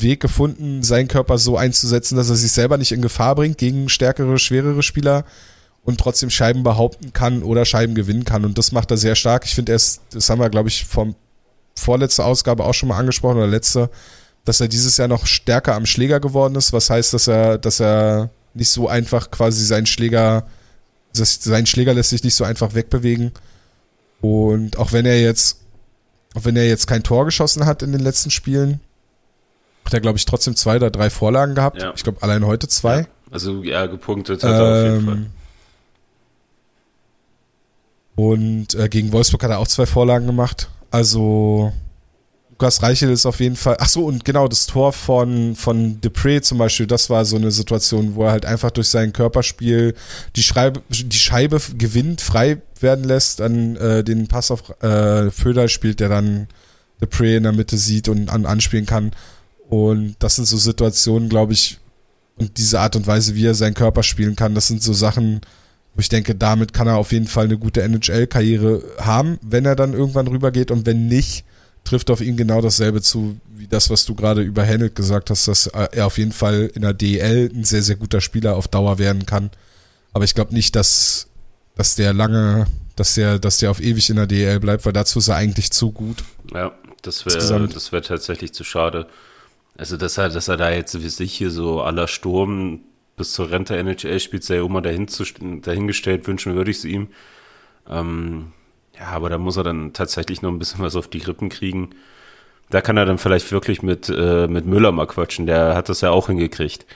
Weg 0.00 0.20
gefunden, 0.20 0.84
seinen 0.84 1.08
Körper 1.08 1.38
so 1.38 1.56
einzusetzen, 1.56 2.16
dass 2.16 2.30
er 2.30 2.36
sich 2.36 2.52
selber 2.52 2.78
nicht 2.78 2.92
in 2.92 3.02
Gefahr 3.02 3.34
bringt 3.34 3.58
gegen 3.58 3.88
stärkere, 3.88 4.38
schwerere 4.38 4.84
Spieler 4.84 5.24
und 5.84 5.98
trotzdem 5.98 6.30
Scheiben 6.30 6.62
behaupten 6.62 7.12
kann 7.12 7.42
oder 7.42 7.64
Scheiben 7.64 7.94
gewinnen 7.94 8.24
kann. 8.24 8.44
Und 8.44 8.58
das 8.58 8.72
macht 8.72 8.90
er 8.90 8.96
sehr 8.96 9.14
stark. 9.14 9.44
Ich 9.44 9.54
finde, 9.54 9.72
erst, 9.72 10.02
das 10.10 10.28
haben 10.28 10.40
wir, 10.40 10.50
glaube 10.50 10.68
ich, 10.68 10.84
vom 10.84 11.14
vorletzte 11.74 12.24
Ausgabe 12.24 12.64
auch 12.64 12.74
schon 12.74 12.90
mal 12.90 12.98
angesprochen 12.98 13.38
oder 13.38 13.46
letzte, 13.46 13.90
dass 14.44 14.60
er 14.60 14.68
dieses 14.68 14.96
Jahr 14.96 15.08
noch 15.08 15.26
stärker 15.26 15.74
am 15.74 15.86
Schläger 15.86 16.20
geworden 16.20 16.54
ist, 16.56 16.72
was 16.72 16.90
heißt, 16.90 17.14
dass 17.14 17.28
er, 17.28 17.58
dass 17.58 17.80
er 17.80 18.30
nicht 18.54 18.70
so 18.70 18.88
einfach 18.88 19.30
quasi 19.30 19.64
seinen 19.64 19.86
Schläger, 19.86 20.46
sein 21.12 21.66
Schläger 21.66 21.94
lässt 21.94 22.10
sich 22.10 22.24
nicht 22.24 22.34
so 22.34 22.44
einfach 22.44 22.74
wegbewegen. 22.74 23.32
Und 24.20 24.78
auch 24.78 24.92
wenn 24.92 25.06
er 25.06 25.20
jetzt, 25.20 25.60
auch 26.34 26.44
wenn 26.44 26.56
er 26.56 26.66
jetzt 26.66 26.86
kein 26.86 27.02
Tor 27.02 27.24
geschossen 27.24 27.66
hat 27.66 27.82
in 27.82 27.92
den 27.92 28.00
letzten 28.00 28.30
Spielen, 28.30 28.80
hat 29.84 29.94
er, 29.94 30.00
glaube 30.00 30.18
ich, 30.18 30.26
trotzdem 30.26 30.54
zwei 30.56 30.76
oder 30.76 30.90
drei 30.90 31.08
Vorlagen 31.08 31.54
gehabt. 31.54 31.80
Ja. 31.80 31.92
Ich 31.94 32.02
glaube, 32.02 32.22
allein 32.22 32.44
heute 32.44 32.68
zwei. 32.68 33.00
Ja. 33.00 33.06
Also, 33.30 33.62
ja, 33.62 33.86
gepunktet 33.86 34.42
hat 34.42 34.50
er 34.50 34.62
auf 34.62 34.84
jeden 34.84 35.06
Fall. 35.06 35.26
Und 38.18 38.74
äh, 38.74 38.88
gegen 38.88 39.12
Wolfsburg 39.12 39.44
hat 39.44 39.52
er 39.52 39.60
auch 39.60 39.68
zwei 39.68 39.86
Vorlagen 39.86 40.26
gemacht. 40.26 40.68
Also, 40.90 41.72
Lukas 42.50 42.82
Reichel 42.82 43.12
ist 43.12 43.26
auf 43.26 43.38
jeden 43.38 43.54
Fall. 43.54 43.76
Ach 43.78 43.88
so, 43.88 44.06
und 44.06 44.24
genau, 44.24 44.48
das 44.48 44.66
Tor 44.66 44.92
von, 44.92 45.54
von 45.54 46.00
Depre 46.00 46.40
zum 46.40 46.58
Beispiel, 46.58 46.88
das 46.88 47.10
war 47.10 47.24
so 47.24 47.36
eine 47.36 47.52
Situation, 47.52 48.16
wo 48.16 48.24
er 48.24 48.32
halt 48.32 48.44
einfach 48.44 48.72
durch 48.72 48.88
sein 48.88 49.12
Körperspiel 49.12 49.94
die, 50.34 50.42
Schreibe, 50.42 50.82
die 50.88 51.16
Scheibe 51.16 51.60
gewinnt, 51.78 52.20
frei 52.20 52.60
werden 52.80 53.04
lässt, 53.04 53.38
dann 53.38 53.76
äh, 53.76 54.02
den 54.02 54.26
Pass 54.26 54.50
auf 54.50 54.68
äh, 54.82 55.30
Föder 55.30 55.68
spielt, 55.68 56.00
der 56.00 56.08
dann 56.08 56.48
Depre 57.00 57.36
in 57.36 57.44
der 57.44 57.52
Mitte 57.52 57.76
sieht 57.76 58.08
und 58.08 58.30
an, 58.30 58.46
anspielen 58.46 58.86
kann. 58.86 59.12
Und 59.68 60.16
das 60.18 60.34
sind 60.34 60.46
so 60.46 60.56
Situationen, 60.56 61.28
glaube 61.28 61.52
ich, 61.52 61.78
und 62.34 62.58
diese 62.58 62.80
Art 62.80 62.96
und 62.96 63.06
Weise, 63.06 63.36
wie 63.36 63.46
er 63.46 63.54
seinen 63.54 63.74
Körper 63.74 64.02
spielen 64.02 64.34
kann, 64.34 64.56
das 64.56 64.66
sind 64.66 64.82
so 64.82 64.92
Sachen, 64.92 65.40
wo 65.94 66.00
ich 66.00 66.08
denke, 66.08 66.34
damit 66.34 66.72
kann 66.72 66.86
er 66.86 66.96
auf 66.96 67.12
jeden 67.12 67.26
Fall 67.26 67.46
eine 67.46 67.58
gute 67.58 67.82
NHL-Karriere 67.82 68.82
haben, 68.98 69.38
wenn 69.42 69.64
er 69.64 69.76
dann 69.76 69.92
irgendwann 69.92 70.28
rübergeht 70.28 70.70
und 70.70 70.86
wenn 70.86 71.06
nicht, 71.06 71.44
trifft 71.88 72.10
auf 72.10 72.20
ihn 72.20 72.36
genau 72.36 72.60
dasselbe 72.60 73.00
zu, 73.00 73.38
wie 73.56 73.66
das, 73.66 73.88
was 73.88 74.04
du 74.04 74.14
gerade 74.14 74.42
über 74.42 74.62
Hennelt 74.62 74.94
gesagt 74.94 75.30
hast, 75.30 75.48
dass 75.48 75.66
er 75.66 76.06
auf 76.06 76.18
jeden 76.18 76.32
Fall 76.32 76.70
in 76.74 76.82
der 76.82 76.92
DL 76.92 77.50
ein 77.52 77.64
sehr, 77.64 77.82
sehr 77.82 77.96
guter 77.96 78.20
Spieler 78.20 78.56
auf 78.56 78.68
Dauer 78.68 78.98
werden 78.98 79.26
kann. 79.26 79.50
Aber 80.12 80.24
ich 80.24 80.34
glaube 80.34 80.54
nicht, 80.54 80.76
dass, 80.76 81.28
dass 81.76 81.94
der 81.94 82.12
lange, 82.12 82.66
dass 82.96 83.14
der, 83.14 83.38
dass 83.38 83.58
der 83.58 83.70
auf 83.70 83.80
ewig 83.80 84.10
in 84.10 84.16
der 84.16 84.26
DL 84.26 84.60
bleibt, 84.60 84.84
weil 84.84 84.92
dazu 84.92 85.18
ist 85.18 85.28
er 85.28 85.36
eigentlich 85.36 85.70
zu 85.70 85.90
gut. 85.90 86.24
Ja, 86.52 86.72
das 87.02 87.24
wäre 87.24 87.68
das 87.68 87.92
wäre 87.92 88.02
tatsächlich 88.02 88.52
zu 88.52 88.64
schade. 88.64 89.06
Also, 89.76 89.96
dass 89.96 90.18
er, 90.18 90.28
dass 90.28 90.48
er 90.48 90.56
da 90.56 90.70
jetzt 90.70 91.00
wie 91.00 91.08
sich 91.08 91.32
hier 91.32 91.50
so 91.50 91.80
aller 91.80 92.08
Sturm 92.08 92.80
bis 93.18 93.32
zur 93.32 93.50
Rente 93.50 93.76
NHL 93.76 94.20
spielt, 94.20 94.44
sei 94.44 94.58
immer 94.58 94.80
dahin 94.80 95.08
zu, 95.08 95.24
dahingestellt, 95.62 96.26
wünschen 96.26 96.54
würde 96.54 96.70
ich 96.70 96.78
es 96.78 96.84
ihm. 96.84 97.08
Ähm, 97.88 98.52
ja, 98.98 99.08
aber 99.08 99.28
da 99.28 99.38
muss 99.38 99.56
er 99.56 99.64
dann 99.64 99.92
tatsächlich 99.92 100.42
noch 100.42 100.50
ein 100.50 100.58
bisschen 100.58 100.80
was 100.80 100.96
auf 100.96 101.08
die 101.08 101.18
Rippen 101.18 101.48
kriegen. 101.48 101.90
Da 102.70 102.80
kann 102.80 102.96
er 102.96 103.06
dann 103.06 103.18
vielleicht 103.18 103.50
wirklich 103.52 103.82
mit, 103.82 104.08
äh, 104.08 104.46
mit 104.46 104.66
Müller 104.66 104.92
mal 104.92 105.06
quatschen. 105.06 105.46
Der 105.46 105.74
hat 105.74 105.88
das 105.88 106.00
ja 106.00 106.10
auch 106.10 106.26
hingekriegt. 106.26 106.86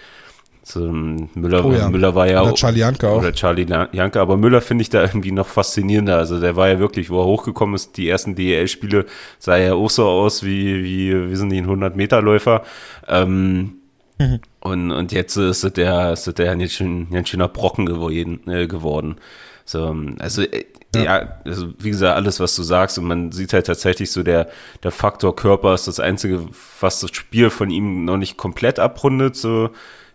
So, 0.65 0.86
ähm, 0.86 1.28
Müller, 1.35 1.65
oh 1.65 1.73
ja. 1.73 1.89
Müller 1.89 2.15
war 2.15 2.28
ja 2.28 2.43
oder 2.43 2.55
Charlie 2.55 2.81
Janke 2.81 3.09
auch. 3.09 3.19
Oder 3.19 3.32
Charlie 3.32 3.66
Janke, 3.93 4.20
aber 4.20 4.36
Müller 4.36 4.61
finde 4.61 4.82
ich 4.82 4.90
da 4.90 5.03
irgendwie 5.03 5.32
noch 5.32 5.49
faszinierender. 5.49 6.16
Also 6.19 6.40
der 6.40 6.55
war 6.55 6.69
ja 6.69 6.78
wirklich, 6.78 7.11
wo 7.11 7.20
er 7.20 7.24
hochgekommen 7.24 7.74
ist, 7.74 7.97
die 7.97 8.09
ersten 8.09 8.36
DEL-Spiele 8.36 9.07
sah 9.39 9.57
ja 9.57 9.74
auch 9.74 9.90
so 9.90 10.07
aus 10.07 10.44
wie, 10.44 10.85
wie, 10.85 11.31
wie 11.31 11.36
sind 11.36 11.51
die 11.51 11.62
100-Meter-Läufer. 11.62 12.62
Ähm, 13.09 13.81
mhm. 14.18 14.40
und, 14.60 14.90
und 14.93 15.12
jetzt 15.12 15.36
ist 15.36 15.76
der, 15.76 16.12
ist 16.12 16.39
der 16.39 16.52
ein, 16.52 16.68
schön, 16.68 17.09
ein 17.12 17.26
schöner 17.26 17.48
Brocken 17.48 17.86
geworden. 17.86 18.40
Äh, 18.48 18.66
geworden. 18.66 19.16
So, 19.64 19.94
also 20.18 20.43
äh, 20.43 20.64
ja. 20.94 21.02
ja, 21.02 21.36
also 21.44 21.72
wie 21.78 21.90
gesagt, 21.90 22.16
alles, 22.16 22.39
was 22.40 22.55
du 22.55 22.62
sagst, 22.62 22.98
und 22.98 23.05
man 23.05 23.32
sieht 23.32 23.52
halt 23.52 23.66
tatsächlich 23.66 24.10
so, 24.10 24.22
der, 24.22 24.48
der 24.82 24.90
Faktor 24.90 25.34
Körper 25.34 25.74
ist 25.74 25.89
das 25.89 26.01
Einzige, 26.01 26.48
was 26.80 27.01
das 27.01 27.10
Spiel 27.14 27.51
von 27.51 27.70
ihm 27.70 28.05
noch 28.05 28.18
nicht 28.18 28.36
komplett 28.36 28.78
abrundet. 28.78 29.36
So, 29.36 29.70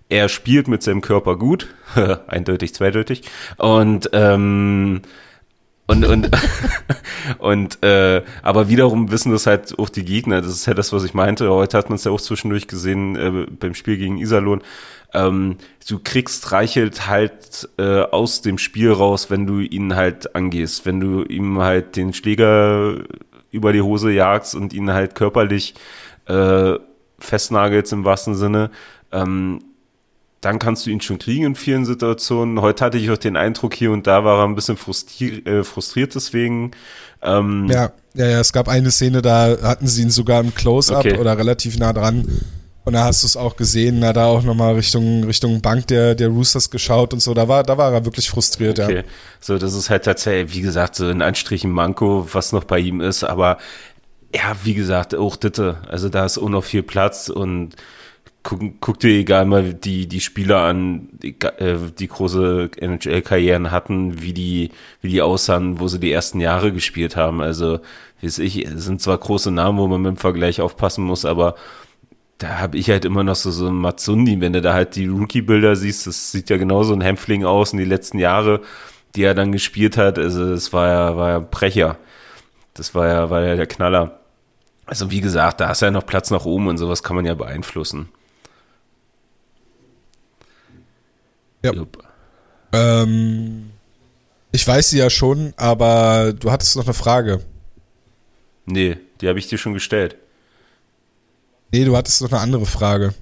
er 0.10 0.30
spielt 0.30 0.68
mit 0.68 0.84
seinem 0.84 1.02
Körper 1.02 1.36
gut, 1.38 1.68
eindeutig, 2.28 2.76
zweideutig. 2.76 3.24
Und 3.58 4.10
ähm, 4.14 5.02
und, 5.88 6.06
und, 6.06 6.30
und 7.40 7.84
äh, 7.84 8.22
aber 8.44 8.70
wiederum 8.70 9.10
wissen 9.10 9.32
das 9.32 9.48
halt 9.48 9.78
auch 9.80 9.90
die 9.90 10.06
Gegner. 10.06 10.42
Das 10.42 10.52
ist 10.52 10.66
ja 10.66 10.74
das, 10.74 10.92
was 10.92 11.04
ich 11.04 11.14
meinte. 11.14 11.50
Heute 11.50 11.78
hat 11.78 11.90
man 11.90 11.96
es 11.96 12.04
ja 12.04 12.12
auch 12.12 12.22
zwischendurch 12.22 12.68
gesehen 12.68 13.16
äh, 13.16 13.46
beim 13.50 13.74
Spiel 13.74 13.98
gegen 13.98 14.18
Iserlohn. 14.18 14.62
Ähm, 15.14 15.58
du 15.88 16.00
kriegst 16.04 16.52
Reichelt 16.52 17.08
halt 17.08 17.70
äh, 17.78 18.02
aus 18.02 18.42
dem 18.42 18.58
Spiel 18.58 18.92
raus, 18.92 19.30
wenn 19.30 19.48
du 19.48 19.60
ihn 19.60 19.96
halt 19.96 20.36
angehst, 20.36 20.86
wenn 20.86 21.00
du 21.00 21.24
ihm 21.24 21.60
halt 21.60 21.96
den 21.96 22.14
Schläger 22.14 22.98
über 23.52 23.72
die 23.72 23.82
Hose 23.82 24.12
jagst 24.12 24.56
und 24.56 24.74
ihn 24.74 24.92
halt 24.92 25.16
körperlich 25.16 25.74
äh, 26.26 26.74
festnagelst 27.20 27.94
im 27.94 28.04
wahrsten 28.04 28.36
Sinne. 28.36 28.70
Ähm, 29.14 29.60
dann 30.42 30.60
kannst 30.60 30.86
du 30.86 30.92
ihn 30.92 31.02
schon 31.02 31.18
kriegen 31.18 31.46
in 31.46 31.56
vielen 31.56 31.86
Situationen. 31.86 32.62
Heute 32.62 32.86
hatte 32.86 32.98
ich 32.98 33.10
auch 33.10 33.18
den 33.18 33.38
Eindruck, 33.38 33.74
hier 33.74 33.92
und 33.92 34.06
da 34.06 34.24
war 34.24 34.40
er 34.40 34.46
ein 34.46 34.56
bisschen 34.56 34.78
frustriert, 34.78 35.48
äh, 35.48 35.64
frustriert 35.64 36.14
deswegen. 36.16 36.72
Ähm, 37.22 37.68
ja, 37.70 37.92
ja, 38.14 38.28
ja, 38.28 38.40
es 38.40 38.54
gab 38.54 38.68
eine 38.68 38.92
Szene, 38.92 39.22
da 39.22 39.58
hatten 39.64 39.88
sie 39.88 40.04
ihn 40.04 40.12
sogar 40.12 40.42
im 40.42 40.54
Close-Up 40.54 41.00
okay. 41.00 41.18
oder 41.18 41.38
relativ 41.38 41.78
nah 41.78 41.92
dran. 41.92 42.28
Und 42.86 42.94
da 42.94 43.04
hast 43.04 43.24
du 43.24 43.28
es 43.28 43.36
auch 43.36 43.58
gesehen, 43.58 44.00
da 44.00 44.28
auch 44.28 44.44
nochmal 44.44 44.76
Richtung, 44.76 45.26
Richtung 45.26 45.60
Bank 45.60 45.88
der, 45.88 46.16
der 46.16 46.30
Roosters 46.30 46.70
geschaut 46.70 47.12
und 47.14 47.20
so. 47.20 47.34
Da 47.34 47.50
war, 47.50 47.64
da 47.64 47.78
war 47.78 47.92
er 47.92 48.06
wirklich 48.06 48.30
frustriert, 48.30 48.80
okay. 48.80 48.96
ja. 48.96 49.04
So, 49.42 49.58
das 49.58 49.74
ist 49.74 49.90
halt 49.90 50.06
tatsächlich, 50.06 50.56
wie 50.56 50.62
gesagt, 50.62 50.96
so 50.96 51.10
in 51.10 51.22
Anstrichen 51.22 51.70
Manko, 51.70 52.30
was 52.32 52.54
noch 52.54 52.64
bei 52.64 52.80
ihm 52.80 53.02
ist. 53.02 53.26
Aber 53.26 53.58
ja, 54.34 54.56
wie 54.64 54.74
gesagt, 54.74 55.16
auch 55.16 55.36
Ditte. 55.36 55.80
Also 55.90 56.08
da 56.08 56.26
ist 56.26 56.38
auch 56.38 56.48
noch 56.48 56.64
viel 56.64 56.82
Platz 56.82 57.28
und 57.28 57.76
guck, 58.44 58.62
guck 58.80 59.00
dir 59.00 59.10
egal 59.10 59.46
mal 59.46 59.74
die, 59.74 60.08
die 60.08 60.22
Spieler 60.22 60.60
an, 60.62 61.10
die, 61.12 61.36
äh, 61.42 61.78
die 61.98 62.08
große 62.08 62.72
NHL-Karrieren 62.78 63.72
hatten, 63.72 64.22
wie 64.22 64.34
die, 64.34 64.72
wie 65.02 65.10
die 65.10 65.22
aussahen, 65.22 65.80
wo 65.80 65.88
sie 65.88 66.00
die 66.00 66.12
ersten 66.12 66.40
Jahre 66.40 66.72
gespielt 66.72 67.16
haben. 67.16 67.42
Also, 67.42 67.80
wie 68.20 68.28
weiß 68.28 68.40
ich, 68.40 68.66
es 68.66 68.86
sind 68.86 69.02
zwar 69.02 69.18
große 69.18 69.52
Namen, 69.52 69.78
wo 69.78 69.88
man 69.88 70.02
mit 70.02 70.12
dem 70.12 70.18
Vergleich 70.18 70.62
aufpassen 70.62 71.04
muss, 71.04 71.26
aber 71.26 71.56
da 72.38 72.60
habe 72.60 72.78
ich 72.78 72.90
halt 72.90 73.06
immer 73.06 73.24
noch 73.24 73.36
so, 73.36 73.52
so 73.52 73.68
ein 73.68 73.76
Matsundi, 73.76 74.40
wenn 74.40 74.54
du 74.54 74.62
da 74.62 74.74
halt 74.74 74.96
die 74.96 75.08
Rookie-Bilder 75.08 75.76
siehst, 75.76 76.08
das 76.08 76.32
sieht 76.32 76.50
ja 76.50 76.58
genauso 76.58 76.94
ein 76.94 77.02
Hämpfling 77.02 77.46
aus 77.46 77.74
in 77.74 77.80
die 77.80 77.86
letzten 77.86 78.20
Jahre, 78.20 78.62
die 79.16 79.24
er 79.24 79.34
dann 79.34 79.52
gespielt 79.52 79.98
hat. 79.98 80.20
Also, 80.20 80.54
es 80.54 80.72
war 80.74 80.88
ja, 80.88 81.18
war 81.18 81.30
ja 81.32 81.40
Brecher. 81.40 81.98
Das 82.76 82.94
war 82.96 83.08
ja, 83.08 83.30
war 83.30 83.42
ja 83.42 83.56
der 83.56 83.68
Knaller. 83.68 84.20
Also, 84.86 85.12
wie 85.12 85.22
gesagt, 85.22 85.60
da 85.60 85.72
ist 85.72 85.82
ja 85.82 85.92
noch 85.92 86.06
Platz 86.06 86.32
nach 86.32 86.46
oben 86.46 86.68
und 86.68 86.78
sowas 86.78 87.04
kann 87.04 87.16
man 87.16 87.26
ja 87.26 87.34
beeinflussen. 87.34 88.10
Ja. 91.76 93.02
Ähm, 93.04 93.72
ich 94.52 94.68
weiß 94.68 94.90
sie 94.90 95.00
ja 95.00 95.10
schon, 95.10 95.54
aber 95.58 96.34
du 96.34 96.52
hattest 96.52 96.76
noch 96.76 96.86
eine 96.86 96.94
Frage. 96.94 97.42
Nee, 98.66 98.98
die 99.22 99.28
habe 99.28 99.40
ich 99.40 99.48
dir 99.48 99.58
schon 99.58 99.74
gestellt. 99.74 100.18
Nee, 101.72 101.86
du 101.86 101.96
hattest 101.96 102.22
noch 102.22 102.32
eine 102.32 102.42
andere 102.42 102.66
Frage. 102.66 103.14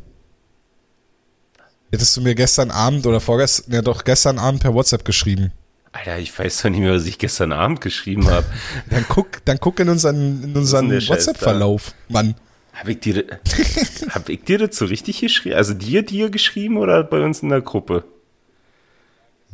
Hättest 1.92 2.18
du 2.18 2.22
mir 2.22 2.36
gestern 2.36 2.72
Abend 2.72 3.06
oder 3.06 3.20
vorgestern, 3.20 3.74
ja 3.74 3.82
doch 3.82 4.04
gestern 4.04 4.40
Abend 4.40 4.62
per 4.62 4.74
WhatsApp 4.74 5.06
geschrieben. 5.06 5.52
Alter, 5.92 6.20
ich 6.20 6.38
weiß 6.38 6.62
doch 6.62 6.70
nicht 6.70 6.82
mehr, 6.82 6.94
was 6.94 7.06
ich 7.06 7.18
gestern 7.18 7.54
Abend 7.54 7.80
geschrieben 7.80 8.30
habe. 8.30 8.46
dann 8.90 9.06
guck, 9.08 9.44
dann 9.46 9.60
guck 9.60 9.80
in 9.80 9.88
unseren, 9.88 10.44
in 10.44 10.56
unseren 10.56 10.92
WhatsApp-Verlauf, 10.92 11.94
Mann. 12.10 12.36
Habe 12.74 12.92
ich, 12.92 13.00
dir, 13.00 13.24
hab 14.10 14.28
ich 14.28 14.44
dir 14.44 14.58
das 14.58 14.76
so 14.76 14.86
richtig 14.86 15.22
geschrieben? 15.22 15.56
Also 15.56 15.74
dir, 15.74 16.04
dir 16.04 16.30
geschrieben 16.30 16.78
oder 16.78 17.04
bei 17.04 17.24
uns 17.24 17.42
in 17.42 17.50
der 17.50 17.62
Gruppe? 17.62 18.04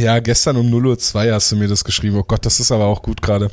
Ja, 0.01 0.17
gestern 0.19 0.57
um 0.57 0.65
0.02 0.65 1.27
Uhr 1.27 1.33
hast 1.35 1.51
du 1.51 1.55
mir 1.55 1.67
das 1.67 1.83
geschrieben. 1.83 2.17
Oh 2.17 2.23
Gott, 2.23 2.43
das 2.47 2.59
ist 2.59 2.71
aber 2.71 2.85
auch 2.85 3.03
gut 3.03 3.21
gerade. 3.21 3.51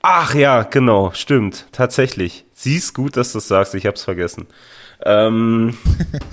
Ach 0.00 0.32
ja, 0.32 0.62
genau, 0.62 1.10
stimmt, 1.12 1.66
tatsächlich. 1.72 2.44
Siehst 2.52 2.94
gut, 2.94 3.16
dass 3.16 3.32
du 3.32 3.38
das 3.38 3.48
sagst, 3.48 3.74
ich 3.74 3.84
hab's 3.84 4.04
vergessen. 4.04 4.46
Ähm, 5.04 5.76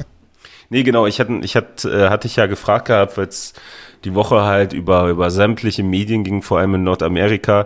nee, 0.69 0.83
genau, 0.83 1.07
ich 1.07 1.19
hatte, 1.19 1.39
ich 1.41 1.55
hatte, 1.55 1.89
äh, 1.89 2.09
hatte 2.09 2.27
ich 2.27 2.35
ja 2.35 2.45
gefragt 2.45 2.89
gehabt, 2.89 3.17
weil 3.17 3.25
es 3.27 3.53
die 4.03 4.13
Woche 4.13 4.43
halt 4.43 4.71
über, 4.71 5.07
über 5.07 5.31
sämtliche 5.31 5.81
Medien 5.81 6.23
ging, 6.23 6.43
vor 6.43 6.59
allem 6.59 6.75
in 6.75 6.83
Nordamerika, 6.83 7.65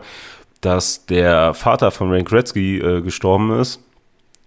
dass 0.61 1.05
der 1.05 1.53
Vater 1.53 1.91
von 1.91 2.11
Ray 2.11 2.23
Gretzky 2.23 2.77
äh, 2.77 3.01
gestorben 3.01 3.59
ist. 3.59 3.81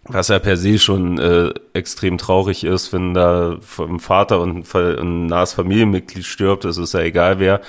Was 0.08 0.28
ja 0.28 0.38
per 0.38 0.56
se 0.56 0.78
schon 0.78 1.18
äh, 1.18 1.52
extrem 1.74 2.16
traurig 2.16 2.64
ist, 2.64 2.92
wenn 2.92 3.12
da 3.12 3.58
vom 3.60 4.00
Vater 4.00 4.40
und 4.40 4.74
ein 4.74 5.26
nahes 5.26 5.52
Familienmitglied 5.52 6.24
stirbt, 6.24 6.64
das 6.64 6.78
ist 6.78 6.94
ja 6.94 7.00
egal 7.00 7.38
wer. 7.38 7.60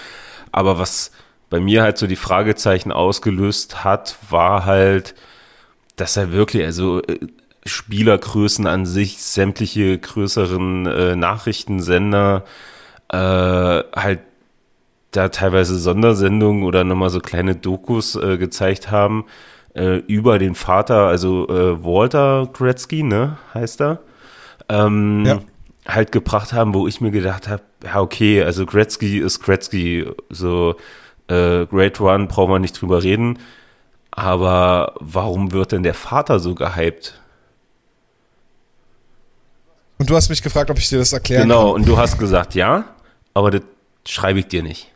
Aber 0.51 0.79
was 0.79 1.11
bei 1.49 1.59
mir 1.59 1.83
halt 1.83 1.97
so 1.97 2.07
die 2.07 2.15
Fragezeichen 2.15 2.91
ausgelöst 2.91 3.83
hat, 3.83 4.17
war 4.29 4.65
halt, 4.65 5.15
dass 5.95 6.15
er 6.15 6.31
wirklich, 6.31 6.63
also 6.63 7.01
äh, 7.01 7.19
Spielergrößen 7.65 8.67
an 8.67 8.85
sich, 8.85 9.21
sämtliche 9.21 9.97
größeren 9.97 10.85
äh, 10.85 11.15
Nachrichtensender, 11.15 12.45
äh, 13.09 13.17
halt 13.17 14.19
da 15.11 15.29
teilweise 15.29 15.77
Sondersendungen 15.77 16.63
oder 16.63 16.83
nochmal 16.83 17.09
so 17.09 17.19
kleine 17.19 17.55
Dokus 17.55 18.15
äh, 18.15 18.37
gezeigt 18.37 18.91
haben, 18.91 19.25
äh, 19.79 19.97
über 20.07 20.39
den 20.39 20.55
Vater, 20.55 21.07
also 21.07 21.47
äh, 21.47 21.83
Walter 21.83 22.49
Gretzky, 22.51 23.01
ne, 23.01 23.37
heißt 23.53 23.81
er, 23.81 23.99
ähm, 24.67 25.25
ja. 25.25 25.39
halt 25.87 26.11
gebracht 26.11 26.51
haben, 26.51 26.73
wo 26.73 26.85
ich 26.85 26.99
mir 26.99 27.11
gedacht 27.11 27.47
habe, 27.47 27.63
ja, 27.83 28.01
okay, 28.01 28.43
also 28.43 28.65
Gretzky 28.65 29.19
ist 29.19 29.39
Gretzky, 29.41 30.05
so 30.29 30.75
äh, 31.27 31.65
Great 31.65 32.01
One 32.01 32.27
brauchen 32.27 32.51
wir 32.51 32.59
nicht 32.59 32.79
drüber 32.79 33.03
reden, 33.03 33.39
aber 34.11 34.95
warum 34.99 35.53
wird 35.53 35.71
denn 35.71 35.83
der 35.83 35.93
Vater 35.93 36.39
so 36.39 36.55
gehypt? 36.55 37.21
Und 39.97 40.09
du 40.09 40.15
hast 40.15 40.29
mich 40.29 40.41
gefragt, 40.41 40.69
ob 40.69 40.77
ich 40.77 40.89
dir 40.89 40.99
das 40.99 41.13
erklären 41.13 41.43
genau, 41.43 41.55
kann. 41.55 41.65
Genau, 41.65 41.75
und 41.75 41.87
du 41.87 41.97
hast 41.97 42.17
gesagt, 42.17 42.53
ja, 42.53 42.83
aber 43.33 43.51
das 43.51 43.61
schreibe 44.05 44.39
ich 44.39 44.47
dir 44.47 44.63
nicht. 44.63 44.91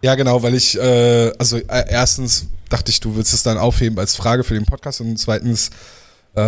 Ja, 0.00 0.14
genau, 0.14 0.42
weil 0.42 0.54
ich, 0.54 0.78
äh, 0.78 1.32
also 1.38 1.56
äh, 1.56 1.84
erstens 1.88 2.46
dachte 2.68 2.90
ich, 2.90 3.00
du 3.00 3.16
willst 3.16 3.32
es 3.32 3.42
dann 3.42 3.58
aufheben 3.58 3.98
als 3.98 4.14
Frage 4.16 4.44
für 4.44 4.54
den 4.54 4.64
Podcast 4.64 5.00
und 5.00 5.16
zweitens 5.18 5.70
äh, 6.34 6.40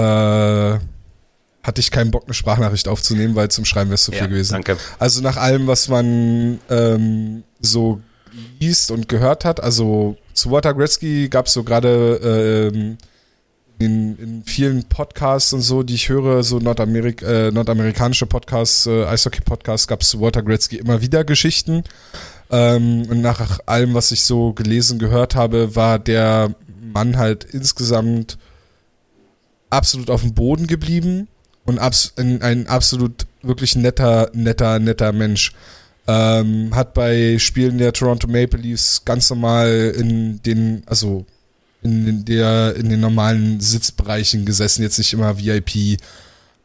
hatte 1.62 1.80
ich 1.80 1.90
keinen 1.90 2.10
Bock, 2.10 2.24
eine 2.24 2.34
Sprachnachricht 2.34 2.88
aufzunehmen, 2.88 3.34
weil 3.34 3.50
zum 3.50 3.64
Schreiben 3.64 3.90
wäre 3.90 3.96
es 3.96 4.04
zu 4.04 4.12
viel 4.12 4.20
ja, 4.20 4.26
gewesen. 4.26 4.52
Danke. 4.52 4.76
Also 4.98 5.20
nach 5.20 5.36
allem, 5.36 5.66
was 5.66 5.88
man 5.88 6.60
ähm, 6.70 7.42
so 7.60 8.00
liest 8.60 8.90
und 8.90 9.08
gehört 9.08 9.44
hat, 9.44 9.62
also 9.62 10.16
zu 10.32 10.50
Walter 10.50 10.72
Gretzky 10.74 11.28
gab 11.28 11.46
es 11.46 11.52
so 11.52 11.64
gerade 11.64 12.70
ähm, 12.72 12.96
in, 13.78 14.18
in, 14.18 14.42
vielen 14.44 14.84
Podcasts 14.84 15.52
und 15.52 15.62
so, 15.62 15.82
die 15.82 15.94
ich 15.94 16.08
höre, 16.08 16.42
so 16.42 16.58
Nordamerik 16.58 17.22
äh, 17.22 17.50
nordamerikanische 17.50 18.26
Podcasts, 18.26 18.86
äh, 18.86 19.04
Eishockey-Podcasts, 19.06 19.86
gab 19.86 20.02
es 20.02 20.10
zu 20.10 20.20
Walter 20.20 20.42
Gretzky 20.42 20.76
immer 20.76 21.00
wieder 21.00 21.24
Geschichten. 21.24 21.82
Ähm, 22.50 23.06
und 23.08 23.20
nach 23.20 23.60
allem, 23.66 23.94
was 23.94 24.10
ich 24.12 24.24
so 24.24 24.52
gelesen, 24.52 24.98
gehört 24.98 25.34
habe, 25.34 25.76
war 25.76 25.98
der 25.98 26.54
Mann 26.92 27.16
halt 27.16 27.44
insgesamt 27.44 28.38
absolut 29.70 30.10
auf 30.10 30.22
dem 30.22 30.34
Boden 30.34 30.66
geblieben 30.66 31.28
und 31.64 31.78
abs 31.78 32.12
ein, 32.16 32.42
ein 32.42 32.66
absolut 32.66 33.26
wirklich 33.42 33.76
netter, 33.76 34.30
netter, 34.34 34.78
netter 34.78 35.12
Mensch. 35.12 35.52
Ähm, 36.08 36.74
hat 36.74 36.94
bei 36.94 37.38
Spielen 37.38 37.78
der 37.78 37.92
Toronto 37.92 38.26
Maple 38.26 38.58
Leafs 38.58 39.04
ganz 39.04 39.30
normal 39.30 39.94
in 39.96 40.42
den, 40.42 40.82
also 40.86 41.24
in 41.82 42.24
der, 42.24 42.74
in 42.76 42.88
den 42.88 43.00
normalen 43.00 43.60
Sitzbereichen 43.60 44.44
gesessen, 44.44 44.82
jetzt 44.82 44.98
nicht 44.98 45.12
immer 45.12 45.38
VIP. 45.38 46.00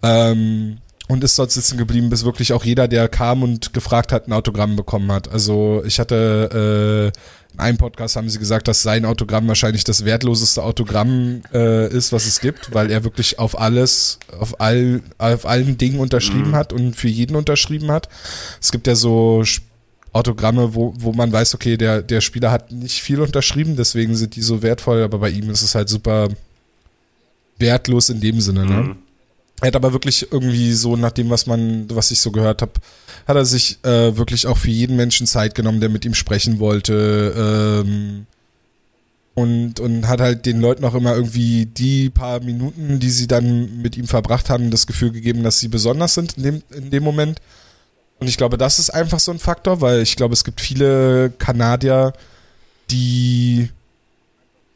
Ähm, 0.02 0.78
und 1.08 1.24
ist 1.24 1.38
dort 1.38 1.52
sitzen 1.52 1.78
geblieben, 1.78 2.10
bis 2.10 2.26
wirklich 2.26 2.54
auch 2.54 2.64
jeder, 2.64 2.88
der 2.88 3.08
kam 3.08 3.44
und 3.44 3.74
gefragt 3.74 4.12
hat, 4.12 4.28
ein 4.28 4.34
Autogramm 4.34 4.76
bekommen 4.76 5.12
hat. 5.12 5.28
Also 5.28 5.84
ich 5.86 6.00
hatte 6.00 7.12
äh, 7.14 7.20
in 7.54 7.60
einem 7.60 7.78
Podcast 7.78 8.16
haben 8.16 8.28
sie 8.28 8.40
gesagt, 8.40 8.68
dass 8.68 8.82
sein 8.82 9.06
Autogramm 9.06 9.48
wahrscheinlich 9.48 9.84
das 9.84 10.04
wertloseste 10.04 10.62
Autogramm 10.64 11.42
äh, 11.54 11.88
ist, 11.90 12.12
was 12.12 12.26
es 12.26 12.42
gibt, 12.42 12.74
weil 12.74 12.92
er 12.92 13.04
wirklich 13.04 13.40
auf 13.40 13.60
alles, 13.60 14.20
auf 14.38 14.60
all, 14.60 15.02
auf 15.20 15.46
allen 15.46 15.78
Dingen 15.78 16.00
unterschrieben 16.00 16.50
mhm. 16.50 16.56
hat 16.56 16.74
und 16.74 16.96
für 16.96 17.08
jeden 17.08 17.36
unterschrieben 17.36 17.92
hat. 17.92 18.10
Es 18.60 18.72
gibt 18.72 18.88
ja 18.88 18.96
so 18.96 19.44
Autogramme, 20.12 20.76
wo, 20.76 20.94
wo 20.98 21.14
man 21.14 21.32
weiß, 21.32 21.56
okay, 21.56 21.78
der, 21.78 22.02
der 22.02 22.22
Spieler 22.22 22.52
hat 22.52 22.72
nicht 22.72 23.02
viel 23.02 23.22
unterschrieben, 23.22 23.76
deswegen 23.76 24.16
sind 24.16 24.36
die 24.36 24.42
so 24.42 24.62
wertvoll, 24.62 25.04
aber 25.04 25.20
bei 25.20 25.30
ihm 25.30 25.50
ist 25.50 25.62
es 25.62 25.76
halt 25.76 25.88
super 25.88 26.30
wertlos 27.58 28.10
in 28.10 28.20
dem 28.20 28.42
Sinne, 28.42 28.66
ne? 28.66 28.76
Mhm. 28.76 28.98
Er 29.62 29.68
hat 29.68 29.76
aber 29.76 29.94
wirklich 29.94 30.32
irgendwie 30.32 30.74
so, 30.74 30.96
nach 30.96 31.12
dem, 31.12 31.30
was 31.30 31.48
man, 31.48 31.88
was 31.90 32.12
ich 32.12 32.20
so 32.20 32.32
gehört 32.32 32.62
habe, 32.62 32.74
hat 33.28 33.36
er 33.38 33.46
sich 33.46 33.78
äh, 33.84 34.18
wirklich 34.18 34.48
auch 34.48 34.58
für 34.58 34.70
jeden 34.70 34.96
Menschen 34.98 35.28
Zeit 35.28 35.56
genommen, 35.56 35.80
der 35.80 35.90
mit 35.90 36.04
ihm 36.06 36.14
sprechen 36.14 36.60
wollte. 36.60 37.84
Ähm, 37.86 38.28
und, 39.34 39.80
und 39.82 40.08
hat 40.08 40.22
halt 40.22 40.46
den 40.46 40.62
Leuten 40.62 40.86
auch 40.86 40.96
immer 40.96 41.14
irgendwie 41.16 41.66
die 41.66 42.10
paar 42.10 42.40
Minuten, 42.40 43.00
die 43.00 43.10
sie 43.10 43.28
dann 43.28 43.82
mit 43.82 43.98
ihm 43.98 44.08
verbracht 44.08 44.50
haben, 44.50 44.72
das 44.72 44.88
Gefühl 44.88 45.12
gegeben, 45.12 45.44
dass 45.44 45.60
sie 45.60 45.68
besonders 45.68 46.14
sind 46.14 46.38
in 46.38 46.44
dem, 46.44 46.64
in 46.74 46.90
dem 46.90 47.04
Moment. 47.04 47.42
Und 48.20 48.28
ich 48.28 48.38
glaube, 48.38 48.58
das 48.58 48.80
ist 48.80 48.92
einfach 48.92 49.20
so 49.20 49.32
ein 49.32 49.40
Faktor, 49.40 49.82
weil 49.82 50.02
ich 50.02 50.16
glaube, 50.16 50.34
es 50.34 50.46
gibt 50.46 50.62
viele 50.62 51.32
Kanadier, 51.38 52.14
die 52.90 53.70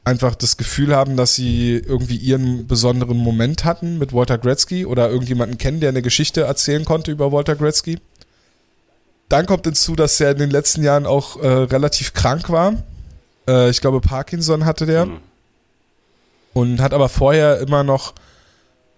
einfach 0.03 0.35
das 0.35 0.57
Gefühl 0.57 0.95
haben, 0.95 1.17
dass 1.17 1.35
sie 1.35 1.75
irgendwie 1.75 2.15
ihren 2.15 2.67
besonderen 2.67 3.17
Moment 3.17 3.65
hatten 3.65 3.97
mit 3.97 4.13
Walter 4.13 4.37
Gretzky 4.37 4.85
oder 4.85 5.09
irgendjemanden 5.09 5.57
kennen, 5.57 5.79
der 5.79 5.89
eine 5.89 6.01
Geschichte 6.01 6.41
erzählen 6.41 6.85
konnte 6.85 7.11
über 7.11 7.31
Walter 7.31 7.55
Gretzky. 7.55 7.99
Dann 9.29 9.45
kommt 9.45 9.65
hinzu, 9.65 9.95
dass 9.95 10.19
er 10.19 10.31
in 10.31 10.39
den 10.39 10.49
letzten 10.49 10.83
Jahren 10.83 11.05
auch 11.05 11.41
äh, 11.41 11.47
relativ 11.47 12.13
krank 12.13 12.49
war. 12.49 12.73
Äh, 13.47 13.69
ich 13.69 13.81
glaube, 13.81 14.01
Parkinson 14.01 14.65
hatte 14.65 14.85
der. 14.85 15.05
Mhm. 15.05 15.17
Und 16.53 16.81
hat 16.81 16.93
aber 16.93 17.09
vorher 17.09 17.59
immer 17.59 17.83
noch, 17.83 18.15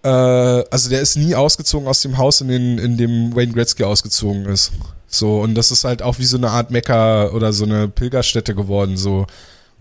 äh, 0.02 0.08
also 0.08 0.88
der 0.88 1.02
ist 1.02 1.16
nie 1.16 1.34
ausgezogen 1.34 1.86
aus 1.86 2.00
dem 2.00 2.16
Haus, 2.16 2.40
in, 2.40 2.48
den, 2.48 2.78
in 2.78 2.96
dem 2.96 3.36
Wayne 3.36 3.52
Gretzky 3.52 3.84
ausgezogen 3.84 4.46
ist. 4.46 4.72
So, 5.06 5.42
und 5.42 5.54
das 5.54 5.70
ist 5.70 5.84
halt 5.84 6.00
auch 6.00 6.18
wie 6.18 6.24
so 6.24 6.38
eine 6.38 6.48
Art 6.48 6.70
Mekka 6.70 7.28
oder 7.28 7.52
so 7.52 7.64
eine 7.64 7.88
Pilgerstätte 7.88 8.54
geworden. 8.54 8.96
So, 8.96 9.26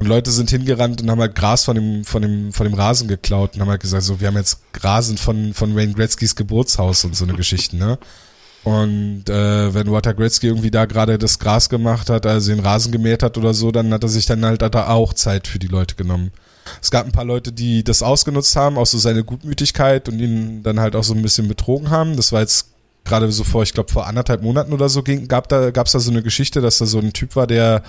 und 0.01 0.07
Leute 0.07 0.31
sind 0.31 0.49
hingerannt 0.49 0.99
und 0.99 1.11
haben 1.11 1.21
halt 1.21 1.35
Gras 1.35 1.63
von 1.63 1.75
dem, 1.75 2.03
von 2.05 2.23
dem, 2.23 2.51
von 2.53 2.65
dem 2.65 2.73
Rasen 2.73 3.07
geklaut 3.07 3.53
und 3.53 3.61
haben 3.61 3.69
halt 3.69 3.81
gesagt, 3.81 4.01
so, 4.01 4.19
wir 4.19 4.29
haben 4.29 4.35
jetzt 4.35 4.59
Rasen 4.79 5.15
von, 5.15 5.53
von 5.53 5.75
Wayne 5.75 5.93
Gretzkys 5.93 6.35
Geburtshaus 6.35 7.05
und 7.05 7.15
so 7.15 7.23
eine 7.23 7.35
Geschichte, 7.35 7.77
ne? 7.77 7.99
Und 8.63 9.29
äh, 9.29 9.73
wenn 9.75 9.91
Walter 9.91 10.15
Gretzky 10.15 10.47
irgendwie 10.47 10.71
da 10.71 10.85
gerade 10.85 11.19
das 11.19 11.37
Gras 11.37 11.69
gemacht 11.69 12.09
hat, 12.09 12.25
also 12.25 12.51
den 12.51 12.65
Rasen 12.65 12.91
gemäht 12.91 13.21
hat 13.21 13.37
oder 13.37 13.53
so, 13.53 13.71
dann 13.71 13.93
hat 13.93 14.01
er 14.01 14.09
sich 14.09 14.25
dann 14.25 14.43
halt 14.43 14.63
da 14.63 14.87
auch 14.87 15.13
Zeit 15.13 15.47
für 15.47 15.59
die 15.59 15.67
Leute 15.67 15.93
genommen. 15.93 16.31
Es 16.81 16.89
gab 16.89 17.05
ein 17.05 17.11
paar 17.11 17.25
Leute, 17.25 17.51
die 17.51 17.83
das 17.83 18.01
ausgenutzt 18.01 18.55
haben, 18.55 18.79
auch 18.79 18.87
so 18.87 18.97
seine 18.97 19.23
Gutmütigkeit 19.23 20.09
und 20.09 20.19
ihn 20.19 20.63
dann 20.63 20.79
halt 20.79 20.95
auch 20.95 21.03
so 21.03 21.13
ein 21.13 21.21
bisschen 21.21 21.47
betrogen 21.47 21.91
haben. 21.91 22.15
Das 22.15 22.31
war 22.31 22.41
jetzt 22.41 22.69
gerade 23.03 23.31
so 23.31 23.43
vor, 23.43 23.61
ich 23.61 23.73
glaube 23.73 23.91
vor 23.91 24.07
anderthalb 24.07 24.41
Monaten 24.41 24.73
oder 24.73 24.89
so 24.89 25.03
ging, 25.03 25.27
gab 25.27 25.47
da 25.47 25.69
gab's 25.69 25.91
da 25.91 25.99
so 25.99 26.09
eine 26.09 26.23
Geschichte, 26.23 26.59
dass 26.59 26.79
da 26.79 26.87
so 26.87 26.97
ein 26.97 27.13
Typ 27.13 27.35
war, 27.35 27.45
der 27.45 27.83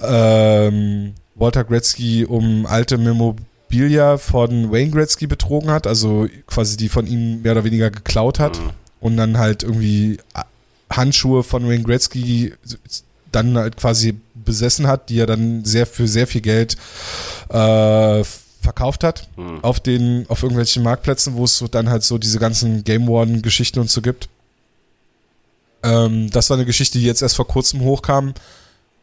ähm, 0.00 1.14
Walter 1.36 1.64
Gretzky 1.64 2.24
um 2.24 2.66
alte 2.66 2.98
Memorabilia 2.98 4.18
von 4.18 4.72
Wayne 4.72 4.90
Gretzky 4.90 5.26
betrogen 5.26 5.70
hat, 5.70 5.86
also 5.86 6.26
quasi 6.46 6.76
die 6.76 6.88
von 6.88 7.06
ihm 7.06 7.42
mehr 7.42 7.52
oder 7.52 7.64
weniger 7.64 7.90
geklaut 7.90 8.38
hat 8.38 8.58
mhm. 8.58 8.70
und 9.00 9.16
dann 9.16 9.38
halt 9.38 9.62
irgendwie 9.62 10.18
Handschuhe 10.90 11.42
von 11.42 11.68
Wayne 11.68 11.84
Gretzky 11.84 12.54
dann 13.32 13.56
halt 13.56 13.76
quasi 13.76 14.14
besessen 14.34 14.86
hat, 14.86 15.10
die 15.10 15.18
er 15.18 15.26
dann 15.26 15.64
sehr 15.64 15.86
für 15.86 16.08
sehr 16.08 16.26
viel 16.26 16.40
Geld 16.40 16.76
äh, 17.50 18.24
verkauft 18.62 19.04
hat 19.04 19.28
mhm. 19.36 19.62
auf 19.62 19.78
den 19.78 20.26
auf 20.28 20.42
irgendwelchen 20.42 20.82
Marktplätzen, 20.82 21.34
wo 21.34 21.44
es 21.44 21.56
so 21.58 21.68
dann 21.68 21.88
halt 21.88 22.02
so 22.02 22.18
diese 22.18 22.38
ganzen 22.38 22.82
Game 22.82 23.08
One 23.08 23.40
Geschichten 23.40 23.78
und 23.78 23.90
so 23.90 24.02
gibt. 24.02 24.28
Ähm, 25.82 26.30
das 26.30 26.50
war 26.50 26.56
eine 26.56 26.66
Geschichte, 26.66 26.98
die 26.98 27.04
jetzt 27.04 27.22
erst 27.22 27.36
vor 27.36 27.46
kurzem 27.46 27.80
hochkam 27.80 28.34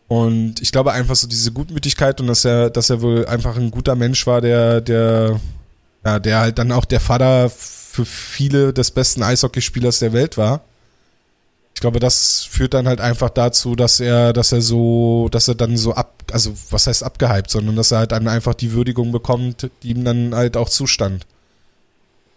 und 0.08 0.62
ich 0.62 0.72
glaube 0.72 0.92
einfach 0.92 1.16
so 1.16 1.28
diese 1.28 1.52
Gutmütigkeit 1.52 2.20
und 2.22 2.28
dass 2.28 2.46
er, 2.46 2.70
dass 2.70 2.90
er 2.90 3.02
wohl 3.02 3.26
einfach 3.26 3.56
ein 3.58 3.72
guter 3.72 3.96
Mensch 3.96 4.28
war, 4.28 4.42
der, 4.42 4.82
der, 4.82 5.40
ja, 6.06 6.20
der 6.20 6.40
halt 6.40 6.60
dann 6.60 6.72
auch 6.72 6.86
der 6.86 7.00
Vater 7.00 7.50
für 7.50 8.06
viele 8.06 8.74
des 8.74 8.92
besten 8.92 9.24
Eishockeyspielers 9.24 10.00
der 10.00 10.14
Welt 10.14 10.38
war. 10.38 10.62
Ich 11.76 11.82
glaube, 11.82 12.00
das 12.00 12.44
führt 12.44 12.74
dann 12.74 12.88
halt 12.88 13.02
einfach 13.02 13.30
dazu, 13.30 13.76
dass 13.76 14.00
er, 14.00 14.34
dass 14.34 14.52
er 14.52 14.62
so, 14.62 15.28
dass 15.32 15.48
er 15.48 15.56
dann 15.56 15.76
so 15.78 15.94
ab, 15.94 16.24
also 16.32 16.54
was 16.70 16.88
heißt 16.88 17.04
abgehypt, 17.04 17.50
sondern 17.50 17.76
dass 17.76 17.92
er 17.92 18.00
halt 18.00 18.12
dann 18.12 18.28
einfach 18.28 18.54
die 18.54 18.72
Würdigung 18.72 19.12
bekommt, 19.12 19.70
die 19.82 19.90
ihm 19.90 20.04
dann 20.04 20.36
halt 20.36 20.56
auch 20.56 20.70
zustand. 20.70 21.26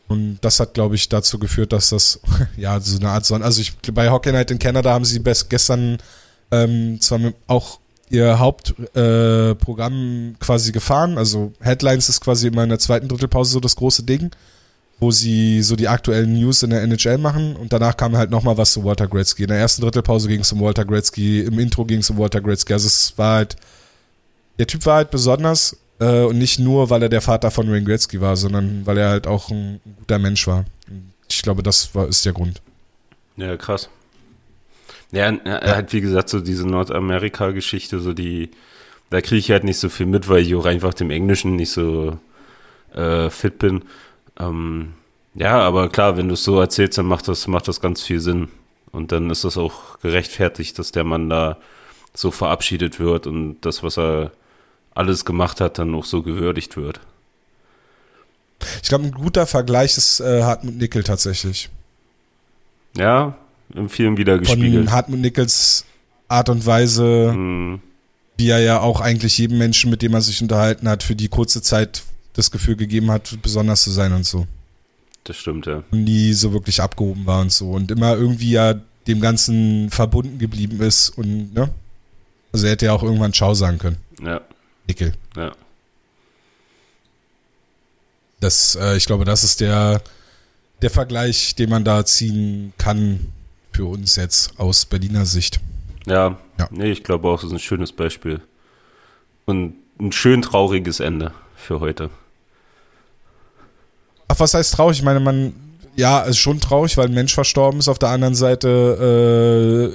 Und 0.08 0.38
das 0.40 0.60
hat, 0.60 0.74
glaube 0.74 0.94
ich, 0.94 1.08
dazu 1.08 1.38
geführt, 1.38 1.72
dass 1.72 1.90
das, 1.90 2.20
ja, 2.56 2.80
so 2.80 2.98
eine 2.98 3.10
Art 3.10 3.26
Sonne, 3.26 3.44
also 3.44 3.60
ich, 3.60 3.76
bei 3.92 4.10
Hockey 4.10 4.32
Night 4.32 4.50
in 4.50 4.58
Canada 4.58 4.92
haben 4.92 5.04
sie 5.04 5.18
best, 5.18 5.50
gestern 5.50 5.98
ähm, 6.50 7.00
zwar 7.00 7.20
auch 7.46 7.80
ihr 8.08 8.38
Hauptprogramm 8.38 10.34
äh, 10.34 10.38
quasi 10.38 10.72
gefahren. 10.72 11.18
Also 11.18 11.52
Headlines 11.60 12.08
ist 12.08 12.20
quasi 12.20 12.48
immer 12.48 12.62
in 12.62 12.68
der 12.68 12.78
zweiten 12.78 13.08
Drittelpause 13.08 13.52
so 13.52 13.60
das 13.60 13.76
große 13.76 14.04
Ding, 14.04 14.30
wo 15.00 15.10
sie 15.10 15.62
so 15.62 15.76
die 15.76 15.88
aktuellen 15.88 16.34
News 16.34 16.62
in 16.62 16.70
der 16.70 16.82
NHL 16.82 17.18
machen 17.18 17.56
und 17.56 17.72
danach 17.72 17.96
kam 17.96 18.16
halt 18.16 18.30
nochmal 18.30 18.56
was 18.56 18.72
zu 18.72 18.84
Walter 18.84 19.08
Gretzky. 19.08 19.42
In 19.42 19.48
der 19.48 19.58
ersten 19.58 19.82
Drittelpause 19.82 20.28
ging 20.28 20.40
es 20.40 20.52
um 20.52 20.60
Walter 20.60 20.84
Gretzky, 20.84 21.40
im 21.40 21.58
Intro 21.58 21.84
ging 21.84 21.98
es 22.00 22.10
um 22.10 22.18
Walter 22.18 22.40
Gretzky. 22.40 22.72
Also 22.72 22.86
es 22.86 23.12
war 23.16 23.36
halt, 23.36 23.56
der 24.58 24.66
Typ 24.66 24.86
war 24.86 24.96
halt 24.96 25.10
besonders 25.10 25.76
äh, 25.98 26.22
und 26.22 26.38
nicht 26.38 26.58
nur, 26.58 26.90
weil 26.90 27.02
er 27.02 27.08
der 27.08 27.20
Vater 27.20 27.50
von 27.50 27.70
Wayne 27.70 27.84
Gretzky 27.84 28.20
war, 28.20 28.36
sondern 28.36 28.86
weil 28.86 28.98
er 28.98 29.10
halt 29.10 29.26
auch 29.26 29.50
ein, 29.50 29.80
guter 29.98 30.18
Mensch 30.18 30.46
war. 30.46 30.64
Ich 31.28 31.42
glaube, 31.42 31.62
das 31.62 31.94
war, 31.94 32.06
ist 32.08 32.24
der 32.24 32.32
Grund. 32.32 32.62
Ja, 33.36 33.56
krass. 33.56 33.88
Ja, 35.16 35.30
er 35.30 35.76
hat 35.78 35.94
wie 35.94 36.02
gesagt 36.02 36.28
so 36.28 36.40
diese 36.40 36.68
Nordamerika-Geschichte, 36.68 38.00
so 38.00 38.12
die, 38.12 38.50
da 39.08 39.22
kriege 39.22 39.38
ich 39.38 39.50
halt 39.50 39.64
nicht 39.64 39.78
so 39.78 39.88
viel 39.88 40.04
mit, 40.04 40.28
weil 40.28 40.42
ich 40.42 40.54
auch 40.54 40.66
einfach 40.66 40.92
dem 40.92 41.10
Englischen 41.10 41.56
nicht 41.56 41.70
so 41.70 42.18
äh, 42.92 43.30
fit 43.30 43.58
bin. 43.58 43.84
Ähm, 44.38 44.92
ja, 45.34 45.58
aber 45.58 45.88
klar, 45.88 46.18
wenn 46.18 46.28
du 46.28 46.34
es 46.34 46.44
so 46.44 46.60
erzählst, 46.60 46.98
dann 46.98 47.06
macht 47.06 47.28
das, 47.28 47.46
macht 47.46 47.66
das 47.66 47.80
ganz 47.80 48.02
viel 48.02 48.20
Sinn. 48.20 48.48
Und 48.92 49.10
dann 49.10 49.30
ist 49.30 49.44
das 49.44 49.56
auch 49.56 49.98
gerechtfertigt, 50.00 50.78
dass 50.78 50.92
der 50.92 51.04
Mann 51.04 51.30
da 51.30 51.56
so 52.12 52.30
verabschiedet 52.30 53.00
wird 53.00 53.26
und 53.26 53.62
das, 53.62 53.82
was 53.82 53.96
er 53.96 54.32
alles 54.94 55.24
gemacht 55.24 55.62
hat, 55.62 55.78
dann 55.78 55.94
auch 55.94 56.04
so 56.04 56.20
gewürdigt 56.20 56.76
wird. 56.76 57.00
Ich 58.82 58.90
glaube, 58.90 59.04
ein 59.04 59.12
guter 59.12 59.46
Vergleich 59.46 59.96
ist 59.96 60.20
äh, 60.20 60.42
Hartmut 60.42 60.74
Nickel 60.74 61.04
tatsächlich. 61.04 61.70
Ja, 62.94 63.34
im 63.76 63.88
Film 63.88 64.16
wieder 64.16 64.38
gespiegelt. 64.38 64.86
Von 64.86 64.92
Hartmut 64.92 65.20
Nickels 65.20 65.84
Art 66.28 66.48
und 66.48 66.66
Weise, 66.66 67.32
mhm. 67.36 67.80
wie 68.36 68.48
er 68.48 68.60
ja 68.60 68.80
auch 68.80 69.00
eigentlich 69.00 69.38
jedem 69.38 69.58
Menschen, 69.58 69.90
mit 69.90 70.02
dem 70.02 70.14
er 70.14 70.20
sich 70.20 70.42
unterhalten 70.42 70.88
hat, 70.88 71.02
für 71.02 71.14
die 71.14 71.28
kurze 71.28 71.62
Zeit 71.62 72.02
das 72.32 72.50
Gefühl 72.50 72.76
gegeben 72.76 73.10
hat, 73.10 73.38
besonders 73.42 73.82
zu 73.82 73.90
sein 73.90 74.12
und 74.12 74.26
so. 74.26 74.46
Das 75.24 75.36
stimmt, 75.36 75.66
ja. 75.66 75.82
Und 75.90 76.04
nie 76.04 76.32
so 76.32 76.52
wirklich 76.52 76.80
abgehoben 76.80 77.26
war 77.26 77.40
und 77.40 77.52
so. 77.52 77.70
Und 77.70 77.90
immer 77.90 78.16
irgendwie 78.16 78.50
ja 78.52 78.74
dem 79.06 79.20
Ganzen 79.20 79.90
verbunden 79.90 80.38
geblieben 80.38 80.80
ist 80.80 81.10
und, 81.10 81.54
ne? 81.54 81.70
Also 82.52 82.66
er 82.66 82.72
hätte 82.72 82.86
ja 82.86 82.92
auch 82.92 83.02
irgendwann 83.02 83.32
Ciao 83.32 83.54
sagen 83.54 83.78
können. 83.78 83.96
Ja. 84.22 84.40
Nickel. 84.86 85.12
Ja. 85.36 85.52
Das, 88.40 88.76
äh, 88.76 88.96
ich 88.96 89.06
glaube, 89.06 89.24
das 89.24 89.44
ist 89.44 89.60
der, 89.60 90.02
der 90.82 90.90
Vergleich, 90.90 91.54
den 91.54 91.70
man 91.70 91.84
da 91.84 92.04
ziehen 92.04 92.72
kann 92.78 93.32
für 93.76 93.84
uns 93.84 94.16
jetzt 94.16 94.58
aus 94.58 94.86
Berliner 94.86 95.26
Sicht. 95.26 95.60
Ja, 96.06 96.38
ja. 96.58 96.68
nee, 96.70 96.90
ich 96.90 97.04
glaube 97.04 97.28
auch, 97.28 97.36
das 97.36 97.44
ist 97.44 97.52
ein 97.52 97.58
schönes 97.58 97.92
Beispiel. 97.92 98.40
Und 99.44 99.74
ein 100.00 100.12
schön 100.12 100.40
trauriges 100.40 100.98
Ende 100.98 101.32
für 101.54 101.80
heute. 101.80 102.08
Ach, 104.28 104.40
was 104.40 104.54
heißt 104.54 104.74
traurig? 104.74 104.98
Ich 104.98 105.04
meine, 105.04 105.20
man, 105.20 105.52
ja, 105.94 106.22
ist 106.22 106.38
schon 106.38 106.58
traurig, 106.58 106.96
weil 106.96 107.08
ein 107.08 107.14
Mensch 107.14 107.34
verstorben 107.34 107.78
ist. 107.78 107.88
Auf 107.88 107.98
der 107.98 108.08
anderen 108.08 108.34
Seite 108.34 109.92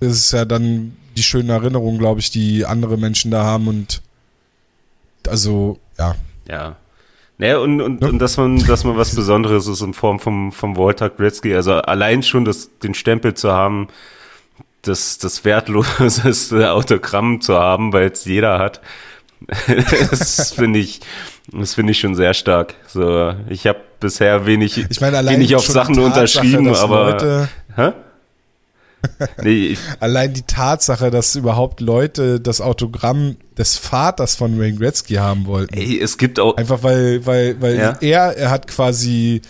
äh, 0.00 0.04
ist 0.04 0.18
es 0.18 0.30
ja 0.32 0.44
dann 0.44 0.94
die 1.16 1.22
schönen 1.22 1.48
Erinnerungen, 1.48 1.98
glaube 1.98 2.20
ich, 2.20 2.30
die 2.30 2.66
andere 2.66 2.98
Menschen 2.98 3.30
da 3.30 3.44
haben 3.44 3.66
und 3.66 4.02
also, 5.26 5.78
ja. 5.98 6.16
Ja, 6.48 6.76
naja, 7.38 7.58
und, 7.58 7.80
und, 7.80 8.02
ja. 8.02 8.08
und 8.08 8.18
dass 8.18 8.36
man, 8.36 8.64
dass 8.66 8.84
man 8.84 8.96
was 8.96 9.14
Besonderes 9.14 9.66
ist 9.66 9.80
in 9.80 9.94
Form 9.94 10.20
vom, 10.20 10.52
vom 10.52 10.76
Walter 10.76 11.10
Gretzky. 11.10 11.54
Also 11.54 11.74
allein 11.74 12.22
schon 12.22 12.44
das, 12.44 12.78
den 12.78 12.94
Stempel 12.94 13.34
zu 13.34 13.52
haben, 13.52 13.88
das, 14.82 15.18
das 15.18 15.44
wertloseste 15.44 16.70
Autogramm 16.72 17.40
zu 17.40 17.54
haben, 17.54 17.92
weil 17.92 18.10
es 18.10 18.24
jeder 18.24 18.58
hat. 18.58 18.80
das 20.10 20.52
finde 20.52 20.78
ich, 20.78 21.00
das 21.50 21.74
finde 21.74 21.92
ich 21.92 22.00
schon 22.00 22.14
sehr 22.14 22.34
stark. 22.34 22.74
So, 22.86 23.34
ich 23.48 23.66
habe 23.66 23.80
bisher 23.98 24.46
wenig, 24.46 24.86
ich 24.88 25.00
meine, 25.00 25.26
wenig 25.28 25.56
auf 25.56 25.66
Sachen 25.66 25.94
Tatsache, 25.94 26.06
unterschrieben, 26.06 26.74
aber. 26.74 27.10
Leute, 27.10 27.48
hä? 27.74 27.92
nee, 29.42 29.76
Allein 30.00 30.32
die 30.32 30.42
Tatsache, 30.42 31.10
dass 31.10 31.34
überhaupt 31.34 31.80
Leute 31.80 32.40
das 32.40 32.60
Autogramm 32.60 33.36
des 33.56 33.76
Vaters 33.76 34.34
von 34.34 34.58
Wayne 34.58 34.78
Gretzky 34.78 35.14
haben 35.14 35.46
wollten. 35.46 35.74
Ey, 35.74 36.00
es 36.00 36.18
gibt 36.18 36.38
auch. 36.40 36.56
Einfach 36.56 36.82
weil, 36.82 37.24
weil, 37.26 37.60
weil 37.60 37.76
ja. 37.76 37.96
er, 38.00 38.36
er 38.36 38.50
hat 38.50 38.66
quasi, 38.68 39.42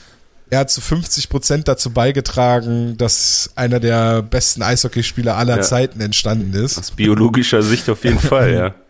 er 0.50 0.60
hat 0.60 0.70
zu 0.70 0.80
50 0.80 1.28
Prozent 1.28 1.68
dazu 1.68 1.90
beigetragen, 1.90 2.96
dass 2.96 3.50
einer 3.54 3.80
der 3.80 4.22
besten 4.22 4.62
Eishockeyspieler 4.62 5.36
aller 5.36 5.56
ja. 5.56 5.62
Zeiten 5.62 6.00
entstanden 6.00 6.54
ist. 6.54 6.78
Aus 6.78 6.90
biologischer 6.90 7.62
Sicht 7.62 7.88
auf 7.88 8.04
jeden 8.04 8.18
Fall, 8.18 8.54
ja. 8.54 8.74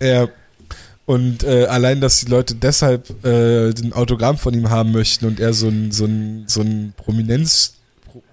Ja. 0.00 0.28
Und 1.04 1.42
äh, 1.42 1.66
allein, 1.66 2.00
dass 2.00 2.20
die 2.20 2.30
Leute 2.30 2.54
deshalb 2.54 3.24
äh, 3.24 3.70
ein 3.70 3.92
Autogramm 3.92 4.38
von 4.38 4.54
ihm 4.54 4.70
haben 4.70 4.92
möchten 4.92 5.26
und 5.26 5.40
er 5.40 5.52
so 5.52 5.66
ein, 5.66 5.90
so 5.90 6.04
ein, 6.04 6.44
so 6.46 6.60
ein 6.60 6.94
Prominenz 6.96 7.74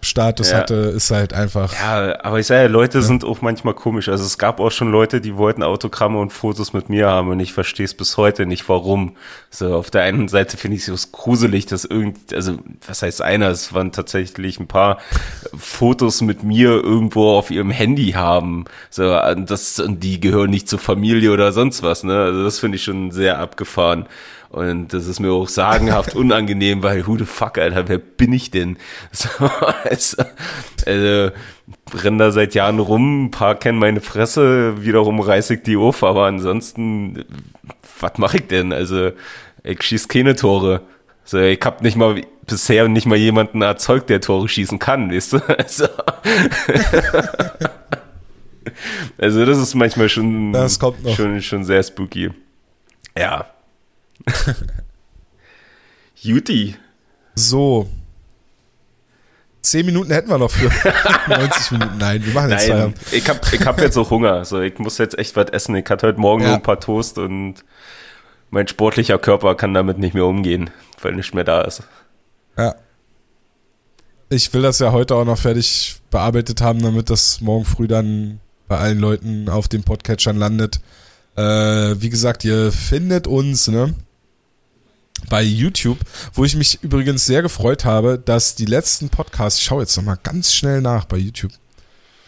Status 0.02 0.52
Ja. 0.52 0.58
hatte, 0.58 0.74
ist 0.74 1.12
halt 1.12 1.34
einfach. 1.34 1.74
Ja, 1.74 2.24
aber 2.24 2.40
ich 2.40 2.48
sage 2.48 2.62
ja, 2.64 2.68
Leute 2.68 3.02
sind 3.02 3.24
auch 3.24 3.42
manchmal 3.42 3.74
komisch. 3.74 4.10
Also 4.10 4.24
es 4.26 4.38
gab 4.38 4.60
auch 4.60 4.72
schon 4.72 4.92
Leute, 4.92 5.22
die 5.22 5.36
wollten 5.36 5.64
Autogramme 5.64 6.20
und 6.20 6.32
Fotos 6.32 6.74
mit 6.74 6.90
mir 6.90 7.08
haben 7.08 7.30
und 7.30 7.40
ich 7.40 7.54
verstehe 7.54 7.86
es 7.86 7.94
bis 7.94 8.18
heute 8.18 8.46
nicht, 8.46 8.68
warum. 8.70 9.16
So, 9.50 9.76
auf 9.76 9.90
der 9.92 10.04
einen 10.04 10.28
Seite 10.28 10.58
finde 10.58 10.78
ich 10.78 10.88
es 10.88 11.12
gruselig, 11.12 11.66
dass 11.66 11.86
irgend, 11.86 12.34
also 12.34 12.58
was 12.86 13.02
heißt 13.02 13.22
einer, 13.22 13.50
es 13.50 13.74
waren 13.74 13.92
tatsächlich 13.92 14.60
ein 14.60 14.68
paar 14.68 15.00
Fotos 15.58 16.22
mit 16.22 16.44
mir 16.44 16.70
irgendwo 16.72 17.32
auf 17.32 17.52
ihrem 17.52 17.72
Handy 17.72 18.12
haben. 18.12 18.66
So, 18.90 19.20
und 19.20 19.50
das, 19.50 19.80
und 19.80 20.04
die 20.04 20.20
gehören 20.20 20.50
nicht 20.50 20.70
zur 20.70 20.80
Familie 20.80 21.32
oder 21.32 21.52
sonst 21.52 21.84
was, 21.84 22.04
ne? 22.04 22.18
Also 22.18 22.44
das 22.44 22.60
finde 22.60 22.78
ich 22.78 22.84
schon 22.84 23.12
sehr 23.12 23.40
abgefahren. 23.40 24.08
Und 24.50 24.94
das 24.94 25.06
ist 25.06 25.20
mir 25.20 25.32
auch 25.32 25.48
sagenhaft 25.48 26.16
unangenehm, 26.16 26.82
weil 26.82 27.06
who 27.06 27.18
the 27.18 27.26
fuck, 27.26 27.60
Alter, 27.60 27.88
wer 27.88 28.00
bin 28.00 28.34
ich 28.34 28.50
denn? 28.52 28.78
So, 29.12 29.30
also, 29.84 30.24
also 30.86 31.32
renn 31.94 32.18
da 32.18 32.32
seit 32.32 32.56
Jahren 32.56 32.80
rum, 32.80 33.26
ein 33.26 33.32
paar 33.32 33.56
kennen 33.56 33.78
meine 33.78 34.02
Fresse, 34.02 34.84
wiederum 34.84 35.20
reiß 35.20 35.52
ich 35.52 35.62
die 35.64 35.78
auf, 35.78 36.04
aber 36.04 36.26
ansonsten, 36.26 37.26
was 38.00 38.18
mache 38.18 38.38
ich 38.38 38.48
denn? 38.48 38.74
Also, 38.74 39.12
ich 39.64 39.84
schieß 39.84 40.08
keine 40.08 40.36
Tore. 40.36 40.82
So, 41.26 41.38
ich 41.40 41.60
hab 41.64 41.84
nicht 41.84 41.96
mal 41.96 42.22
bisher 42.48 42.88
nicht 42.88 43.06
mal 43.06 43.18
jemanden 43.18 43.62
erzeugt, 43.62 44.10
der 44.10 44.20
Tore 44.22 44.50
schießen 44.50 44.80
kann, 44.80 45.12
weißt 45.12 45.34
du? 45.34 45.40
Also, 45.58 45.88
also 49.18 49.46
das 49.46 49.58
ist 49.58 49.76
manchmal 49.76 50.10
schon, 50.10 50.54
Das 50.54 50.80
kommt 50.80 51.04
noch. 51.04 51.16
schon, 51.16 51.42
schon 51.42 51.64
sehr 51.64 51.84
spooky. 51.84 52.32
Ja. 53.18 53.46
Juti. 56.22 56.76
So. 57.36 57.90
Zehn 59.62 59.86
Minuten 59.86 60.12
hätten 60.12 60.30
wir 60.30 60.38
noch 60.38 60.52
für 60.52 60.70
90 61.30 61.72
Minuten. 61.72 61.98
Nein, 61.98 62.26
wir 62.26 62.34
machen 62.34 62.50
jetzt 62.52 62.68
Nein, 62.68 62.72
Feierabend. 62.72 62.98
ich 63.12 63.30
hab, 63.30 63.54
ich 63.54 63.66
hab 63.66 63.82
jetzt 63.82 63.98
auch 63.98 64.10
Hunger. 64.10 64.46
So, 64.46 64.62
ich 64.62 64.78
muss 64.80 64.98
jetzt 64.98 65.18
echt 65.18 65.36
was 65.36 65.50
essen. 65.50 65.76
Ich 65.76 65.90
hatte 65.90 66.08
heute 66.08 66.20
Morgen 66.20 66.42
Ja. 66.44 66.48
nur 66.50 66.56
ein 66.58 66.64
paar 66.64 66.80
Toast 66.80 67.18
und 67.18 67.56
mein 68.52 68.68
sportlicher 68.68 69.20
Körper 69.20 69.56
kann 69.56 69.74
damit 69.74 69.98
nicht 70.00 70.14
mehr 70.14 70.26
umgehen, 70.26 70.70
weil 71.02 71.14
nichts 71.14 71.34
mehr 71.34 71.44
da 71.44 71.62
ist. 71.62 71.84
Ja. 72.58 72.76
Ich 74.30 74.52
will 74.54 74.62
das 74.62 74.80
ja 74.80 74.92
heute 74.92 75.16
auch 75.16 75.26
noch 75.26 75.38
fertig 75.38 76.00
bearbeitet 76.10 76.62
haben, 76.62 76.82
damit 76.82 77.10
das 77.10 77.42
morgen 77.42 77.66
früh 77.66 77.88
dann 77.88 78.40
bei 78.68 78.78
allen 78.78 79.00
Leuten 79.00 79.50
auf 79.50 79.68
den 79.68 79.84
Podcatchern 79.84 80.38
landet. 80.38 80.80
Äh, 81.36 81.42
wie 82.02 82.10
gesagt, 82.10 82.44
ihr 82.46 82.72
findet 82.72 83.28
uns, 83.28 83.68
ne? 83.68 83.94
Bei 85.30 85.42
YouTube, 85.42 86.00
wo 86.34 86.46
ich 86.46 86.56
mich 86.56 86.80
übrigens 86.82 87.26
sehr 87.26 87.42
gefreut 87.42 87.86
habe, 87.86 88.18
dass 88.18 88.56
die 88.56 88.66
letzten 88.66 89.10
Podcasts, 89.10 89.60
ich 89.60 89.66
schaue 89.66 89.82
jetzt 89.82 89.96
nochmal 89.98 90.20
ganz 90.24 90.54
schnell 90.54 90.82
nach 90.82 91.06
bei 91.06 91.18
YouTube, 91.18 91.52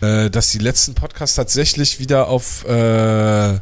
äh, 0.02 0.30
dass 0.30 0.52
die 0.52 0.60
letzten 0.60 0.94
Podcasts 0.94 1.36
tatsächlich 1.36 2.00
wieder 2.00 2.28
auf, 2.28 2.66
äh, 2.66 3.60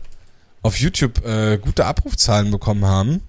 auf 0.61 0.77
YouTube 0.77 1.25
äh, 1.25 1.57
gute 1.57 1.85
Abrufzahlen 1.85 2.51
bekommen 2.51 2.85
haben 2.85 3.21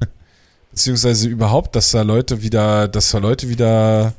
beziehungsweise 0.70 1.28
überhaupt, 1.28 1.74
dass 1.76 1.90
da 1.90 2.02
Leute 2.02 2.42
wieder, 2.42 2.88
dass 2.88 3.10
da 3.10 3.18
Leute 3.18 3.48
wieder 3.48 4.14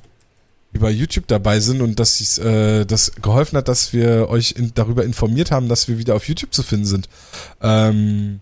über 0.73 0.89
YouTube 0.89 1.27
dabei 1.27 1.59
sind 1.59 1.81
und 1.81 1.99
dass 1.99 2.17
dies, 2.17 2.37
äh, 2.37 2.85
das 2.85 3.11
geholfen 3.21 3.57
hat, 3.57 3.67
dass 3.67 3.93
wir 3.93 4.29
euch 4.29 4.53
in, 4.53 4.73
darüber 4.73 5.03
informiert 5.03 5.51
haben, 5.51 5.67
dass 5.67 5.87
wir 5.87 5.97
wieder 5.97 6.15
auf 6.15 6.27
YouTube 6.27 6.53
zu 6.53 6.63
finden 6.63 6.85
sind. 6.85 7.09
Ähm, 7.61 8.41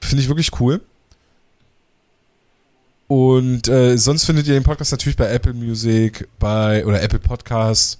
Finde 0.00 0.22
ich 0.22 0.28
wirklich 0.28 0.60
cool. 0.60 0.80
Und 3.08 3.68
äh, 3.68 3.96
sonst 3.96 4.24
findet 4.24 4.46
ihr 4.46 4.54
den 4.54 4.62
Podcast 4.62 4.92
natürlich 4.92 5.16
bei 5.16 5.30
Apple 5.30 5.54
Music, 5.54 6.28
bei 6.38 6.84
oder 6.84 7.02
Apple 7.02 7.18
Podcasts, 7.18 7.98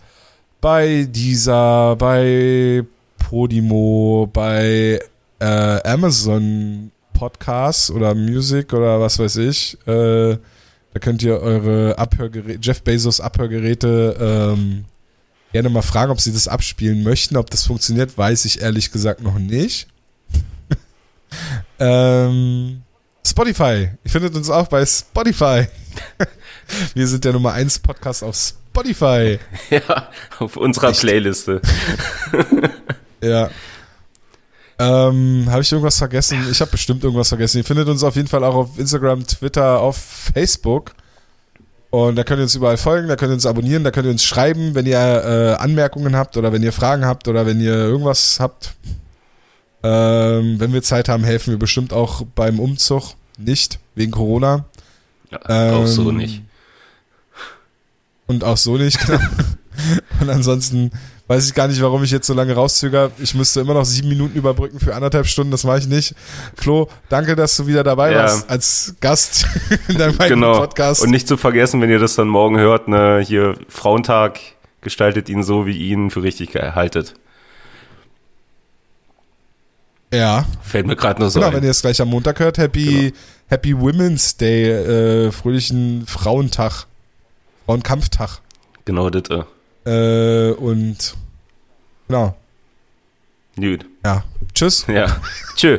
bei 0.60 1.09
Deezer, 1.10 1.97
bei 1.97 2.85
Podimo, 3.18 4.28
bei 4.30 5.01
äh, 5.39 5.44
Amazon 5.89 6.90
Podcasts 7.14 7.90
oder 7.90 8.14
Music 8.14 8.72
oder 8.74 9.01
was 9.01 9.18
weiß 9.18 9.36
ich. 9.36 9.78
Äh, 9.86 10.36
da 10.93 11.01
könnt 11.01 11.22
ihr 11.22 11.40
eure 11.40 11.98
Abhörgeräte, 11.98 12.59
Jeff 12.60 12.82
Bezos 12.82 13.20
Abhörgeräte 13.20 14.16
ähm, 14.20 14.85
gerne 15.52 15.70
mal 15.70 15.82
fragen, 15.82 16.12
ob 16.12 16.20
sie 16.20 16.32
das 16.32 16.48
abspielen 16.48 17.02
möchten. 17.02 17.39
Ob 17.39 17.48
das 17.48 17.66
funktioniert, 17.66 18.18
weiß 18.18 18.44
ich 18.44 18.60
ehrlich 18.60 18.93
gesagt 18.93 19.22
noch 19.22 19.39
nicht. 19.39 19.89
ähm, 21.78 22.82
Spotify. 23.28 23.90
Ihr 24.05 24.10
findet 24.10 24.34
uns 24.34 24.50
auch 24.50 24.68
bei 24.68 24.84
Spotify. 24.84 25.66
Wir 26.94 27.06
sind 27.06 27.24
der 27.24 27.32
Nummer 27.32 27.52
1 27.52 27.78
Podcast 27.80 28.22
auf 28.22 28.36
Spotify. 28.36 29.38
Ja, 29.70 30.09
auf 30.38 30.56
unserer 30.56 30.90
Echt? 30.90 31.00
Playliste. 31.00 31.60
Ja. 33.20 33.50
Ähm, 34.78 35.46
habe 35.50 35.62
ich 35.62 35.72
irgendwas 35.72 35.98
vergessen? 35.98 36.46
Ich 36.52 36.60
habe 36.60 36.70
bestimmt 36.70 37.02
irgendwas 37.02 37.30
vergessen. 37.30 37.59
Ihr 37.59 37.64
findet 37.64 37.88
uns 37.88 38.05
auf 38.05 38.14
jeden 38.14 38.28
Fall 38.28 38.44
auch 38.44 38.55
auf 38.55 38.78
Instagram, 38.78 39.26
Twitter, 39.26 39.80
auf 39.80 39.96
Facebook. 39.96 40.92
Und 41.90 42.14
da 42.14 42.22
könnt 42.22 42.38
ihr 42.38 42.44
uns 42.44 42.55
überall 42.55 42.76
folgen, 42.76 43.09
da 43.09 43.16
könnt 43.16 43.32
ihr 43.32 43.34
uns 43.34 43.46
abonnieren, 43.46 43.82
da 43.82 43.90
könnt 43.90 44.06
ihr 44.06 44.12
uns 44.12 44.22
schreiben, 44.22 44.76
wenn 44.76 44.86
ihr 44.86 44.98
äh, 44.98 45.55
Anmerkungen 45.60 46.14
habt 46.14 46.36
oder 46.36 46.52
wenn 46.52 46.62
ihr 46.62 46.72
Fragen 46.72 47.05
habt 47.05 47.26
oder 47.26 47.44
wenn 47.44 47.60
ihr 47.60 47.74
irgendwas 47.74 48.38
habt. 48.38 48.74
Ähm, 49.82 50.60
wenn 50.60 50.72
wir 50.72 50.82
Zeit 50.82 51.09
haben, 51.09 51.24
helfen 51.24 51.50
wir 51.50 51.59
bestimmt 51.59 51.92
auch 51.92 52.22
beim 52.36 52.60
Umzug. 52.60 53.14
Nicht, 53.39 53.78
wegen 53.94 54.10
Corona. 54.12 54.65
Ja, 55.31 55.73
auch 55.77 55.86
so 55.86 56.10
Ähm, 56.10 56.16
nicht. 56.19 56.43
Und 58.27 58.44
auch 58.44 58.56
so 58.56 58.77
nicht, 58.77 58.98
genau. 59.06 59.19
Und 60.20 60.28
ansonsten 60.28 60.90
weiß 61.28 61.47
ich 61.47 61.55
gar 61.55 61.69
nicht, 61.69 61.81
warum 61.81 62.02
ich 62.02 62.10
jetzt 62.10 62.27
so 62.27 62.35
lange 62.35 62.55
rauszöger. 62.55 63.10
Ich 63.19 63.35
müsste 63.35 63.60
immer 63.60 63.74
noch 63.74 63.85
sieben 63.85 64.09
Minuten 64.09 64.36
überbrücken 64.36 64.81
für 64.81 64.94
anderthalb 64.94 65.27
Stunden, 65.27 65.51
das 65.51 65.65
mache 65.65 65.78
ich 65.78 65.86
nicht. 65.86 66.15
Flo, 66.56 66.89
danke, 67.09 67.36
dass 67.36 67.56
du 67.56 67.66
wieder 67.66 67.85
dabei 67.85 68.12
Ja. 68.12 68.19
warst 68.24 68.51
als 68.51 68.94
Gast 69.01 69.47
in 69.89 69.98
deinem 69.98 70.16
Genau. 70.19 70.59
Podcast. 70.59 71.02
Und 71.02 71.10
nicht 71.10 71.28
zu 71.28 71.36
vergessen, 71.36 71.81
wenn 71.81 71.90
ihr 71.90 71.98
das 71.98 72.16
dann 72.16 72.28
morgen 72.28 72.59
hört, 72.59 72.89
ne, 72.89 73.23
hier 73.24 73.56
Frauentag 73.69 74.40
gestaltet 74.81 75.28
ihn 75.28 75.43
so, 75.43 75.66
wie 75.66 75.77
ihn 75.77 76.10
für 76.10 76.23
richtig 76.23 76.55
haltet. 76.55 77.15
Ja, 80.12 80.47
Fällt 80.62 80.86
mir 80.86 80.97
gerade 80.97 81.20
nur 81.20 81.30
so 81.30 81.39
genau, 81.40 81.51
ein. 81.51 81.56
wenn 81.56 81.64
ihr 81.64 81.70
es 81.70 81.82
gleich 81.82 82.01
am 82.01 82.09
Montag 82.09 82.39
hört, 82.40 82.59
Happy, 82.59 83.12
Happy 83.48 83.74
Women's 83.78 84.36
Day, 84.36 84.70
äh, 85.26 85.32
fröhlichen 85.32 86.06
Frauentag, 86.06 86.86
Frauenkampftag. 87.66 88.40
Genau 88.85 89.10
das. 89.10 89.24
Äh. 89.86 90.51
Äh, 90.51 90.52
und 90.55 91.14
genau, 92.09 92.36
Gut. 93.56 93.86
ja. 94.05 94.24
Tschüss. 94.55 94.86
Ja. 94.89 95.16
Tschö. 95.56 95.78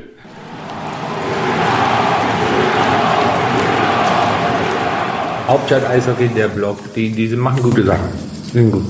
Hauptstadt 5.47 5.83
Eishockey, 5.85 6.27
der 6.29 6.47
Blog, 6.47 6.93
die, 6.93 7.09
die 7.11 7.27
machen 7.35 7.63
gute 7.63 7.83
Sachen. 7.83 8.09
Sind 8.53 8.71
gut. 8.71 8.85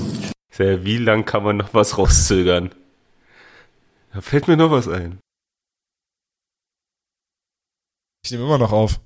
Ja, 0.58 0.84
wie 0.84 0.98
lang 0.98 1.24
kann 1.24 1.42
man 1.42 1.56
noch 1.56 1.72
was 1.72 1.96
rauszögern? 1.96 2.70
Da 4.12 4.20
fällt 4.20 4.46
mir 4.46 4.58
noch 4.58 4.70
was 4.70 4.86
ein. 4.86 5.18
Ich 8.22 8.30
nehme 8.30 8.44
immer 8.44 8.58
noch 8.58 8.72
auf. 8.72 9.00